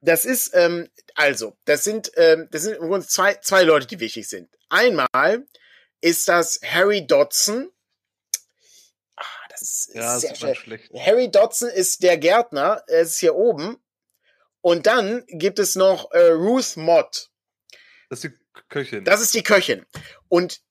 Das 0.00 0.24
ist 0.24 0.52
ähm, 0.54 0.88
also 1.14 1.56
das 1.64 1.84
sind 1.84 2.12
ähm, 2.16 2.48
das 2.50 2.62
sind 2.62 2.76
übrigens 2.76 3.08
zwei 3.08 3.34
zwei 3.34 3.62
Leute, 3.62 3.86
die 3.86 4.00
wichtig 4.00 4.28
sind. 4.28 4.48
Einmal 4.68 5.46
ist 6.00 6.28
das 6.28 6.60
Harry 6.62 7.06
Dodson. 7.06 7.70
Ah, 9.16 9.24
das 9.50 9.62
ist 9.62 9.94
ja, 9.94 10.18
sehr 10.18 10.30
das 10.30 10.42
ist 10.42 10.56
schlecht. 10.58 10.90
Harry 10.94 11.30
Dodson 11.30 11.68
ist 11.70 12.02
der 12.02 12.18
Gärtner. 12.18 12.82
Er 12.86 13.00
ist 13.00 13.18
hier 13.18 13.34
oben 13.34 13.78
und 14.64 14.86
dann 14.86 15.24
gibt 15.28 15.58
es 15.58 15.74
noch 15.74 16.10
äh, 16.12 16.30
Ruth 16.30 16.78
Mott. 16.78 17.28
Das 18.08 18.24
ist 18.24 18.32
die 18.32 18.62
Köchin. 18.70 19.04
Das 19.04 19.20
ist 19.20 19.34
die 19.34 19.42
Köchin. 19.42 19.84
Und 20.28 20.62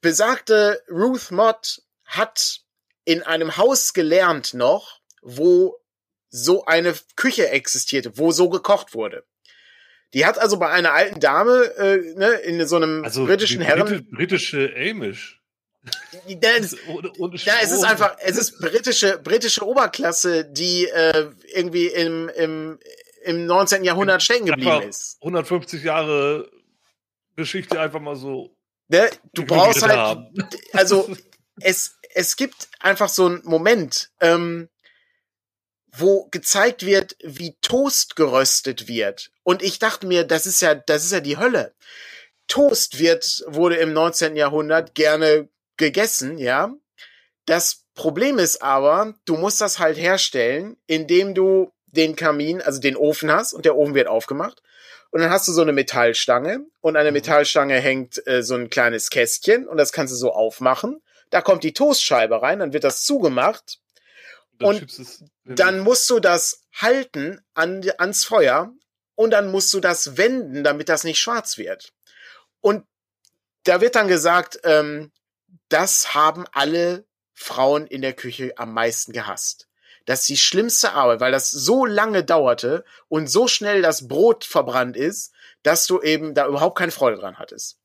besagte 0.00 0.80
Ruth 0.88 1.32
Mott 1.32 1.82
hat 2.04 2.60
in 3.04 3.24
einem 3.24 3.56
Haus 3.56 3.94
gelernt 3.94 4.54
noch, 4.54 5.00
wo 5.22 5.76
so 6.30 6.66
eine 6.66 6.94
Küche 7.16 7.48
existierte, 7.48 8.16
wo 8.16 8.30
so 8.30 8.48
gekocht 8.48 8.94
wurde. 8.94 9.24
Die 10.14 10.24
hat 10.24 10.38
also 10.38 10.56
bei 10.60 10.68
einer 10.68 10.92
alten 10.92 11.18
Dame 11.18 11.64
äh, 11.78 12.14
ne, 12.14 12.30
in 12.44 12.64
so 12.68 12.76
einem 12.76 13.02
also 13.02 13.26
britischen 13.26 13.60
Herren 13.60 14.08
britische 14.12 14.72
Amish. 14.76 15.42
Das, 16.40 16.76
ja, 17.44 17.54
es 17.60 17.72
ist 17.72 17.82
einfach, 17.82 18.16
es 18.20 18.36
ist 18.36 18.60
britische 18.60 19.18
britische 19.18 19.66
Oberklasse, 19.66 20.44
die 20.44 20.86
äh, 20.86 21.32
irgendwie 21.52 21.88
im, 21.88 22.28
im 22.28 22.78
im 23.24 23.46
19. 23.46 23.84
Jahrhundert 23.84 24.22
stecken 24.22 24.46
geblieben 24.46 24.82
ist. 24.82 25.16
150 25.20 25.82
Jahre 25.82 26.50
Geschichte 27.36 27.80
einfach 27.80 28.00
mal 28.00 28.16
so. 28.16 28.56
Ne? 28.88 29.10
Du 29.32 29.44
brauchst 29.44 29.82
halt, 29.82 29.96
haben. 29.96 30.28
also 30.72 31.08
es, 31.60 31.96
es 32.14 32.36
gibt 32.36 32.68
einfach 32.80 33.08
so 33.08 33.26
einen 33.26 33.42
Moment, 33.44 34.10
ähm, 34.20 34.68
wo 35.94 36.28
gezeigt 36.30 36.86
wird, 36.86 37.16
wie 37.22 37.56
Toast 37.60 38.16
geröstet 38.16 38.88
wird. 38.88 39.30
Und 39.42 39.62
ich 39.62 39.78
dachte 39.78 40.06
mir, 40.06 40.24
das 40.24 40.46
ist 40.46 40.62
ja, 40.62 40.74
das 40.74 41.04
ist 41.04 41.12
ja 41.12 41.20
die 41.20 41.36
Hölle. 41.36 41.74
Toast 42.48 42.98
wird, 42.98 43.44
wurde 43.46 43.76
im 43.76 43.92
19. 43.92 44.36
Jahrhundert 44.36 44.94
gerne 44.94 45.48
gegessen, 45.76 46.38
ja. 46.38 46.74
Das 47.46 47.84
Problem 47.94 48.38
ist 48.38 48.62
aber, 48.62 49.14
du 49.24 49.36
musst 49.36 49.60
das 49.60 49.78
halt 49.78 49.98
herstellen, 49.98 50.76
indem 50.86 51.34
du 51.34 51.72
den 51.92 52.16
Kamin, 52.16 52.60
also 52.60 52.80
den 52.80 52.96
Ofen 52.96 53.30
hast 53.30 53.52
und 53.52 53.64
der 53.64 53.76
Ofen 53.76 53.94
wird 53.94 54.08
aufgemacht. 54.08 54.62
Und 55.10 55.20
dann 55.20 55.30
hast 55.30 55.46
du 55.46 55.52
so 55.52 55.62
eine 55.62 55.72
Metallstange 55.72 56.66
und 56.80 56.96
an 56.96 57.04
der 57.04 57.12
mhm. 57.12 57.18
Metallstange 57.18 57.78
hängt 57.78 58.26
äh, 58.26 58.42
so 58.42 58.54
ein 58.54 58.70
kleines 58.70 59.10
Kästchen 59.10 59.68
und 59.68 59.76
das 59.76 59.92
kannst 59.92 60.12
du 60.12 60.16
so 60.16 60.32
aufmachen. 60.32 61.02
Da 61.30 61.40
kommt 61.40 61.64
die 61.64 61.72
Toastscheibe 61.72 62.42
rein, 62.42 62.58
dann 62.58 62.72
wird 62.72 62.84
das 62.84 63.04
zugemacht 63.04 63.78
und 64.60 64.86
dann 65.44 65.80
musst 65.80 66.08
du 66.10 66.20
das 66.20 66.64
halten 66.74 67.40
an, 67.54 67.82
ans 67.98 68.24
Feuer 68.24 68.72
und 69.14 69.30
dann 69.30 69.50
musst 69.50 69.72
du 69.74 69.80
das 69.80 70.16
wenden, 70.16 70.64
damit 70.64 70.88
das 70.88 71.04
nicht 71.04 71.20
schwarz 71.20 71.58
wird. 71.58 71.92
Und 72.60 72.86
da 73.64 73.80
wird 73.80 73.94
dann 73.94 74.08
gesagt, 74.08 74.60
ähm, 74.64 75.12
das 75.68 76.14
haben 76.14 76.44
alle 76.52 77.06
Frauen 77.34 77.86
in 77.86 78.02
der 78.02 78.12
Küche 78.12 78.54
am 78.56 78.72
meisten 78.72 79.12
gehasst. 79.12 79.68
Das 80.06 80.20
ist 80.20 80.28
die 80.28 80.36
schlimmste 80.36 80.92
Arbeit, 80.92 81.20
weil 81.20 81.32
das 81.32 81.48
so 81.50 81.84
lange 81.86 82.24
dauerte 82.24 82.84
und 83.08 83.28
so 83.28 83.48
schnell 83.48 83.82
das 83.82 84.08
Brot 84.08 84.44
verbrannt 84.44 84.96
ist, 84.96 85.32
dass 85.62 85.86
du 85.86 86.00
eben 86.00 86.34
da 86.34 86.46
überhaupt 86.46 86.78
keine 86.78 86.92
Freude 86.92 87.18
dran 87.18 87.38
hattest. 87.38 87.78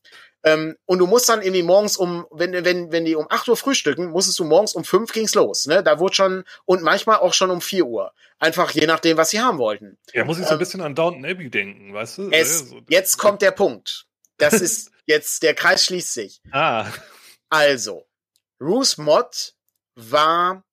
Ähm, 0.43 0.77
und 0.85 0.99
du 0.99 1.07
musst 1.07 1.27
dann 1.29 1.41
irgendwie 1.41 1.63
morgens 1.63 1.97
um, 1.97 2.25
wenn, 2.31 2.53
wenn, 2.63 2.91
wenn 2.91 3.05
die 3.05 3.15
um 3.15 3.27
8 3.29 3.49
Uhr 3.49 3.57
frühstücken, 3.57 4.11
musstest 4.11 4.39
du 4.39 4.45
morgens 4.45 4.73
um 4.73 4.83
5 4.83 5.11
ging's 5.11 5.35
los. 5.35 5.65
Ne? 5.65 5.83
Da 5.83 5.99
wurde 5.99 6.15
schon, 6.15 6.43
und 6.65 6.83
manchmal 6.83 7.17
auch 7.17 7.33
schon 7.33 7.49
um 7.49 7.59
4 7.59 7.85
Uhr. 7.85 8.13
Einfach 8.39 8.71
je 8.71 8.85
nachdem, 8.85 9.17
was 9.17 9.31
sie 9.31 9.41
haben 9.41 9.57
wollten. 9.57 9.97
Ja, 10.13 10.23
muss 10.25 10.37
ich 10.37 10.45
so 10.45 10.51
ein 10.51 10.53
ähm, 10.53 10.59
bisschen 10.59 10.81
an 10.81 10.95
Downton 10.95 11.25
Abbey 11.25 11.49
denken, 11.49 11.93
weißt 11.93 12.19
du? 12.19 12.29
Es, 12.31 12.73
jetzt 12.87 13.17
kommt 13.17 13.41
der 13.41 13.51
Punkt. 13.51 14.05
Das 14.37 14.53
ist 14.61 14.91
jetzt, 15.05 15.43
der 15.43 15.55
Kreis 15.55 15.83
schließt 15.85 16.13
sich. 16.13 16.41
Ah. 16.51 16.85
Also, 17.49 18.05
Ruth 18.61 18.97
Mott 18.97 19.53
war 19.95 20.63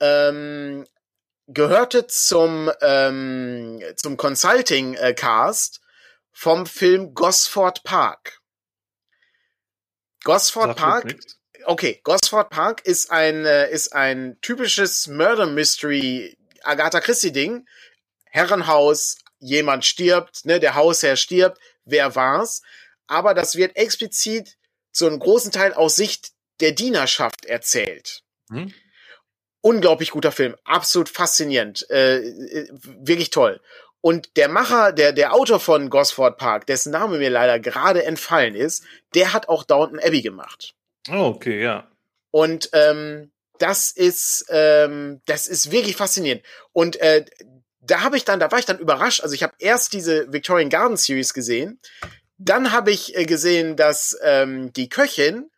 ähm, 0.00 0.86
gehörte 1.46 2.06
zum, 2.06 2.70
ähm, 2.80 3.82
zum 3.96 4.16
Consulting-Cast 4.16 5.80
vom 6.32 6.66
Film 6.66 7.14
Gosford 7.14 7.82
Park. 7.84 8.40
Gosford 10.22 10.76
Park. 10.76 11.16
Okay, 11.64 12.00
Gosford 12.04 12.50
Park 12.50 12.82
ist 12.84 13.10
ein, 13.10 13.44
äh, 13.44 13.70
ist 13.70 13.92
ein 13.92 14.38
typisches 14.40 15.06
Murder 15.06 15.46
Mystery 15.46 16.36
Agatha 16.62 17.00
Christie 17.00 17.32
Ding. 17.32 17.66
Herrenhaus, 18.24 19.18
jemand 19.38 19.84
stirbt, 19.84 20.44
ne, 20.44 20.60
der 20.60 20.74
Hausherr 20.74 21.16
stirbt, 21.16 21.58
wer 21.84 22.14
war's? 22.14 22.62
Aber 23.06 23.34
das 23.34 23.56
wird 23.56 23.76
explizit 23.76 24.56
zu 24.92 25.06
einem 25.06 25.18
großen 25.18 25.50
Teil 25.50 25.74
aus 25.74 25.96
Sicht 25.96 26.32
der 26.60 26.72
Dienerschaft 26.72 27.44
erzählt. 27.46 28.22
Hm. 28.50 28.72
Unglaublich 29.62 30.10
guter 30.10 30.32
Film, 30.32 30.56
absolut 30.64 31.08
faszinierend, 31.08 31.88
äh, 31.90 32.18
äh, 32.18 32.68
wirklich 32.72 33.30
toll. 33.30 33.60
Und 34.00 34.36
der 34.36 34.48
Macher, 34.48 34.92
der, 34.92 35.12
der 35.12 35.34
Autor 35.34 35.60
von 35.60 35.90
Gosford 35.90 36.38
Park, 36.38 36.66
dessen 36.66 36.92
Name 36.92 37.18
mir 37.18 37.28
leider 37.28 37.60
gerade 37.60 38.04
entfallen 38.04 38.54
ist, 38.54 38.84
der 39.14 39.32
hat 39.34 39.48
auch 39.48 39.62
Downton 39.64 39.98
Abbey 39.98 40.22
gemacht. 40.22 40.74
Oh, 41.10 41.26
okay, 41.34 41.62
ja. 41.62 41.90
Und 42.30 42.70
ähm, 42.72 43.30
das 43.58 43.90
ist, 43.90 44.46
ähm, 44.48 45.20
das 45.26 45.46
ist 45.46 45.70
wirklich 45.70 45.96
faszinierend. 45.96 46.42
Und 46.72 46.96
äh, 47.00 47.26
da 47.80 48.02
habe 48.02 48.16
ich 48.16 48.24
dann, 48.24 48.40
da 48.40 48.50
war 48.50 48.58
ich 48.58 48.64
dann 48.64 48.78
überrascht. 48.78 49.22
Also 49.22 49.34
ich 49.34 49.42
habe 49.42 49.54
erst 49.58 49.92
diese 49.92 50.32
Victorian 50.32 50.70
Garden 50.70 50.96
Series 50.96 51.34
gesehen, 51.34 51.78
dann 52.38 52.72
habe 52.72 52.90
ich 52.90 53.16
äh, 53.16 53.24
gesehen, 53.24 53.76
dass 53.76 54.16
ähm, 54.22 54.72
die 54.72 54.88
Köchin 54.88 55.50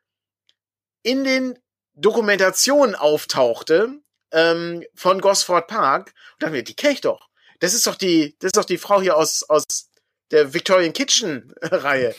in 1.05 1.22
den 1.22 1.59
Dokumentationen 1.95 2.95
auftauchte 2.95 4.01
ähm, 4.30 4.84
von 4.95 5.20
Gosford 5.20 5.66
Park. 5.66 6.14
Und 6.34 6.43
dachte 6.43 6.53
mir, 6.53 6.62
die 6.62 6.74
kenne 6.74 6.95
ich 6.95 7.01
doch. 7.01 7.28
Das 7.61 7.74
ist 7.74 7.86
doch 7.86 7.97
die, 7.97 8.36
das 8.40 8.49
ist 8.49 8.57
doch 8.57 8.64
die 8.64 8.78
Frau 8.78 9.01
hier 9.01 9.16
aus 9.16 9.45
aus 9.45 9.88
der 10.32 10.55
Victorian 10.55 10.93
Kitchen 10.93 11.53
Reihe. 11.62 12.14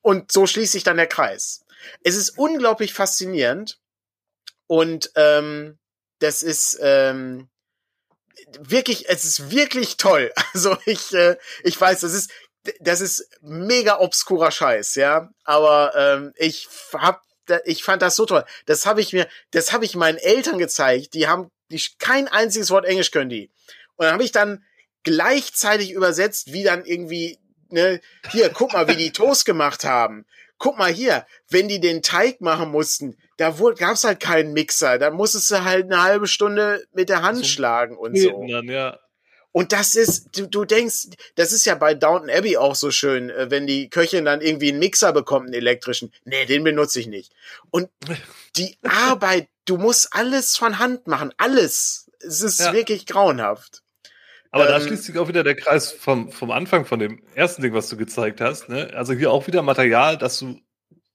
Und 0.00 0.32
so 0.32 0.46
schließt 0.46 0.72
sich 0.72 0.84
dann 0.84 0.96
der 0.96 1.08
Kreis. 1.08 1.64
Es 2.02 2.16
ist 2.16 2.38
unglaublich 2.38 2.94
faszinierend 2.94 3.78
und 4.66 5.10
ähm, 5.16 5.78
das 6.20 6.42
ist 6.42 6.78
ähm, 6.80 7.48
wirklich, 8.58 9.08
es 9.08 9.24
ist 9.24 9.50
wirklich 9.50 9.96
toll. 9.96 10.32
Also 10.54 10.76
ich, 10.86 11.12
äh, 11.12 11.36
ich 11.64 11.78
weiß, 11.78 12.00
das 12.00 12.14
ist, 12.14 12.30
das 12.80 13.00
ist 13.00 13.28
mega 13.42 14.00
obskurer 14.00 14.50
Scheiß, 14.50 14.94
ja. 14.94 15.30
Aber 15.44 15.92
ähm, 15.94 16.32
ich 16.36 16.66
ich 17.64 17.84
fand 17.84 18.02
das 18.02 18.16
so 18.16 18.26
toll. 18.26 18.44
Das 18.66 18.86
habe 18.86 19.00
ich 19.00 19.12
mir, 19.12 19.26
das 19.50 19.72
habe 19.72 19.84
ich 19.84 19.96
meinen 19.96 20.18
Eltern 20.18 20.58
gezeigt. 20.58 21.14
Die 21.14 21.28
haben, 21.28 21.50
die 21.70 21.80
kein 21.98 22.28
einziges 22.28 22.70
Wort 22.70 22.84
Englisch 22.84 23.10
können 23.10 23.30
die. 23.30 23.50
Und 23.96 24.04
dann 24.04 24.12
habe 24.12 24.24
ich 24.24 24.32
dann 24.32 24.64
gleichzeitig 25.02 25.92
übersetzt, 25.92 26.52
wie 26.52 26.64
dann 26.64 26.84
irgendwie, 26.84 27.38
ne, 27.70 28.00
hier, 28.30 28.50
guck 28.50 28.72
mal, 28.72 28.88
wie 28.88 28.96
die 28.96 29.10
Toast 29.12 29.44
gemacht 29.44 29.84
haben 29.84 30.26
guck 30.58 30.78
mal 30.78 30.92
hier, 30.92 31.26
wenn 31.50 31.68
die 31.68 31.80
den 31.80 32.02
Teig 32.02 32.40
machen 32.40 32.70
mussten, 32.70 33.16
da 33.36 33.54
gab's 33.78 34.04
halt 34.04 34.20
keinen 34.20 34.52
Mixer, 34.52 34.98
da 34.98 35.10
musstest 35.10 35.50
du 35.50 35.64
halt 35.64 35.84
eine 35.86 36.02
halbe 36.02 36.26
Stunde 36.26 36.86
mit 36.92 37.08
der 37.08 37.22
Hand 37.22 37.38
so 37.38 37.44
schlagen 37.44 37.96
und 37.96 38.16
so. 38.18 38.46
Dann, 38.48 38.68
ja. 38.68 38.98
Und 39.56 39.72
das 39.72 39.94
ist, 39.94 40.38
du, 40.38 40.46
du 40.46 40.66
denkst, 40.66 41.06
das 41.36 41.50
ist 41.50 41.64
ja 41.64 41.76
bei 41.76 41.94
Downton 41.94 42.28
Abbey 42.28 42.58
auch 42.58 42.74
so 42.74 42.90
schön, 42.90 43.30
äh, 43.30 43.50
wenn 43.50 43.66
die 43.66 43.88
Köchin 43.88 44.26
dann 44.26 44.42
irgendwie 44.42 44.68
einen 44.68 44.80
Mixer 44.80 45.14
bekommt, 45.14 45.46
einen 45.46 45.54
elektrischen. 45.54 46.12
Nee, 46.26 46.44
den 46.44 46.62
benutze 46.62 47.00
ich 47.00 47.06
nicht. 47.06 47.32
Und 47.70 47.88
die 48.56 48.76
Arbeit, 48.82 49.48
du 49.64 49.78
musst 49.78 50.10
alles 50.12 50.58
von 50.58 50.78
Hand 50.78 51.06
machen, 51.06 51.32
alles. 51.38 52.10
Es 52.20 52.42
ist 52.42 52.60
ja. 52.60 52.74
wirklich 52.74 53.06
grauenhaft. 53.06 53.82
Aber 54.50 54.66
ähm, 54.66 54.72
da 54.72 54.80
schließt 54.82 55.04
sich 55.04 55.16
auch 55.16 55.28
wieder 55.28 55.42
der 55.42 55.56
Kreis 55.56 55.90
vom, 55.90 56.30
vom 56.30 56.50
Anfang 56.50 56.84
von 56.84 56.98
dem 56.98 57.22
ersten 57.34 57.62
Ding, 57.62 57.72
was 57.72 57.88
du 57.88 57.96
gezeigt 57.96 58.42
hast. 58.42 58.68
Ne? 58.68 58.90
Also 58.92 59.14
hier 59.14 59.30
auch 59.30 59.46
wieder 59.46 59.62
Material, 59.62 60.18
das 60.18 60.38
du 60.38 60.60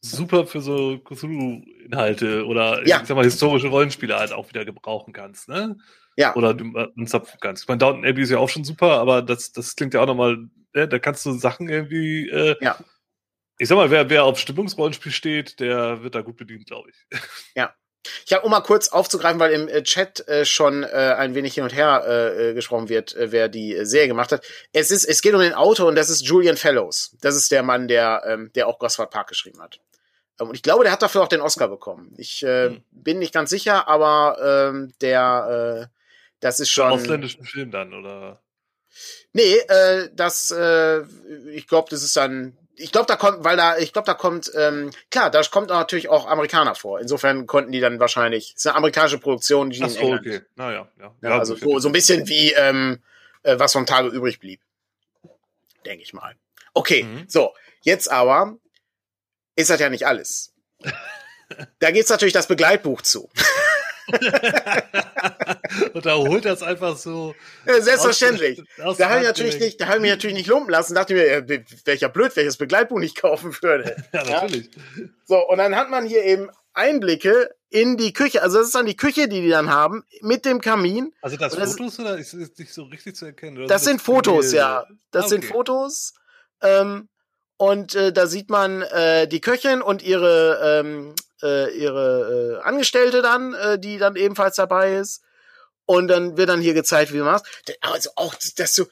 super 0.02 0.48
für 0.48 0.62
so 0.62 0.98
Cthulhu-Inhalte 0.98 2.48
oder 2.48 2.88
ja. 2.88 3.02
ich 3.02 3.08
sag 3.08 3.16
mal 3.16 3.24
historische 3.24 3.68
Rollenspiele 3.68 4.18
halt 4.18 4.32
auch 4.32 4.50
wieder 4.50 4.66
gebrauchen 4.66 5.14
kannst. 5.14 5.48
Ne? 5.48 5.78
Ja. 6.22 6.36
Oder 6.36 6.54
du 6.54 6.72
äh, 6.78 7.06
zapfen 7.06 7.40
kannst. 7.42 7.64
Ich 7.64 7.68
meine, 7.68 7.80
Downton 7.80 8.06
Abbey 8.06 8.22
ist 8.22 8.30
ja 8.30 8.38
auch 8.38 8.50
schon 8.50 8.64
super, 8.64 9.00
aber 9.00 9.22
das, 9.22 9.52
das 9.52 9.76
klingt 9.76 9.94
ja 9.94 10.02
auch 10.02 10.08
nochmal, 10.08 10.38
ne? 10.74 10.88
da 10.88 11.00
kannst 11.00 11.26
du 11.26 11.34
Sachen 11.34 11.70
irgendwie. 11.70 12.30
Äh, 12.30 12.56
ja. 12.62 12.78
Ich 13.58 13.68
sag 13.68 13.76
mal, 13.76 13.92
wer, 13.92 14.10
wer 14.10 14.24
auf 14.24 14.40
Stimmungsrollenspiel 14.40 15.12
steht, 15.12 15.60
der 15.60 16.02
wird 16.02 16.16
da 16.16 16.22
gut 16.22 16.38
bedient, 16.38 16.66
glaube 16.68 16.90
ich. 16.90 17.20
Ja. 17.56 17.74
Ich 18.26 18.34
habe, 18.34 18.44
um 18.44 18.50
mal 18.50 18.62
kurz 18.62 18.88
aufzugreifen, 18.88 19.40
weil 19.40 19.52
im 19.52 19.68
äh, 19.68 19.84
Chat 19.84 20.28
äh, 20.28 20.44
schon 20.44 20.82
äh, 20.82 20.88
ein 20.88 21.36
wenig 21.36 21.54
hin 21.54 21.64
und 21.64 21.76
her 21.76 22.04
äh, 22.08 22.50
äh 22.50 22.54
gesprochen 22.56 22.90
wird, 22.90 23.16
äh, 23.16 23.32
wer 23.32 23.48
die 23.48 23.76
äh, 23.76 23.86
Serie 23.86 24.08
gemacht 24.08 24.32
hat. 24.32 24.44
Es 24.74 24.90
ist, 24.90 25.06
es 25.06 25.22
geht 25.22 25.36
um 25.36 25.42
den 25.42 25.54
Autor 25.54 25.88
und 25.88 25.96
das 25.96 26.10
ist 26.10 26.22
Julian 26.26 26.58
Fellows. 26.58 27.16
Das 27.22 27.36
ist 27.36 27.52
der 27.52 27.62
Mann, 27.62 27.88
der, 27.88 28.24
ähm, 28.26 28.52
der 28.56 28.68
auch 28.68 28.80
Gosford 28.80 29.12
Park 29.12 29.28
geschrieben 29.28 29.62
hat. 29.62 29.80
Ähm, 30.40 30.50
und 30.50 30.56
ich 30.56 30.64
glaube, 30.64 30.84
der 30.84 30.92
hat 30.92 31.02
dafür 31.02 31.22
auch 31.22 31.28
den 31.28 31.42
Oscar 31.42 31.68
bekommen. 31.68 32.14
Ich 32.18 32.44
äh, 32.44 32.70
hm. 32.70 32.84
bin 32.92 33.20
nicht 33.20 33.34
ganz 33.34 33.50
sicher, 33.50 33.88
aber 33.88 34.70
ähm, 34.70 34.94
der, 35.02 35.90
äh, 35.92 36.01
das 36.42 36.60
ist 36.60 36.70
schon. 36.70 36.92
Ausländischen 36.92 37.46
Film 37.46 37.72
dann 37.72 37.94
oder? 37.94 38.42
Nee, 39.34 39.56
äh, 39.56 40.10
das, 40.14 40.52
äh, 40.52 41.02
ich 41.54 41.68
glaube, 41.68 41.90
das 41.90 42.04
ist 42.04 42.18
dann 42.18 42.58
ich 42.82 42.92
glaube, 42.92 43.06
da 43.06 43.16
kommt, 43.16 43.44
weil 43.44 43.58
da, 43.58 43.78
ich 43.78 43.94
glaube, 43.94 44.06
da 44.06 44.14
kommt, 44.14 44.52
ähm, 44.56 44.92
klar, 45.12 45.30
da 45.30 45.42
kommt 45.44 45.70
natürlich 45.70 46.10
auch 46.10 46.28
Amerikaner 46.28 46.74
vor. 46.76 47.00
Insofern 47.00 47.46
konnten 47.46 47.72
die 47.72 47.80
dann 47.80 48.00
wahrscheinlich, 48.00 48.54
es 48.56 48.62
ist 48.62 48.68
eine 48.68 48.76
amerikanische 48.76 49.20
Produktion, 49.20 49.70
die 49.70 49.82
Ach 49.84 49.90
so, 49.90 50.00
in 50.00 50.04
England. 50.04 50.26
okay. 50.26 50.42
Naja, 50.56 50.88
ja. 51.00 51.16
ja, 51.22 51.38
also 51.38 51.56
so, 51.56 51.80
so 51.80 51.90
ein 51.90 51.92
bisschen 51.92 52.28
wie, 52.28 52.54
ähm, 52.54 53.00
äh, 53.44 53.60
was 53.60 53.74
vom 53.74 53.86
Tage 53.86 54.10
übrig 54.10 54.40
blieb. 54.40 54.62
Denke 55.86 56.04
ich 56.04 56.14
mal. 56.14 56.36
Okay, 56.74 57.04
mhm. 57.04 57.26
so, 57.28 57.54
jetzt 57.82 58.10
aber 58.12 58.58
ist 59.56 59.70
das 59.70 59.80
ja 59.80 59.90
nicht 59.90 60.08
alles. 60.08 60.54
da 61.80 61.92
gibt's 61.92 62.10
natürlich 62.10 62.34
das 62.34 62.48
Begleitbuch 62.48 63.02
zu. 63.02 63.30
und 65.94 66.06
da 66.06 66.16
holt 66.16 66.46
das 66.46 66.64
einfach 66.64 66.98
so. 66.98 67.36
Ja, 67.66 67.82
selbstverständlich. 67.82 68.62
Aus, 68.80 68.86
aus 68.86 68.98
da 68.98 69.10
habe 69.10 69.22
ich 69.22 69.28
natürlich 69.28 69.60
nicht, 69.60 69.82
da 69.82 69.88
habe 69.88 69.98
ich 69.98 70.02
mich 70.02 70.12
natürlich 70.12 70.36
nicht 70.36 70.48
lumpen 70.48 70.72
lassen. 70.72 70.96
Dachte 70.96 71.14
mir, 71.14 71.26
äh, 71.26 71.64
welcher 71.86 72.10
blöd, 72.10 72.36
welches 72.36 72.58
Begleitbuch 72.58 73.00
nicht 73.00 73.20
kaufen 73.20 73.56
würde. 73.62 73.96
ja, 74.14 74.24
natürlich. 74.24 74.70
Ja? 74.76 75.04
So, 75.26 75.48
und 75.48 75.58
dann 75.58 75.76
hat 75.76 75.90
man 75.90 76.06
hier 76.06 76.24
eben 76.24 76.50
Einblicke 76.74 77.50
in 77.70 77.98
die 77.98 78.14
Küche. 78.14 78.42
Also 78.42 78.58
das 78.60 78.68
ist 78.68 78.76
dann 78.76 78.86
die 78.86 78.98
Küche, 78.98 79.28
die 79.28 79.42
die 79.42 79.50
dann 79.50 79.70
haben, 79.70 80.04
mit 80.22 80.46
dem 80.46 80.62
Kamin. 80.62 81.14
Also 81.22 81.38
das, 81.38 81.56
das 81.56 81.78
Fotos 81.78 82.00
oder 82.00 82.18
ist 82.18 82.34
es 82.34 82.58
nicht 82.58 82.74
so 82.74 82.84
richtig 82.84 83.16
zu 83.16 83.26
erkennen? 83.26 83.58
Oder 83.58 83.68
das, 83.68 83.84
sind 83.84 83.98
das 83.98 84.06
Fotos, 84.06 84.52
ja. 84.52 84.86
Das 85.12 85.24
ah, 85.24 85.26
okay. 85.26 85.30
sind 85.30 85.46
Fotos. 85.46 86.14
Ähm, 86.62 87.10
und 87.58 87.96
äh, 87.96 88.12
da 88.12 88.28
sieht 88.28 88.50
man 88.50 88.82
äh, 88.82 89.28
die 89.28 89.40
Köchin 89.40 89.82
und 89.82 90.02
ihre 90.02 90.82
ähm, 90.82 91.14
äh, 91.44 91.70
ihre 91.78 92.60
äh, 92.62 92.68
Angestellte 92.68 93.22
dann, 93.22 93.54
äh, 93.54 93.80
die 93.80 93.98
dann 93.98 94.16
ebenfalls 94.16 94.56
dabei 94.56 94.96
ist. 94.96 95.24
Und 95.86 96.08
dann 96.08 96.38
wird 96.38 96.50
dann 96.50 96.62
hier 96.62 96.74
gezeigt, 96.74 97.12
wie 97.12 97.18
du 97.18 97.24
machst. 97.24 97.46
Also 97.82 98.12
auch, 98.16 98.36
dass 98.56 98.76
du, 98.76 98.86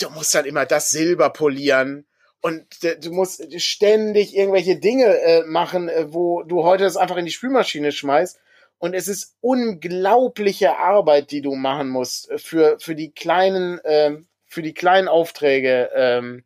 du 0.00 0.10
musst 0.10 0.34
dann 0.34 0.46
immer 0.46 0.66
das 0.66 0.90
Silber 0.90 1.30
polieren 1.30 2.06
und 2.40 2.64
du 2.82 3.10
musst 3.12 3.60
ständig 3.60 4.34
irgendwelche 4.34 4.76
Dinge 4.76 5.20
äh, 5.20 5.42
machen, 5.44 5.88
äh, 5.88 6.12
wo 6.12 6.42
du 6.42 6.64
heute 6.64 6.84
das 6.84 6.96
einfach 6.96 7.16
in 7.16 7.26
die 7.26 7.30
Spülmaschine 7.30 7.92
schmeißt. 7.92 8.38
Und 8.78 8.94
es 8.94 9.08
ist 9.08 9.36
unglaubliche 9.40 10.78
Arbeit, 10.78 11.32
die 11.32 11.42
du 11.42 11.54
machen 11.54 11.88
musst 11.90 12.30
äh, 12.30 12.38
für, 12.38 12.78
für 12.80 12.94
die 12.94 13.12
kleinen, 13.12 13.78
äh, 13.80 14.16
für 14.46 14.62
die 14.62 14.72
kleinen 14.72 15.08
Aufträge. 15.08 15.90
Ähm, 15.94 16.44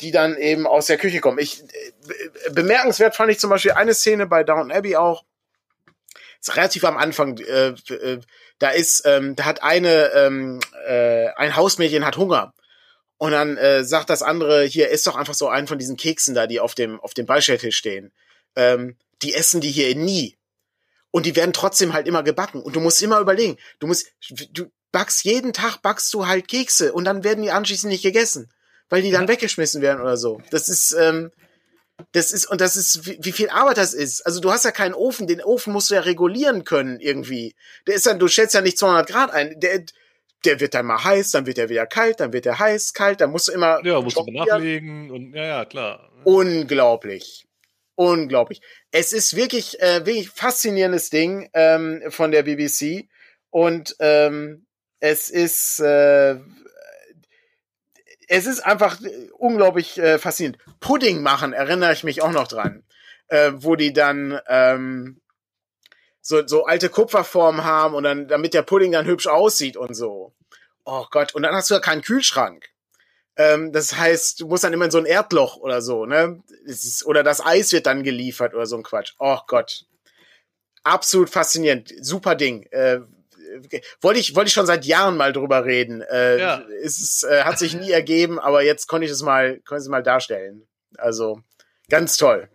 die 0.00 0.10
dann 0.10 0.36
eben 0.36 0.66
aus 0.66 0.86
der 0.86 0.98
Küche 0.98 1.20
kommen. 1.20 1.38
Ich 1.38 1.62
äh, 1.62 2.50
bemerkenswert 2.50 3.16
fand 3.16 3.30
ich 3.30 3.38
zum 3.38 3.50
Beispiel 3.50 3.72
eine 3.72 3.94
Szene 3.94 4.26
bei 4.26 4.44
Downton 4.44 4.72
Abbey 4.72 4.96
auch. 4.96 5.24
Ist 6.40 6.56
relativ 6.56 6.84
am 6.84 6.96
Anfang. 6.96 7.38
Äh, 7.38 7.68
äh, 7.68 8.20
da 8.58 8.70
ist, 8.70 9.04
ähm, 9.06 9.36
da 9.36 9.44
hat 9.44 9.62
eine 9.62 10.12
ähm, 10.14 10.60
äh, 10.86 11.28
ein 11.36 11.56
Hausmädchen 11.56 12.04
hat 12.04 12.16
Hunger 12.16 12.54
und 13.18 13.32
dann 13.32 13.56
äh, 13.56 13.84
sagt 13.84 14.10
das 14.10 14.22
andere 14.22 14.64
hier 14.64 14.88
ist 14.88 15.06
doch 15.06 15.16
einfach 15.16 15.34
so 15.34 15.48
einen 15.48 15.66
von 15.66 15.78
diesen 15.78 15.96
Keksen 15.96 16.34
da, 16.34 16.46
die 16.46 16.60
auf 16.60 16.74
dem 16.74 17.00
auf 17.00 17.14
dem 17.14 17.26
Beistelltisch 17.26 17.76
stehen. 17.76 18.12
Ähm, 18.54 18.96
die 19.22 19.34
essen 19.34 19.60
die 19.60 19.70
hier 19.70 19.94
nie 19.96 20.36
und 21.10 21.26
die 21.26 21.36
werden 21.36 21.54
trotzdem 21.54 21.94
halt 21.94 22.06
immer 22.06 22.22
gebacken 22.22 22.62
und 22.62 22.76
du 22.76 22.80
musst 22.80 23.02
immer 23.02 23.20
überlegen. 23.20 23.56
Du 23.78 23.86
musst 23.86 24.06
du 24.52 24.70
backst 24.92 25.24
jeden 25.24 25.52
Tag 25.54 25.78
backst 25.78 26.12
du 26.12 26.26
halt 26.26 26.48
Kekse 26.48 26.92
und 26.92 27.04
dann 27.04 27.24
werden 27.24 27.42
die 27.42 27.50
anschließend 27.50 27.90
nicht 27.90 28.02
gegessen 28.02 28.50
weil 28.88 29.02
die 29.02 29.10
dann 29.10 29.28
weggeschmissen 29.28 29.82
werden 29.82 30.00
oder 30.00 30.16
so. 30.16 30.40
Das 30.50 30.68
ist, 30.68 30.92
ähm, 30.98 31.30
das 32.12 32.30
ist, 32.30 32.46
und 32.46 32.60
das 32.60 32.76
ist, 32.76 33.06
wie, 33.06 33.18
wie 33.20 33.32
viel 33.32 33.48
Arbeit 33.48 33.78
das 33.78 33.94
ist. 33.94 34.20
Also 34.22 34.40
du 34.40 34.50
hast 34.50 34.64
ja 34.64 34.70
keinen 34.70 34.94
Ofen, 34.94 35.26
den 35.26 35.42
Ofen 35.42 35.72
musst 35.72 35.90
du 35.90 35.94
ja 35.94 36.00
regulieren 36.00 36.64
können 36.64 37.00
irgendwie. 37.00 37.54
Der 37.86 37.94
ist 37.94 38.06
dann, 38.06 38.18
du 38.18 38.28
stellst 38.28 38.54
ja 38.54 38.60
nicht 38.60 38.78
200 38.78 39.08
Grad 39.08 39.30
ein, 39.32 39.58
der, 39.60 39.84
der 40.44 40.60
wird 40.60 40.74
dann 40.74 40.86
mal 40.86 41.02
heiß, 41.02 41.30
dann 41.30 41.46
wird 41.46 41.58
er 41.58 41.68
wieder 41.68 41.86
kalt, 41.86 42.20
dann 42.20 42.32
wird 42.32 42.46
er 42.46 42.58
heiß, 42.58 42.92
kalt, 42.92 43.20
dann 43.20 43.30
musst 43.30 43.48
du 43.48 43.52
immer. 43.52 43.84
Ja, 43.84 44.00
musst 44.00 44.16
du 44.16 44.24
nachlegen 44.30 45.10
und, 45.10 45.34
ja, 45.34 45.44
ja, 45.44 45.64
klar. 45.64 46.10
Unglaublich. 46.24 47.46
Unglaublich. 47.94 48.60
Es 48.90 49.14
ist 49.14 49.36
wirklich, 49.36 49.80
äh, 49.80 50.04
wirklich 50.04 50.28
faszinierendes 50.28 51.08
Ding 51.08 51.48
ähm, 51.54 52.02
von 52.08 52.30
der 52.30 52.42
BBC 52.42 53.08
und 53.50 53.96
ähm, 54.00 54.66
Es 55.00 55.30
ist, 55.30 55.80
äh, 55.80 56.36
es 58.26 58.46
ist 58.46 58.60
einfach 58.60 58.98
unglaublich 59.38 59.98
äh, 59.98 60.18
faszinierend. 60.18 60.58
Pudding 60.80 61.22
machen, 61.22 61.52
erinnere 61.52 61.92
ich 61.92 62.04
mich 62.04 62.22
auch 62.22 62.32
noch 62.32 62.48
dran. 62.48 62.82
Äh, 63.28 63.52
wo 63.56 63.74
die 63.74 63.92
dann 63.92 64.40
ähm, 64.46 65.20
so, 66.20 66.46
so 66.46 66.64
alte 66.64 66.88
Kupferformen 66.88 67.64
haben 67.64 67.94
und 67.94 68.04
dann, 68.04 68.28
damit 68.28 68.54
der 68.54 68.62
Pudding 68.62 68.92
dann 68.92 69.06
hübsch 69.06 69.26
aussieht 69.26 69.76
und 69.76 69.94
so. 69.94 70.32
Oh 70.84 71.06
Gott, 71.10 71.34
und 71.34 71.42
dann 71.42 71.54
hast 71.54 71.70
du 71.70 71.74
ja 71.74 71.80
keinen 71.80 72.02
Kühlschrank. 72.02 72.68
Ähm, 73.36 73.72
das 73.72 73.96
heißt, 73.96 74.40
du 74.40 74.48
musst 74.48 74.64
dann 74.64 74.72
immer 74.72 74.86
in 74.86 74.90
so 74.90 74.98
ein 74.98 75.06
Erdloch 75.06 75.56
oder 75.56 75.82
so, 75.82 76.06
ne? 76.06 76.42
Ist, 76.64 77.04
oder 77.04 77.22
das 77.22 77.44
Eis 77.44 77.72
wird 77.72 77.86
dann 77.86 78.02
geliefert 78.02 78.54
oder 78.54 78.66
so 78.66 78.76
ein 78.76 78.82
Quatsch. 78.82 79.14
Oh 79.18 79.38
Gott. 79.46 79.84
Absolut 80.84 81.30
faszinierend. 81.30 81.92
Super 82.00 82.36
Ding. 82.36 82.62
Äh, 82.70 83.00
wollte 84.00 84.20
ich, 84.20 84.34
wollte 84.34 84.48
ich 84.48 84.54
schon 84.54 84.66
seit 84.66 84.84
Jahren 84.84 85.16
mal 85.16 85.32
drüber 85.32 85.64
reden. 85.64 86.02
Äh, 86.02 86.38
ja. 86.38 86.62
Es 86.82 87.22
äh, 87.22 87.42
hat 87.42 87.58
sich 87.58 87.74
nie 87.74 87.90
ergeben, 87.92 88.38
aber 88.38 88.62
jetzt 88.62 88.86
konnte 88.86 89.06
ich 89.06 89.10
es 89.10 89.22
mal, 89.22 89.60
konnte 89.60 89.80
ich 89.80 89.86
es 89.86 89.88
mal 89.88 90.02
darstellen. 90.02 90.66
Also, 90.98 91.40
ganz 91.88 92.16
toll. 92.16 92.48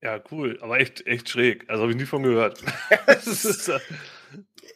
Ja, 0.00 0.22
cool, 0.30 0.58
aber 0.60 0.80
echt, 0.80 1.06
echt 1.06 1.30
schräg. 1.30 1.64
Also 1.68 1.82
habe 1.82 1.92
ich 1.92 1.98
nie 1.98 2.04
von 2.04 2.22
gehört. 2.22 2.60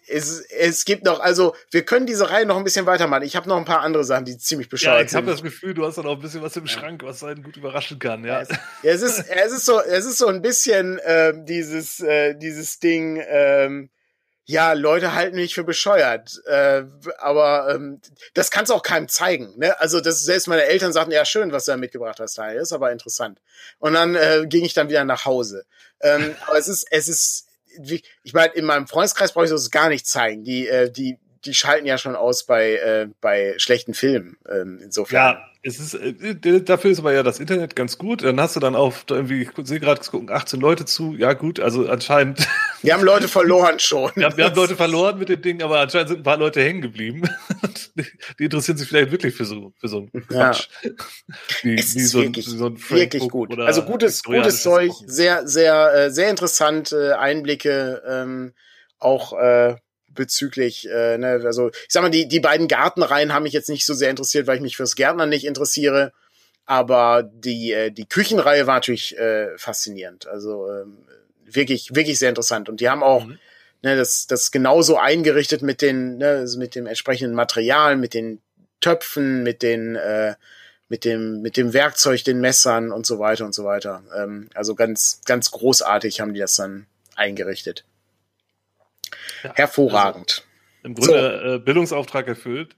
es, 0.09 0.41
es 0.41 0.85
gibt 0.85 1.05
noch, 1.05 1.21
also 1.21 1.55
wir 1.71 1.85
können 1.85 2.07
diese 2.07 2.31
Reihe 2.31 2.47
noch 2.47 2.57
ein 2.57 2.65
bisschen 2.65 2.87
weitermachen. 2.87 3.25
Ich 3.25 3.37
habe 3.37 3.49
noch 3.49 3.59
ein 3.59 3.65
paar 3.65 3.83
andere 3.83 4.05
Sachen, 4.05 4.25
die 4.25 4.39
ziemlich 4.39 4.69
bescheuert 4.69 5.01
ja, 5.01 5.07
ich 5.07 5.15
habe 5.15 5.27
das 5.27 5.43
Gefühl, 5.43 5.75
du 5.75 5.85
hast 5.85 5.99
da 5.99 6.03
noch 6.03 6.13
ein 6.13 6.21
bisschen 6.21 6.43
was 6.43 6.57
im 6.57 6.67
Schrank, 6.67 7.03
was 7.05 7.23
einen 7.23 7.43
gut 7.43 7.57
überraschen 7.57 7.99
kann. 7.99 8.25
Ja, 8.25 8.41
es, 8.41 8.49
es 8.83 9.03
ist, 9.03 9.29
es 9.29 9.53
ist 9.53 9.67
so, 9.67 9.81
es 9.81 10.07
ist 10.07 10.19
so 10.19 10.29
ein 10.29 10.41
bisschen 10.41 10.99
äh, 10.99 11.35
dieses, 11.45 12.01
äh, 12.01 12.35
dieses 12.35 12.79
Ding. 12.79 13.23
Ähm, 13.29 13.91
ja, 14.51 14.73
Leute 14.73 15.15
halten 15.15 15.37
mich 15.37 15.55
für 15.55 15.63
bescheuert, 15.63 16.41
äh, 16.47 16.85
aber 17.19 17.75
ähm, 17.75 18.01
das 18.33 18.51
kannst 18.51 18.71
du 18.71 18.75
auch 18.75 18.83
keinem 18.83 19.07
zeigen. 19.07 19.53
Ne? 19.59 19.79
Also 19.79 20.01
das 20.01 20.23
selbst 20.23 20.49
meine 20.49 20.63
Eltern 20.63 20.95
sagten, 20.95 21.13
ja 21.13 21.27
schön, 21.27 21.53
was 21.53 21.67
du 21.67 21.73
da 21.73 21.77
mitgebracht 21.77 22.19
hast, 22.19 22.39
das 22.39 22.55
ist 22.55 22.73
aber 22.73 22.91
interessant. 22.91 23.43
Und 23.79 23.93
dann 23.93 24.15
äh, 24.15 24.47
ging 24.49 24.65
ich 24.65 24.73
dann 24.73 24.89
wieder 24.89 25.05
nach 25.05 25.27
Hause. 25.27 25.67
Ähm, 26.01 26.35
aber 26.47 26.57
es 26.57 26.67
ist, 26.67 26.87
es 26.91 27.09
ist 27.09 27.47
wie, 27.79 28.03
ich 28.23 28.33
meine, 28.33 28.55
in 28.55 28.65
meinem 28.65 28.87
Freundeskreis 28.89 29.33
brauche 29.33 29.45
ich 29.45 29.51
das 29.51 29.71
gar 29.71 29.91
nicht 29.91 30.07
zeigen. 30.07 30.45
Die, 30.45 30.67
äh, 30.67 30.91
die, 30.91 31.19
die 31.45 31.55
schalten 31.55 31.87
ja 31.87 31.99
schon 31.99 32.17
aus 32.17 32.45
bei, 32.45 32.75
äh, 32.75 33.09
bei 33.21 33.55
schlechten 33.59 33.95
Filmen. 33.95 34.37
Ähm, 34.49 34.81
insofern. 34.83 35.17
Ja, 35.17 35.49
es 35.63 35.81
ist, 35.81 35.95
äh, 35.95 36.63
dafür 36.63 36.93
ist 36.93 37.01
aber 37.01 37.13
ja 37.13 37.23
das 37.23 37.41
Internet 37.41 37.75
ganz 37.75 37.99
gut. 37.99 38.23
Dann 38.23 38.41
hast 38.41 38.55
du 38.55 38.61
dann 38.61 38.77
auch 38.77 38.95
irgendwie, 39.11 39.43
ich 39.43 39.67
sehe 39.67 39.81
gerade, 39.81 40.01
gucken 40.01 40.31
18 40.31 40.61
Leute 40.61 40.85
zu. 40.85 41.15
Ja, 41.17 41.33
gut, 41.33 41.59
also 41.59 41.89
anscheinend. 41.89 42.47
Wir 42.83 42.95
haben 42.95 43.03
Leute 43.03 43.27
verloren 43.27 43.81
schon. 43.81 44.13
Ja, 44.15 44.37
wir 44.37 44.45
haben 44.45 44.55
Leute 44.55 44.77
verloren 44.77 45.19
mit 45.19 45.29
dem 45.29 45.43
Ding, 45.43 45.63
aber 45.63 45.81
anscheinend 45.81 46.11
sind 46.11 46.21
ein 46.21 46.23
paar 46.23 46.37
Leute 46.37 46.63
hängen 46.63 46.81
geblieben. 46.81 47.23
Die 48.39 48.45
interessieren 48.45 48.79
sich 48.79 48.87
vielleicht 48.87 49.11
wirklich 49.11 49.35
für 49.35 49.45
so, 49.45 49.73
für 49.81 49.89
so 49.89 50.09
einen 50.13 50.29
Quatsch. 50.29 50.69
Ja. 50.85 50.91
Wie, 51.63 51.75
es 51.75 51.97
wie 51.97 52.01
ist 52.03 52.11
so 52.11 52.23
wirklich, 52.23 52.47
so 52.47 52.67
ein 52.67 52.79
wirklich 52.91 53.29
gut. 53.29 53.59
Also 53.59 53.83
gutes, 53.83 54.23
gutes 54.23 54.63
Zeug, 54.63 54.93
sehr, 55.07 55.49
sehr, 55.49 55.93
äh, 55.93 56.11
sehr 56.13 56.31
interessante 56.31 57.19
Einblicke, 57.19 58.01
ähm, 58.09 58.53
auch, 59.01 59.37
äh, 59.37 59.75
bezüglich, 60.19 60.89
äh, 60.91 61.17
ne, 61.17 61.41
also 61.45 61.69
ich 61.69 61.87
sag 61.89 62.03
mal, 62.03 62.11
die, 62.11 62.29
die 62.29 62.41
beiden 62.41 62.69
Gartenreihen 62.69 63.33
haben 63.33 63.45
mich 63.45 63.53
jetzt 63.53 63.71
nicht 63.71 63.87
so 63.87 63.95
sehr 63.95 64.11
interessiert, 64.11 64.47
weil 64.47 64.57
ich 64.57 64.63
mich 64.63 64.77
fürs 64.77 64.97
Gärtnern 64.97 65.29
nicht 65.29 65.47
interessiere. 65.47 66.13
Aber 66.67 67.23
die, 67.23 67.73
äh, 67.73 67.91
die 67.91 68.07
Küchenreihe 68.07 68.67
war 68.67 68.75
natürlich 68.75 69.17
äh, 69.17 69.57
faszinierend. 69.57 70.27
Also 70.27 70.71
ähm, 70.71 70.99
wirklich, 71.47 71.95
wirklich 71.95 72.19
sehr 72.19 72.29
interessant. 72.29 72.69
Und 72.69 72.81
die 72.81 72.91
haben 72.91 73.03
auch 73.03 73.25
mhm. 73.25 73.39
ne, 73.83 73.97
das, 73.97 74.27
das 74.27 74.51
genauso 74.51 74.99
eingerichtet 74.99 75.63
mit 75.63 75.81
den, 75.81 76.19
ne, 76.19 76.29
also 76.29 76.59
mit 76.59 76.75
dem 76.75 76.87
entsprechenden 76.87 77.35
Material, 77.35 77.97
mit 77.97 78.13
den 78.13 78.43
Töpfen, 78.81 79.43
mit 79.45 79.63
den, 79.63 79.97
äh, 79.97 80.35
mit 80.89 81.05
dem, 81.05 81.41
mit 81.43 81.57
dem 81.57 81.73
Werkzeug, 81.73 82.25
den 82.25 82.41
Messern 82.41 82.93
und 82.93 83.07
so 83.07 83.19
weiter 83.19 83.45
und 83.45 83.55
so 83.55 83.65
weiter. 83.65 84.03
Ähm, 84.15 84.51
also 84.55 84.75
ganz, 84.75 85.21
ganz 85.25 85.51
großartig 85.53 86.21
haben 86.21 86.35
die 86.35 86.41
das 86.41 86.57
dann 86.57 86.87
eingerichtet. 87.15 87.85
Ja, 89.43 89.55
Hervorragend. 89.55 90.31
Also 90.39 90.43
Im 90.83 90.95
Grunde 90.95 91.41
so. 91.43 91.55
äh, 91.55 91.59
Bildungsauftrag 91.59 92.29
erfüllt. 92.29 92.77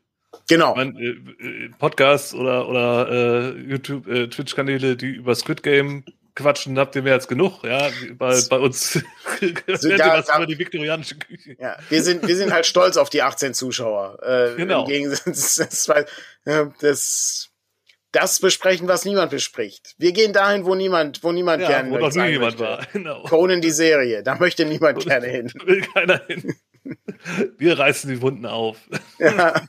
Genau. 0.49 0.75
Mein, 0.77 0.97
äh, 0.97 1.09
äh, 1.45 1.71
Podcasts 1.79 2.35
oder, 2.35 2.69
oder 2.69 3.55
äh, 3.57 3.61
YouTube, 3.61 4.05
Twitch-Kanäle, 4.31 4.97
die 4.97 5.11
über 5.11 5.35
Squid 5.35 5.63
Game 5.63 6.05
quatschen, 6.35 6.79
habt 6.79 6.95
ihr 6.97 7.03
mehr 7.03 7.15
als 7.15 7.29
genug. 7.29 7.65
Ja, 7.65 7.91
bei, 8.17 8.41
bei 8.49 8.59
uns 8.59 8.93
so, 9.41 9.89
ja, 9.89 10.19
was 10.19 10.35
über 10.35 10.47
die 10.47 10.59
viktorianische 10.59 11.17
Küche. 11.17 11.57
Ja, 11.59 11.77
wir 11.89 12.03
sind, 12.03 12.27
wir 12.27 12.37
sind 12.37 12.53
halt 12.53 12.67
stolz 12.67 12.97
auf 12.97 13.11
die 13.11 13.23
18 13.23 13.53
Zuschauer. 13.53 14.19
Genau. 14.57 14.85
Im 14.85 14.89
Gegensatz, 14.89 15.57
das, 15.57 15.87
das, 15.87 16.71
das 16.81 17.50
besprechen, 18.13 18.89
was 18.89 19.05
niemand 19.05 19.31
bespricht. 19.31 19.95
Wir 19.99 20.13
gehen 20.13 20.33
dahin, 20.33 20.65
wo 20.65 20.75
niemand, 20.75 21.23
wo 21.23 21.33
niemand 21.33 21.63
ja, 21.63 21.69
gerne 21.69 21.91
wo 21.91 21.99
noch 21.99 22.13
nie 22.13 22.31
jemand 22.31 22.59
war. 22.59 22.87
Genau. 22.93 23.23
Conan 23.23 23.61
die 23.61 23.71
Serie, 23.71 24.23
da 24.23 24.35
möchte 24.37 24.65
niemand 24.65 25.05
gerne 25.05 25.27
hin. 25.27 25.53
Will 25.65 25.83
keiner 25.83 26.21
hin. 26.27 26.55
Wir 27.59 27.79
reißen 27.79 28.11
die 28.11 28.21
Wunden 28.23 28.47
auf. 28.47 28.77
Ja. 29.19 29.63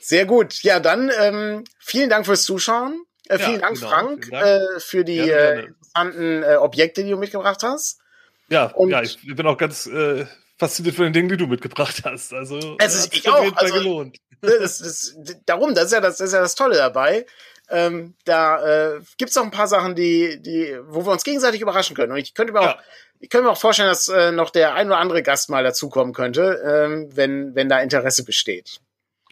Sehr 0.00 0.26
gut. 0.26 0.62
Ja, 0.64 0.80
dann 0.80 1.12
ähm, 1.20 1.64
vielen 1.78 2.10
Dank 2.10 2.26
fürs 2.26 2.42
Zuschauen. 2.42 3.04
Äh, 3.28 3.38
vielen, 3.38 3.52
ja, 3.52 3.58
Dank, 3.60 3.76
genau. 3.76 3.88
Frank, 3.88 4.24
vielen 4.24 4.40
Dank. 4.40 4.76
Äh, 4.76 4.80
für 4.80 5.04
die 5.04 5.18
äh, 5.18 5.66
interessanten 5.92 6.42
äh, 6.42 6.56
Objekte, 6.56 7.04
die 7.04 7.10
du 7.10 7.16
mitgebracht 7.16 7.62
hast. 7.62 8.00
Ja, 8.48 8.66
Und 8.66 8.90
ja, 8.90 9.02
ich 9.02 9.18
bin 9.24 9.46
auch 9.46 9.56
ganz 9.56 9.86
äh, 9.86 10.26
fasziniert 10.62 10.94
von 10.94 11.04
den 11.04 11.12
Dingen, 11.12 11.28
die 11.28 11.36
du 11.36 11.48
mitgebracht 11.48 12.02
hast. 12.04 12.32
Also, 12.32 12.76
es 12.78 12.94
ist 12.94 13.14
ich 13.14 13.28
auch. 13.28 13.56
Also, 13.56 13.74
gelohnt. 13.74 14.18
Das, 14.44 14.78
das, 14.78 15.16
darum, 15.46 15.72
das 15.72 15.84
ist 15.84 15.92
ja 15.92 16.00
das, 16.00 16.16
das 16.16 16.26
ist 16.26 16.34
ja 16.34 16.40
das 16.40 16.56
Tolle 16.56 16.74
dabei. 16.74 17.26
Ähm, 17.70 18.14
da 18.24 18.96
äh, 18.96 19.00
gibt 19.16 19.38
auch 19.38 19.44
ein 19.44 19.52
paar 19.52 19.68
Sachen, 19.68 19.94
die, 19.94 20.42
die, 20.42 20.76
wo 20.88 21.06
wir 21.06 21.12
uns 21.12 21.22
gegenseitig 21.22 21.60
überraschen 21.60 21.94
können. 21.94 22.10
Und 22.10 22.18
ich 22.18 22.34
könnte 22.34 22.52
mir 22.52 22.58
auch, 22.58 22.76
ich 23.20 23.30
könnte 23.30 23.44
mir 23.44 23.52
auch 23.52 23.60
vorstellen, 23.60 23.88
dass 23.88 24.08
äh, 24.08 24.32
noch 24.32 24.50
der 24.50 24.74
ein 24.74 24.88
oder 24.88 24.98
andere 24.98 25.22
Gast 25.22 25.48
mal 25.48 25.62
dazukommen 25.62 26.12
könnte, 26.12 26.60
ähm, 26.66 27.08
wenn, 27.14 27.54
wenn 27.54 27.68
da 27.68 27.78
Interesse 27.78 28.24
besteht. 28.24 28.80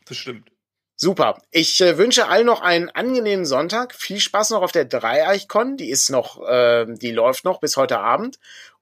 Das 0.06 0.16
stimmt. 0.16 0.48
Super. 0.94 1.42
Ich 1.50 1.80
äh, 1.80 1.98
wünsche 1.98 2.28
allen 2.28 2.46
noch 2.46 2.60
einen 2.60 2.88
angenehmen 2.88 3.46
Sonntag. 3.46 3.96
Viel 3.96 4.20
Spaß 4.20 4.50
noch 4.50 4.62
auf 4.62 4.70
der 4.70 4.84
Dreieichkon. 4.84 5.76
Die 5.76 5.90
ist 5.90 6.08
noch, 6.10 6.46
äh, 6.46 6.86
die 6.86 7.10
läuft 7.10 7.44
noch 7.44 7.58
bis 7.58 7.76
heute 7.76 7.98
Abend. 7.98 8.38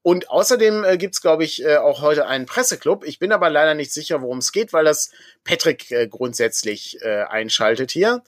Und 0.08 0.30
außerdem 0.30 0.84
äh, 0.84 0.96
gibt's 0.96 1.20
glaube 1.20 1.44
ich, 1.44 1.62
äh, 1.62 1.76
auch 1.76 2.00
heute 2.00 2.26
einen 2.26 2.46
Presseclub. 2.46 3.04
Ich 3.04 3.18
bin 3.18 3.30
aber 3.30 3.50
leider 3.50 3.74
nicht 3.74 3.92
sicher, 3.92 4.22
worum 4.22 4.38
es 4.38 4.52
geht, 4.52 4.72
weil 4.72 4.86
das 4.86 5.10
Patrick 5.44 5.90
äh, 5.90 6.08
grundsätzlich 6.08 6.96
äh, 7.02 7.24
einschaltet 7.24 7.90
hier. 7.90 8.22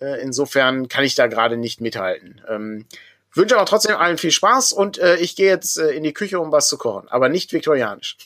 Äh, 0.00 0.22
insofern 0.22 0.88
kann 0.88 1.04
ich 1.04 1.14
da 1.14 1.26
gerade 1.26 1.58
nicht 1.58 1.82
mithalten. 1.82 2.40
Ähm, 2.48 2.86
wünsche 3.34 3.54
aber 3.54 3.66
trotzdem 3.66 3.96
allen 3.96 4.16
viel 4.16 4.30
Spaß 4.30 4.72
und 4.72 4.96
äh, 4.96 5.16
ich 5.16 5.36
gehe 5.36 5.50
jetzt 5.50 5.76
äh, 5.76 5.90
in 5.90 6.04
die 6.04 6.14
Küche, 6.14 6.40
um 6.40 6.52
was 6.52 6.68
zu 6.68 6.78
kochen, 6.78 7.06
aber 7.10 7.28
nicht 7.28 7.52
viktorianisch. 7.52 8.16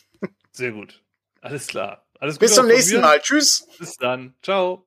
Sehr 0.52 0.70
gut. 0.70 1.02
Alles 1.40 1.66
klar. 1.66 2.06
Alles 2.20 2.38
Bis 2.38 2.54
zum 2.54 2.68
nächsten 2.68 3.00
Mal. 3.00 3.18
Tschüss. 3.20 3.66
Bis 3.80 3.96
dann. 3.96 4.34
Ciao. 4.40 4.78